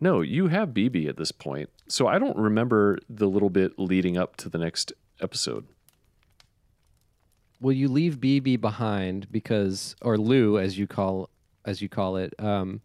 no 0.00 0.20
you 0.20 0.48
have 0.48 0.70
bb 0.70 1.08
at 1.08 1.16
this 1.16 1.32
point 1.32 1.68
so 1.88 2.06
i 2.06 2.18
don't 2.18 2.36
remember 2.36 2.98
the 3.08 3.26
little 3.26 3.50
bit 3.50 3.78
leading 3.78 4.16
up 4.16 4.36
to 4.36 4.48
the 4.48 4.58
next 4.58 4.92
episode 5.20 5.66
Well, 7.60 7.72
you 7.72 7.88
leave 7.88 8.20
BB 8.20 8.58
behind 8.62 9.30
because, 9.30 9.94
or 10.00 10.16
Lou, 10.16 10.58
as 10.58 10.78
you 10.78 10.86
call 10.86 11.28
as 11.66 11.82
you 11.82 11.90
call 11.90 12.16
it, 12.16 12.32
um, 12.38 12.80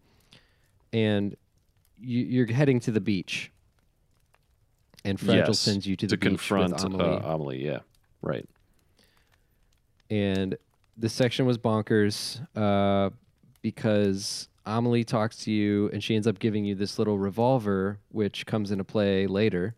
and 0.91 1.37
you, 1.97 2.19
you're 2.25 2.51
heading 2.51 2.81
to 2.81 2.91
the 2.91 2.99
beach. 2.99 3.51
And 5.05 5.17
Fragile 5.17 5.47
Yes, 5.55 5.59
sends 5.59 5.87
you 5.87 5.95
to 5.95 6.07
to 6.07 6.11
the 6.11 6.17
beach 6.17 6.27
confront 6.27 6.73
with 6.73 6.83
Amelie. 6.83 7.05
uh, 7.05 7.33
amelie 7.33 7.63
yeah 7.63 7.79
right 8.21 8.45
and 10.09 10.57
this 10.97 11.13
section 11.13 11.45
was 11.45 11.57
bonkers 11.57 12.39
uh, 12.55 13.09
because 13.61 14.47
Amelie 14.65 15.03
talks 15.03 15.37
to 15.43 15.51
you 15.51 15.89
and 15.91 16.03
she 16.03 16.15
ends 16.15 16.27
up 16.27 16.39
giving 16.39 16.65
you 16.65 16.75
this 16.75 16.97
little 16.97 17.17
revolver, 17.17 17.99
which 18.09 18.45
comes 18.45 18.71
into 18.71 18.83
play 18.83 19.27
later. 19.27 19.75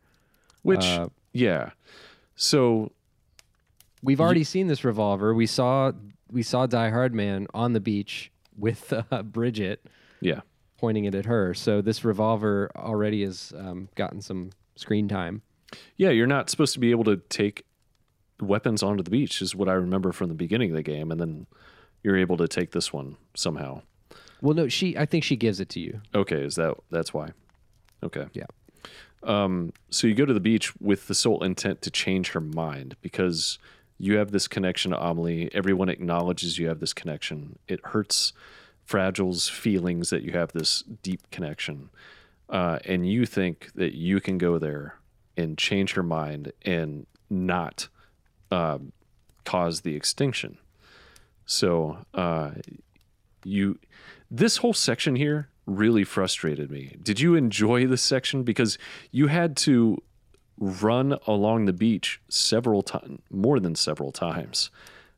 which 0.64 0.86
Uh, 0.86 1.10
yeah 1.34 1.72
so 2.36 2.92
We've 4.04 4.22
already 4.22 4.44
seen 4.44 4.68
this 4.68 4.84
revolver. 4.84 5.34
We 5.34 5.48
saw 5.48 5.92
we 6.32 6.44
saw 6.44 6.66
Die-Hardman 6.66 7.48
on 7.54 7.74
the 7.74 7.80
beach 7.80 8.32
with 8.58 8.94
uh, 9.12 9.24
Bridget 9.24 9.86
yeah 10.22 10.42
pointing 10.78 11.06
it 11.06 11.16
at 11.16 11.26
her. 11.26 11.54
So 11.54 11.82
this 11.82 12.06
revolver 12.06 12.72
already 12.76 13.24
has 13.24 13.52
um, 13.58 13.90
gotten 13.96 14.22
some 14.22 14.52
screen 14.76 15.08
time. 15.08 15.42
Yeah, 15.98 16.12
you're 16.12 16.28
not 16.28 16.50
supposed 16.50 16.74
to 16.76 16.80
be 16.80 16.92
able 16.92 17.04
to 17.06 17.18
take 17.30 17.66
weapons 18.40 18.84
onto 18.84 19.04
the 19.04 19.10
beach, 19.10 19.42
is 19.42 19.56
what 19.56 19.70
I 19.70 19.74
remember 19.74 20.12
from 20.12 20.30
the 20.30 20.36
beginning 20.36 20.72
of 20.72 20.76
the 20.76 20.84
game, 20.84 21.12
and 21.12 21.20
then 21.20 21.48
you're 22.04 22.18
able 22.18 22.38
to 22.38 22.48
take 22.48 22.72
this 22.72 22.94
one 22.94 23.18
somehow. 23.36 23.82
Well, 24.42 24.56
no, 24.56 24.68
she. 24.68 24.98
I 24.98 25.06
think 25.06 25.24
she 25.24 25.36
gives 25.36 25.60
it 25.60 25.70
to 25.70 25.80
you. 25.80 26.02
Okay, 26.14 26.44
is 26.44 26.56
that 26.56 26.76
that's 26.92 27.14
why? 27.14 27.32
Okay. 28.04 28.28
Yeah. 28.34 28.46
Um, 29.24 29.74
so 29.90 30.08
you 30.08 30.14
go 30.14 30.26
to 30.26 30.34
the 30.34 30.40
beach 30.40 30.76
with 30.80 31.08
the 31.08 31.16
sole 31.16 31.44
intent 31.44 31.82
to 31.82 31.92
change 31.92 32.32
her 32.32 32.40
mind 32.40 32.96
because 33.02 33.58
you 33.98 34.18
have 34.18 34.32
this 34.32 34.48
connection 34.48 34.92
to 34.92 35.04
Amelie. 35.04 35.50
Everyone 35.54 35.90
acknowledges 35.90 36.60
you 36.60 36.68
have 36.68 36.80
this 36.80 36.94
connection. 36.94 37.58
It 37.68 37.80
hurts 37.84 38.34
Fragile's 38.88 39.50
feelings 39.50 40.12
that 40.12 40.22
you 40.22 40.32
have 40.34 40.52
this 40.54 40.84
deep 41.02 41.30
connection. 41.32 41.90
Uh, 42.48 42.80
and 42.86 43.10
you 43.10 43.26
think 43.26 43.72
that 43.74 43.96
you 43.96 44.22
can 44.22 44.38
go 44.38 44.58
there 44.58 44.96
and 45.36 45.58
change 45.58 45.94
her 45.94 46.04
mind 46.04 46.54
and 46.64 47.06
not 47.30 47.90
um, 48.52 48.92
cause 49.46 49.82
the 49.82 49.96
extinction. 49.96 50.58
So 51.46 52.00
uh, 52.14 52.52
you 53.44 53.80
this 54.30 54.58
whole 54.58 54.74
section 54.74 55.16
here 55.16 55.50
really 55.66 56.04
frustrated 56.04 56.70
me. 56.70 56.98
Did 57.02 57.20
you 57.20 57.36
enjoy 57.36 57.88
this 57.88 58.02
section 58.02 58.44
because 58.44 58.78
you 59.12 59.28
had 59.28 59.56
to 59.58 60.02
run 60.60 61.18
along 61.28 61.66
the 61.66 61.74
beach 61.74 62.20
several 62.30 62.82
times, 62.82 63.22
more 63.30 63.60
than 63.60 63.76
several 63.76 64.12
times, 64.12 64.70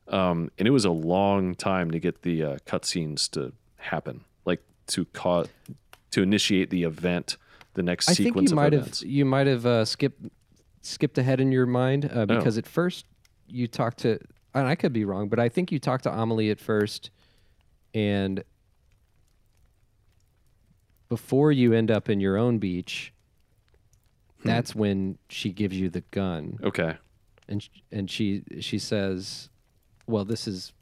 um, 0.08 0.50
and 0.58 0.68
it 0.68 0.70
was 0.70 0.84
a 0.84 0.90
long 0.90 1.54
time 1.54 1.90
to 1.90 1.98
get 1.98 2.22
the 2.22 2.42
uh, 2.42 2.56
cutscenes 2.66 3.30
to 3.30 3.52
happen, 3.76 4.24
like 4.44 4.62
to 4.88 5.04
cause 5.06 5.48
to 6.12 6.22
initiate 6.22 6.70
the 6.70 6.82
event, 6.84 7.36
the 7.74 7.82
next 7.82 8.08
I 8.08 8.14
think 8.14 8.28
sequence 8.28 8.50
you 8.50 8.56
might 8.56 8.74
events. 8.74 9.00
have 9.00 9.08
you 9.08 9.24
might 9.24 9.46
have 9.46 9.66
uh, 9.66 9.84
skipped 9.84 10.26
skipped 10.82 11.18
ahead 11.18 11.40
in 11.40 11.52
your 11.52 11.66
mind 11.66 12.10
uh, 12.12 12.26
because 12.26 12.58
at 12.58 12.66
first 12.66 13.04
you 13.50 13.66
talked 13.66 13.98
to 13.98 14.18
and 14.54 14.66
I 14.66 14.74
could 14.74 14.92
be 14.92 15.04
wrong, 15.04 15.28
but 15.28 15.38
I 15.38 15.48
think 15.48 15.70
you 15.70 15.78
talked 15.78 16.04
to 16.04 16.12
Amelie 16.12 16.50
at 16.50 16.58
first, 16.60 17.10
and 17.94 18.42
before 21.08 21.52
you 21.52 21.72
end 21.72 21.90
up 21.90 22.08
in 22.08 22.20
your 22.20 22.36
own 22.36 22.58
beach, 22.58 23.12
Hmm. 24.42 24.48
that's 24.48 24.74
when 24.74 25.18
she 25.28 25.52
gives 25.52 25.78
you 25.78 25.88
the 25.90 26.00
gun, 26.12 26.58
Okay. 26.62 26.96
and 27.48 27.66
and 27.92 28.10
she 28.10 28.42
she 28.60 28.78
says, 28.78 29.50
"Well, 30.06 30.24
this 30.24 30.46
is." 30.48 30.72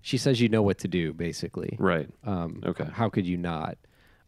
She 0.00 0.16
says 0.16 0.40
you 0.40 0.48
know 0.48 0.62
what 0.62 0.78
to 0.78 0.88
do, 0.88 1.12
basically. 1.12 1.76
Right. 1.78 2.08
Um, 2.24 2.62
Okay. 2.64 2.84
How 2.84 3.08
could 3.10 3.26
you 3.26 3.36
not? 3.36 3.76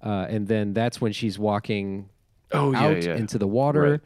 Uh, 0.02 0.26
and 0.28 0.46
then 0.48 0.74
that's 0.74 1.00
when 1.00 1.12
she's 1.12 1.38
walking 1.38 2.10
Oh 2.52 2.72
yeah, 2.72 2.80
out 2.82 3.02
yeah. 3.04 3.16
into 3.16 3.38
the 3.38 3.46
water, 3.46 3.82
Right. 3.92 4.00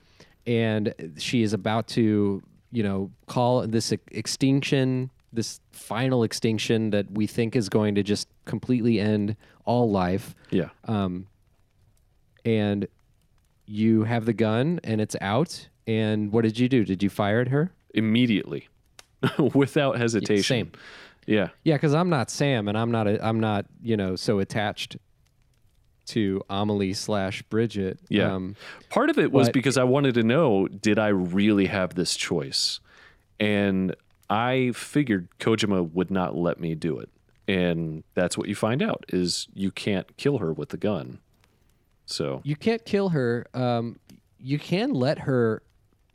and 0.47 0.95
she 1.17 1.43
is 1.43 1.53
about 1.55 1.89
to, 1.89 2.43
you 2.75 2.83
know, 2.83 3.09
call 3.27 3.67
this 3.69 3.93
ex- 3.93 4.03
extinction, 4.11 5.09
this 5.33 5.61
final 5.71 6.25
extinction 6.25 6.91
that 6.91 7.09
we 7.13 7.25
think 7.25 7.55
is 7.55 7.69
going 7.69 7.95
to 7.95 8.03
just 8.03 8.27
completely 8.47 8.99
end 8.99 9.37
all 9.65 9.89
life. 9.91 10.35
yeah. 10.51 10.71
Um, 10.85 11.29
and 12.45 12.87
you 13.67 14.03
have 14.05 14.27
the 14.27 14.35
gun, 14.35 14.81
and 14.85 15.01
it's 15.01 15.17
out. 15.21 15.69
And 15.87 16.33
what 16.33 16.43
did 16.43 16.59
you 16.59 16.69
do? 16.69 16.85
Did 16.85 17.03
you 17.03 17.09
fire 17.09 17.41
at 17.41 17.49
her? 17.49 17.73
Immediately, 17.95 18.69
without 19.55 19.97
hesitation. 19.97 20.43
same. 20.43 20.73
Yeah. 21.27 21.49
Yeah, 21.63 21.77
because 21.77 21.95
I'm 21.95 22.11
not 22.11 22.29
Sam, 22.29 22.69
and 22.69 22.77
I'm 22.77 22.91
not 22.91 23.07
a, 23.07 23.25
I'm 23.25 23.41
not 23.41 23.67
you 23.83 23.97
know 23.97 24.17
so 24.17 24.41
attached 24.41 24.97
to 26.07 26.43
Amelie 26.51 26.93
slash 26.95 27.43
Bridget. 27.43 27.99
Yeah. 28.09 28.35
Um, 28.35 28.57
Part 28.91 29.11
of 29.11 29.19
it 29.19 29.33
was 29.33 29.49
But- 29.49 29.55
because 29.55 29.77
I 29.79 29.85
wanted 29.85 30.15
to 30.15 30.23
know 30.23 30.69
did 30.69 30.99
I 30.99 31.09
really 31.09 31.67
have 31.67 31.95
this 31.95 32.17
choice? 32.17 32.81
And 33.41 33.95
I 34.31 34.73
figured 34.75 35.29
Kojima 35.41 35.93
would 35.93 36.11
not 36.11 36.37
let 36.37 36.61
me 36.61 36.75
do 36.75 36.99
it. 36.99 37.09
And 37.47 38.05
that's 38.15 38.39
what 38.39 38.49
you 38.49 38.55
find 38.55 38.83
out 38.83 39.05
is 39.09 39.49
you 39.55 39.71
can't 39.71 40.17
kill 40.17 40.39
her 40.39 40.53
with 40.53 40.71
the 40.71 40.77
gun. 40.79 41.19
So, 42.07 42.41
You 42.45 42.57
can't 42.57 42.85
kill 42.85 43.11
her. 43.11 43.47
Um, 43.55 43.99
you 44.41 44.59
can 44.59 44.93
let 44.93 45.21
her 45.21 45.63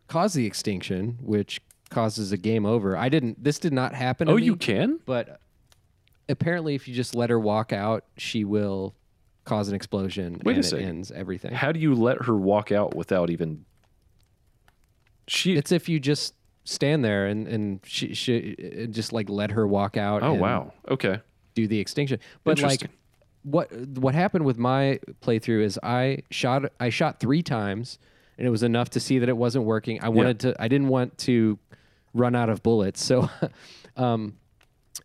cause 0.07 0.33
the 0.33 0.45
extinction, 0.45 1.17
which 1.21 1.61
causes 1.89 2.31
a 2.31 2.37
game 2.37 2.65
over. 2.65 2.95
I 2.95 3.09
didn't. 3.09 3.43
This 3.43 3.59
did 3.59 3.73
not 3.73 3.93
happen. 3.93 4.29
Oh, 4.29 4.35
me, 4.35 4.43
you 4.43 4.55
can? 4.55 4.99
But 5.05 5.39
apparently, 6.27 6.75
if 6.75 6.87
you 6.87 6.93
just 6.95 7.15
let 7.15 7.29
her 7.31 7.39
walk 7.39 7.73
out, 7.73 8.05
she 8.17 8.43
will 8.43 8.93
cause 9.49 9.67
an 9.67 9.75
explosion 9.75 10.41
Wait 10.45 10.57
a 10.57 10.59
it 10.59 10.63
second. 10.63 10.87
ends 10.87 11.11
everything. 11.11 11.51
How 11.53 11.71
do 11.71 11.79
you 11.79 11.95
let 11.95 12.25
her 12.25 12.35
walk 12.35 12.71
out 12.71 12.95
without 12.95 13.29
even 13.29 13.65
She 15.27 15.55
It's 15.55 15.71
if 15.71 15.89
you 15.89 15.99
just 15.99 16.35
stand 16.65 17.03
there 17.03 17.25
and 17.25 17.47
and 17.47 17.79
she, 17.83 18.13
she 18.13 18.87
just 18.91 19.11
like 19.11 19.27
let 19.29 19.51
her 19.51 19.67
walk 19.67 19.97
out. 19.97 20.21
Oh 20.21 20.33
and 20.33 20.41
wow. 20.41 20.73
Okay. 20.87 21.19
do 21.55 21.67
the 21.67 21.79
extinction. 21.79 22.19
But 22.43 22.61
like 22.61 22.81
Interesting. 22.83 22.91
what 23.43 23.71
what 23.97 24.13
happened 24.13 24.45
with 24.45 24.57
my 24.57 24.99
playthrough 25.21 25.63
is 25.63 25.79
I 25.81 26.19
shot 26.29 26.71
I 26.79 26.89
shot 26.89 27.19
three 27.19 27.41
times 27.41 27.97
and 28.37 28.45
it 28.45 28.51
was 28.51 28.63
enough 28.63 28.91
to 28.91 28.99
see 28.99 29.19
that 29.19 29.29
it 29.29 29.37
wasn't 29.37 29.65
working. 29.65 29.99
I 30.03 30.09
wanted 30.09 30.39
to 30.41 30.55
I 30.59 30.67
didn't 30.67 30.89
want 30.89 31.17
to 31.19 31.57
run 32.13 32.35
out 32.35 32.49
of 32.49 32.61
bullets. 32.61 33.03
So 33.03 33.29
um, 33.97 34.37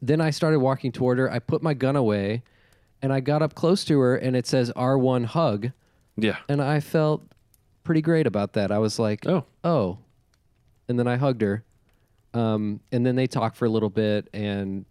then 0.03 0.21
I 0.21 0.31
started 0.31 0.59
walking 0.61 0.93
toward 0.93 1.19
her. 1.19 1.31
I 1.31 1.39
put 1.39 1.62
my 1.62 1.73
gun 1.73 1.97
away 1.97 2.43
and 3.05 3.12
I 3.12 3.20
got 3.20 3.43
up 3.43 3.55
close 3.55 3.85
to 3.85 4.01
her 4.01 4.16
and 4.16 4.35
it 4.35 4.47
says 4.47 4.72
R1 4.74 5.26
hug 5.26 5.72
Yeah. 6.16 6.39
and 6.48 6.62
I 6.62 6.81
felt 6.81 7.22
pretty 7.85 8.01
great 8.01 8.26
about 8.26 8.55
that. 8.55 8.72
I 8.72 8.78
was 8.78 8.98
like, 8.98 9.26
Oh. 9.26 9.44
oh. 9.62 9.98
And 10.89 10.98
then 10.98 11.06
I 11.06 11.16
hugged 11.16 11.43
her. 11.43 11.64
Um, 12.32 12.81
and 12.90 13.05
then 13.05 13.14
they 13.14 13.26
talked 13.26 13.56
for 13.56 13.66
a 13.66 13.68
little 13.68 13.90
bit, 13.90 14.28
and 14.35 14.86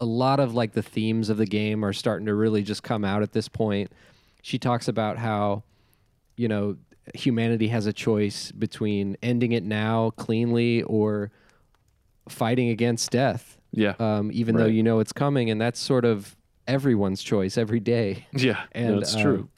a 0.00 0.04
lot 0.04 0.40
of 0.40 0.54
like 0.54 0.72
the 0.72 0.82
themes 0.82 1.28
of 1.30 1.38
the 1.38 1.46
game 1.46 1.84
are 1.84 1.92
starting 1.92 2.26
to 2.26 2.34
really 2.34 2.62
just 2.62 2.82
come 2.82 3.04
out 3.04 3.22
at 3.22 3.32
this 3.32 3.48
point. 3.48 3.90
She 4.42 4.58
talks 4.58 4.88
about 4.88 5.16
how, 5.18 5.64
you 6.36 6.48
know, 6.48 6.76
humanity 7.14 7.68
has 7.68 7.86
a 7.86 7.92
choice 7.92 8.52
between 8.52 9.16
ending 9.22 9.52
it 9.52 9.64
now 9.64 10.10
cleanly 10.10 10.82
or 10.84 11.30
fighting 12.28 12.68
against 12.68 13.10
death, 13.10 13.58
Yeah. 13.72 13.94
um, 13.98 14.30
even 14.32 14.54
though 14.56 14.64
Right. 14.64 14.72
you 14.74 14.82
know 14.82 15.00
it's 15.00 15.12
coming. 15.12 15.50
And 15.50 15.60
that's 15.60 15.80
sort 15.80 16.04
of 16.04 16.36
everyone's 16.70 17.22
choice 17.22 17.58
every 17.58 17.80
day 17.80 18.26
yeah. 18.32 18.62
and 18.72 18.98
that's 19.02 19.16
um, 19.16 19.22
true. 19.22 19.48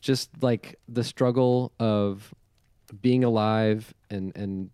just 0.00 0.30
like 0.42 0.78
the 0.88 1.04
struggle 1.04 1.72
of 1.78 2.34
being 3.00 3.22
alive 3.24 3.94
and 4.10 4.36
and 4.36 4.70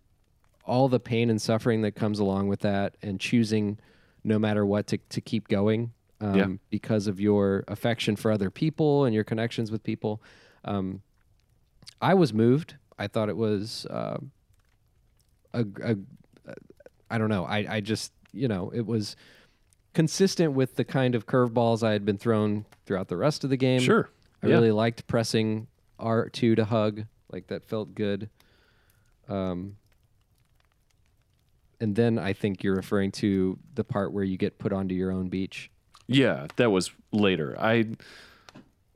all 0.65 0.89
the 0.89 0.99
pain 0.99 1.29
and 1.29 1.41
suffering 1.41 1.81
that 1.83 1.93
comes 1.93 2.19
along 2.19 2.47
with 2.47 2.59
that 2.61 2.95
and 3.01 3.19
choosing 3.21 3.77
no 4.25 4.37
matter 4.37 4.65
what 4.65 4.87
to, 4.87 4.97
to 5.09 5.21
keep 5.21 5.47
going 5.47 5.91
um, 6.19 6.35
Yeah. 6.35 6.47
because 6.69 7.07
of 7.07 7.19
your 7.21 7.63
affection 7.67 8.15
for 8.15 8.31
other 8.31 8.49
people 8.49 9.05
and 9.05 9.13
your 9.13 9.23
connections 9.23 9.71
with 9.71 9.83
people 9.83 10.21
um, 10.65 11.01
i 12.01 12.13
was 12.15 12.33
moved 12.33 12.75
i 12.97 13.05
thought 13.07 13.29
it 13.29 13.37
was 13.37 13.85
uh, 13.89 14.17
a, 15.53 15.65
a, 15.83 15.95
I 17.09 17.17
don't 17.17 17.29
know 17.29 17.45
I, 17.45 17.75
I 17.75 17.79
just 17.81 18.11
you 18.33 18.47
know 18.47 18.71
it 18.73 18.85
was 18.85 19.15
consistent 19.97 20.53
with 20.53 20.75
the 20.75 20.83
kind 20.85 21.15
of 21.15 21.25
curveballs 21.25 21.81
i 21.81 21.91
had 21.91 22.05
been 22.05 22.19
thrown 22.19 22.63
throughout 22.85 23.07
the 23.07 23.17
rest 23.17 23.43
of 23.43 23.49
the 23.49 23.57
game 23.57 23.81
Sure. 23.81 24.07
I 24.43 24.47
Yeah. 24.47 24.53
really 24.53 24.71
liked 24.71 25.07
pressing 25.07 25.65
R2 25.99 26.55
to 26.57 26.65
hug. 26.65 27.05
Like 27.31 27.47
that 27.47 27.65
felt 27.65 27.95
good. 27.95 28.29
Um, 29.27 29.77
and 31.81 31.95
then 31.95 32.19
I 32.19 32.33
think 32.33 32.63
you're 32.63 32.75
referring 32.75 33.11
to 33.13 33.57
the 33.73 33.83
part 33.83 34.13
where 34.13 34.23
you 34.23 34.37
get 34.37 34.59
put 34.59 34.71
onto 34.71 34.93
your 34.93 35.11
own 35.11 35.29
beach. 35.29 35.71
Yeah, 36.05 36.45
that 36.57 36.69
was 36.69 36.91
later. 37.11 37.55
I 37.59 37.85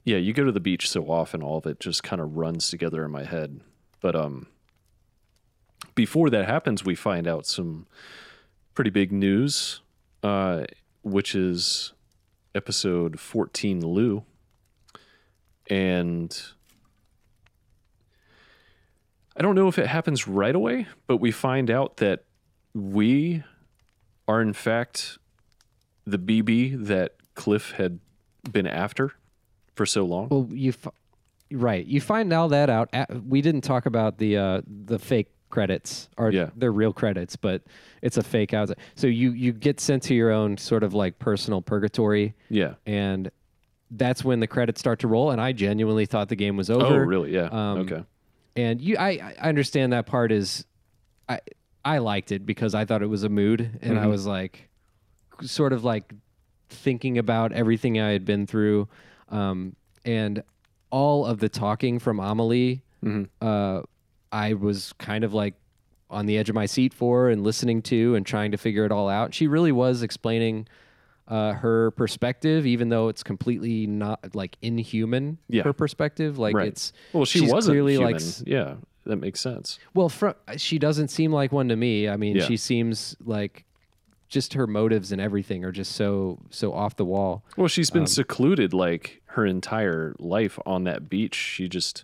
yeah, 0.03 0.17
you 0.17 0.33
go 0.33 0.43
to 0.43 0.51
the 0.51 0.59
beach 0.59 0.87
so 0.87 1.09
often 1.09 1.41
all 1.41 1.57
of 1.57 1.65
it 1.65 1.79
just 1.79 2.03
kind 2.03 2.21
of 2.21 2.37
runs 2.37 2.69
together 2.69 3.03
in 3.03 3.09
my 3.09 3.23
head. 3.23 3.61
But 4.01 4.15
um 4.15 4.45
before 5.95 6.29
that 6.29 6.45
happens, 6.47 6.85
we 6.85 6.93
find 6.93 7.27
out 7.27 7.47
some 7.47 7.87
pretty 8.75 8.91
big 8.91 9.11
news 9.11 9.81
uh 10.21 10.65
which 11.03 11.35
is 11.35 11.93
episode 12.53 13.19
14 13.19 13.85
Lou. 13.85 14.23
And 15.69 16.39
I 19.35 19.41
don't 19.41 19.55
know 19.55 19.67
if 19.67 19.79
it 19.79 19.87
happens 19.87 20.27
right 20.27 20.53
away, 20.53 20.87
but 21.07 21.17
we 21.17 21.31
find 21.31 21.71
out 21.71 21.97
that 21.97 22.25
we 22.73 23.43
are 24.27 24.41
in 24.41 24.53
fact 24.53 25.17
the 26.05 26.17
BB 26.17 26.85
that 26.87 27.15
Cliff 27.35 27.71
had 27.71 27.99
been 28.51 28.67
after 28.67 29.13
for 29.75 29.85
so 29.85 30.03
long. 30.03 30.27
Well, 30.29 30.47
you 30.51 30.69
f- 30.69 30.93
right. 31.51 31.85
You 31.85 32.01
find 32.01 32.31
all 32.33 32.49
that 32.49 32.69
out. 32.69 32.89
At, 32.91 33.23
we 33.23 33.41
didn't 33.41 33.61
talk 33.61 33.85
about 33.85 34.17
the 34.17 34.37
uh, 34.37 34.61
the 34.67 34.99
fake 34.99 35.29
credits, 35.51 36.09
are 36.17 36.31
Yeah. 36.31 36.49
they're 36.55 36.71
real 36.71 36.93
credits, 36.93 37.35
but 37.35 37.61
it's 38.01 38.17
a 38.17 38.23
fake 38.23 38.53
out. 38.53 38.71
So 38.95 39.05
you 39.07 39.31
you 39.33 39.51
get 39.51 39.79
sent 39.79 40.01
to 40.03 40.15
your 40.15 40.31
own 40.31 40.57
sort 40.57 40.83
of 40.83 40.93
like 40.93 41.19
personal 41.19 41.61
purgatory, 41.61 42.33
yeah. 42.49 42.73
and 42.85 43.29
that's 43.91 44.23
when 44.23 44.39
the 44.39 44.47
credits 44.47 44.79
start 44.79 44.99
to 44.99 45.07
roll. 45.07 45.31
And 45.31 45.39
I 45.41 45.51
genuinely 45.51 46.05
thought 46.05 46.29
the 46.29 46.35
game 46.35 46.55
was 46.57 46.69
over. 46.69 46.85
Oh, 47.03 47.05
really? 47.05 47.33
Yeah. 47.33 47.49
Um, 47.51 47.79
okay. 47.79 48.03
and 48.55 48.81
you 48.81 48.97
I, 48.97 49.33
I 49.39 49.49
understand 49.49 49.93
that 49.93 50.05
part 50.07 50.31
is 50.31 50.65
i 51.29 51.39
i 51.85 51.99
liked 51.99 52.31
it 52.33 52.45
because 52.45 52.75
i 52.75 52.83
thought 52.85 53.01
it 53.01 53.07
was 53.07 53.23
a 53.23 53.29
mood 53.29 53.79
and 53.81 53.97
i 53.97 54.03
Mhm. 54.05 54.09
was 54.09 54.25
like 54.27 54.67
sort 55.41 55.71
of 55.71 55.83
like 55.85 56.13
thinking 56.69 57.17
about 57.17 57.51
everything 57.53 57.99
i 57.99 58.09
had 58.11 58.25
been 58.25 58.45
through 58.45 58.87
um 59.29 59.75
and 60.03 60.43
all 60.89 61.25
of 61.25 61.39
the 61.39 61.47
talking 61.47 61.97
from 61.99 62.19
amelie 62.19 62.81
Mhm. 63.05 63.29
uh 63.41 63.83
i 64.31 64.53
was 64.53 64.93
kind 64.99 65.23
of 65.23 65.33
like 65.33 65.53
on 66.09 66.25
the 66.25 66.37
edge 66.37 66.49
of 66.49 66.55
my 66.55 66.65
seat 66.65 66.93
for 66.93 67.29
and 67.29 67.43
listening 67.43 67.81
to 67.81 68.15
and 68.15 68.25
trying 68.25 68.51
to 68.51 68.57
figure 68.57 68.85
it 68.85 68.91
all 68.91 69.07
out 69.09 69.33
she 69.33 69.47
really 69.47 69.71
was 69.71 70.03
explaining 70.03 70.67
uh, 71.27 71.53
her 71.53 71.91
perspective, 71.91 72.65
even 72.65 72.89
though 72.89 73.07
it's 73.07 73.23
completely 73.23 73.87
not 73.87 74.35
like 74.35 74.57
inhuman. 74.61 75.37
Yeah. 75.47 75.63
Her 75.63 75.71
perspective, 75.71 76.37
like 76.37 76.53
Right. 76.53 76.67
it's 76.67 76.91
Well, 77.13 77.23
she 77.23 77.49
wasn't 77.49 77.75
clearly 77.75 77.93
human. 77.93 78.13
like 78.15 78.21
yeah, 78.45 78.73
that 79.05 79.15
makes 79.15 79.39
sense. 79.39 79.79
well, 79.93 80.09
fr- 80.09 80.31
she 80.57 80.77
doesn't 80.77 81.07
seem 81.07 81.31
like 81.31 81.53
one 81.53 81.69
to 81.69 81.77
me. 81.77 82.09
I 82.09 82.17
mean, 82.17 82.35
Yeah. 82.35 82.43
she 82.47 82.57
seems 82.57 83.15
like 83.23 83.63
just 84.27 84.55
her 84.55 84.67
motives 84.67 85.13
and 85.13 85.21
everything 85.21 85.63
are 85.63 85.71
just 85.71 85.93
so 85.93 86.39
so 86.49 86.73
off 86.73 86.97
the 86.97 87.05
wall. 87.05 87.45
Well, 87.55 87.69
she's 87.69 87.91
been 87.91 88.07
secluded 88.07 88.73
like 88.73 89.21
her 89.27 89.45
entire 89.45 90.15
life 90.19 90.59
on 90.65 90.83
that 90.83 91.07
beach. 91.07 91.35
She 91.35 91.69
just, 91.69 92.03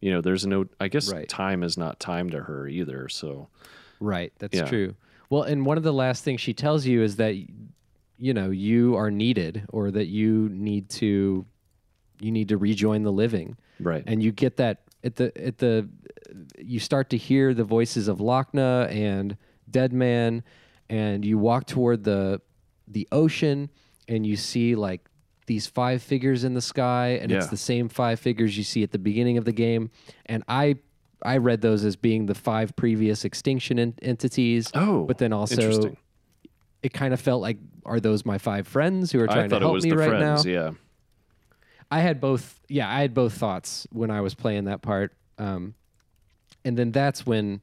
you 0.00 0.10
know, 0.12 0.20
there's 0.20 0.46
no. 0.46 0.66
I 0.80 0.88
guess 0.88 1.10
Right. 1.12 1.28
time 1.28 1.62
is 1.62 1.76
not 1.78 1.98
time 2.00 2.30
to 2.30 2.42
her 2.42 2.68
either. 2.68 3.08
So 3.08 3.48
Right, 4.00 4.32
that's 4.38 4.56
Yeah. 4.56 4.64
true. 4.66 4.94
Well, 5.30 5.42
and 5.42 5.64
one 5.66 5.76
of 5.78 5.82
the 5.82 5.92
last 5.92 6.22
things 6.22 6.40
she 6.40 6.52
tells 6.54 6.86
you 6.86 7.02
is 7.02 7.16
that 7.16 7.34
you 8.18 8.32
know 8.34 8.50
you 8.50 8.94
are 8.96 9.10
needed 9.10 9.64
or 9.70 9.90
that 9.90 10.06
you 10.06 10.48
need 10.50 10.88
to 10.90 11.44
you 12.20 12.30
need 12.30 12.48
to 12.48 12.56
rejoin 12.56 13.02
the 13.02 13.12
living 13.12 13.56
Right. 13.80 14.02
and 14.06 14.22
you 14.22 14.32
get 14.32 14.56
that 14.56 14.82
at 15.04 15.16
the 15.16 15.36
at 15.42 15.58
the 15.58 15.88
you 16.58 16.78
start 16.78 17.10
to 17.10 17.16
hear 17.18 17.52
the 17.54 17.64
voices 17.64 18.08
of 18.08 18.18
Lockne 18.18 18.90
and 18.90 19.36
Deadman 19.70 20.42
and 20.88 21.24
you 21.24 21.36
walk 21.38 21.66
toward 21.66 22.04
the 22.04 22.40
the 22.88 23.06
ocean 23.12 23.68
and 24.08 24.24
you 24.26 24.36
see 24.36 24.74
like 24.74 25.08
these 25.46 25.66
five 25.66 26.02
figures 26.02 26.44
in 26.44 26.54
the 26.54 26.60
sky 26.60 27.18
and 27.22 27.30
it's 27.38 27.46
the 27.48 27.56
same 27.56 27.88
five 27.88 28.18
figures 28.20 28.56
you 28.58 28.64
see 28.64 28.82
at 28.82 28.90
the 28.90 28.98
beginning 28.98 29.38
of 29.38 29.44
the 29.44 29.52
game 29.52 29.90
and 30.26 30.42
I 30.48 30.76
I 31.22 31.38
read 31.38 31.60
those 31.62 31.84
as 31.84 31.96
being 31.96 32.26
the 32.26 32.34
five 32.34 32.74
previous 32.76 33.24
extinction 33.24 33.78
en- 33.78 33.94
entities 34.02 34.70
oh, 34.74 35.04
but 35.04 35.18
then 35.18 35.32
also 35.32 35.56
it 36.82 36.92
kind 36.92 37.14
of 37.14 37.20
felt 37.20 37.40
like 37.42 37.56
are 37.84 38.00
those 38.00 38.24
my 38.26 38.38
five 38.38 38.66
friends 38.68 39.10
who 39.12 39.20
are 39.20 39.30
I 39.30 39.34
trying 39.34 39.50
thought 39.50 39.60
to 39.60 39.64
it 39.64 39.68
help 39.68 39.74
was 39.74 39.84
me 39.84 39.90
the 39.90 39.96
right 39.96 40.08
friends. 40.10 40.44
now 40.44 40.50
Yeah. 40.50 40.70
I 41.90 42.00
had 42.00 42.20
both. 42.20 42.60
Yeah, 42.68 42.88
I 42.90 43.00
had 43.00 43.14
both 43.14 43.34
thoughts 43.34 43.86
when 43.92 44.10
I 44.10 44.20
was 44.20 44.34
playing 44.34 44.64
that 44.64 44.82
part. 44.82 45.12
Um, 45.38 45.74
and 46.64 46.76
then 46.76 46.90
that's 46.90 47.24
when 47.24 47.60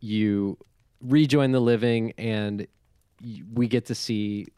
you 0.00 0.58
rejoin 1.00 1.52
the 1.52 1.60
living, 1.60 2.12
and 2.18 2.66
y- 3.24 3.42
we 3.54 3.68
get 3.68 3.86
to 3.86 3.94
see 3.94 4.48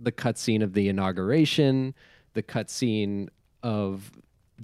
the 0.00 0.12
cutscene 0.12 0.62
of 0.62 0.72
the 0.72 0.88
inauguration, 0.88 1.94
the 2.34 2.42
cutscene 2.42 3.28
of 3.62 4.10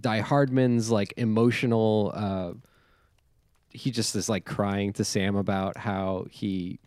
Die-Hardman's 0.01 0.91
like 0.91 1.13
emotional. 1.17 2.13
Uh, 2.15 2.53
he 3.71 3.91
just 3.91 4.17
is 4.17 4.29
like 4.29 4.45
crying 4.45 4.93
to 4.95 5.05
Sam 5.05 5.37
about 5.37 5.77
how 5.77 6.27
he 6.31 6.79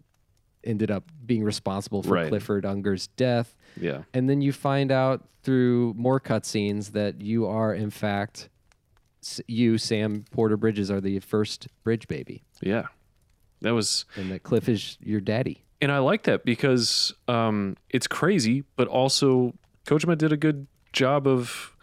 ended 0.63 0.91
up 0.91 1.03
being 1.25 1.43
responsible 1.43 2.03
for 2.03 2.13
Right. 2.15 2.29
Clifford 2.29 2.65
Unger's 2.65 3.07
death. 3.07 3.55
Yeah. 3.79 4.03
And 4.13 4.29
then 4.29 4.41
you 4.41 4.51
find 4.51 4.91
out 4.91 5.27
through 5.43 5.93
more 5.97 6.19
cutscenes 6.19 6.91
that 6.91 7.21
you 7.21 7.45
are, 7.47 7.73
in 7.73 7.89
fact, 7.91 8.49
you, 9.47 9.77
Sam 9.77 10.25
Porter 10.31 10.57
Bridges, 10.57 10.89
are 10.91 10.99
the 10.99 11.19
first 11.19 11.67
bridge 11.83 12.07
baby, 12.07 12.43
Yeah. 12.61 12.87
That 13.61 13.71
was 13.73 14.05
and 14.15 14.31
that 14.31 14.43
Cliff 14.43 14.69
is 14.69 14.97
your 15.01 15.19
daddy. 15.19 15.63
And 15.81 15.91
I 15.91 15.99
like 15.99 16.23
that 16.23 16.45
because 16.45 17.13
um, 17.27 17.77
it's 17.89 18.07
crazy, 18.07 18.63
but 18.75 18.87
also 18.87 19.53
Kojima 19.85 20.17
did 20.17 20.31
a 20.31 20.37
good 20.37 20.67
job 20.91 21.27
of 21.27 21.75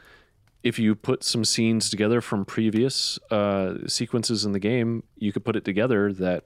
if 0.63 0.79
you 0.79 0.95
put 0.95 1.23
some 1.23 1.45
scenes 1.45 1.91
together 1.91 2.21
from 2.21 2.45
previous 2.45 3.19
uh, 3.31 3.75
sequences 3.87 4.45
in 4.45 4.53
the 4.53 4.59
game, 4.59 5.05
you 5.17 5.33
could 5.33 5.45
put 5.45 5.57
it 5.57 5.65
together 5.65 6.13
that 6.13 6.45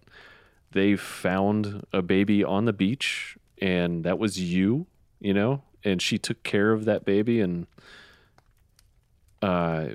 they 0.73 0.95
found 0.95 1.85
a 1.93 2.03
baby 2.03 2.45
on 2.45 2.67
the 2.67 2.73
beach 2.73 3.37
and 3.61 4.05
that 4.05 4.19
was 4.19 4.39
you, 4.39 4.87
you 5.21 5.33
know, 5.33 5.63
and 5.85 6.01
she 6.01 6.19
took 6.19 6.43
care 6.43 6.73
of 6.73 6.85
that 6.85 7.05
baby 7.05 7.41
and 7.41 7.67
uh, 9.43 9.87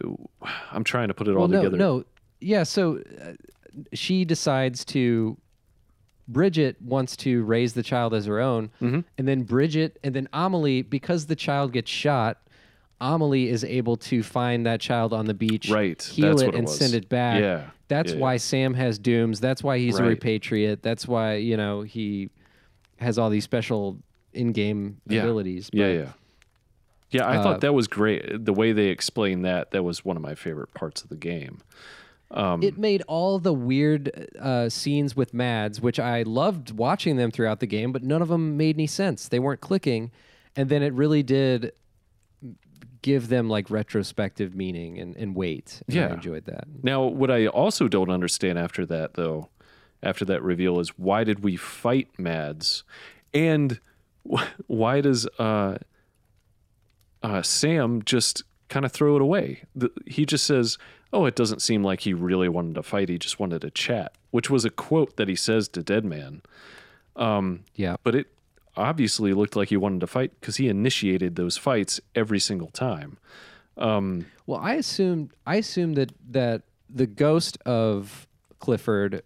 I'm 0.71 0.83
trying 0.83 1.09
to 1.09 1.13
put 1.13 1.27
it 1.27 1.35
all 1.35 1.47
no, 1.47 1.57
together. 1.57 1.77
no, 1.77 2.03
yeah. 2.39 2.63
So 2.63 2.99
uh, 3.21 3.33
she 3.93 4.25
decides 4.25 4.83
to. 4.85 5.37
Bridget 6.27 6.81
wants 6.81 7.15
to 7.17 7.43
raise 7.43 7.73
the 7.73 7.83
child 7.83 8.13
as 8.13 8.25
her 8.25 8.39
own, 8.39 8.71
Mhm. 8.81 9.03
and 9.17 9.27
then 9.27 9.43
Bridget, 9.43 9.99
and 10.03 10.15
then 10.15 10.27
Amelie, 10.33 10.81
because 10.81 11.27
the 11.27 11.35
child 11.35 11.71
gets 11.71 11.91
shot, 11.91 12.41
Amelie 12.99 13.49
is 13.49 13.63
able 13.63 13.97
to 13.97 14.23
find 14.23 14.65
that 14.65 14.79
child 14.79 15.13
on 15.13 15.25
the 15.25 15.33
beach, 15.33 15.69
Right, 15.69 16.01
heal 16.01 16.29
that's 16.29 16.41
it, 16.41 16.45
what 16.47 16.55
it 16.55 16.57
and 16.57 16.67
was. 16.67 16.77
send 16.77 16.93
it 16.95 17.09
back. 17.09 17.41
Yeah, 17.41 17.69
That's 17.87 18.13
yeah, 18.13 18.19
why 18.19 18.37
Sam 18.37 18.73
has 18.73 18.97
dooms. 18.97 19.39
That's 19.39 19.63
why 19.63 19.77
he's 19.77 19.99
a 19.99 20.03
Right. 20.03 20.19
repatriate. 20.19 20.81
That's 20.81 21.07
why 21.07 21.35
you 21.35 21.55
know 21.57 21.81
he 21.83 22.29
has 22.97 23.19
all 23.19 23.29
these 23.29 23.43
special 23.43 23.99
in-game 24.33 24.97
Yeah. 25.07 25.21
abilities. 25.21 25.69
Yeah, 25.71 25.89
yeah. 25.91 26.11
Yeah, 27.11 27.27
I 27.27 27.37
Uh, 27.37 27.43
thought 27.43 27.61
that 27.61 27.73
was 27.75 27.87
great. 27.87 28.43
The 28.45 28.53
way 28.53 28.71
they 28.71 28.87
explained 28.87 29.45
that, 29.45 29.69
that 29.71 29.83
was 29.83 30.03
one 30.03 30.17
of 30.17 30.23
my 30.23 30.33
favorite 30.33 30.73
parts 30.73 31.03
of 31.03 31.09
the 31.09 31.15
game. 31.15 31.59
Um, 32.35 32.61
It 32.61 32.77
made 32.77 33.01
all 33.07 33.39
the 33.39 33.53
weird 33.53 34.29
uh, 34.39 34.69
scenes 34.69 35.15
with 35.15 35.33
Mads, 35.33 35.79
which 35.81 35.99
I 35.99 36.23
loved 36.23 36.71
watching 36.71 37.15
them 37.15 37.31
throughout 37.31 37.59
the 37.61 37.65
game, 37.67 37.91
but 37.91 38.03
none 38.03 38.21
of 38.21 38.27
them 38.27 38.57
made 38.57 38.75
any 38.75 38.87
sense. 38.87 39.27
They 39.27 39.39
weren't 39.39 39.61
clicking, 39.61 40.11
and 40.55 40.67
then 40.69 40.83
it 40.83 40.93
really 40.93 41.23
did 41.23 41.71
give 43.01 43.29
them 43.29 43.47
like 43.49 43.69
retrospective 43.69 44.55
meaning 44.55 44.99
and, 44.99 45.15
and 45.15 45.35
weight. 45.35 45.81
and 45.87 45.95
I 45.97 46.01
Yeah. 46.01 46.13
enjoyed 46.13 46.45
that. 46.45 46.65
now, 46.83 47.03
what 47.03 47.29
I 47.31 47.47
also 47.47 47.87
don't 47.87 48.09
understand 48.09 48.57
after 48.59 48.85
that, 48.87 49.13
though, 49.13 49.49
after 50.03 50.25
that 50.25 50.41
reveal, 50.43 50.79
is 50.79 50.89
why 50.99 51.23
did 51.23 51.41
we 51.43 51.55
fight 51.55 52.09
Mads, 52.17 52.83
and 53.33 53.79
why 54.67 55.01
does 55.01 55.27
uh, 55.39 55.77
uh, 57.23 57.41
Sam 57.43 58.01
just 58.03 58.43
kind 58.69 58.85
of 58.85 58.91
throw 58.91 59.15
it 59.15 59.21
away? 59.21 59.63
The, 59.75 59.91
he 60.07 60.25
just 60.25 60.45
says, 60.45 60.77
"Oh, 61.15 61.25
it 61.25 61.35
doesn't 61.35 61.61
seem 61.61 61.83
like 61.83 62.01
he 62.01 62.13
really 62.13 62.49
wanted 62.49 62.75
to 62.75 62.83
fight. 62.83 63.09
He 63.09 63.17
just 63.17 63.39
wanted 63.39 63.61
to 63.61 63.71
chat," 63.71 64.13
which 64.31 64.49
was 64.49 64.65
a 64.65 64.69
quote 64.69 65.15
that 65.17 65.27
he 65.27 65.35
says 65.35 65.67
to 65.69 65.81
Deadman. 65.83 66.41
Um, 67.15 67.61
yeah. 67.75 67.95
but 68.03 68.13
it 68.15 68.27
obviously 68.75 69.31
looked 69.33 69.55
like 69.55 69.69
he 69.69 69.77
wanted 69.77 70.01
to 70.01 70.07
fight 70.07 70.31
because 70.39 70.57
he 70.57 70.67
initiated 70.67 71.35
those 71.37 71.55
fights 71.55 72.01
every 72.13 72.39
single 72.39 72.67
time. 72.67 73.17
Um, 73.77 74.25
well, 74.45 74.59
I 74.59 74.73
assumed 74.73 75.31
I 75.45 75.55
assumed 75.55 75.95
that 75.95 76.11
that 76.31 76.63
the 76.89 77.07
ghost 77.07 77.57
of 77.65 78.27
Clifford, 78.59 79.21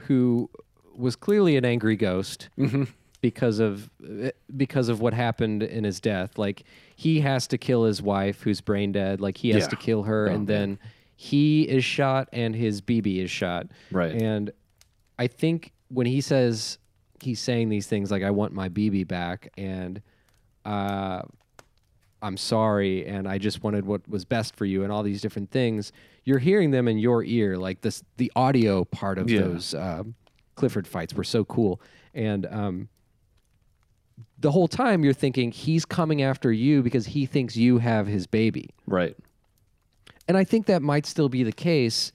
who 0.00 0.50
was 0.94 1.16
clearly 1.16 1.56
an 1.56 1.64
angry 1.64 1.96
ghost 1.96 2.48
because 3.22 3.58
of 3.58 3.88
because 4.56 4.88
of 4.88 5.00
what 5.00 5.14
happened 5.14 5.62
in 5.62 5.84
his 5.84 6.00
death, 6.00 6.38
like 6.38 6.64
he 6.94 7.20
has 7.20 7.46
to 7.48 7.58
kill 7.58 7.84
his 7.84 8.00
wife 8.02 8.42
who's 8.42 8.60
brain 8.60 8.92
dead, 8.92 9.20
like 9.20 9.38
he 9.38 9.50
has 9.50 9.62
Yeah. 9.64 9.68
to 9.68 9.76
kill 9.76 10.02
her, 10.04 10.28
Oh, 10.28 10.34
and 10.34 10.46
then 10.46 10.78
he 11.16 11.62
is 11.62 11.84
shot 11.84 12.28
and 12.32 12.54
his 12.54 12.80
BB 12.82 13.18
is 13.24 13.30
shot. 13.30 13.66
Right. 13.90 14.12
And 14.12 14.50
I 15.18 15.26
think 15.26 15.72
when 15.88 16.06
he 16.06 16.20
says 16.20 16.78
he's 17.20 17.40
saying 17.40 17.70
these 17.70 17.86
things 17.86 18.10
like 18.10 18.22
I 18.22 18.30
want 18.30 18.52
my 18.52 18.68
BB 18.68 19.08
back 19.08 19.50
and 19.56 20.02
uh 20.64 21.22
I'm 22.22 22.36
sorry 22.36 23.06
and 23.06 23.28
I 23.28 23.38
just 23.38 23.62
wanted 23.62 23.84
what 23.86 24.06
was 24.08 24.24
best 24.24 24.56
for 24.56 24.64
you 24.64 24.82
and 24.82 24.92
all 24.92 25.02
these 25.02 25.20
different 25.20 25.50
things. 25.50 25.92
You're 26.24 26.38
hearing 26.38 26.70
them 26.70 26.88
in 26.88 26.98
your 26.98 27.22
ear, 27.24 27.56
like 27.56 27.82
this. 27.82 28.02
The 28.16 28.32
audio 28.34 28.84
part 28.84 29.18
of 29.18 29.30
Yeah. 29.30 29.42
those 29.42 29.74
um, 29.74 30.14
Clifford 30.56 30.86
fights 30.88 31.14
were 31.14 31.22
so 31.24 31.44
cool, 31.44 31.80
and 32.14 32.46
um, 32.46 32.88
the 34.38 34.50
whole 34.50 34.66
time 34.66 35.04
you're 35.04 35.12
thinking 35.12 35.52
he's 35.52 35.84
coming 35.84 36.22
after 36.22 36.50
you 36.50 36.82
because 36.82 37.06
he 37.06 37.26
thinks 37.26 37.56
you 37.56 37.78
have 37.78 38.06
his 38.06 38.26
baby. 38.26 38.70
Right. 38.86 39.14
And 40.28 40.36
I 40.36 40.44
think 40.44 40.66
that 40.66 40.82
might 40.82 41.06
still 41.06 41.28
be 41.28 41.42
the 41.42 41.52
case. 41.52 42.12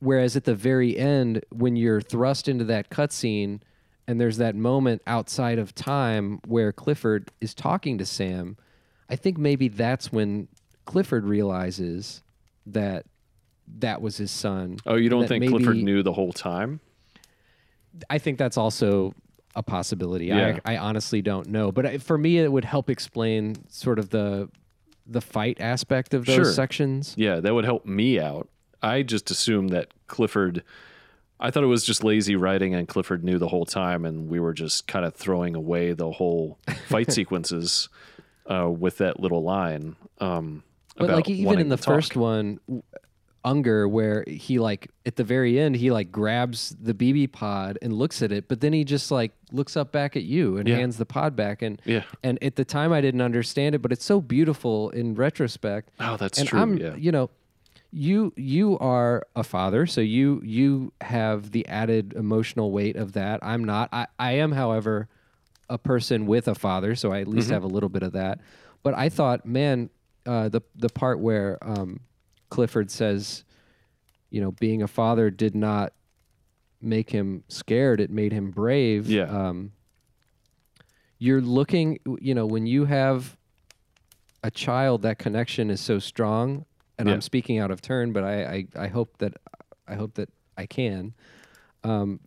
Whereas 0.00 0.36
at 0.36 0.44
the 0.44 0.54
very 0.54 0.98
end, 0.98 1.44
when 1.50 1.76
you're 1.76 2.00
thrust 2.00 2.48
into 2.48 2.64
that 2.64 2.90
cutscene, 2.90 3.60
and 4.06 4.20
there's 4.20 4.36
that 4.36 4.54
moment 4.54 5.02
outside 5.06 5.58
of 5.58 5.74
time 5.74 6.40
where 6.46 6.72
Clifford 6.72 7.30
is 7.40 7.54
talking 7.54 7.96
to 7.98 8.04
Sam, 8.04 8.56
I 9.08 9.16
think 9.16 9.38
maybe 9.38 9.68
that's 9.68 10.12
when 10.12 10.48
Clifford 10.84 11.24
realizes 11.24 12.22
that 12.66 13.06
that 13.78 14.02
was 14.02 14.18
his 14.18 14.30
son. 14.30 14.78
Oh, 14.86 14.96
you 14.96 15.08
don't 15.08 15.26
think 15.26 15.48
Clifford 15.48 15.76
knew 15.76 16.02
the 16.02 16.12
whole 16.12 16.32
time? 16.32 16.80
I 18.10 18.18
think 18.18 18.38
that's 18.38 18.56
also 18.56 19.14
a 19.54 19.62
possibility. 19.62 20.26
Yeah. 20.26 20.58
I, 20.64 20.74
I 20.74 20.78
honestly 20.78 21.22
don't 21.22 21.48
know, 21.48 21.72
but 21.72 22.02
for 22.02 22.18
me, 22.18 22.38
it 22.38 22.50
would 22.50 22.64
help 22.64 22.90
explain 22.90 23.56
sort 23.70 23.98
of 23.98 24.10
the 24.10 24.50
the 25.06 25.20
fight 25.20 25.58
aspect 25.60 26.14
of 26.14 26.24
those 26.26 26.34
Sure. 26.36 26.44
sections. 26.52 27.14
Yeah, 27.16 27.40
that 27.40 27.54
would 27.54 27.64
help 27.64 27.84
me 27.86 28.18
out. 28.18 28.48
I 28.82 29.02
just 29.02 29.30
assumed 29.30 29.70
that 29.70 29.88
Clifford. 30.06 30.62
I 31.40 31.50
thought 31.50 31.62
it 31.64 31.66
was 31.68 31.84
just 31.84 32.04
lazy 32.04 32.36
writing, 32.36 32.74
and 32.74 32.86
Clifford 32.88 33.24
knew 33.24 33.38
the 33.38 33.48
whole 33.48 33.66
time, 33.66 34.04
and 34.04 34.28
we 34.28 34.38
were 34.40 34.52
just 34.54 34.86
kind 34.86 35.04
of 35.04 35.14
throwing 35.14 35.54
away 35.56 35.92
the 35.92 36.10
whole 36.10 36.58
fight 36.88 37.10
sequences 37.18 37.88
uh, 38.46 38.70
with 38.70 38.98
that 38.98 39.20
little 39.20 39.42
line. 39.42 39.96
Um, 40.20 40.62
But 40.96 41.10
like 41.10 41.28
even 41.28 41.58
in 41.58 41.68
the 41.70 41.76
talk. 41.76 41.86
first 41.96 42.16
one, 42.16 42.60
Unger, 43.44 43.86
where 43.86 44.24
he 44.26 44.58
like 44.58 44.90
at 45.04 45.16
the 45.16 45.24
very 45.24 45.58
end, 45.60 45.76
he 45.76 45.90
like 45.90 46.10
grabs 46.10 46.74
the 46.80 46.94
BB 46.94 47.32
pod 47.32 47.78
and 47.82 47.92
looks 47.92 48.22
at 48.22 48.32
it, 48.32 48.48
but 48.48 48.60
then 48.60 48.72
he 48.72 48.84
just 48.84 49.10
like 49.10 49.32
looks 49.52 49.76
up 49.76 49.92
back 49.92 50.16
at 50.16 50.22
you 50.24 50.56
and 50.56 50.66
Yeah. 50.68 50.76
hands 50.76 50.96
the 50.96 51.04
pod 51.06 51.36
back. 51.36 51.60
And 51.62 51.80
Yeah. 51.84 52.04
and 52.22 52.42
at 52.42 52.56
the 52.56 52.64
time 52.64 52.92
I 52.92 53.00
didn't 53.00 53.20
understand 53.20 53.74
it, 53.74 53.82
but 53.82 53.92
it's 53.92 54.04
so 54.04 54.20
beautiful 54.20 54.90
in 54.90 55.14
retrospect. 55.14 55.90
Oh, 56.00 56.16
that's 56.16 56.38
and 56.38 56.48
true. 56.48 56.58
I'm, 56.60 56.78
yeah. 56.78 56.94
you 56.96 57.12
know, 57.12 57.30
you 57.92 58.32
you 58.36 58.78
are 58.78 59.26
a 59.36 59.44
father, 59.44 59.86
so 59.86 60.00
you 60.00 60.40
you 60.44 60.92
have 61.02 61.50
the 61.52 61.66
added 61.68 62.12
emotional 62.16 62.72
weight 62.72 62.96
of 62.96 63.12
that. 63.12 63.38
I'm 63.42 63.62
not. 63.62 63.88
I, 63.92 64.06
I 64.18 64.32
am, 64.32 64.52
however, 64.52 65.08
a 65.70 65.78
person 65.78 66.26
with 66.26 66.48
a 66.48 66.54
father, 66.54 66.94
so 66.96 67.12
I 67.12 67.20
at 67.20 67.26
Mm-hmm. 67.26 67.36
least 67.36 67.50
have 67.50 67.62
a 67.62 67.68
little 67.68 67.88
bit 67.88 68.02
of 68.02 68.12
that. 68.12 68.40
But 68.82 68.94
I 68.94 69.08
thought, 69.10 69.46
man, 69.46 69.90
uh, 70.26 70.48
the 70.48 70.62
the 70.74 70.88
part 70.88 71.20
where 71.20 71.58
um, 71.62 72.00
Clifford 72.54 72.88
says, 72.88 73.42
you 74.30 74.40
know, 74.40 74.52
being 74.52 74.80
a 74.80 74.86
father 74.86 75.28
did 75.28 75.56
not 75.56 75.92
make 76.80 77.10
him 77.10 77.42
scared; 77.48 78.00
it 78.00 78.10
made 78.10 78.32
him 78.32 78.52
brave. 78.52 79.08
Yeah. 79.08 79.24
Um, 79.24 79.72
you're 81.18 81.40
looking 81.40 81.98
you 82.20 82.34
know 82.34 82.46
when 82.46 82.66
you 82.66 82.84
have 82.84 83.36
a 84.44 84.50
child 84.50 85.02
that 85.02 85.18
connection 85.18 85.70
is 85.70 85.80
so 85.80 85.98
strong 85.98 86.66
and 86.98 87.08
Yeah. 87.08 87.14
i'm 87.14 87.20
speaking 87.20 87.58
out 87.58 87.70
of 87.70 87.80
turn 87.80 88.12
but 88.12 88.24
i 88.24 88.44
i, 88.44 88.66
I 88.84 88.88
hope 88.88 89.16
that 89.18 89.34
i 89.88 89.94
hope 89.94 90.14
that 90.14 90.28
i 90.58 90.66
can 90.66 91.14
um, 91.84 92.18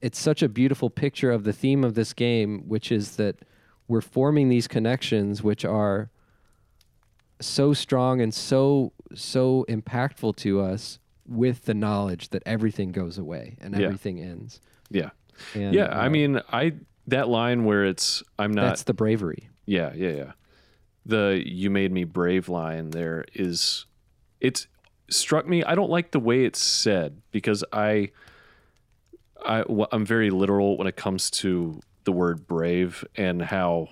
it's 0.00 0.18
such 0.18 0.40
a 0.42 0.48
beautiful 0.48 0.88
picture 0.88 1.30
of 1.32 1.42
the 1.44 1.52
theme 1.52 1.82
of 1.84 1.94
this 1.94 2.12
game 2.14 2.62
which 2.68 2.90
is 2.92 3.16
that 3.16 3.36
we're 3.88 4.00
forming 4.00 4.48
these 4.48 4.68
connections 4.68 5.42
which 5.42 5.64
are 5.64 6.10
so 7.40 7.72
strong 7.72 8.20
and 8.20 8.32
so 8.32 8.92
so 9.14 9.64
impactful 9.68 10.36
to 10.36 10.60
us 10.60 10.98
with 11.26 11.64
the 11.64 11.74
knowledge 11.74 12.28
that 12.30 12.42
everything 12.46 12.92
goes 12.92 13.18
away 13.18 13.56
and 13.60 13.74
Yeah. 13.74 13.86
everything 13.86 14.20
ends 14.20 14.60
Yeah. 14.90 15.10
and 15.54 15.74
yeah. 15.74 15.86
I 15.86 16.06
uh, 16.06 16.10
mean, 16.10 16.40
I 16.52 16.74
that 17.06 17.28
line 17.28 17.64
where 17.64 17.84
it's 17.84 18.22
I'm 18.38 18.52
not. 18.52 18.62
that's 18.66 18.84
the 18.84 18.94
bravery 18.94 19.48
yeah. 19.66 19.92
Yeah. 19.94 20.10
Yeah. 20.10 20.32
The 21.06 21.42
"You 21.44 21.70
made 21.70 21.92
me 21.92 22.04
brave" 22.04 22.48
line 22.48 22.90
there 22.90 23.24
is, 23.34 23.86
it's 24.40 24.66
struck 25.10 25.46
me. 25.46 25.62
I 25.64 25.74
don't 25.74 25.90
like 25.90 26.10
the 26.12 26.20
way 26.20 26.44
it's 26.44 26.60
said 26.62 27.20
because 27.30 27.64
I, 27.72 28.10
I 29.44 29.64
I'm 29.92 30.06
very 30.06 30.30
literal 30.30 30.76
when 30.78 30.86
it 30.86 30.96
comes 30.96 31.30
to 31.32 31.80
the 32.04 32.12
word 32.12 32.46
brave 32.46 33.04
and 33.16 33.42
how, 33.42 33.88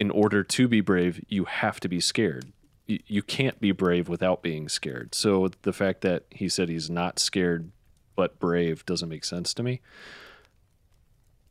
in 0.00 0.10
order 0.10 0.42
to 0.42 0.66
be 0.66 0.80
brave, 0.80 1.22
you 1.28 1.44
have 1.44 1.78
to 1.80 1.88
be 1.88 2.00
scared. 2.00 2.52
You, 2.86 2.98
you 3.06 3.22
can't 3.22 3.60
be 3.60 3.70
brave 3.70 4.08
without 4.08 4.42
being 4.42 4.68
scared. 4.68 5.14
So 5.14 5.50
the 5.62 5.72
fact 5.72 6.00
that 6.00 6.24
he 6.30 6.48
said 6.48 6.68
he's 6.68 6.90
not 6.90 7.18
scared 7.20 7.70
but 8.16 8.38
brave 8.40 8.84
doesn't 8.84 9.08
make 9.08 9.24
sense 9.24 9.54
to 9.54 9.62
me. 9.62 9.80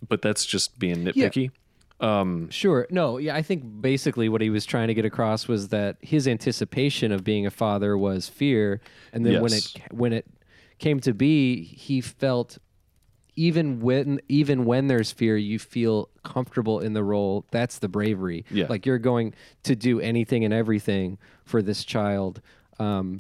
But 0.08 0.22
that's 0.22 0.46
just 0.46 0.78
being 0.80 1.04
Yeah. 1.06 1.12
nitpicky. 1.30 1.52
Um, 2.00 2.50
Sure. 2.50 2.88
No, 2.90 3.18
yeah, 3.18 3.36
I 3.36 3.42
think 3.42 3.82
basically 3.82 4.30
what 4.30 4.40
he 4.42 4.50
was 4.50 4.66
trying 4.66 4.88
to 4.88 4.94
get 4.94 5.04
across 5.06 5.48
was 5.48 5.70
that 5.70 5.98
his 6.02 6.28
anticipation 6.28 7.12
of 7.12 7.24
being 7.24 7.46
a 7.46 7.52
father 7.52 7.98
was 7.98 8.30
fear, 8.30 8.80
and 9.12 9.26
then 9.26 9.42
when 9.42 9.52
it 9.54 9.64
when 9.92 10.14
it 10.14 10.26
came 10.78 11.00
to 11.02 11.14
be, 11.14 11.64
he 11.64 12.00
felt 12.00 12.58
even 13.40 13.80
when 13.80 14.20
even 14.28 14.66
when 14.66 14.88
there's 14.88 15.14
fear, 15.14 15.38
you 15.38 15.58
feel 15.60 16.10
comfortable 16.26 16.82
in 16.82 16.92
the 16.92 17.04
role. 17.04 17.46
That's 17.52 17.80
the 17.80 17.88
bravery. 17.88 18.44
Yeah. 18.52 18.66
Like 18.70 18.86
you're 18.86 19.00
going 19.00 19.34
to 19.64 19.78
do 19.78 20.02
anything 20.02 20.44
and 20.44 20.54
everything 20.54 21.18
for 21.46 21.62
this 21.62 21.86
child, 21.86 22.42
um, 22.80 23.20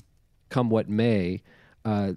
come 0.49 0.69
what 0.69 0.89
may. 0.89 1.41
Uh, 1.85 2.13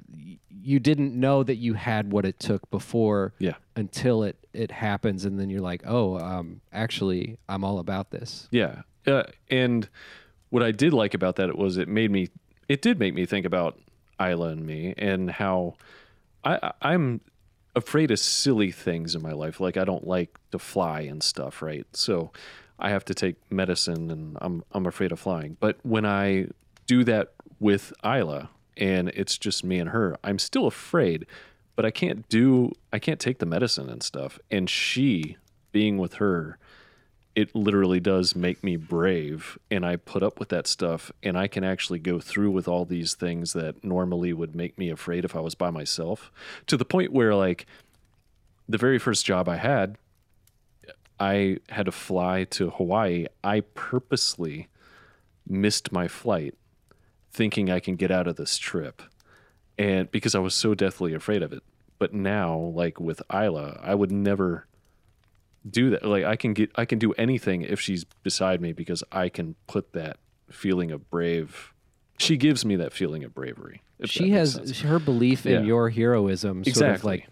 you 0.51 0.81
didn't 0.81 1.15
know 1.15 1.45
that 1.45 1.57
you 1.57 1.75
had 1.75 2.13
what 2.13 2.25
it 2.25 2.41
took 2.41 2.69
before 2.73 3.35
yeah. 3.39 3.55
until 3.77 4.25
it 4.25 4.37
it 4.53 4.73
happens 4.73 5.25
and 5.25 5.39
then 5.39 5.49
you're 5.49 5.63
like 5.63 5.83
oh 5.87 6.19
um 6.19 6.61
actually 6.73 7.39
i'm 7.49 7.65
all 7.65 7.79
about 7.79 8.11
this 8.11 8.49
Yeah. 8.51 8.83
Uh, 9.07 9.23
and 9.51 9.89
what 10.51 10.63
I 10.63 10.73
did 10.73 10.93
like 10.93 11.15
about 11.15 11.37
that 11.37 11.57
was 11.57 11.77
it 11.79 11.89
made 11.89 12.11
me, 12.11 12.29
it 12.69 12.83
did 12.83 12.99
make 12.99 13.15
me 13.15 13.25
think 13.27 13.47
about 13.47 13.79
Isla 14.21 14.49
and 14.49 14.67
me 14.67 14.95
and 14.99 15.31
how 15.31 15.75
I, 16.45 16.59
I- 16.63 16.93
I'm 16.93 17.21
afraid 17.75 18.11
of 18.11 18.19
silly 18.19 18.71
things 18.71 19.15
in 19.15 19.23
my 19.23 19.33
life. 19.33 19.61
Like 19.61 19.77
I 19.77 19.85
don't 19.85 20.07
like 20.07 20.39
to 20.51 20.59
fly 20.59 21.03
and 21.03 21.23
stuff, 21.23 21.63
right? 21.63 21.87
So 21.93 22.33
I 22.79 22.91
have 22.91 23.05
to 23.07 23.15
take 23.15 23.37
medicine 23.51 24.11
and 24.11 24.37
I'm, 24.41 24.65
I'm 24.73 24.87
afraid 24.87 25.13
of 25.13 25.21
flying. 25.21 25.57
But 25.61 25.79
when 25.83 26.05
I 26.05 26.49
do 26.87 27.05
that 27.05 27.33
with 27.61 27.93
Isla 28.05 28.51
and 28.77 29.09
it's 29.11 29.39
just 29.39 29.65
me 29.65 29.79
and 29.79 29.91
her, 29.91 30.17
I'm 30.25 30.39
still 30.39 30.67
afraid, 30.67 31.27
but 31.77 31.85
I 31.85 31.91
can't 31.91 32.29
do, 32.29 32.73
I 32.93 32.99
can't 32.99 33.21
take 33.21 33.39
the 33.39 33.47
medicine 33.47 33.89
and 33.89 34.03
stuff. 34.03 34.39
And 34.51 34.69
she, 34.69 35.37
being 35.71 35.97
with 35.97 36.15
her, 36.15 36.59
it 37.35 37.55
literally 37.55 38.01
does 38.01 38.37
make 38.37 38.63
me 38.63 38.77
brave 38.77 39.59
and 39.71 39.87
I 39.87 39.97
put 39.97 40.23
up 40.23 40.39
with 40.39 40.51
that 40.51 40.67
stuff 40.67 41.11
and 41.23 41.39
I 41.39 41.49
can 41.49 41.65
actually 41.65 41.99
go 41.99 42.21
through 42.21 42.51
with 42.51 42.69
all 42.69 42.85
these 42.85 43.15
things 43.15 43.55
that 43.55 43.83
normally 43.83 44.33
would 44.33 44.55
make 44.55 44.77
me 44.77 44.91
afraid 44.91 45.25
if 45.25 45.35
I 45.35 45.41
was 45.41 45.55
by 45.55 45.71
myself 45.71 46.31
to 46.67 46.77
the 46.77 46.85
point 46.85 47.13
where 47.13 47.35
like 47.35 47.67
the 48.69 48.79
very 48.79 48.99
first 48.99 49.25
job 49.25 49.49
I 49.49 49.57
had 49.57 49.97
I 51.19 51.59
had 51.69 51.87
to 51.87 51.93
fly 51.93 52.45
to 52.45 52.71
Hawaii. 52.71 53.27
I 53.45 53.61
purposely 53.61 54.69
missed 55.47 55.93
my 55.93 56.09
flight 56.09 56.55
thinking 57.33 57.71
I 57.71 57.81
can 57.81 57.97
get 57.97 58.11
out 58.11 58.27
of 58.27 58.37
this 58.37 58.59
trip 58.59 59.03
and 59.79 60.11
because 60.11 60.35
I 60.35 60.41
was 60.41 60.55
so 60.55 60.75
deathly 60.75 61.15
afraid 61.15 61.43
of 61.43 61.53
it. 61.53 61.63
But 61.99 62.13
now 62.13 62.59
like 62.59 63.01
with 63.01 63.23
Isla 63.33 63.81
I 63.83 63.95
would 63.95 64.13
never 64.13 64.67
do 65.69 65.91
that. 65.91 66.05
Like 66.05 66.25
i 66.25 66.37
can 66.37 66.55
get 66.55 66.71
i 66.75 66.85
can 66.85 66.99
do 66.99 67.13
anything 67.15 67.63
if 67.63 67.81
she's 67.81 68.05
beside 68.05 68.61
me 68.61 68.73
because 68.73 69.03
i 69.13 69.29
can 69.29 69.55
put 69.67 69.93
that 69.93 70.17
feeling 70.51 70.91
of 70.91 71.09
brave 71.11 71.73
she 72.19 72.37
gives 72.37 72.65
me 72.65 72.77
that 72.77 72.93
feeling 72.93 73.23
of 73.25 73.35
bravery 73.35 73.83
she 74.05 74.31
has 74.31 74.55
sense. 74.55 74.81
her 74.81 74.99
belief 74.99 75.47
in 75.47 75.53
Yeah. 75.53 75.67
your 75.67 75.91
heroism 75.91 76.65
sort 76.65 76.91
of 76.97 77.05
like 77.05 77.29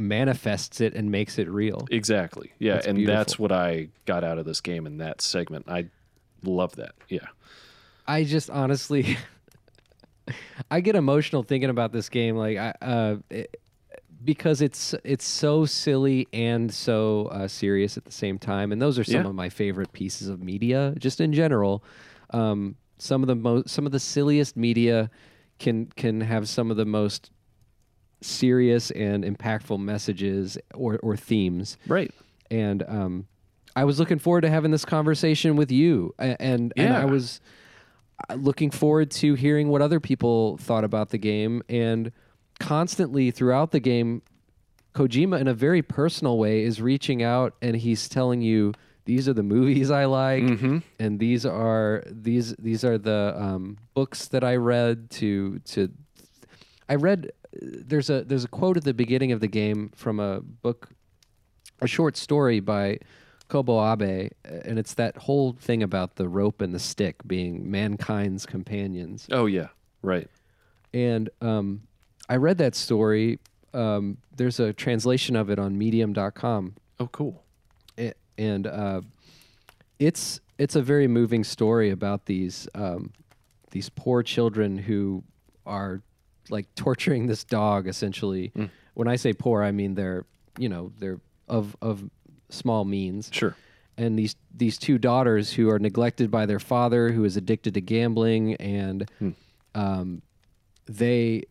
manifests 0.00 0.80
it 0.80 0.94
and 0.94 1.10
makes 1.10 1.38
it 1.38 1.48
real. 1.48 1.86
Exactly. 1.90 2.52
Yeah 2.58 2.74
That's 2.74 2.86
and 2.86 2.96
beautiful. 2.96 3.18
that's 3.18 3.38
what 3.38 3.52
i 3.52 3.88
got 4.06 4.24
out 4.24 4.38
of 4.38 4.44
this 4.46 4.60
game 4.60 4.86
in 4.86 4.98
that 4.98 5.20
segment. 5.20 5.66
I 5.68 5.86
love 6.42 6.76
that. 6.76 6.94
Yeah. 7.08 7.26
I 8.06 8.24
just 8.24 8.48
honestly 8.50 9.16
i 10.70 10.80
get 10.80 10.94
emotional 10.96 11.42
thinking 11.42 11.70
about 11.70 11.92
this 11.92 12.08
game. 12.08 12.36
Like 12.36 12.56
i 12.56 12.74
uh 12.82 13.16
it, 13.30 13.60
because 14.22 14.60
it's 14.60 14.94
it's 15.04 15.24
so 15.26 15.64
silly 15.64 16.26
and 16.32 16.72
so 16.72 17.26
uh, 17.26 17.48
serious 17.48 17.96
at 17.96 18.04
the 18.04 18.12
same 18.12 18.38
time, 18.38 18.72
and 18.72 18.80
those 18.80 18.98
are 18.98 19.04
some 19.04 19.22
Yeah. 19.22 19.28
of 19.28 19.34
my 19.34 19.48
favorite 19.48 19.92
pieces 19.92 20.28
of 20.28 20.42
media, 20.42 20.94
just 20.98 21.20
in 21.20 21.32
general. 21.32 21.82
Um, 22.30 22.76
some 22.98 23.22
of 23.22 23.28
the 23.28 23.34
most, 23.34 23.68
some 23.70 23.86
of 23.86 23.92
the 23.92 24.00
silliest 24.00 24.56
media 24.56 25.10
can 25.58 25.86
can 25.96 26.20
have 26.20 26.48
some 26.48 26.70
of 26.70 26.76
the 26.76 26.84
most 26.84 27.30
serious 28.20 28.90
and 28.90 29.24
impactful 29.24 29.78
messages 29.80 30.58
or 30.74 30.98
or 31.02 31.16
themes. 31.16 31.78
right 31.86 32.10
And 32.50 32.82
um, 32.88 33.26
I 33.76 33.84
was 33.84 33.98
looking 33.98 34.18
forward 34.18 34.42
to 34.42 34.50
having 34.50 34.70
this 34.70 34.84
conversation 34.84 35.56
with 35.56 35.70
you, 35.70 36.14
a- 36.18 36.40
and 36.40 36.72
and 36.76 36.92
I 36.92 37.04
was 37.06 37.40
uh, 38.28 38.34
looking 38.34 38.70
forward 38.70 39.10
to 39.12 39.34
hearing 39.34 39.68
what 39.68 39.80
other 39.80 40.00
people 40.00 40.58
thought 40.58 40.84
about 40.84 41.08
the 41.10 41.18
game 41.18 41.62
and 41.68 42.12
constantly 42.60 43.30
throughout 43.32 43.72
the 43.72 43.80
game 43.80 44.22
Kojima 44.94 45.40
in 45.40 45.48
a 45.48 45.54
very 45.54 45.82
personal 45.82 46.38
way 46.38 46.62
is 46.62 46.80
reaching 46.80 47.22
out 47.22 47.54
and 47.62 47.76
he's 47.76 48.08
telling 48.08 48.42
you 48.42 48.72
these 49.04 49.28
are 49.28 49.32
the 49.32 49.42
movies 49.42 49.90
I 49.90 50.04
like 50.04 50.44
and 51.00 51.18
these 51.18 51.44
are 51.46 52.04
these 52.06 52.54
these 52.56 52.84
are 52.84 52.98
the 52.98 53.34
um, 53.36 53.78
books 53.94 54.28
that 54.28 54.44
I 54.44 54.56
read 54.56 55.10
to 55.12 55.58
to 55.60 55.90
I 56.88 56.94
read 56.96 57.32
there's 57.52 58.10
a 58.10 58.22
there's 58.22 58.44
a 58.44 58.48
quote 58.48 58.76
at 58.76 58.84
the 58.84 58.94
beginning 58.94 59.32
of 59.32 59.40
the 59.40 59.48
game 59.48 59.90
from 59.96 60.20
a 60.20 60.40
book 60.40 60.90
a 61.80 61.86
short 61.86 62.16
story 62.16 62.60
by 62.60 62.98
Kobo 63.48 63.92
Abe, 63.92 64.30
and 64.44 64.78
it's 64.78 64.94
that 64.94 65.16
whole 65.16 65.52
thing 65.52 65.82
about 65.82 66.16
the 66.16 66.28
rope 66.28 66.60
and 66.60 66.72
the 66.72 66.78
stick 66.78 67.16
being 67.26 67.70
mankind's 67.70 68.46
companions. 68.46 69.26
oh 69.32 69.46
yeah. 69.46 69.68
Right. 70.02 70.28
And 70.94 71.28
um, 71.40 71.82
I 72.30 72.36
read 72.36 72.58
that 72.58 72.76
story. 72.76 73.40
Um, 73.74 74.16
there's 74.36 74.60
a 74.60 74.72
translation 74.72 75.34
of 75.36 75.50
it 75.50 75.58
on 75.58 75.76
Medium.com, 75.76 76.76
oh 77.00 77.08
cool. 77.08 77.42
A- 77.98 78.14
and 78.38 78.66
uh, 78.66 79.00
it's 79.98 80.40
it's 80.56 80.76
a 80.76 80.82
very 80.82 81.08
moving 81.08 81.44
story 81.44 81.90
about 81.90 82.26
these 82.26 82.68
um, 82.74 83.12
these 83.72 83.88
poor 83.90 84.22
children 84.22 84.78
who 84.78 85.24
are 85.66 86.02
like 86.48 86.66
torturing 86.76 87.26
this 87.26 87.44
dog 87.44 87.86
essentially. 87.88 88.52
When 88.94 89.08
I 89.08 89.16
say 89.16 89.32
poor, 89.32 89.62
I 89.62 89.72
mean 89.72 89.94
they're 89.94 90.24
you 90.58 90.68
know 90.68 90.92
they're 90.98 91.20
of 91.48 91.76
of 91.82 92.08
small 92.48 92.84
means. 92.84 93.28
Sure. 93.32 93.56
And 93.98 94.18
these 94.18 94.36
these 94.56 94.78
two 94.78 94.98
daughters 94.98 95.52
who 95.52 95.68
are 95.68 95.78
neglected 95.78 96.30
by 96.30 96.46
their 96.46 96.60
father, 96.60 97.10
who 97.12 97.24
is 97.24 97.36
addicted 97.36 97.74
to 97.74 97.80
gambling, 97.80 98.54
and 98.54 99.10
um, 99.74 100.22
they 100.86 101.44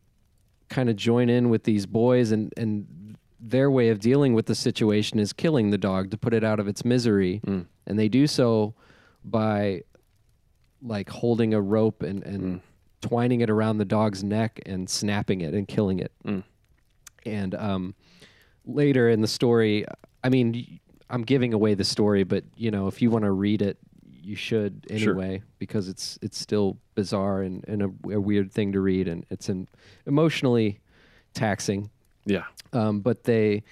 kind 0.70 0.90
of 0.90 0.96
join 0.96 1.30
in 1.30 1.50
with 1.50 1.64
these 1.64 1.86
boys, 1.86 2.32
and 2.32 2.54
and 2.58 3.18
their 3.40 3.72
way 3.72 3.90
of 3.90 4.00
dealing 4.00 4.34
with 4.34 4.46
the 4.46 4.56
situation 4.56 5.20
is 5.20 5.34
killing 5.34 5.70
the 5.70 5.78
dog 5.78 6.12
to 6.12 6.18
put 6.18 6.34
it 6.34 6.44
out 6.44 6.60
of 6.60 6.68
its 6.68 6.84
misery, 6.84 7.42
hmm. 7.44 7.62
and 7.86 7.98
they 7.98 8.10
do 8.10 8.28
so 8.28 8.74
by 9.24 9.84
like 10.82 11.10
holding 11.10 11.54
a 11.54 11.62
rope 11.62 12.04
and 12.04 12.24
and 12.24 12.42
hmm. 12.42 12.58
twining 13.02 13.42
it 13.42 13.50
around 13.50 13.78
the 13.78 13.86
dog's 13.86 14.24
neck 14.24 14.60
and 14.66 14.90
snapping 14.90 15.42
it 15.42 15.54
and 15.54 15.68
killing 15.68 16.00
it. 16.00 16.12
Hmm. 16.24 16.40
And 17.26 17.56
um, 17.56 17.96
later 18.66 19.10
in 19.10 19.22
the 19.22 19.28
story, 19.28 19.86
I 20.24 20.30
mean, 20.30 20.80
i'm 21.10 21.24
giving 21.24 21.54
away 21.54 21.74
the 21.74 21.84
story, 21.84 22.24
but 22.24 22.44
you 22.56 22.72
know, 22.72 22.88
if 22.88 23.02
you 23.02 23.10
want 23.10 23.26
to 23.26 23.32
read 23.32 23.62
it, 23.62 23.78
you 24.22 24.36
should 24.36 24.86
Sure. 24.96 25.12
anyway 25.14 25.42
because 25.58 25.88
it's 25.88 26.18
it's 26.22 26.38
still 26.38 26.78
bizarre 26.96 27.42
and, 27.42 27.64
and 27.68 27.82
a, 27.84 28.14
a 28.16 28.20
weird 28.20 28.52
thing 28.52 28.72
to 28.74 28.80
read, 28.82 29.08
and 29.08 29.26
it's 29.30 29.50
an 29.50 29.68
emotionally 30.06 30.80
taxing. 31.34 31.90
yeah 32.26 32.46
Um, 32.74 33.00
but 33.02 33.24
they 33.24 33.64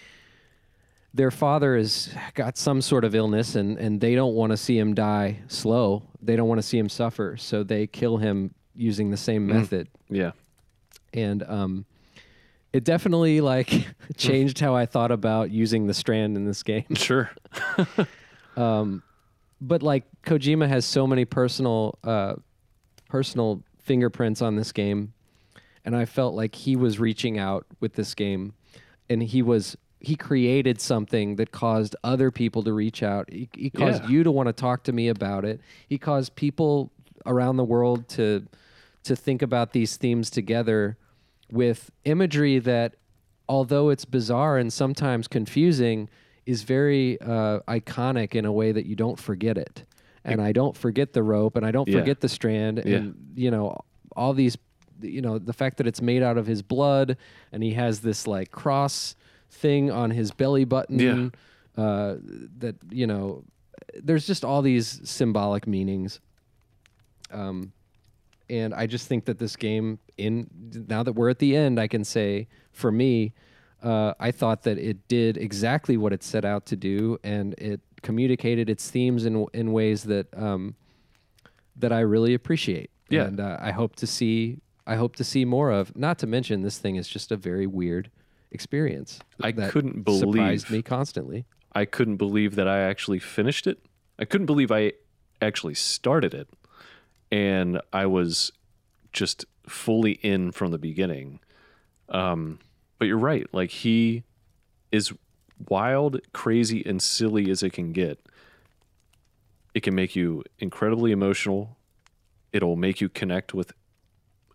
their 1.14 1.32
father 1.32 1.76
has 1.78 2.14
got 2.36 2.57
some 2.57 2.80
sort 2.82 3.03
of 3.03 3.15
illness 3.15 3.56
and, 3.56 3.78
and 3.80 3.99
they 3.99 4.14
don't 4.14 4.36
want 4.36 4.52
to 4.52 4.57
see 4.57 4.78
him 4.78 4.94
die 4.94 5.40
slow. 5.48 6.03
They 6.22 6.36
don't 6.36 6.48
want 6.48 6.60
to 6.60 6.68
see 6.68 6.78
him 6.78 6.90
suffer. 6.90 7.38
So 7.38 7.64
they 7.64 7.88
kill 7.88 8.18
him 8.18 8.53
using 8.76 9.10
the 9.10 9.18
same 9.18 9.48
method. 9.48 9.88
Yeah. 10.10 10.32
And 11.14 11.41
um, 11.44 11.86
it 12.72 12.84
definitely 12.84 13.41
like 13.41 13.88
changed 14.18 14.60
how 14.60 14.76
I 14.76 14.86
thought 14.86 15.11
about 15.11 15.49
using 15.49 15.88
the 15.88 15.94
strand 15.95 16.38
in 16.38 16.45
this 16.45 16.61
game. 16.61 16.86
Sure. 16.94 17.32
but 19.61 19.81
like 19.84 20.03
Kojima 20.23 20.67
has 20.67 20.85
so 20.85 21.07
many 21.07 21.25
personal 21.25 21.97
uh, 22.03 22.35
personal 23.09 23.63
fingerprints 23.79 24.41
on 24.41 24.55
this 24.55 24.71
game, 24.71 25.13
and 25.85 25.95
I 25.95 26.05
felt 26.05 26.35
like 26.35 26.55
he 26.55 26.75
was 26.75 26.99
reaching 26.99 27.38
out 27.39 27.65
with 27.79 27.93
this 27.93 28.13
game, 28.13 28.53
and 29.09 29.23
he 29.23 29.41
was 29.41 29.77
he 29.99 30.15
created 30.15 30.79
something 30.79 31.38
that 31.38 31.51
caused 31.51 31.95
other 32.03 32.29
people 32.29 32.61
to 32.63 32.71
reach 32.71 33.01
out. 33.01 33.27
He, 33.31 33.49
he 33.55 33.69
caused 33.71 34.03
Yeah. 34.03 34.09
you 34.09 34.23
to 34.23 34.31
want 34.31 34.45
to 34.47 34.53
talk 34.53 34.84
to 34.84 34.91
me 34.93 35.07
about 35.07 35.43
it. 35.43 35.59
He 35.88 35.97
caused 35.97 36.35
people 36.35 36.91
around 37.25 37.57
the 37.57 37.63
world 37.63 38.07
to 38.09 38.45
to 39.03 39.15
think 39.15 39.41
about 39.41 39.71
these 39.71 39.97
themes 39.97 40.29
together 40.29 40.97
with 41.51 41.89
imagery 42.03 42.59
that 42.59 42.95
although 43.49 43.89
it's 43.89 44.03
bizarre 44.05 44.57
and 44.57 44.71
sometimes 44.71 45.27
confusing 45.29 46.09
is 46.48 46.64
very 46.64 47.19
uh, 47.22 47.60
iconic 47.68 48.34
in 48.34 48.45
a 48.45 48.52
way 48.52 48.72
that 48.72 48.86
you 48.88 48.95
don't 48.95 49.19
forget 49.19 49.57
it 49.57 49.84
and 50.24 50.41
i 50.41 50.52
don't 50.52 50.76
forget 50.76 51.14
the 51.14 51.22
rope 51.22 51.56
and 51.57 51.65
i 51.65 51.72
don't 51.72 51.88
Yeah. 51.88 51.99
forget 51.99 52.19
the 52.22 52.30
strand 52.30 52.80
and 52.80 53.15
you 53.36 53.52
know 53.52 53.78
all 54.15 54.34
these 54.34 54.57
you 55.02 55.22
know 55.22 55.38
the 55.38 55.53
fact 55.53 55.78
that 55.78 55.86
it's 55.88 56.02
made 56.02 56.24
out 56.24 56.38
of 56.38 56.48
his 56.48 56.61
blood 56.64 57.18
and 57.52 57.61
he 57.64 57.74
has 57.74 57.99
this 58.02 58.26
like 58.26 58.49
cross 58.52 59.15
thing 59.52 59.91
on 59.91 60.10
his 60.11 60.32
belly 60.32 60.65
button 60.65 60.99
Yeah. 60.99 61.30
uh, 61.84 62.15
that 62.57 62.76
you 62.90 63.06
know 63.07 63.44
there's 64.03 64.26
just 64.28 64.44
all 64.44 64.61
these 64.61 64.99
symbolic 65.03 65.68
meanings 65.68 66.19
um, 67.32 67.72
and 68.49 68.74
I 68.74 68.88
just 68.88 69.07
think 69.10 69.26
that 69.26 69.40
this 69.40 69.57
game, 69.57 69.99
in 70.18 70.48
now 70.88 71.03
that 71.03 71.11
we're 71.14 71.30
at 71.30 71.40
the 71.40 71.56
end, 71.57 71.80
I 71.82 71.88
can 71.90 72.06
say 72.06 72.48
for 72.72 72.91
me, 72.94 73.34
uh, 73.83 74.13
I 74.19 74.31
thought 74.31 74.63
that 74.63 74.77
it 74.77 75.07
did 75.07 75.37
exactly 75.37 75.97
what 75.97 76.13
it 76.13 76.23
set 76.23 76.45
out 76.45 76.65
to 76.67 76.75
do, 76.75 77.19
and 77.23 77.53
it 77.57 77.81
communicated 78.01 78.69
its 78.69 78.89
themes 78.89 79.25
in 79.25 79.45
in 79.53 79.71
ways 79.71 80.03
that 80.03 80.27
um, 80.37 80.75
that 81.75 81.91
I 81.91 81.99
really 81.99 82.33
appreciate. 82.33 82.91
Yeah. 83.09 83.23
and 83.23 83.39
uh, 83.39 83.57
I 83.61 83.71
hope 83.71 83.95
to 83.97 84.07
see 84.07 84.59
I 84.85 84.95
hope 84.95 85.15
to 85.17 85.23
see 85.23 85.45
more 85.45 85.71
of. 85.71 85.95
Not 85.95 86.17
to 86.19 86.27
mention, 86.27 86.61
this 86.61 86.77
thing 86.77 86.95
is 86.95 87.07
just 87.07 87.31
a 87.31 87.37
very 87.37 87.67
weird 87.67 88.09
experience. 88.51 89.19
I 89.41 89.51
that 89.51 89.71
couldn't 89.71 90.03
believe 90.03 90.19
surprised 90.19 90.69
me 90.71 90.81
constantly. 90.81 91.45
I 91.73 91.85
couldn't 91.85 92.17
believe 92.17 92.55
that 92.55 92.67
I 92.67 92.79
actually 92.79 93.19
finished 93.19 93.67
it. 93.67 93.79
I 94.17 94.25
couldn't 94.25 94.47
believe 94.47 94.71
I 94.71 94.93
actually 95.41 95.75
started 95.75 96.33
it. 96.33 96.49
And 97.31 97.81
I 97.91 98.05
was 98.05 98.51
just 99.11 99.45
fully 99.67 100.13
in 100.23 100.51
from 100.51 100.71
the 100.71 100.77
beginning. 100.77 101.39
Um, 102.09 102.59
but 102.99 103.06
you're 103.06 103.18
right. 103.18 103.48
Like, 103.53 103.72
he 103.72 104.24
is 104.91 105.14
wild, 105.68 106.19
crazy, 106.34 106.84
and 106.86 107.02
silly 107.02 107.49
as 107.49 107.64
it 107.64 107.74
can 107.74 107.91
get. 107.91 108.19
It 109.74 109.82
can 109.82 109.95
make 109.95 110.15
you 110.15 110.44
incredibly 110.60 111.11
emotional. 111.11 111.78
It'll 112.52 112.76
make 112.76 113.02
you 113.02 113.10
connect 113.10 113.53
with 113.53 113.74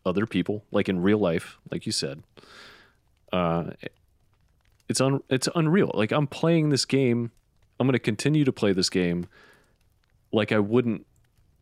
other 0.04 0.26
people, 0.26 0.64
like 0.70 0.88
in 0.88 1.02
real 1.02 1.18
life, 1.18 1.58
like 1.70 1.86
you 1.86 1.92
said. 1.92 2.22
Uh, 3.32 3.70
it's 4.88 5.00
un 5.00 5.22
it's 5.28 5.48
unreal. 5.54 5.90
Like 5.94 6.12
I'm 6.12 6.26
playing 6.26 6.70
this 6.70 6.84
game, 6.84 7.30
I'm 7.78 7.86
going 7.86 7.92
to 7.92 7.98
continue 7.98 8.44
to 8.44 8.52
play 8.52 8.72
this 8.72 8.90
game 8.90 9.26
like 10.32 10.50
I 10.52 10.58
wouldn't 10.58 11.06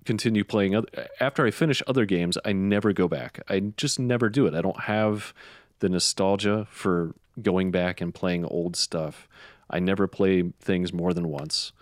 continue 0.05 0.45
playing 0.45 0.75
other 0.75 0.89
after 1.21 1.47
I 1.47 1.51
finish 1.51 1.83
other 1.87 2.07
games, 2.07 2.39
I 2.45 2.53
never 2.53 2.93
go 2.93 3.09
back. 3.09 3.43
I 3.49 3.61
just 3.77 3.99
never 3.99 4.29
do 4.29 4.47
it. 4.47 4.55
I 4.55 4.63
don't 4.63 4.81
have 4.81 5.35
the 5.81 5.89
nostalgia 5.89 6.67
for 6.71 7.15
going 7.43 7.71
back 7.71 8.01
and 8.01 8.15
playing 8.15 8.45
old 8.45 8.77
stuff. 8.77 9.29
I 9.69 9.79
never 9.79 10.07
play 10.07 10.53
things 10.61 10.93
more 10.93 11.13
than 11.13 11.29
once. 11.29 11.73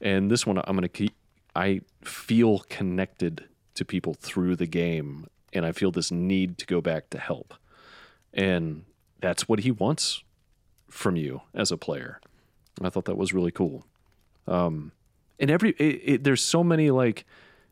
And 0.00 0.30
this 0.30 0.46
one 0.46 0.58
I'm 0.58 0.64
going 0.76 0.82
to 0.82 0.88
keep 0.88 1.14
I 1.54 1.80
feel 2.02 2.60
connected 2.68 3.44
to 3.74 3.84
people 3.84 4.14
through 4.14 4.56
the 4.56 4.66
game 4.66 5.26
and 5.52 5.66
I 5.66 5.72
feel 5.72 5.90
this 5.90 6.10
need 6.10 6.58
to 6.58 6.66
go 6.66 6.80
back 6.80 7.10
to 7.10 7.18
help. 7.18 7.54
And 8.32 8.84
that's 9.20 9.48
what 9.48 9.60
he 9.60 9.70
wants 9.70 10.22
from 10.88 11.16
you 11.16 11.42
as 11.54 11.72
a 11.72 11.76
player. 11.76 12.20
I 12.80 12.88
thought 12.88 13.04
that 13.06 13.16
was 13.16 13.34
really 13.34 13.50
cool. 13.50 13.84
Um, 14.46 14.92
and 15.38 15.50
every 15.50 15.70
it, 15.72 16.00
it, 16.04 16.24
there's 16.24 16.42
so 16.42 16.62
many 16.62 16.90
like 16.90 17.24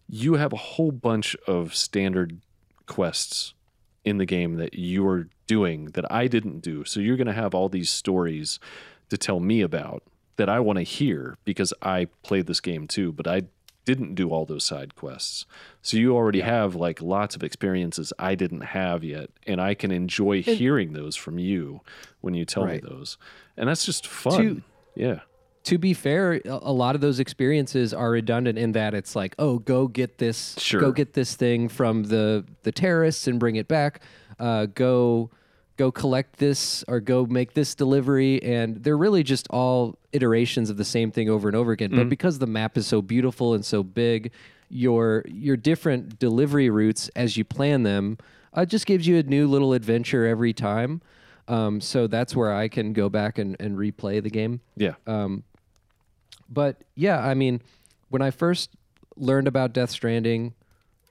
you 0.09 0.35
have 0.35 0.53
a 0.53 0.57
whole 0.57 0.91
bunch 0.91 1.37
of 1.47 1.75
standard 1.75 2.41
quests 2.87 3.55
in 4.05 4.19
the 4.19 4.27
game 4.27 4.57
that 4.57 4.75
you 4.75 5.07
are 5.07 5.29
doing 5.47 5.87
that 5.93 6.11
I 6.11 6.27
didn't 6.27 6.61
do. 6.61 6.85
So 6.85 7.01
you're 7.01 7.16
going 7.16 7.27
to 7.27 7.33
have 7.33 7.55
all 7.55 7.69
these 7.69 7.91
stories 7.91 8.59
to 9.11 9.16
tell 9.19 9.41
me 9.41 9.61
about 9.61 10.03
that 10.37 10.49
I 10.49 10.61
want 10.61 10.79
to 10.79 10.83
hear 10.83 11.37
because 11.45 11.73
I 11.83 12.07
played 12.23 12.47
this 12.47 12.61
game 12.61 12.87
too, 12.87 13.12
but 13.12 13.27
I 13.27 13.43
didn't 13.85 14.15
do 14.15 14.29
all 14.31 14.45
those 14.45 14.65
side 14.65 14.95
quests. 14.95 15.47
So 15.83 15.97
you 15.97 16.15
already 16.15 16.41
have 16.43 16.75
like 16.75 17.01
lots 17.01 17.35
of 17.35 17.43
experiences 17.43 18.12
I 18.19 18.35
didn't 18.35 18.61
have 18.61 19.03
yet 19.03 19.31
and 19.47 19.61
I 19.61 19.73
can 19.75 19.91
enjoy 19.91 20.43
hearing 20.43 20.93
those 20.93 21.16
from 21.16 21.39
you 21.39 21.81
when 22.20 22.35
you 22.35 22.45
tell 22.45 22.65
Right. 22.65 22.83
me 22.83 22.89
those. 22.89 23.16
And 23.57 23.69
that's 23.69 23.87
just 23.87 24.07
fun. 24.07 24.37
To- 24.57 24.62
yeah. 24.95 25.20
To 25.64 25.78
be 25.78 25.93
fair, 25.94 26.40
a 26.44 26.72
lot 26.72 26.94
of 26.94 27.01
those 27.01 27.20
experiences 27.20 27.93
are 27.93 28.10
redundant 28.10 28.59
in 28.59 28.72
that 28.72 28.94
it's 28.94 29.14
like, 29.14 29.35
oh, 29.39 29.59
go 29.59 29.86
get 29.89 30.18
this, 30.18 30.55
Sure. 30.59 30.80
go 30.80 30.93
get 30.93 31.12
this 31.12 31.35
thing 31.36 31.68
from 31.68 32.05
the 32.05 32.44
the 32.62 32.72
terrorists 32.72 33.26
and 33.26 33.39
bring 33.39 33.56
it 33.56 33.68
back. 33.68 34.01
Uh, 34.39 34.66
go, 34.66 35.30
go 35.76 35.90
collect 35.93 36.39
this 36.39 36.85
or 36.89 37.01
go 37.01 37.26
make 37.26 37.55
this 37.55 37.74
delivery, 37.74 38.43
and 38.43 38.82
they're 38.82 38.97
really 38.97 39.22
just 39.22 39.47
all 39.51 39.98
iterations 40.12 40.70
of 40.70 40.76
the 40.76 40.85
same 40.85 41.10
thing 41.10 41.28
over 41.28 41.48
and 41.48 41.56
over 41.56 41.72
again. 41.72 41.90
But 41.94 42.09
because 42.09 42.39
the 42.39 42.47
map 42.47 42.78
is 42.78 42.86
so 42.86 43.02
beautiful 43.02 43.55
and 43.55 43.64
so 43.64 43.82
big, 43.82 44.30
your 44.70 45.24
your 45.26 45.56
different 45.56 46.18
delivery 46.18 46.70
routes 46.70 47.09
as 47.16 47.36
you 47.36 47.44
plan 47.44 47.82
them 47.82 48.18
uh, 48.55 48.64
just 48.64 48.86
gives 48.86 49.06
you 49.06 49.18
a 49.18 49.22
new 49.22 49.47
little 49.48 49.72
adventure 49.72 50.24
every 50.26 50.52
time. 50.52 51.01
Um, 51.49 51.81
so 51.81 52.07
that's 52.07 52.37
where 52.37 52.53
I 52.53 52.69
can 52.69 52.93
go 52.93 53.09
back 53.09 53.39
and, 53.39 53.57
and 53.59 53.77
replay 53.77 54.23
the 54.23 54.31
game. 54.31 54.61
Yeah. 54.77 54.95
But 56.49 56.77
yeah, 56.95 57.19
I 57.20 57.35
mean, 57.35 57.61
when 58.09 58.23
I 58.23 58.31
first 58.31 58.70
learned 59.16 59.49
about 59.49 59.73
Death 59.73 59.91
Stranding, 59.91 60.55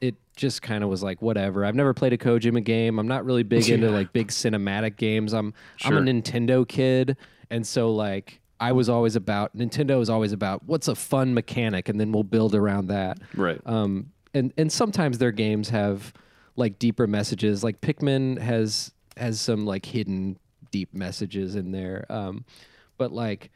it 0.02 0.16
just 0.36 0.62
kind 0.62 0.84
of 0.84 0.90
was 0.90 1.04
like 1.04 1.22
whatever. 1.22 1.66
I've 1.66 1.76
never 1.76 1.94
played 1.94 2.14
a 2.14 2.18
Kojima 2.18 2.64
game. 2.64 3.00
I'm 3.00 3.08
not 3.08 3.26
really 3.26 3.44
big 3.44 3.70
into 3.70 3.90
like 3.90 4.14
big 4.14 4.30
cinematic 4.30 4.98
games. 4.98 5.34
I'm 5.34 5.54
I'm 5.84 5.98
a 5.98 6.02
Nintendo 6.02 6.68
kid, 6.68 7.18
and 7.50 7.66
so 7.66 7.92
like 7.92 8.40
I 8.60 8.72
was 8.72 8.90
always 8.90 9.16
about 9.16 9.56
Nintendo 9.56 10.02
is 10.02 10.10
always 10.10 10.32
about 10.32 10.64
what's 10.66 10.88
a 10.88 10.96
fun 10.96 11.34
mechanic, 11.34 11.90
and 11.90 12.00
then 12.00 12.12
we'll 12.12 12.24
build 12.24 12.56
around 12.56 12.88
that. 12.88 13.20
right. 13.36 13.62
Um, 13.66 14.12
and 14.34 14.54
and 14.58 14.72
sometimes 14.72 15.18
their 15.20 15.32
games 15.32 15.70
have 15.70 16.14
like 16.56 16.80
deeper 16.80 17.08
messages. 17.08 17.64
Like 17.64 17.82
Pikmin 17.82 18.40
has 18.40 18.92
has 19.18 19.42
some 19.42 19.66
like 19.66 19.86
hidden 19.86 20.38
deep 20.72 20.94
messages 20.94 21.56
in 21.56 21.72
there. 21.72 22.06
Um, 22.10 22.46
but 22.98 23.12
like 23.12 23.52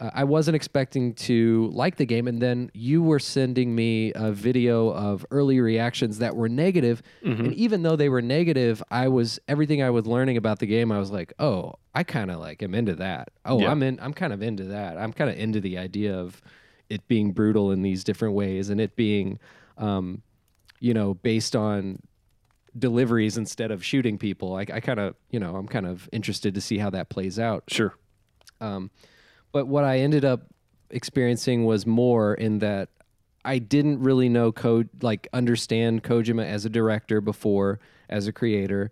uh, 0.00 0.10
I 0.14 0.24
wasn't 0.24 0.56
expecting 0.56 1.14
to 1.14 1.70
like 1.72 1.96
the 1.96 2.06
game, 2.06 2.26
and 2.26 2.40
then 2.40 2.70
you 2.72 3.02
were 3.02 3.18
sending 3.18 3.74
me 3.74 4.12
a 4.14 4.32
video 4.32 4.88
of 4.88 5.26
early 5.30 5.60
reactions 5.60 6.18
that 6.18 6.34
were 6.34 6.48
negative. 6.48 7.02
Mm-hmm. 7.24 7.44
and 7.44 7.54
even 7.54 7.82
though 7.82 7.96
they 7.96 8.08
were 8.08 8.22
negative, 8.22 8.82
I 8.90 9.08
was 9.08 9.38
everything 9.46 9.82
I 9.82 9.90
was 9.90 10.06
learning 10.06 10.36
about 10.36 10.58
the 10.58 10.66
game. 10.66 10.90
I 10.90 10.98
was 10.98 11.10
like, 11.10 11.32
oh, 11.38 11.74
I 11.94 12.02
kind 12.02 12.30
of 12.30 12.40
like 12.40 12.62
am 12.62 12.74
into 12.74 12.94
that. 12.96 13.30
Oh, 13.44 13.60
Yeah. 13.60 13.70
I'm 13.70 13.82
in. 13.82 13.98
I'm 14.00 14.14
kind 14.14 14.32
of 14.32 14.42
into 14.42 14.64
that. 14.64 14.96
I'm 14.96 15.12
kind 15.12 15.30
of 15.30 15.36
into 15.36 15.60
the 15.60 15.78
idea 15.78 16.16
of 16.18 16.40
it 16.88 17.06
being 17.06 17.32
brutal 17.32 17.70
in 17.70 17.82
these 17.82 18.02
different 18.02 18.34
ways, 18.34 18.70
and 18.70 18.80
it 18.80 18.96
being, 18.96 19.38
um, 19.78 20.22
you 20.80 20.94
know, 20.94 21.14
based 21.14 21.54
on 21.54 22.00
deliveries 22.78 23.36
instead 23.36 23.70
of 23.70 23.84
shooting 23.84 24.18
people. 24.18 24.54
I, 24.54 24.60
I 24.60 24.80
kind 24.80 25.00
of, 25.00 25.14
you 25.30 25.40
know, 25.40 25.56
I'm 25.56 25.68
kind 25.68 25.86
of 25.86 26.08
interested 26.12 26.54
to 26.54 26.60
see 26.60 26.78
how 26.78 26.90
that 26.90 27.08
plays 27.08 27.38
out. 27.38 27.64
sure. 27.68 27.94
Um, 28.60 28.90
but 29.52 29.66
what 29.66 29.84
I 29.84 29.98
ended 29.98 30.24
up 30.24 30.42
experiencing 30.90 31.64
was 31.64 31.86
more 31.86 32.34
in 32.34 32.58
that 32.60 32.90
I 33.44 33.58
didn't 33.58 34.00
really 34.00 34.28
know 34.28 34.52
code, 34.52 34.88
like 35.02 35.28
understand 35.32 36.02
Kojima 36.04 36.44
as 36.44 36.64
a 36.64 36.68
director 36.68 37.20
before, 37.20 37.80
as 38.08 38.26
a 38.26 38.32
creator. 38.32 38.90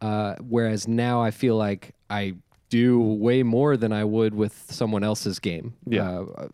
Uh, 0.00 0.36
whereas 0.40 0.88
now 0.88 1.22
I 1.22 1.30
feel 1.30 1.56
like 1.56 1.94
I 2.08 2.36
do 2.70 2.98
way 2.98 3.42
more 3.42 3.76
than 3.76 3.92
I 3.92 4.04
would 4.04 4.34
with 4.34 4.66
someone 4.70 5.04
else's 5.04 5.38
game. 5.38 5.74
Yeah. 5.86 6.20
Uh, 6.20 6.48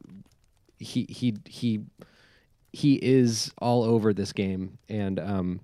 he 0.78 1.06
he 1.08 1.36
he 1.46 1.80
he 2.72 2.94
is 2.96 3.52
all 3.58 3.84
over 3.84 4.12
this 4.12 4.32
game, 4.32 4.78
and 4.88 5.18
um, 5.18 5.60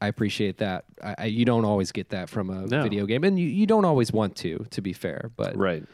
I 0.00 0.08
appreciate 0.08 0.58
that. 0.58 0.84
I, 1.02 1.14
I, 1.18 1.24
you 1.26 1.44
don't 1.44 1.64
always 1.64 1.92
get 1.92 2.10
that 2.10 2.28
from 2.28 2.50
a 2.50 2.66
No. 2.66 2.82
video 2.82 3.06
game, 3.06 3.24
and 3.24 3.38
you, 3.38 3.46
you 3.48 3.66
don't 3.66 3.84
always 3.84 4.12
want 4.12 4.36
to, 4.36 4.66
to 4.70 4.80
be 4.82 4.92
fair. 4.92 5.30
But 5.36 5.56
Right. 5.56 5.84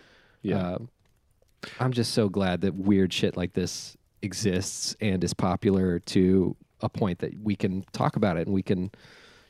Yeah. 0.43 0.59
uh, 0.59 0.79
I'm 1.79 1.93
just 1.93 2.13
so 2.13 2.29
glad 2.29 2.63
that 2.63 2.75
weird 2.75 3.13
shit 3.13 3.37
like 3.37 3.53
this 3.53 3.97
exists 4.23 4.97
and 5.01 5.23
is 5.23 5.35
popular 5.35 5.99
to 6.01 6.57
a 6.81 6.89
point 6.89 7.19
that 7.21 7.39
we 7.43 7.55
can 7.55 7.85
talk 7.93 8.17
about 8.17 8.37
it 8.39 8.47
and 8.47 8.55
we 8.55 8.63
can, 8.63 8.91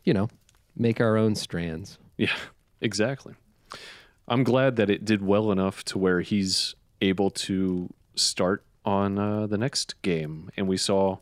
you 0.05 0.13
know, 0.13 0.29
make 0.77 1.01
our 1.01 1.17
own 1.17 1.35
strands. 1.37 1.99
Yeah, 2.17 2.35
exactly. 2.81 3.35
I'm 4.29 4.45
glad 4.45 4.77
that 4.77 4.91
it 4.91 5.05
did 5.05 5.23
well 5.23 5.51
enough 5.53 5.85
to 5.87 5.99
where 5.99 6.21
he's 6.21 6.75
able 7.01 7.31
to 7.31 7.93
start 8.15 8.65
on 8.85 9.19
uh, 9.19 9.47
the 9.47 9.59
next 9.59 10.01
game, 10.03 10.51
and 10.57 10.67
we 10.69 10.77
saw 10.77 11.19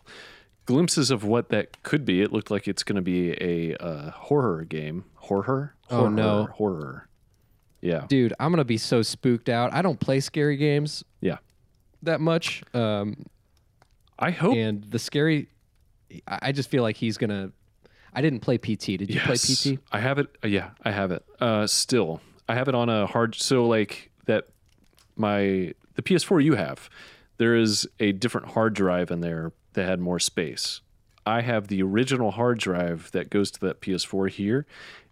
glimpses 0.69 1.11
of 1.11 1.25
what 1.25 1.49
that 1.49 1.83
could 1.83 2.05
be. 2.05 2.21
It 2.21 2.31
looked 2.31 2.51
like 2.51 2.69
it's 2.69 2.83
going 2.83 2.97
to 2.97 3.03
be 3.03 3.31
a 3.43 3.75
uh, 3.83 4.11
horror 4.11 4.65
game. 4.65 5.07
Horror? 5.15 5.75
Oh, 5.91 6.09
no. 6.11 6.45
Horror. 6.53 7.09
Yeah. 7.81 8.05
Dude, 8.07 8.35
I'm 8.39 8.51
going 8.53 8.59
to 8.59 8.67
be 8.67 8.77
so 8.77 9.01
spooked 9.01 9.49
out. 9.49 9.73
I 9.73 9.81
don't 9.81 9.99
play 9.99 10.21
scary 10.21 10.59
games 10.59 11.03
Yeah. 11.23 11.39
that 12.03 12.21
much. 12.21 12.63
Um, 12.75 13.25
I 14.19 14.31
hope. 14.31 14.57
and 14.57 14.85
the 14.85 14.99
scary, 14.99 15.49
I 16.27 16.53
just 16.53 16.69
feel 16.69 16.83
like 16.83 16.97
he's 16.97 17.17
going 17.17 17.31
to. 17.31 17.51
I 18.13 18.21
didn't 18.21 18.41
play 18.41 18.59
PT. 18.59 18.99
Did 18.99 19.15
you 19.15 19.21
play 19.21 19.37
PT? 19.37 19.79
I 19.91 20.01
have 20.01 20.19
it. 20.19 20.27
uh, 20.45 20.49
yeah, 20.49 20.71
I 20.85 20.91
have 20.91 21.13
it. 21.13 21.25
Uh, 21.41 21.67
still, 21.67 22.21
I 22.47 22.55
have 22.57 22.69
it 22.69 22.75
on 22.75 22.91
a 22.91 23.07
hard. 23.07 23.35
So 23.37 23.67
like 23.67 24.11
that, 24.27 24.49
my 25.17 25.73
the 25.95 26.03
PS4 26.03 26.45
you 26.45 26.57
have, 26.57 26.91
there 27.39 27.55
is 27.55 27.89
a 28.01 28.13
different 28.13 28.49
hard 28.49 28.75
drive 28.75 29.11
in 29.11 29.21
there 29.21 29.53
that 29.79 29.89
had 29.89 30.01
more 30.01 30.19
space. 30.19 30.81
I 31.27 31.41
have 31.43 31.69
the 31.69 31.83
original 31.83 32.31
hard 32.33 32.59
drive 32.59 33.11
that 33.13 33.31
goes 33.31 33.51
to 33.53 33.61
that 33.61 33.81
PS4 33.81 34.31
here, 34.31 34.67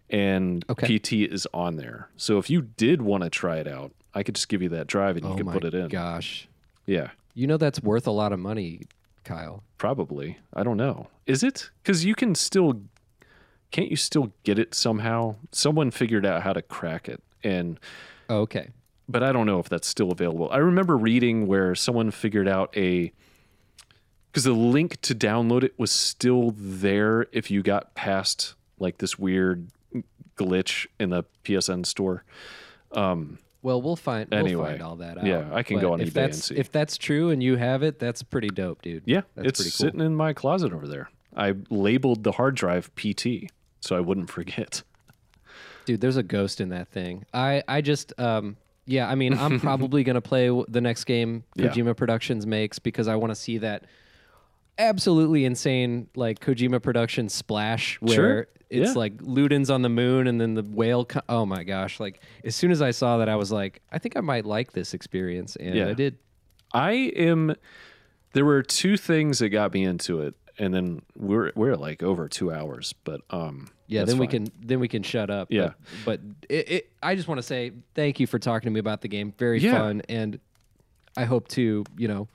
and 0.09 0.63
Okay. 0.69 0.97
PT 0.99 1.13
is 1.31 1.47
on 1.53 1.75
there. 1.77 2.09
So 2.17 2.37
if 2.37 2.49
you 2.49 2.61
did 2.61 3.01
want 3.01 3.23
to 3.23 3.29
try 3.29 3.57
it 3.57 3.67
out, 3.67 3.91
I 4.13 4.23
could 4.23 4.35
just 4.35 4.49
give 4.49 4.61
you 4.61 4.69
that 4.69 4.87
drive 4.87 5.15
and 5.17 5.25
you 5.25 5.31
oh 5.33 5.35
could 5.35 5.45
my 5.45 5.53
put 5.53 5.63
it 5.63 5.73
in. 5.73 5.89
gosh. 5.89 6.47
Yeah, 6.85 7.09
You 7.33 7.45
know 7.47 7.57
that's 7.57 7.81
worth 7.83 8.07
a 8.07 8.11
lot 8.11 8.31
of 8.31 8.39
money, 8.39 8.81
Kyle. 9.25 9.61
probably. 9.77 10.37
I 10.53 10.63
don't 10.63 10.77
know. 10.77 11.07
Is 11.25 11.43
it? 11.43 11.69
Because 11.83 12.05
you 12.05 12.15
can 12.15 12.33
still 12.33 12.81
can't 13.71 13.91
you 13.91 13.97
still 13.97 14.31
get 14.43 14.57
it 14.57 14.73
somehow? 14.73 15.35
Someone 15.51 15.91
figured 15.91 16.25
out 16.25 16.41
how 16.43 16.53
to 16.53 16.61
crack 16.61 17.09
it, 17.09 17.21
and 17.43 17.77
Oh, 18.29 18.37
okay. 18.39 18.69
but 19.09 19.21
I 19.23 19.31
don't 19.33 19.45
know 19.45 19.59
if 19.59 19.67
that's 19.69 19.87
still 19.87 20.11
available. 20.11 20.49
I 20.51 20.57
remember 20.57 20.97
reading 20.97 21.45
where 21.47 21.75
someone 21.75 22.09
figured 22.11 22.47
out 22.47 22.73
a 22.77 23.11
because 24.37 24.43
the 24.43 24.53
link 24.53 25.01
to 25.01 25.15
download 25.15 25.63
it 25.63 25.73
was 25.79 25.91
still 25.91 26.53
there 26.55 27.25
if 27.31 27.49
you 27.49 27.63
got 27.63 27.95
past 27.95 28.53
like 28.77 28.99
this 28.99 29.17
weird 29.17 29.67
glitch 30.37 30.85
in 30.99 31.09
the 31.09 31.23
PSN 31.43 31.85
store. 31.87 32.23
Well, 32.93 33.81
we'll 33.81 33.95
find 33.95 34.29
we'll 34.29 34.39
Anyway, 34.39 34.69
find 34.71 34.81
all 34.83 34.95
that 34.97 35.17
out. 35.17 35.25
yeah, 35.25 35.49
I 35.51 35.63
can 35.63 35.77
But 35.77 35.81
go 35.81 35.93
on 35.93 36.01
if 36.01 36.09
eBay 36.09 36.13
that's, 36.13 36.37
and 36.37 36.43
see. 36.57 36.61
If 36.61 36.71
that's 36.71 36.97
true 36.97 37.31
and 37.31 37.41
you 37.41 37.55
have 37.55 37.81
it, 37.81 37.97
that's 37.99 38.21
pretty 38.21 38.49
dope, 38.49 38.81
dude. 38.83 39.03
Yeah, 39.05 39.21
that's 39.35 39.47
it's 39.47 39.59
pretty 39.59 39.71
cool. 39.71 39.85
sitting 39.87 40.01
in 40.05 40.15
my 40.15 40.33
closet 40.33 40.71
over 40.71 40.87
there. 40.87 41.09
I 41.35 41.55
labeled 41.69 42.23
the 42.23 42.33
hard 42.33 42.55
drive 42.55 42.91
PT 42.95 43.49
so 43.81 43.97
I 43.97 43.99
wouldn't 44.01 44.29
forget. 44.29 44.83
Dude, 45.85 46.01
there's 46.01 46.17
a 46.17 46.23
ghost 46.23 46.61
in 46.61 46.69
that 46.69 46.89
thing. 46.89 47.25
I 47.33 47.63
I 47.67 47.81
just 47.81 48.13
um 48.19 48.57
yeah, 48.85 49.09
I 49.09 49.15
mean, 49.15 49.33
I'm 49.33 49.59
probably 49.67 50.03
going 50.03 50.13
to 50.15 50.21
play 50.21 50.47
the 50.69 50.79
next 50.79 51.03
game 51.05 51.43
Yeah. 51.55 51.67
Kojima 51.69 51.97
Productions 51.97 52.45
makes 52.45 52.79
because 52.79 53.07
I 53.09 53.15
want 53.15 53.31
to 53.31 53.35
see 53.35 53.57
that 53.57 53.83
absolutely 54.79 55.45
insane 55.45 56.07
like 56.15 56.39
Kojima 56.39 56.81
Productions 56.81 57.33
splash 57.33 57.97
where 58.01 58.15
Sure. 58.15 58.47
it's 58.69 58.89
Yeah. 58.91 58.93
like 58.97 59.17
Ludens 59.17 59.73
on 59.73 59.81
the 59.81 59.89
moon 59.89 60.27
and 60.27 60.39
then 60.39 60.53
the 60.53 60.63
whale 60.63 61.05
co- 61.05 61.21
oh 61.29 61.45
my 61.45 61.63
gosh, 61.63 61.99
like 61.99 62.21
as 62.43 62.55
soon 62.55 62.71
as 62.71 62.81
I 62.81 62.91
saw 62.91 63.17
that 63.17 63.29
I 63.29 63.35
was 63.35 63.51
like, 63.51 63.81
I 63.91 63.97
think 63.97 64.15
I 64.17 64.21
might 64.21 64.45
like 64.45 64.73
this 64.73 64.93
experience 64.93 65.55
and 65.55 65.75
Yeah. 65.75 65.87
I 65.89 65.93
did. 65.93 66.17
I 66.73 66.91
am. 67.15 67.55
There 68.33 68.43
were 68.45 68.61
two 68.61 68.97
things 68.97 69.39
that 69.39 69.49
got 69.49 69.73
me 69.73 69.83
into 69.83 70.21
it, 70.21 70.35
and 70.59 70.73
then 70.73 71.01
we're 71.15 71.51
we're 71.55 71.75
like 71.75 72.03
over 72.03 72.27
two 72.27 72.51
hours, 72.51 72.93
but 73.05 73.21
um, 73.29 73.69
Yeah, 73.87 74.03
then 74.03 74.17
we 74.17 74.27
can 74.27 74.47
then 74.61 74.79
we 74.81 74.89
can 74.89 75.01
shut 75.01 75.29
up. 75.29 75.47
Yeah. 75.49 75.71
but, 76.03 76.19
but 76.21 76.49
it, 76.49 76.69
it, 76.71 76.91
I 77.01 77.15
just 77.15 77.27
want 77.29 77.37
to 77.39 77.43
say 77.43 77.71
thank 77.95 78.19
you 78.19 78.27
for 78.27 78.37
talking 78.37 78.67
to 78.67 78.71
me 78.71 78.79
about 78.81 79.01
the 79.01 79.07
game. 79.07 79.33
Very 79.39 79.59
Yeah. 79.61 79.77
fun, 79.79 80.01
and 80.09 80.39
I 81.15 81.23
hope 81.23 81.47
to 81.49 81.85
you 81.97 82.07
know 82.09 82.27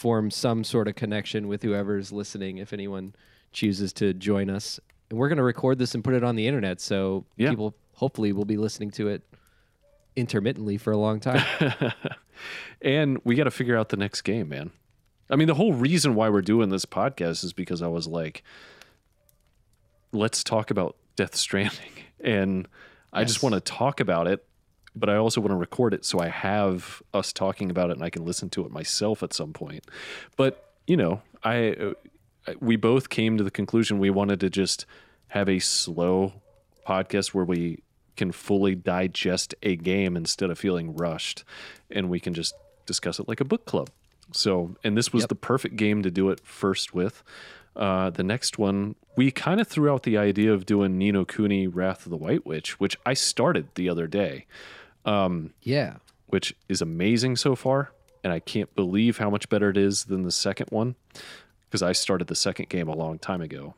form 0.00 0.30
some 0.30 0.64
sort 0.64 0.88
of 0.88 0.94
connection 0.94 1.46
with 1.46 1.62
whoever's 1.62 2.10
listening 2.10 2.56
if 2.56 2.72
anyone 2.72 3.14
chooses 3.52 3.92
to 3.92 4.14
join 4.14 4.48
us. 4.48 4.80
And 5.10 5.18
we're 5.18 5.28
gonna 5.28 5.42
record 5.42 5.78
this 5.78 5.94
and 5.94 6.02
put 6.02 6.14
it 6.14 6.24
on 6.24 6.36
the 6.36 6.46
internet, 6.46 6.80
so 6.80 7.26
Yeah. 7.36 7.50
people 7.50 7.74
hopefully 7.96 8.32
will 8.32 8.46
be 8.46 8.56
listening 8.56 8.90
to 8.92 9.08
it 9.08 9.22
intermittently 10.16 10.78
for 10.78 10.90
a 10.90 10.96
long 10.96 11.20
time. 11.20 11.44
and 12.82 13.18
we 13.24 13.34
got 13.34 13.44
to 13.44 13.50
figure 13.50 13.76
out 13.76 13.90
the 13.90 13.96
next 13.98 14.22
game, 14.22 14.48
man. 14.48 14.70
I 15.28 15.36
mean, 15.36 15.48
the 15.48 15.54
whole 15.54 15.74
reason 15.74 16.14
why 16.14 16.30
we're 16.30 16.40
doing 16.40 16.70
this 16.70 16.86
podcast 16.86 17.44
is 17.44 17.52
because 17.52 17.82
I 17.82 17.86
was 17.88 18.06
like, 18.08 18.42
let's 20.12 20.42
talk 20.42 20.70
about 20.70 20.96
Death 21.16 21.34
Stranding. 21.36 21.92
And 22.22 22.68
I 23.14 23.24
just 23.24 23.42
want 23.42 23.54
to 23.54 23.62
talk 23.62 23.98
about 23.98 24.26
it, 24.26 24.44
but 24.96 25.08
I 25.08 25.16
also 25.16 25.40
want 25.40 25.50
to 25.52 25.56
record 25.56 25.94
it 25.94 26.04
so 26.04 26.18
I 26.20 26.28
have 26.28 27.02
us 27.14 27.32
talking 27.32 27.70
about 27.70 27.90
it 27.90 27.94
and 27.94 28.02
I 28.02 28.10
can 28.10 28.24
listen 28.24 28.50
to 28.50 28.64
it 28.64 28.70
myself 28.72 29.22
at 29.22 29.32
some 29.32 29.52
point. 29.52 29.84
But, 30.36 30.72
you 30.86 30.96
know, 30.96 31.22
I 31.44 31.70
uh, 31.70 32.54
we 32.60 32.76
both 32.76 33.08
came 33.08 33.36
to 33.38 33.44
the 33.44 33.50
conclusion 33.50 33.98
we 33.98 34.10
wanted 34.10 34.40
to 34.40 34.50
just 34.50 34.86
have 35.28 35.48
a 35.48 35.58
slow 35.60 36.32
podcast 36.86 37.28
where 37.28 37.44
we 37.44 37.82
can 38.16 38.32
fully 38.32 38.74
digest 38.74 39.54
a 39.62 39.76
game 39.76 40.16
instead 40.16 40.50
of 40.50 40.58
feeling 40.58 40.96
rushed 40.96 41.44
and 41.90 42.10
we 42.10 42.18
can 42.20 42.34
just 42.34 42.54
discuss 42.86 43.18
it 43.20 43.28
like 43.28 43.40
a 43.40 43.44
book 43.44 43.64
club. 43.66 43.90
So, 44.32 44.76
and 44.84 44.96
this 44.96 45.12
was 45.12 45.22
Yep. 45.24 45.28
the 45.28 45.34
perfect 45.36 45.76
game 45.76 46.02
to 46.02 46.10
do 46.10 46.30
it 46.30 46.40
first 46.40 46.94
with. 46.94 47.22
Uh, 47.76 48.10
the 48.10 48.22
next 48.24 48.58
one, 48.58 48.96
we 49.16 49.30
kind 49.30 49.60
of 49.60 49.68
threw 49.68 49.90
out 49.92 50.02
the 50.02 50.18
idea 50.18 50.52
of 50.52 50.66
doing 50.66 50.98
Ni 50.98 51.12
no 51.12 51.24
Kuni 51.24 51.66
Wrath 51.68 52.04
of 52.04 52.10
the 52.10 52.16
White 52.16 52.44
Witch, 52.44 52.78
which 52.80 52.96
I 53.06 53.14
started 53.14 53.68
the 53.76 53.88
other 53.88 54.06
day, 54.06 54.46
yeah, 55.62 55.96
which 56.28 56.54
is 56.68 56.80
amazing 56.82 57.36
so 57.36 57.54
far. 57.56 57.92
And 58.22 58.32
I 58.32 58.38
can't 58.38 58.74
believe 58.74 59.16
how 59.18 59.30
much 59.30 59.48
better 59.48 59.70
it 59.70 59.76
is 59.78 60.04
than 60.04 60.22
the 60.24 60.30
second 60.30 60.66
one 60.70 60.94
because 61.64 61.82
I 61.82 61.92
started 61.92 62.26
the 62.28 62.34
second 62.34 62.68
game 62.68 62.88
a 62.88 62.94
long 62.94 63.18
time 63.18 63.40
ago. 63.40 63.74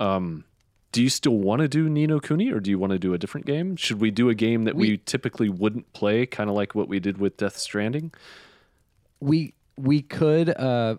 Um, 0.00 0.44
do 0.90 1.02
you 1.02 1.08
still 1.08 1.36
want 1.36 1.60
to 1.60 1.68
do 1.68 1.88
Ni 1.88 2.06
no 2.06 2.18
Kuni 2.18 2.50
or 2.50 2.58
do 2.60 2.70
you 2.70 2.78
want 2.78 2.92
to 2.92 2.98
do 2.98 3.14
a 3.14 3.18
different 3.18 3.46
game? 3.46 3.76
Should 3.76 4.00
we 4.00 4.10
do 4.10 4.30
a 4.30 4.34
game 4.34 4.64
that 4.64 4.74
we, 4.74 4.90
We- 4.92 4.96
typically 4.98 5.48
wouldn't 5.48 5.92
play, 5.92 6.26
kind 6.26 6.50
of 6.50 6.56
like 6.56 6.74
what 6.74 6.88
we 6.88 6.98
did 6.98 7.18
with 7.18 7.36
Death 7.36 7.56
Stranding? 7.56 8.12
we 9.20 9.52
we 9.76 10.00
could 10.02 10.48
uh 10.50 10.94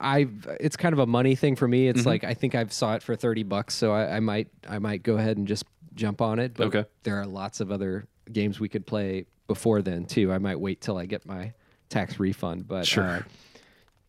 i 0.00 0.26
it's 0.58 0.76
kind 0.76 0.92
of 0.92 0.98
a 0.98 1.06
money 1.06 1.34
thing 1.34 1.56
for 1.56 1.66
me 1.68 1.86
Mm-hmm. 1.86 1.98
it's 1.98 2.06
like 2.06 2.22
i 2.24 2.34
think 2.34 2.54
i've 2.54 2.72
saw 2.72 2.94
it 2.94 3.02
for 3.02 3.16
30 3.16 3.42
bucks 3.44 3.74
so 3.74 3.92
I, 3.92 4.16
I 4.16 4.20
might 4.20 4.48
i 4.68 4.78
might 4.78 5.02
go 5.02 5.16
ahead 5.16 5.36
and 5.38 5.46
just 5.48 5.64
jump 5.94 6.20
on 6.20 6.38
it 6.38 6.52
but 6.54 6.66
Okay. 6.68 6.84
there 7.02 7.16
are 7.20 7.26
lots 7.26 7.60
of 7.60 7.70
other 7.72 8.06
games 8.32 8.60
we 8.60 8.68
could 8.68 8.86
play 8.86 9.26
before 9.46 9.82
then 9.82 10.04
too 10.04 10.32
i 10.32 10.38
might 10.38 10.58
wait 10.58 10.80
till 10.80 10.96
i 10.96 11.06
get 11.06 11.24
my 11.26 11.52
tax 11.88 12.18
refund 12.20 12.66
but 12.68 12.86
Sure. 12.86 13.04
uh, 13.04 13.22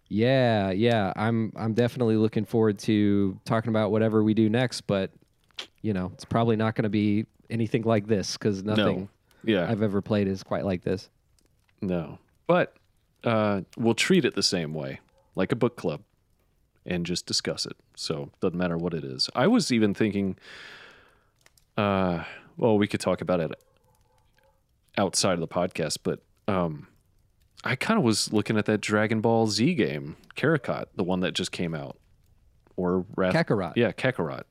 yeah 0.08 0.72
yeah 0.72 1.14
i'm 1.16 1.52
i'm 1.56 1.74
definitely 1.74 2.16
looking 2.18 2.46
forward 2.46 2.78
to 2.80 3.40
talking 3.46 3.70
about 3.70 3.92
whatever 3.92 4.24
we 4.24 4.34
do 4.34 4.50
next 4.50 4.82
but 4.82 5.12
you 5.82 5.94
know 5.94 6.12
it's 6.14 6.26
probably 6.26 6.56
not 6.56 6.76
going 6.76 6.84
to 6.84 6.90
be 6.90 7.26
anything 7.50 7.84
like 7.84 8.08
this 8.08 8.34
because 8.38 8.64
nothing 8.64 9.10
Yeah. 9.44 9.70
i've 9.70 9.82
ever 9.82 10.02
played 10.02 10.28
is 10.28 10.44
quite 10.44 10.66
like 10.66 10.84
this 10.84 11.10
No. 11.82 12.20
But 12.48 12.76
uh, 13.24 13.62
we'll 13.78 13.94
treat 13.96 14.26
it 14.26 14.36
the 14.36 14.44
same 14.44 14.74
way, 14.74 15.00
like 15.36 15.52
a 15.52 15.56
book 15.56 15.78
club, 15.78 16.02
and 16.86 17.06
just 17.06 17.26
discuss 17.26 17.66
it. 17.66 17.78
So 17.96 18.30
doesn't 18.42 18.58
matter 18.58 18.78
what 18.78 18.94
it 18.94 19.04
is. 19.06 19.30
I 19.34 19.48
was 19.48 19.72
even 19.72 19.94
thinking, 19.94 20.36
uh, 21.78 22.24
well, 22.58 22.78
we 22.78 22.88
could 22.88 23.00
talk 23.00 23.22
about 23.22 23.40
it 23.40 23.52
outside 24.98 25.34
of 25.34 25.40
the 25.40 25.48
podcast, 25.48 25.98
but 26.04 26.20
um, 26.48 26.88
I 27.64 27.76
kind 27.76 27.98
of 27.98 28.04
was 28.04 28.32
looking 28.34 28.58
at 28.58 28.66
that 28.66 28.80
Dragon 28.82 29.22
Ball 29.22 29.48
Z 29.48 29.74
game, 29.76 30.18
Kakarot, 30.36 30.86
the 30.96 31.04
one 31.04 31.20
that 31.22 31.34
just 31.34 31.52
came 31.52 31.74
out, 31.76 31.98
or 32.76 33.06
Wrath. 33.16 33.34
Kakarot. 33.34 33.74
Yeah, 33.76 33.92
Kakarot. 33.92 34.44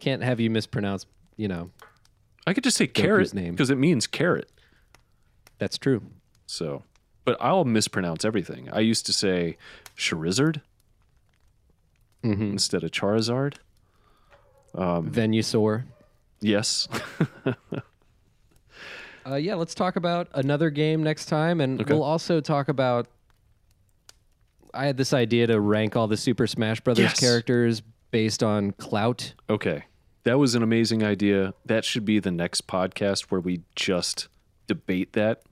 can't 0.00 0.22
have 0.22 0.40
you 0.40 0.50
mispronounce 0.50 1.06
you 1.36 1.46
know 1.48 1.70
I 2.46 2.54
could 2.54 2.64
just 2.64 2.76
say 2.76 2.86
carrot 2.88 3.32
name. 3.34 3.52
because 3.52 3.70
it 3.70 3.78
means 3.78 4.06
carrot. 4.08 4.50
That's 5.58 5.78
true. 5.78 6.02
So, 6.46 6.82
but 7.24 7.36
I'll 7.40 7.64
mispronounce 7.64 8.24
everything. 8.24 8.68
I 8.72 8.80
used 8.80 9.06
to 9.06 9.12
say 9.12 9.56
Charizard 9.96 10.60
Mm-hmm. 12.24 12.52
instead 12.52 12.82
of 12.84 12.90
Charizard. 12.92 13.54
Um, 14.74 15.10
Venusaur. 15.10 15.84
Yes. 16.40 16.88
Uh, 19.26 19.34
yeah, 19.36 19.54
let's 19.54 19.74
talk 19.74 19.96
about 19.96 20.28
another 20.34 20.70
game 20.70 21.02
next 21.02 21.26
time, 21.26 21.60
and 21.60 21.80
Okay. 21.80 21.92
we'll 21.92 22.02
also 22.02 22.40
talk 22.40 22.68
about. 22.68 23.06
I 24.74 24.86
had 24.86 24.96
this 24.96 25.12
idea 25.12 25.46
to 25.48 25.60
rank 25.60 25.96
all 25.96 26.08
the 26.08 26.16
Super 26.16 26.46
Smash 26.46 26.80
Brothers 26.80 27.02
Yes. 27.04 27.20
characters 27.20 27.82
based 28.10 28.42
on 28.42 28.72
clout. 28.72 29.34
okay. 29.50 29.84
That 30.24 30.38
was 30.38 30.54
an 30.54 30.62
amazing 30.62 31.02
idea. 31.02 31.52
That 31.66 31.84
should 31.84 32.04
be 32.04 32.20
the 32.20 32.30
next 32.30 32.68
podcast 32.68 33.22
where 33.24 33.40
we 33.40 33.62
just 33.74 34.28
debate 34.66 35.12
that. 35.14 35.42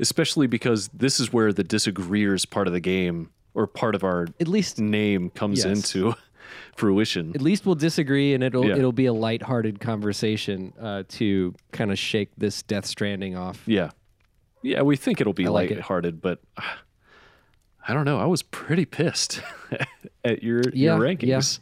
especially 0.00 0.46
because 0.48 0.88
this 0.88 1.20
is 1.20 1.32
where 1.32 1.52
the 1.52 1.62
disagreeers 1.62 2.44
part 2.44 2.66
of 2.66 2.72
the 2.72 2.80
game 2.80 3.30
or 3.54 3.66
part 3.68 3.94
of 3.94 4.02
our 4.02 4.26
At 4.40 4.48
least 4.48 4.80
name 4.80 5.30
comes 5.30 5.64
Yes. 5.64 5.76
into 5.94 6.14
fruition. 6.76 7.32
at 7.34 7.42
least 7.42 7.64
we'll 7.66 7.74
disagree 7.74 8.34
and 8.34 8.42
it'll 8.44 8.66
Yeah. 8.66 8.76
it'll 8.76 8.92
be 8.92 9.06
a 9.06 9.12
lighthearted 9.12 9.80
conversation 9.80 10.72
uh, 10.80 11.02
to 11.08 11.54
kind 11.72 11.90
of 11.92 11.98
shake 11.98 12.30
this 12.36 12.62
Death 12.62 12.86
Stranding 12.86 13.36
off. 13.36 13.62
Yeah. 13.66 13.90
Yeah, 14.62 14.82
we 14.82 14.96
think 14.96 15.20
it'll 15.20 15.32
be 15.32 15.46
I 15.46 15.50
like 15.50 15.70
it. 15.70 15.76
lighthearted, 15.76 16.20
but 16.22 16.40
uh, 16.56 16.62
I 17.88 17.94
don't 17.94 18.04
know. 18.04 18.18
I 18.20 18.26
was 18.26 18.42
pretty 18.42 18.84
pissed 18.84 19.40
at 20.24 20.42
your, 20.42 20.60
Yeah, 20.72 20.96
your 20.96 21.00
rankings. 21.00 21.58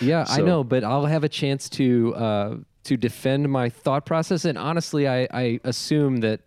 Yeah, 0.00 0.24
I 0.28 0.38
So- 0.38 0.44
know, 0.44 0.64
but 0.64 0.84
I'll 0.84 1.06
have 1.06 1.22
a 1.24 1.28
chance 1.28 1.68
to 1.70 2.14
uh, 2.14 2.56
to 2.84 2.96
defend 2.96 3.48
my 3.50 3.68
thought 3.68 4.06
process. 4.06 4.44
And 4.44 4.56
honestly, 4.56 5.06
I, 5.08 5.26
I 5.32 5.60
assume 5.64 6.18
that 6.18 6.40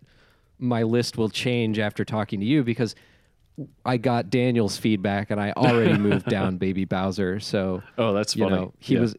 my 0.58 0.82
list 0.82 1.16
will 1.16 1.28
change 1.28 1.78
after 1.78 2.04
talking 2.04 2.40
to 2.40 2.46
you 2.46 2.62
because 2.64 2.94
I 3.84 3.96
got 3.96 4.30
Daniel's 4.30 4.76
feedback 4.76 5.30
and 5.30 5.40
I 5.40 5.52
already 5.52 5.96
moved 5.98 6.26
down 6.28 6.56
Baby 6.56 6.84
Bowser. 6.84 7.40
So 7.40 7.82
Oh, 7.98 8.12
that's 8.12 8.36
you 8.36 8.44
funny. 8.44 8.56
know 8.56 8.74
he 8.78 8.94
Yeah. 8.94 9.00
was 9.00 9.16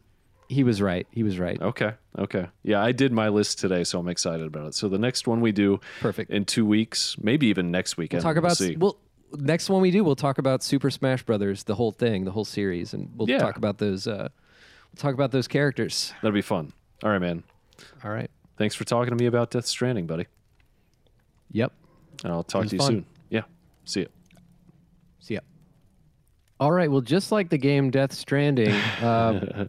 he 0.48 0.64
was 0.64 0.82
right. 0.82 1.06
He 1.10 1.22
was 1.22 1.38
right. 1.38 1.60
Okay. 1.60 1.92
Okay. 2.18 2.46
Yeah, 2.62 2.82
I 2.82 2.92
did 2.92 3.10
my 3.10 3.28
list 3.30 3.58
today, 3.58 3.84
so 3.84 3.98
I'm 3.98 4.08
excited 4.08 4.46
about 4.46 4.66
it. 4.66 4.74
So 4.74 4.88
the 4.88 4.98
next 4.98 5.26
one 5.26 5.40
we 5.40 5.50
do 5.52 5.80
Perfect. 6.00 6.30
in 6.30 6.44
two 6.44 6.66
weeks, 6.66 7.16
maybe 7.18 7.46
even 7.46 7.70
next 7.70 7.96
weekend. 7.96 8.22
talk 8.22 8.34
we'll 8.34 8.44
about 8.44 8.56
see. 8.58 8.76
well 8.76 8.98
next 9.38 9.70
one 9.70 9.80
we 9.80 9.90
do 9.90 10.04
we'll 10.04 10.14
talk 10.14 10.36
about 10.36 10.62
super 10.62 10.90
smash 10.90 11.22
brothers 11.22 11.64
the 11.64 11.74
whole 11.74 11.90
thing 11.90 12.26
the 12.26 12.30
whole 12.32 12.44
series 12.44 12.92
and 12.92 13.08
we'll 13.16 13.30
Yeah. 13.30 13.38
talk 13.38 13.56
about 13.56 13.78
those 13.78 14.06
uh 14.06 14.28
we'll 14.28 14.98
talk 14.98 15.14
about 15.14 15.30
those 15.30 15.48
characters 15.48 16.12
That'll 16.20 16.34
be 16.34 16.42
fun. 16.42 16.74
All 17.02 17.08
right, 17.10 17.18
man. 17.20 17.42
all 18.04 18.10
right 18.10 18.30
Thanks 18.58 18.74
for 18.74 18.84
talking 18.84 19.16
to 19.16 19.16
me 19.16 19.24
about 19.26 19.50
Death 19.50 19.64
Stranding, 19.64 20.06
buddy. 20.06 20.26
yep 21.50 21.72
And 22.24 22.30
I'll 22.32 22.42
talk 22.44 22.66
to 22.66 22.72
you 22.72 22.78
fun. 22.78 22.86
soon. 22.88 23.06
Yeah. 23.30 23.42
See 23.86 24.00
you. 24.00 24.08
See 25.22 25.34
ya 25.34 25.40
all 26.60 26.70
right 26.72 26.90
well 26.90 27.00
just 27.00 27.30
like 27.32 27.48
the 27.48 27.56
game 27.58 27.90
death 27.90 28.12
stranding 28.12 28.70
uh, 29.00 29.66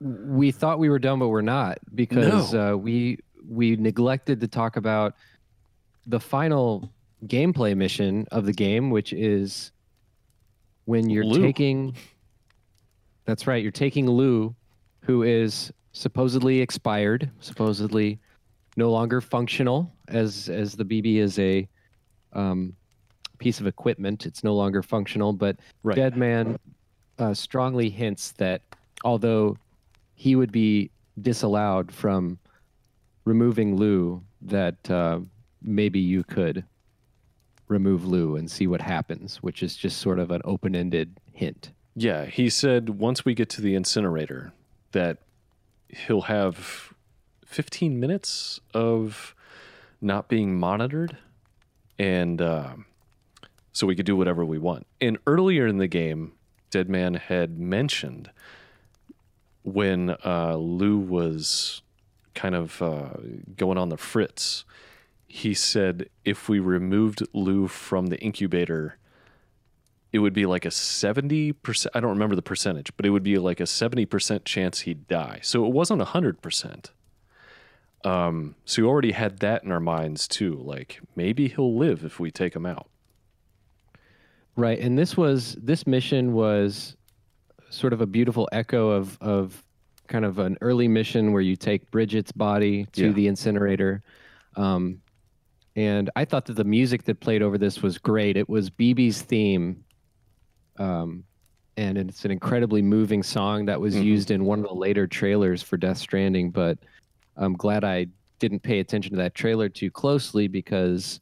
we 0.00 0.52
thought 0.52 0.78
we 0.78 0.88
were 0.88 0.98
done 0.98 1.18
but 1.18 1.28
we're 1.28 1.40
not 1.42 1.78
because 1.94 2.52
No. 2.52 2.74
uh, 2.74 2.76
we 2.76 3.18
we 3.48 3.76
neglected 3.76 4.40
to 4.40 4.46
talk 4.48 4.76
about 4.76 5.14
the 6.06 6.20
final 6.20 6.92
gameplay 7.26 7.76
mission 7.76 8.26
of 8.30 8.44
the 8.46 8.52
game 8.52 8.90
which 8.90 9.12
is 9.12 9.72
when 10.84 11.10
you're 11.10 11.24
Lou. 11.24 11.42
taking 11.42 11.96
that's 13.24 13.46
right 13.46 13.62
you're 13.62 13.72
taking 13.72 14.06
lou 14.08 14.54
who 15.00 15.22
is 15.22 15.72
supposedly 15.92 16.60
expired 16.60 17.30
supposedly 17.40 18.20
no 18.76 18.90
longer 18.90 19.20
functional 19.20 19.92
as 20.08 20.48
as 20.48 20.74
the 20.76 20.84
bb 20.84 21.16
is 21.16 21.38
a 21.38 21.66
um, 22.34 22.74
piece 23.38 23.60
of 23.60 23.66
equipment 23.66 24.26
it's 24.26 24.42
no 24.44 24.54
longer 24.54 24.82
functional 24.82 25.32
but 25.32 25.56
Right. 25.82 25.96
Deadman 25.96 26.58
uh, 27.18 27.34
strongly 27.34 27.90
hints 27.90 28.32
that 28.32 28.62
although 29.04 29.56
he 30.14 30.36
would 30.36 30.52
be 30.52 30.90
disallowed 31.20 31.92
from 31.92 32.38
removing 33.24 33.76
Lou, 33.76 34.22
that 34.42 34.90
uh, 34.90 35.20
maybe 35.62 36.00
you 36.00 36.24
could 36.24 36.64
remove 37.68 38.06
Lou 38.06 38.36
and 38.36 38.50
see 38.50 38.66
what 38.66 38.80
happens, 38.80 39.36
which 39.42 39.62
is 39.62 39.76
just 39.76 39.98
sort 39.98 40.18
of 40.18 40.30
an 40.30 40.40
open 40.44 40.74
ended 40.74 41.18
hint. 41.32 41.70
Yeah, 41.94 42.24
he 42.24 42.48
said 42.48 42.88
once 42.90 43.24
we 43.24 43.34
get 43.34 43.48
to 43.50 43.60
the 43.60 43.74
incinerator 43.74 44.52
that 44.92 45.18
he'll 45.88 46.22
have 46.22 46.94
15 47.44 48.00
minutes 48.00 48.60
of 48.72 49.34
not 50.00 50.28
being 50.28 50.58
monitored, 50.58 51.16
and 51.98 52.40
um, 52.40 52.86
so 53.78 53.86
we 53.86 53.94
could 53.94 54.06
do 54.06 54.16
whatever 54.16 54.44
we 54.44 54.58
want. 54.58 54.88
And 55.00 55.18
earlier 55.24 55.68
in 55.68 55.78
the 55.78 55.86
game, 55.86 56.32
Deadman 56.72 57.14
had 57.14 57.60
mentioned 57.60 58.28
when 59.62 60.16
uh, 60.24 60.56
Lou 60.56 60.98
was 60.98 61.82
kind 62.34 62.56
of 62.56 62.82
uh, 62.82 63.10
going 63.56 63.78
on 63.78 63.88
the 63.88 63.96
fritz. 63.96 64.64
He 65.28 65.54
said 65.54 66.08
if 66.24 66.48
we 66.48 66.58
removed 66.58 67.22
Lou 67.32 67.68
from 67.68 68.08
the 68.08 68.18
incubator, 68.18 68.98
it 70.12 70.18
would 70.18 70.32
be 70.32 70.46
like 70.46 70.64
a 70.64 70.70
70% 70.70 71.86
i 71.94 72.00
don't 72.00 72.10
remember 72.10 72.34
the 72.34 72.40
percentage 72.40 72.90
but 72.96 73.04
it 73.04 73.10
would 73.10 73.22
be 73.22 73.36
like 73.36 73.60
a 73.60 73.64
70% 73.64 74.44
chance 74.46 74.80
he'd 74.80 75.06
die 75.06 75.38
so 75.42 75.66
it 75.66 75.72
wasn't 75.72 76.00
100% 76.00 76.90
um, 78.04 78.54
so 78.64 78.82
we 78.82 78.88
already 78.88 79.12
had 79.12 79.40
that 79.40 79.64
in 79.64 79.70
our 79.70 79.80
minds 79.80 80.26
too 80.26 80.54
like 80.54 81.00
maybe 81.14 81.48
he'll 81.48 81.76
live 81.76 82.04
if 82.04 82.18
we 82.18 82.30
take 82.30 82.56
him 82.56 82.64
out 82.64 82.88
Right. 84.58 84.80
And 84.80 84.98
this 84.98 85.16
was, 85.16 85.56
this 85.62 85.86
mission 85.86 86.32
was 86.32 86.96
sort 87.70 87.92
of 87.92 88.00
a 88.00 88.06
beautiful 88.06 88.48
echo 88.50 88.90
of, 88.90 89.16
of 89.20 89.62
kind 90.08 90.24
of 90.24 90.40
an 90.40 90.58
early 90.62 90.88
mission 90.88 91.32
where 91.32 91.42
you 91.42 91.54
take 91.54 91.88
Bridget's 91.92 92.32
body 92.32 92.84
to 92.94 93.06
Yeah. 93.06 93.12
the 93.12 93.28
incinerator. 93.28 94.02
Um, 94.56 95.00
and 95.76 96.10
I 96.16 96.24
thought 96.24 96.44
that 96.46 96.54
the 96.54 96.64
music 96.64 97.04
that 97.04 97.20
played 97.20 97.40
over 97.40 97.56
this 97.56 97.82
was 97.82 97.98
great. 97.98 98.36
It 98.36 98.48
was 98.48 98.68
BB's 98.68 99.22
theme. 99.22 99.84
Um, 100.76 101.22
and 101.76 101.96
it's 101.96 102.24
an 102.24 102.32
incredibly 102.32 102.82
moving 102.82 103.22
song 103.22 103.66
that 103.66 103.80
was 103.80 103.94
Mhm. 103.94 104.02
used 104.04 104.32
in 104.32 104.44
one 104.44 104.58
of 104.58 104.64
the 104.66 104.74
later 104.74 105.06
trailers 105.06 105.62
for 105.62 105.76
Death 105.76 105.98
Stranding. 105.98 106.50
But 106.50 106.78
I'm 107.36 107.54
glad 107.54 107.84
I 107.84 108.08
didn't 108.40 108.64
pay 108.64 108.80
attention 108.80 109.12
to 109.12 109.18
that 109.18 109.36
trailer 109.36 109.68
too 109.68 109.92
closely 109.92 110.48
because 110.48 111.20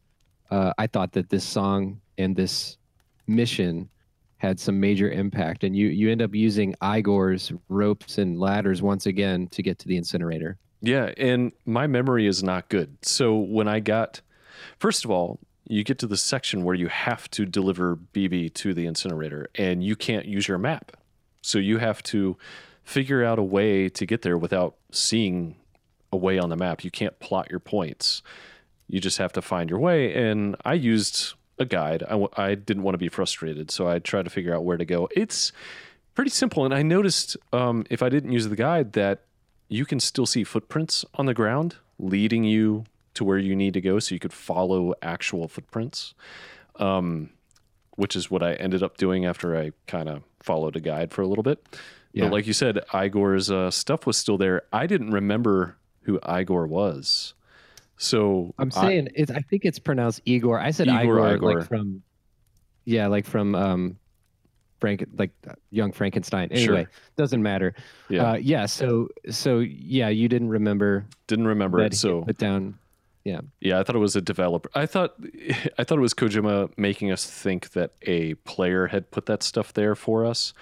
uh, 0.51 0.73
I 0.79 0.87
thought 0.87 1.13
that 1.13 1.29
this 1.29 1.45
song 1.45 2.01
and 2.17 2.35
this 2.35 2.79
mission 3.27 3.89
had 4.39 4.61
some 4.61 4.79
major 4.79 5.11
impact. 5.11 5.65
And 5.65 5.75
you, 5.75 5.89
you 5.89 6.11
end 6.11 6.21
up 6.21 6.35
using 6.35 6.75
Igor's 6.83 7.53
ropes 7.69 8.19
and 8.19 8.39
ladders 8.39 8.83
once 8.83 9.07
again 9.07 9.49
to 9.49 9.63
get 9.63 9.79
to 9.81 9.89
the 9.89 9.97
incinerator. 9.97 10.59
yeah 10.83 11.11
and 11.17 11.53
my 11.65 11.87
memory 11.87 12.27
is 12.27 12.43
not 12.43 12.69
good 12.69 12.97
so 13.03 13.35
when 13.35 13.67
i 13.67 13.81
got 13.81 14.21
first 14.79 15.05
of 15.07 15.11
all 15.11 15.39
you 15.67 15.83
get 15.83 15.99
to 15.99 16.07
the 16.07 16.17
section 16.17 16.65
where 16.65 16.75
you 16.75 16.89
have 16.89 17.31
to 17.31 17.47
deliver 17.47 17.97
bb 18.13 18.53
to 18.53 18.75
the 18.75 18.87
incinerator 18.87 19.49
and 19.55 19.83
you 19.83 19.97
can't 19.97 20.27
use 20.27 20.47
your 20.47 20.59
map 20.59 20.93
so 21.41 21.59
you 21.59 21.79
have 21.79 22.03
to 22.03 22.37
figure 22.85 23.25
out 23.25 23.39
a 23.39 23.43
way 23.43 23.89
to 23.89 24.05
get 24.05 24.21
there 24.21 24.37
without 24.37 24.77
seeing 24.93 25.57
a 26.13 26.17
way 26.17 26.39
on 26.39 26.51
the 26.51 26.57
map 26.57 26.85
you 26.85 26.91
can't 26.91 27.19
plot 27.21 27.51
your 27.51 27.61
points 27.61 28.23
you 28.87 29.01
just 29.01 29.17
have 29.19 29.33
to 29.33 29.41
find 29.41 29.71
your 29.71 29.79
way 29.79 30.15
and 30.15 30.57
i 30.65 30.75
used 30.75 31.33
a 31.59 31.65
guide. 31.65 32.03
I, 32.03 32.11
w- 32.11 32.29
I 32.37 32.55
didn't 32.55 32.83
want 32.83 32.95
to 32.95 32.99
be 32.99 33.09
frustrated 33.09 33.71
so 33.71 33.89
i 33.89 33.99
tried 33.99 34.25
to 34.25 34.31
figure 34.31 34.55
out 34.55 34.65
where 34.65 34.77
to 34.77 34.85
go. 34.85 35.09
It's 35.17 35.53
pretty 36.15 36.31
simple 36.31 36.65
and 36.65 36.73
i 36.75 36.83
noticed 36.83 37.37
um, 37.53 37.85
if 37.91 38.03
i 38.03 38.09
didn't 38.09 38.33
use 38.33 38.49
the 38.49 38.57
guide 38.57 38.93
that 38.95 39.23
you 39.69 39.85
can 39.85 40.01
still 40.01 40.27
see 40.27 40.45
footprints 40.45 41.05
on 41.15 41.27
the 41.27 41.35
ground 41.35 41.77
leading 41.99 42.45
you 42.45 42.85
to 43.15 43.25
where 43.25 43.39
you 43.39 43.55
need 43.57 43.75
to 43.75 43.81
go 43.81 43.99
so 43.99 44.15
you 44.15 44.19
could 44.19 44.33
follow 44.33 44.95
actual 45.03 45.47
footprints 45.49 46.15
um, 46.77 47.31
which 47.97 48.17
is 48.17 48.31
what 48.31 48.43
i 48.43 48.55
ended 48.55 48.83
up 48.83 48.97
doing 48.97 49.25
after 49.27 49.57
i 49.57 49.73
kind 49.87 50.09
of 50.09 50.23
followed 50.41 50.77
a 50.77 50.81
guide 50.81 51.13
for 51.13 51.23
a 51.23 51.27
little 51.27 51.43
bit. 51.43 51.67
Yeah. 52.13 52.25
but 52.25 52.33
like 52.33 52.47
you 52.47 52.53
said 52.55 52.81
igor's 52.95 53.51
uh, 53.51 53.71
stuff 53.71 54.07
was 54.07 54.17
still 54.17 54.39
there. 54.39 54.63
I 54.73 54.87
didn't 54.87 55.11
remember 55.11 55.77
who 56.03 56.19
igor 56.27 56.67
was 56.67 57.35
so 57.97 58.55
I'm 58.59 58.71
I- 58.77 58.81
saying 58.83 59.09
it's, 59.15 59.31
I 59.31 59.41
think 59.41 59.65
it's 59.65 59.79
pronounced 59.79 60.21
Igor. 60.25 60.59
I 60.61 60.71
said 60.71 60.89
Igor, 60.89 61.01
Igor, 61.19 61.35
Igor. 61.35 61.55
like 61.59 61.69
from, 61.69 62.03
yeah, 62.85 63.07
like 63.07 63.27
from 63.27 63.55
um, 63.55 63.99
Frank, 64.81 65.05
like 65.17 65.31
uh, 65.49 65.55
young 65.71 65.93
Frankenstein. 65.93 66.49
Sure. 66.51 66.59
Anyway, 66.59 66.87
doesn't 67.17 67.43
matter. 67.43 67.75
yeah 68.09 68.33
Uh, 68.33 68.35
yeah. 68.35 68.67
So, 68.67 69.09
so 69.31 69.61
yeah, 69.61 70.09
you 70.09 70.29
didn't 70.29 70.51
remember 70.51 71.07
didn't 71.27 71.47
remember 71.47 71.81
it 71.81 71.95
so 71.95 72.23
put 72.23 72.39
down. 72.39 72.79
Yeah. 73.25 73.41
Yeah, 73.61 73.81
I 73.81 73.83
thought 73.83 73.97
it 73.97 74.01
was 74.01 74.15
a 74.15 74.21
developer. 74.21 74.71
I 74.75 74.87
thought 74.87 75.15
I 75.79 75.85
thought 75.85 75.99
it 75.99 76.03
was 76.03 76.15
Kojima 76.15 76.71
making 76.77 77.11
us 77.11 77.29
think 77.29 77.71
that 77.71 77.93
a 78.03 78.35
player 78.35 78.87
had 78.87 79.11
put 79.11 79.27
that 79.27 79.43
stuff 79.43 79.73
there 79.73 79.95
for 79.97 80.25
us, 80.25 80.53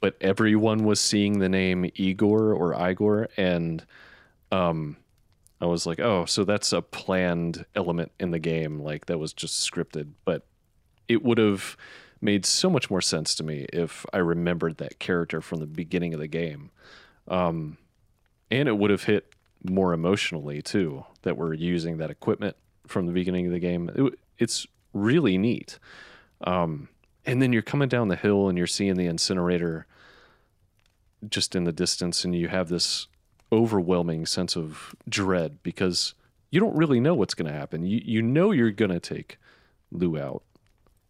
but 0.00 0.16
everyone 0.20 0.84
was 0.84 1.00
seeing 1.00 1.38
the 1.38 1.48
name 1.48 1.90
Igor 1.94 2.52
or 2.52 2.74
Igor 2.90 3.28
and 3.36 3.86
um 4.52 4.96
I 5.60 5.66
was 5.66 5.86
like, 5.86 6.00
"Oh, 6.00 6.24
so 6.24 6.44
that's 6.44 6.72
a 6.72 6.82
planned 6.82 7.66
element 7.74 8.12
in 8.18 8.30
the 8.30 8.38
game 8.38 8.80
like 8.80 9.06
that 9.06 9.18
was 9.18 9.32
just 9.32 9.70
scripted." 9.70 10.12
But 10.24 10.46
it 11.08 11.22
would 11.22 11.38
have 11.38 11.76
made 12.20 12.44
so 12.46 12.70
much 12.70 12.90
more 12.90 13.00
sense 13.00 13.34
to 13.36 13.44
me 13.44 13.66
if 13.72 14.04
I 14.12 14.18
remembered 14.18 14.78
that 14.78 14.98
character 14.98 15.40
from 15.40 15.60
the 15.60 15.66
beginning 15.66 16.14
of 16.14 16.20
the 16.20 16.28
game. 16.28 16.70
Um 17.28 17.78
and 18.50 18.68
it 18.68 18.76
would 18.76 18.90
have 18.90 19.04
hit 19.04 19.32
more 19.62 19.92
emotionally 19.92 20.62
too 20.62 21.04
that 21.22 21.36
we're 21.36 21.54
using 21.54 21.98
that 21.98 22.10
equipment 22.10 22.56
from 22.86 23.06
the 23.06 23.12
beginning 23.12 23.46
of 23.46 23.52
the 23.52 23.58
game. 23.58 23.90
It, 23.94 24.18
it's 24.38 24.66
really 24.92 25.38
neat. 25.38 25.78
Um, 26.42 26.88
and 27.26 27.40
then 27.40 27.52
you're 27.52 27.62
coming 27.62 27.88
down 27.88 28.08
the 28.08 28.16
hill 28.16 28.48
and 28.48 28.56
you're 28.56 28.66
seeing 28.66 28.96
the 28.96 29.06
incinerator 29.06 29.86
just 31.28 31.54
in 31.54 31.64
the 31.64 31.72
distance, 31.72 32.24
and 32.24 32.34
you 32.34 32.48
have 32.48 32.70
this 32.70 33.06
overwhelming 33.52 34.26
sense 34.26 34.56
of 34.56 34.94
dread 35.08 35.58
because 35.62 36.14
you 36.50 36.60
don't 36.60 36.76
really 36.76 37.00
know 37.00 37.14
what's 37.14 37.34
going 37.34 37.50
to 37.50 37.56
happen. 37.58 37.84
You 37.84 38.00
you 38.04 38.22
know 38.22 38.50
you're 38.52 38.70
going 38.70 38.90
to 38.90 39.00
take 39.00 39.38
Lou 39.92 40.18
out, 40.18 40.42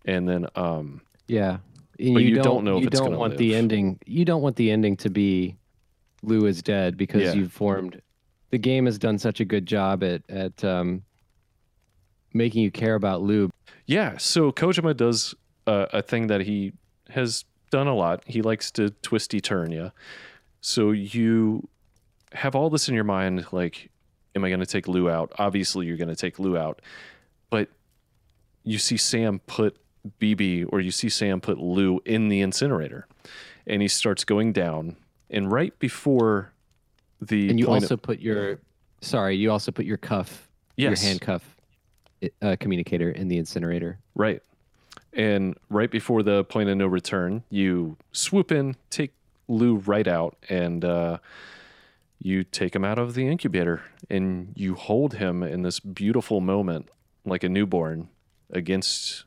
and 0.05 0.29
then 0.29 0.47
um 0.55 1.03
Yeah. 1.29 1.59
But 1.99 2.23
you 2.23 2.37
don't 2.37 2.65
know 2.65 2.77
if 2.77 2.83
you 2.83 2.87
it's 2.89 2.99
don't 2.99 3.17
want 3.17 3.37
the 3.37 3.55
ending 3.55 3.99
you 4.07 4.25
don't 4.25 4.41
want 4.43 4.57
the 4.57 4.71
ending 4.71 4.97
to 4.99 5.11
be 5.11 5.57
Lou 6.23 6.47
is 6.47 6.63
dead 6.63 6.97
because 6.97 7.23
Yeah. 7.23 7.33
you've 7.35 7.53
formed 7.53 8.01
the 8.51 8.59
game 8.59 8.87
has 8.87 8.99
done 8.99 9.19
such 9.19 9.39
a 9.41 9.45
good 9.45 9.65
job 9.67 10.03
at 10.03 10.23
at 10.29 10.65
um, 10.65 11.03
making 12.35 12.63
you 12.63 12.71
care 12.71 12.95
about 12.95 13.23
Lou. 13.23 13.51
Yeah, 13.87 14.17
so 14.19 14.53
Kojima 14.53 14.97
does 14.97 15.35
uh, 15.67 15.87
a 15.93 16.03
thing 16.03 16.27
that 16.29 16.43
he 16.43 16.73
has 17.11 17.45
done 17.71 17.87
a 17.87 17.95
lot. 17.95 18.23
He 18.27 18.43
likes 18.43 18.71
to 18.73 18.91
twisty 19.03 19.41
turn 19.41 19.73
you. 19.73 19.93
So 20.61 20.91
you 20.91 21.69
have 22.33 22.55
all 22.55 22.71
this 22.71 22.89
in 22.89 22.95
your 22.95 23.05
mind 23.05 23.47
like, 23.53 23.91
am 24.35 24.45
I 24.45 24.49
going 24.49 24.61
to 24.61 24.67
take 24.67 24.89
Lou 24.89 25.11
out? 25.11 25.33
Obviously, 25.39 25.87
you're 25.87 25.97
going 25.97 26.09
to 26.09 26.17
take 26.17 26.39
Lou 26.39 26.57
out. 26.57 26.81
But 27.51 27.69
you 28.65 28.79
see 28.79 28.97
Sam 28.97 29.41
put 29.41 29.77
BB 30.21 30.67
or 30.69 30.81
you 30.81 30.91
see 30.91 31.09
Sam 31.09 31.41
put 31.41 31.59
Lou 31.59 32.01
in 32.05 32.29
the 32.29 32.41
incinerator 32.41 33.07
and 33.67 33.83
he 33.83 33.89
starts 33.89 34.25
going 34.25 34.53
down. 34.53 34.97
And 35.31 35.51
right 35.51 35.77
before 35.79 36.53
the 37.21 37.49
And 37.51 37.59
you 37.59 37.69
also 37.69 37.95
of, 37.95 38.03
put 38.03 38.21
your 38.21 38.59
sorry, 39.01 39.37
you 39.37 39.51
also 39.51 39.71
put 39.71 39.85
your 39.85 39.97
cuff, 39.97 40.49
yes, 40.77 41.03
your 41.03 41.09
handcuff 41.09 41.57
uh, 42.43 42.57
communicator 42.59 43.11
in 43.11 43.29
the 43.29 43.39
incinerator. 43.39 43.99
Right. 44.15 44.43
And 45.13 45.57
right 45.69 45.91
before 45.91 46.23
the 46.23 46.45
point 46.45 46.69
of 46.69 46.77
no 46.77 46.87
return, 46.87 47.43
you 47.51 47.97
swoop 48.13 48.53
in, 48.53 48.77
take 48.91 49.13
Lou 49.49 49.77
right 49.77 50.07
out, 50.07 50.37
and 50.49 50.85
uh, 50.85 51.19
you 52.21 52.45
take 52.45 52.77
him 52.77 52.85
out 52.85 52.99
of 52.99 53.15
the 53.15 53.27
incubator 53.27 53.83
and 54.09 54.53
you 54.55 54.75
hold 54.75 55.15
him 55.15 55.43
in 55.43 55.63
this 55.63 55.81
beautiful 55.81 56.41
moment 56.41 56.89
like 57.25 57.43
a 57.43 57.49
newborn 57.49 58.09
against. 58.51 59.25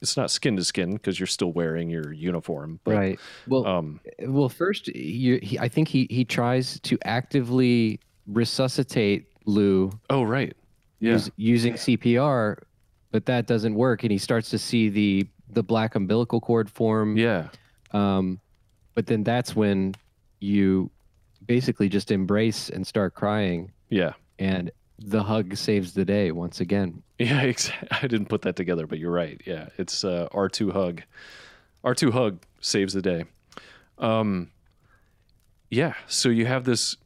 It's 0.00 0.16
not 0.16 0.32
skin 0.32 0.56
to 0.56 0.64
skin 0.64 0.94
because 0.94 1.20
you're 1.20 1.28
still 1.28 1.52
wearing 1.52 1.88
your 1.88 2.12
uniform, 2.12 2.80
but 2.82 2.96
right. 2.96 3.20
Well, 3.46 3.66
um, 3.66 4.00
well, 4.18 4.48
first, 4.48 4.88
you, 4.88 5.38
he, 5.40 5.56
I 5.60 5.68
think 5.68 5.86
he 5.86 6.08
he 6.10 6.24
tries 6.24 6.80
to 6.80 6.98
actively 7.04 8.00
resuscitate 8.26 9.26
Lou 9.44 9.92
oh 10.10 10.24
right, 10.24 10.56
yeah, 10.98 11.12
use, 11.12 11.30
using 11.36 11.74
CPR, 11.74 12.58
but 13.12 13.26
that 13.26 13.46
doesn't 13.46 13.74
work, 13.76 14.02
and 14.02 14.10
he 14.10 14.18
starts 14.18 14.50
to 14.50 14.58
see 14.58 14.88
the 14.88 15.28
the 15.50 15.62
black 15.62 15.94
umbilical 15.94 16.40
cord 16.40 16.68
form. 16.68 17.16
yeah, 17.16 17.48
Um, 17.92 18.40
but 18.94 19.06
then 19.06 19.22
that's 19.22 19.54
when 19.54 19.94
you 20.40 20.90
basically 21.46 21.88
just 21.88 22.10
embrace 22.10 22.68
and 22.70 22.86
start 22.86 23.14
crying, 23.14 23.72
yeah, 23.88 24.12
and 24.38 24.70
the 24.98 25.22
hug 25.22 25.56
saves 25.56 25.94
the 25.94 26.04
day 26.04 26.32
once 26.32 26.60
again. 26.60 27.02
yeah. 27.18 27.52
I 27.90 28.02
didn't 28.02 28.26
put 28.26 28.42
that 28.42 28.56
together, 28.56 28.86
but 28.86 28.98
you're 28.98 29.12
right. 29.12 29.40
Yeah, 29.44 29.68
it's 29.78 30.04
uh, 30.04 30.28
R2 30.32 30.72
hug. 30.72 31.02
R2 31.84 32.12
hug 32.12 32.42
saves 32.60 32.94
the 32.94 33.02
day. 33.02 33.24
Um, 33.98 34.50
yeah. 35.70 35.94
So 36.06 36.28
you 36.28 36.46
have 36.46 36.64
this. 36.64 36.96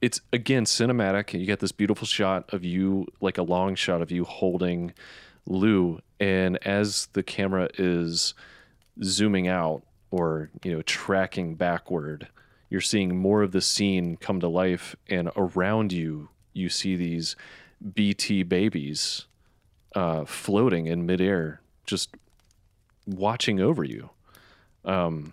It's 0.00 0.20
again 0.32 0.64
cinematic. 0.64 1.38
You 1.38 1.46
get 1.46 1.60
this 1.60 1.72
beautiful 1.72 2.06
shot 2.06 2.52
of 2.54 2.64
you, 2.64 3.06
like 3.20 3.38
a 3.38 3.42
long 3.42 3.74
shot 3.74 4.00
of 4.00 4.10
you 4.10 4.24
holding 4.24 4.94
Lou, 5.46 6.00
and 6.18 6.58
as 6.66 7.08
the 7.12 7.22
camera 7.22 7.68
is 7.78 8.34
zooming 9.02 9.48
out 9.48 9.82
or 10.10 10.50
you 10.62 10.72
know 10.72 10.82
tracking 10.82 11.54
backward, 11.54 12.28
you're 12.70 12.80
seeing 12.80 13.16
more 13.16 13.42
of 13.42 13.52
the 13.52 13.60
scene 13.60 14.16
come 14.16 14.40
to 14.40 14.48
life, 14.48 14.96
and 15.08 15.30
around 15.36 15.92
you, 15.92 16.30
you 16.52 16.68
see 16.68 16.96
these 16.96 17.36
BT 17.94 18.44
babies 18.44 19.26
uh, 19.94 20.24
floating 20.24 20.86
in 20.86 21.04
midair, 21.04 21.60
just 21.84 22.14
watching 23.06 23.60
over 23.60 23.82
you. 23.82 24.10
Um, 24.84 25.32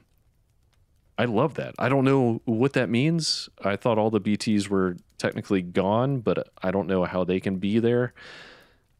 I 1.17 1.25
love 1.25 1.55
that. 1.55 1.75
I 1.79 1.89
don't 1.89 2.05
know 2.05 2.41
what 2.45 2.73
that 2.73 2.89
means. 2.89 3.49
I 3.63 3.75
thought 3.75 3.97
all 3.97 4.09
the 4.09 4.21
BTs 4.21 4.67
were 4.67 4.97
technically 5.17 5.61
gone, 5.61 6.19
but 6.19 6.49
I 6.61 6.71
don't 6.71 6.87
know 6.87 7.05
how 7.05 7.23
they 7.23 7.39
can 7.39 7.57
be 7.57 7.79
there. 7.79 8.13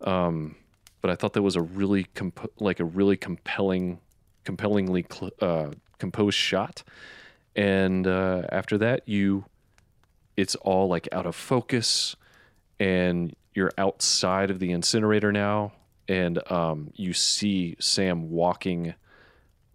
Um, 0.01 0.55
but 1.01 1.11
I 1.11 1.15
thought 1.15 1.34
that 1.34 1.43
was 1.43 1.55
a 1.55 1.61
really 1.61 2.05
comp- 2.15 2.51
like 2.59 2.80
a 2.80 2.85
really 2.85 3.18
compelling, 3.18 3.99
compellingly 4.43 5.05
cl- 5.09 5.31
uh, 5.41 5.72
composed 5.99 6.38
shot. 6.38 6.84
And 7.57 8.05
uh, 8.05 8.43
after 8.49 8.77
that, 8.77 9.01
you, 9.09 9.45
it's 10.38 10.55
all 10.55 10.88
like 10.88 11.09
out 11.11 11.25
of 11.25 11.35
focus, 11.35 12.15
and 12.79 13.35
you're 13.55 13.71
outside 13.79 14.51
of 14.51 14.59
the 14.59 14.71
incinerator 14.71 15.31
now, 15.31 15.73
and 16.07 16.39
um, 16.51 16.91
you 16.93 17.13
see 17.13 17.75
Sam 17.79 18.29
walking 18.29 18.93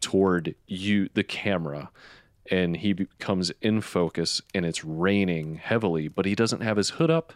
toward 0.00 0.54
you, 0.68 1.08
the 1.14 1.24
camera, 1.24 1.90
and 2.48 2.76
he 2.76 2.92
becomes 2.92 3.50
in 3.60 3.80
focus, 3.80 4.40
and 4.54 4.64
it's 4.64 4.84
raining 4.84 5.56
heavily, 5.56 6.06
but 6.06 6.24
he 6.24 6.36
doesn't 6.36 6.60
have 6.60 6.76
his 6.76 6.90
hood 6.90 7.10
up. 7.10 7.32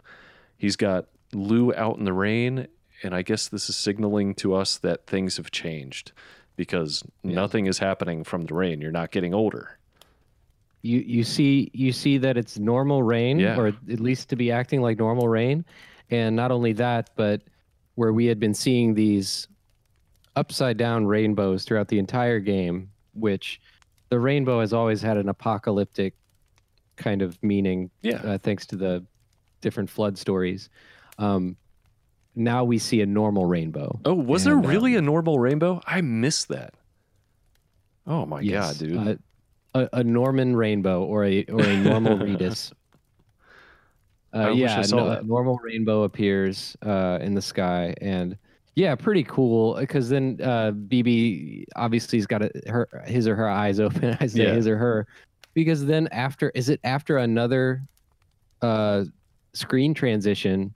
He's 0.57 0.77
got 0.77 1.07
Lou 1.33 1.75
out 1.75 1.99
in 1.99 2.05
the 2.05 2.13
rain, 2.13 2.69
and 3.03 3.15
I 3.15 3.23
guess 3.23 3.49
this 3.49 3.69
is 3.69 3.77
signaling 3.77 4.35
to 4.37 4.55
us 4.55 4.79
that 4.79 5.09
things 5.09 5.39
have 5.39 5.51
changed 5.51 6.13
because 6.55 7.03
nothing 7.25 7.67
is 7.67 7.79
happening 7.79 8.23
from 8.23 8.47
the 8.47 8.55
rain. 8.55 8.81
You're 8.81 8.93
not 8.93 9.11
getting 9.11 9.35
older. 9.35 9.79
You 10.87 11.01
you 11.01 11.25
see 11.25 11.71
you 11.75 11.91
see 11.93 12.17
that 12.19 12.37
it's 12.37 12.59
normal 12.59 13.03
rain, 13.03 13.39
Yeah. 13.41 13.59
or 13.59 13.67
at 13.69 14.01
least 14.01 14.29
to 14.31 14.37
be 14.37 14.53
acting 14.53 14.81
like 14.81 14.99
normal 14.99 15.29
rain, 15.29 15.65
and 16.11 16.37
not 16.37 16.51
only 16.53 16.73
that, 16.75 17.11
but 17.17 17.43
where 17.97 18.13
we 18.13 18.27
had 18.27 18.39
been 18.39 18.55
seeing 18.55 18.95
these 18.95 19.49
upside 20.37 20.77
down 20.77 21.07
rainbows 21.07 21.65
throughout 21.65 21.89
the 21.89 21.99
entire 21.99 22.39
game, 22.39 22.91
which 23.15 23.61
the 24.11 24.21
rainbow 24.21 24.61
has 24.61 24.73
always 24.73 25.03
had 25.03 25.17
an 25.17 25.29
apocalyptic 25.29 26.15
kind 26.97 27.21
of 27.23 27.43
meaning 27.43 27.91
Yeah. 28.03 28.17
uh, 28.23 28.39
thanks 28.39 28.67
to 28.67 28.77
the 28.77 29.05
different 29.63 29.91
flood 29.91 30.17
stories. 30.19 30.69
Um, 31.19 31.57
now 32.35 32.63
we 32.65 32.79
see 32.79 33.01
a 33.01 33.07
normal 33.07 33.47
rainbow. 33.47 33.99
Oh, 34.05 34.15
was 34.15 34.47
And, 34.47 34.63
there 34.63 34.71
really 34.71 34.93
um, 34.97 35.05
a 35.05 35.07
normal 35.07 35.39
rainbow? 35.39 35.81
I 35.87 36.01
missed 36.03 36.49
that. 36.49 36.75
Oh 38.07 38.25
my 38.27 38.45
god, 38.45 38.79
dude. 38.79 38.97
Uh, 38.97 39.15
a, 39.81 39.89
a 39.95 40.05
Norman 40.05 40.57
rainbow 40.57 41.05
or 41.05 41.25
a 41.25 41.45
or 41.45 41.63
a 41.63 41.77
normal 41.77 42.19
Redis. 42.19 42.73
Uh, 44.35 44.51
yeah, 44.51 44.85
no, 44.91 45.09
a 45.09 45.23
normal 45.23 45.59
rainbow 45.63 46.03
appears 46.03 46.77
uh, 46.85 47.19
in 47.23 47.35
the 47.35 47.41
sky, 47.43 47.95
and 48.01 48.37
yeah, 48.75 48.95
pretty 48.95 49.23
cool. 49.25 49.77
Because 49.77 50.09
then 50.09 50.39
uh, 50.43 50.73
BB 50.73 51.65
obviously 51.77 52.19
has 52.19 52.27
got 52.27 52.43
a, 52.43 52.51
her 52.69 52.89
his 53.07 53.27
or 53.27 53.35
her 53.37 53.49
eyes 53.49 53.81
open. 53.87 54.17
I 54.21 54.27
say 54.27 54.45
Yeah. 54.45 54.53
his 54.53 54.67
or 54.67 54.77
her, 54.77 55.07
because 55.55 55.87
then 55.87 56.09
after 56.09 56.51
is 56.51 56.69
it 56.69 56.81
after 56.85 57.19
another 57.19 57.83
uh, 58.63 59.05
screen 59.55 59.95
transition, 59.95 60.75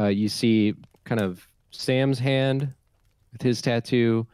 uh, 0.00 0.06
you 0.06 0.28
see 0.28 0.74
kind 1.04 1.20
of 1.20 1.46
Sam's 1.70 2.18
hand 2.18 2.72
with 3.32 3.42
his 3.42 3.62
tattoo, 3.62 4.26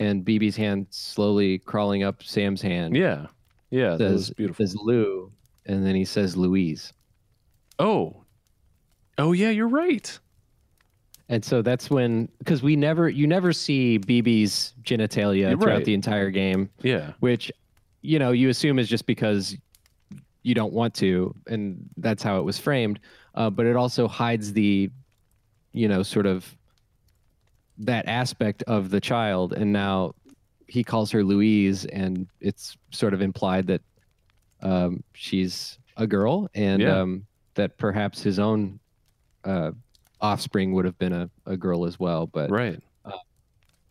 and 0.00 0.24
BB's 0.24 0.56
hand 0.56 0.86
slowly 0.90 1.58
crawling 1.58 2.02
up 2.02 2.22
Sam's 2.22 2.60
hand. 2.62 2.96
yeah. 2.96 3.26
Yeah, 3.72 3.94
that 3.94 4.10
was 4.10 4.30
beautiful. 4.30 4.66
says 4.66 4.74
Lou, 4.74 5.30
and 5.66 5.86
then 5.86 5.94
he 5.94 6.04
says 6.04 6.36
Louise. 6.36 6.92
Oh. 7.78 8.24
Oh 9.16 9.30
yeah, 9.30 9.50
you're 9.50 9.68
right. 9.68 10.18
And 11.28 11.44
so 11.44 11.62
that's 11.62 11.88
when, 11.88 12.28
because 12.38 12.64
we 12.64 12.74
never, 12.74 13.08
you 13.08 13.28
never 13.28 13.52
see 13.52 14.00
BB's 14.00 14.74
genitalia 14.82 15.50
You're 15.50 15.56
throughout 15.58 15.74
right. 15.76 15.84
the 15.84 15.94
entire 15.94 16.30
game, 16.30 16.68
Yeah. 16.82 17.12
which, 17.20 17.52
you 18.02 18.18
know, 18.18 18.32
you 18.32 18.48
assume 18.48 18.80
is 18.80 18.88
just 18.88 19.06
because 19.06 19.56
you 20.42 20.54
don't 20.56 20.72
want 20.72 20.92
to, 20.94 21.32
and 21.46 21.88
that's 21.98 22.24
how 22.24 22.40
it 22.40 22.42
was 22.42 22.58
framed. 22.58 22.98
Uh, 23.36 23.50
but 23.50 23.66
it 23.66 23.76
also 23.76 24.08
hides 24.08 24.52
the, 24.52 24.90
you 25.72 25.86
know, 25.86 26.02
sort 26.02 26.26
of 26.26 26.56
that 27.80 28.06
aspect 28.08 28.62
of 28.66 28.90
the 28.90 29.00
child, 29.00 29.52
and 29.52 29.72
now 29.72 30.12
he 30.68 30.84
calls 30.84 31.10
her 31.10 31.24
Louise, 31.24 31.84
and 31.86 32.28
it's 32.40 32.76
sort 32.92 33.14
of 33.14 33.22
implied 33.22 33.66
that 33.66 33.80
um, 34.62 35.02
she's 35.14 35.78
a 35.96 36.06
girl, 36.06 36.48
and 36.54 36.82
Yeah. 36.82 37.00
um, 37.00 37.26
that 37.54 37.76
perhaps 37.78 38.22
his 38.22 38.38
own 38.38 38.78
uh, 39.44 39.72
offspring 40.20 40.72
would 40.72 40.84
have 40.84 40.98
been 40.98 41.12
a, 41.12 41.30
a 41.46 41.56
girl 41.56 41.84
as 41.86 41.98
well. 41.98 42.26
But 42.26 42.50
Right. 42.50 42.78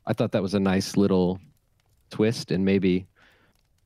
I 0.06 0.14
thought 0.14 0.32
that 0.32 0.41
was 0.41 0.53
a 0.56 0.60
nice 0.60 0.95
little 0.98 1.40
twist, 2.10 2.52
and 2.52 2.64
maybe 2.66 3.06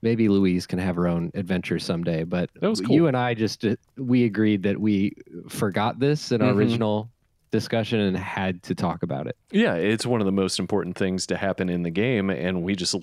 maybe 0.01 0.27
Louise 0.29 0.65
can 0.67 0.79
have 0.79 0.95
her 0.97 1.07
own 1.07 1.31
adventure 1.33 1.79
someday. 1.79 2.23
But 2.23 2.49
That 2.61 2.69
was 2.69 2.81
you 2.81 3.07
and 3.07 3.15
I 3.17 3.33
just 3.33 3.63
uh, 3.65 3.75
we 3.97 4.23
agreed 4.25 4.63
that 4.63 4.79
we 4.79 5.13
forgot 5.49 5.99
this 5.99 6.31
in 6.31 6.41
our 6.41 6.51
Mhm. 6.53 6.57
original 6.57 7.09
discussion 7.53 7.99
and 7.99 8.17
had 8.17 8.63
to 8.63 8.75
talk 8.75 9.03
about 9.03 9.27
it. 9.27 9.37
Yeah, 9.51 9.75
it's 9.75 10.05
one 10.05 10.19
of 10.19 10.25
the 10.25 10.31
most 10.31 10.59
important 10.59 10.97
things 10.97 11.27
to 11.27 11.37
happen 11.37 11.69
in 11.69 11.83
the 11.83 11.91
game, 11.91 12.29
and 12.29 12.63
we 12.63 12.75
just 12.75 12.95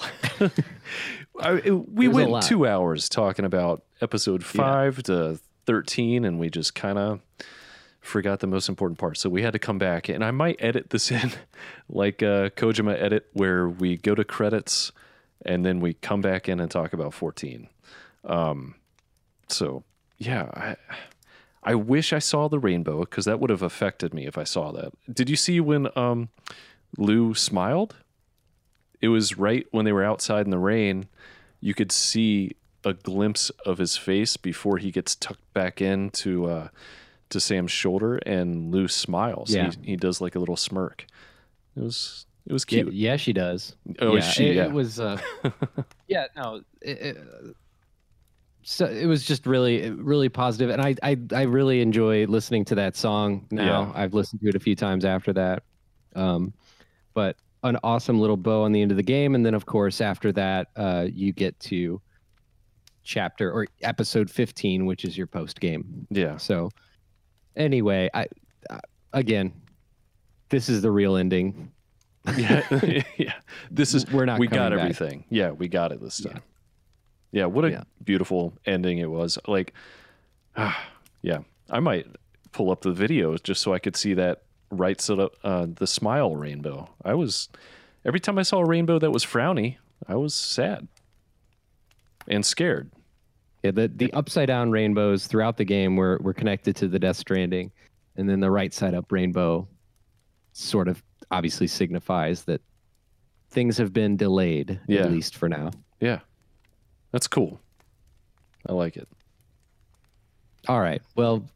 I, 1.40 1.70
we 1.70 2.09
went 2.09 2.43
two 2.43 2.66
hours 2.66 3.09
talking 3.09 3.47
about 3.47 3.82
episode 4.02 4.44
five 4.44 5.02
to 5.05 5.39
thirteen, 5.64 6.24
and 6.24 6.39
we 6.39 6.51
just 6.51 6.74
kind 6.74 6.98
of 6.98 7.20
forgot 8.01 8.40
the 8.40 8.47
most 8.47 8.68
important 8.68 8.98
part. 8.98 9.16
So 9.16 9.31
we 9.31 9.43
had 9.43 9.52
to 9.52 9.59
come 9.59 9.78
back, 9.78 10.09
and 10.09 10.24
I 10.24 10.32
might 10.32 10.56
edit 10.59 10.90
this 10.90 11.10
in, 11.12 11.32
like 11.89 12.22
uh, 12.22 12.51
Kojima 12.51 13.01
edit, 13.01 13.28
where 13.32 13.68
we 13.68 13.97
go 13.97 14.14
to 14.14 14.24
credits 14.24 14.93
and 15.43 15.64
then 15.64 15.81
we 15.81 15.94
come 15.94 16.20
back 16.20 16.51
in 16.51 16.60
and 16.60 16.70
talk 16.70 16.93
about 16.93 17.14
14. 17.14 17.66
Um, 18.24 18.74
so 19.48 19.85
yeah, 20.18 20.51
I 20.52 20.77
I 21.62 21.74
wish 21.74 22.12
I 22.12 22.18
saw 22.18 22.48
the 22.48 22.58
rainbow 22.58 23.00
because 23.00 23.26
that 23.26 23.38
would 23.40 23.50
have 23.50 23.62
affected 23.62 24.14
me 24.14 24.26
if 24.26 24.38
I 24.38 24.44
saw 24.44 24.72
that. 24.72 24.92
Did 25.12 25.28
you 25.28 25.36
see 25.36 25.60
when 25.60 25.88
um, 25.96 26.30
Lou 26.96 27.34
smiled? 27.34 27.96
It 29.00 29.08
was 29.08 29.36
right 29.36 29.66
when 29.70 29.84
they 29.84 29.92
were 29.92 30.04
outside 30.04 30.46
in 30.46 30.50
the 30.50 30.58
rain. 30.58 31.08
You 31.60 31.74
could 31.74 31.92
see 31.92 32.56
a 32.84 32.94
glimpse 32.94 33.50
of 33.66 33.78
his 33.78 33.96
face 33.96 34.36
before 34.38 34.78
he 34.78 34.90
gets 34.90 35.14
tucked 35.14 35.52
back 35.52 35.82
into 35.82 36.46
uh, 36.46 36.68
to 37.28 37.40
Sam's 37.40 37.70
shoulder, 37.72 38.16
and 38.24 38.72
Lou 38.72 38.88
smiles. 38.88 39.54
Yeah. 39.54 39.70
He, 39.82 39.90
he 39.92 39.96
does 39.96 40.20
like 40.20 40.34
a 40.34 40.38
little 40.38 40.56
smirk. 40.56 41.06
It 41.76 41.82
was 41.82 42.26
it 42.46 42.52
was 42.52 42.64
Yeah, 42.68 42.82
cute. 42.84 42.94
yeah, 42.94 43.16
she 43.16 43.32
does. 43.34 43.76
Oh, 44.00 44.14
yeah, 44.16 44.20
she, 44.22 44.46
it, 44.46 44.56
yeah. 44.56 44.64
it 44.64 44.72
was. 44.72 44.98
Uh, 44.98 45.20
yeah, 46.08 46.26
no. 46.36 46.62
It, 46.80 46.98
it, 46.98 47.16
so 48.62 48.86
it 48.86 49.06
was 49.06 49.24
just 49.24 49.46
really, 49.46 49.90
really 49.90 50.28
positive, 50.28 50.70
and 50.70 50.80
I, 50.82 50.94
I, 51.02 51.16
I 51.34 51.42
really 51.42 51.80
enjoy 51.80 52.26
listening 52.26 52.64
to 52.66 52.74
that 52.76 52.96
song. 52.96 53.46
Now 53.50 53.92
Yeah. 53.94 54.02
I've 54.02 54.14
listened 54.14 54.40
to 54.42 54.48
it 54.48 54.54
a 54.54 54.60
few 54.60 54.76
times 54.76 55.04
after 55.04 55.32
that. 55.34 55.62
Um, 56.14 56.52
but 57.14 57.36
an 57.62 57.78
awesome 57.84 58.18
little 58.20 58.36
bow 58.36 58.62
on 58.62 58.72
the 58.72 58.80
end 58.82 58.90
of 58.90 58.96
the 58.96 59.02
game, 59.02 59.34
and 59.34 59.44
then 59.44 59.54
of 59.54 59.66
course 59.66 60.00
after 60.00 60.32
that, 60.32 60.68
uh, 60.76 61.06
you 61.12 61.32
get 61.32 61.58
to 61.60 62.00
chapter 63.02 63.50
or 63.52 63.66
episode 63.82 64.30
fifteen, 64.30 64.86
which 64.86 65.04
is 65.04 65.16
your 65.16 65.26
post 65.26 65.60
game. 65.60 66.06
Yeah. 66.10 66.36
So, 66.36 66.70
anyway, 67.56 68.08
I, 68.14 68.26
I 68.70 68.80
again, 69.12 69.52
this 70.48 70.68
is 70.68 70.82
the 70.82 70.90
real 70.90 71.16
ending. 71.16 71.70
yeah, 72.36 72.62
yeah. 73.16 73.34
This 73.70 73.94
is 73.94 74.10
We're 74.10 74.24
not 74.26 74.38
We 74.38 74.46
got 74.46 74.56
coming 74.72 74.78
back. 74.78 74.80
everything. 74.84 75.24
Yeah, 75.30 75.50
we 75.50 75.68
got 75.68 75.92
it 75.92 76.00
this 76.00 76.20
time. 76.20 76.34
Yeah, 76.36 76.40
what 77.32 77.65
a 77.65 77.70
Yeah. 77.70 77.82
beautiful 78.05 78.52
ending 78.66 78.98
it 78.98 79.11
was. 79.11 79.39
Like, 79.47 79.73
yeah, 81.23 81.39
I 81.70 81.81
might 81.81 82.07
pull 82.52 82.70
up 82.70 82.81
the 82.82 82.93
videos 82.93 83.43
just 83.43 83.62
so 83.62 83.73
I 83.73 83.78
could 83.78 83.97
see 83.97 84.15
that 84.15 84.43
right 84.70 85.01
side 85.01 85.19
of 85.20 85.31
uh, 85.44 85.66
the 85.74 85.86
smile 85.86 86.35
rainbow. 86.36 86.89
I 87.05 87.15
was 87.15 87.48
every 88.05 88.20
time 88.20 88.39
I 88.39 88.43
saw 88.43 88.59
a 88.59 88.65
rainbow 88.66 88.98
that 88.98 89.11
was 89.11 89.24
frowny, 89.24 89.77
I 90.09 90.16
was 90.16 90.35
sad 90.35 90.89
and 92.28 92.44
scared. 92.44 92.90
Yeah, 93.62 93.73
the 93.73 93.89
the 93.89 94.12
upside 94.12 94.47
down 94.48 94.70
rainbows 94.70 95.27
throughout 95.27 95.57
the 95.59 95.65
game 95.65 95.97
were 95.97 96.19
were 96.23 96.32
connected 96.35 96.77
to 96.77 96.89
the 96.89 96.98
Death 96.98 97.16
Stranding, 97.16 97.70
and 98.16 98.28
then 98.28 98.40
the 98.40 98.51
right 98.51 98.73
side 98.73 98.94
up 98.94 99.12
rainbow 99.12 99.69
sort 100.52 100.89
of 100.89 101.02
obviously 101.31 101.66
signifies 101.66 102.44
that 102.44 102.61
things 103.51 103.77
have 103.77 103.93
been 103.93 104.16
delayed 104.16 104.81
Yeah. 104.89 105.02
at 105.02 105.11
least 105.12 105.36
for 105.36 105.48
now. 105.48 105.70
Yeah, 106.01 106.20
that's 107.12 107.26
cool. 107.26 107.60
I 108.68 108.72
like 108.72 108.96
it. 108.96 109.08
All 110.68 110.80
right, 110.80 111.00
well, 111.16 111.46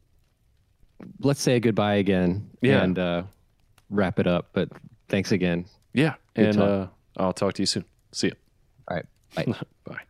let's 1.19 1.41
say 1.41 1.59
goodbye 1.59 1.95
again 1.95 2.49
Yeah. 2.61 2.81
and 2.83 2.97
uh, 2.97 3.23
wrap 3.89 4.19
it 4.19 4.27
up. 4.27 4.49
But 4.53 4.69
thanks 5.09 5.31
again. 5.31 5.65
Yeah, 5.93 6.15
Good 6.35 6.47
and 6.47 6.59
uh, 6.59 6.87
I'll 7.17 7.33
talk 7.33 7.53
to 7.53 7.61
you 7.61 7.67
soon. 7.67 7.85
See 8.11 8.27
you. 8.27 8.33
All 8.89 8.97
right, 8.97 9.05
bye. 9.35 9.45
Bye. 9.85 10.01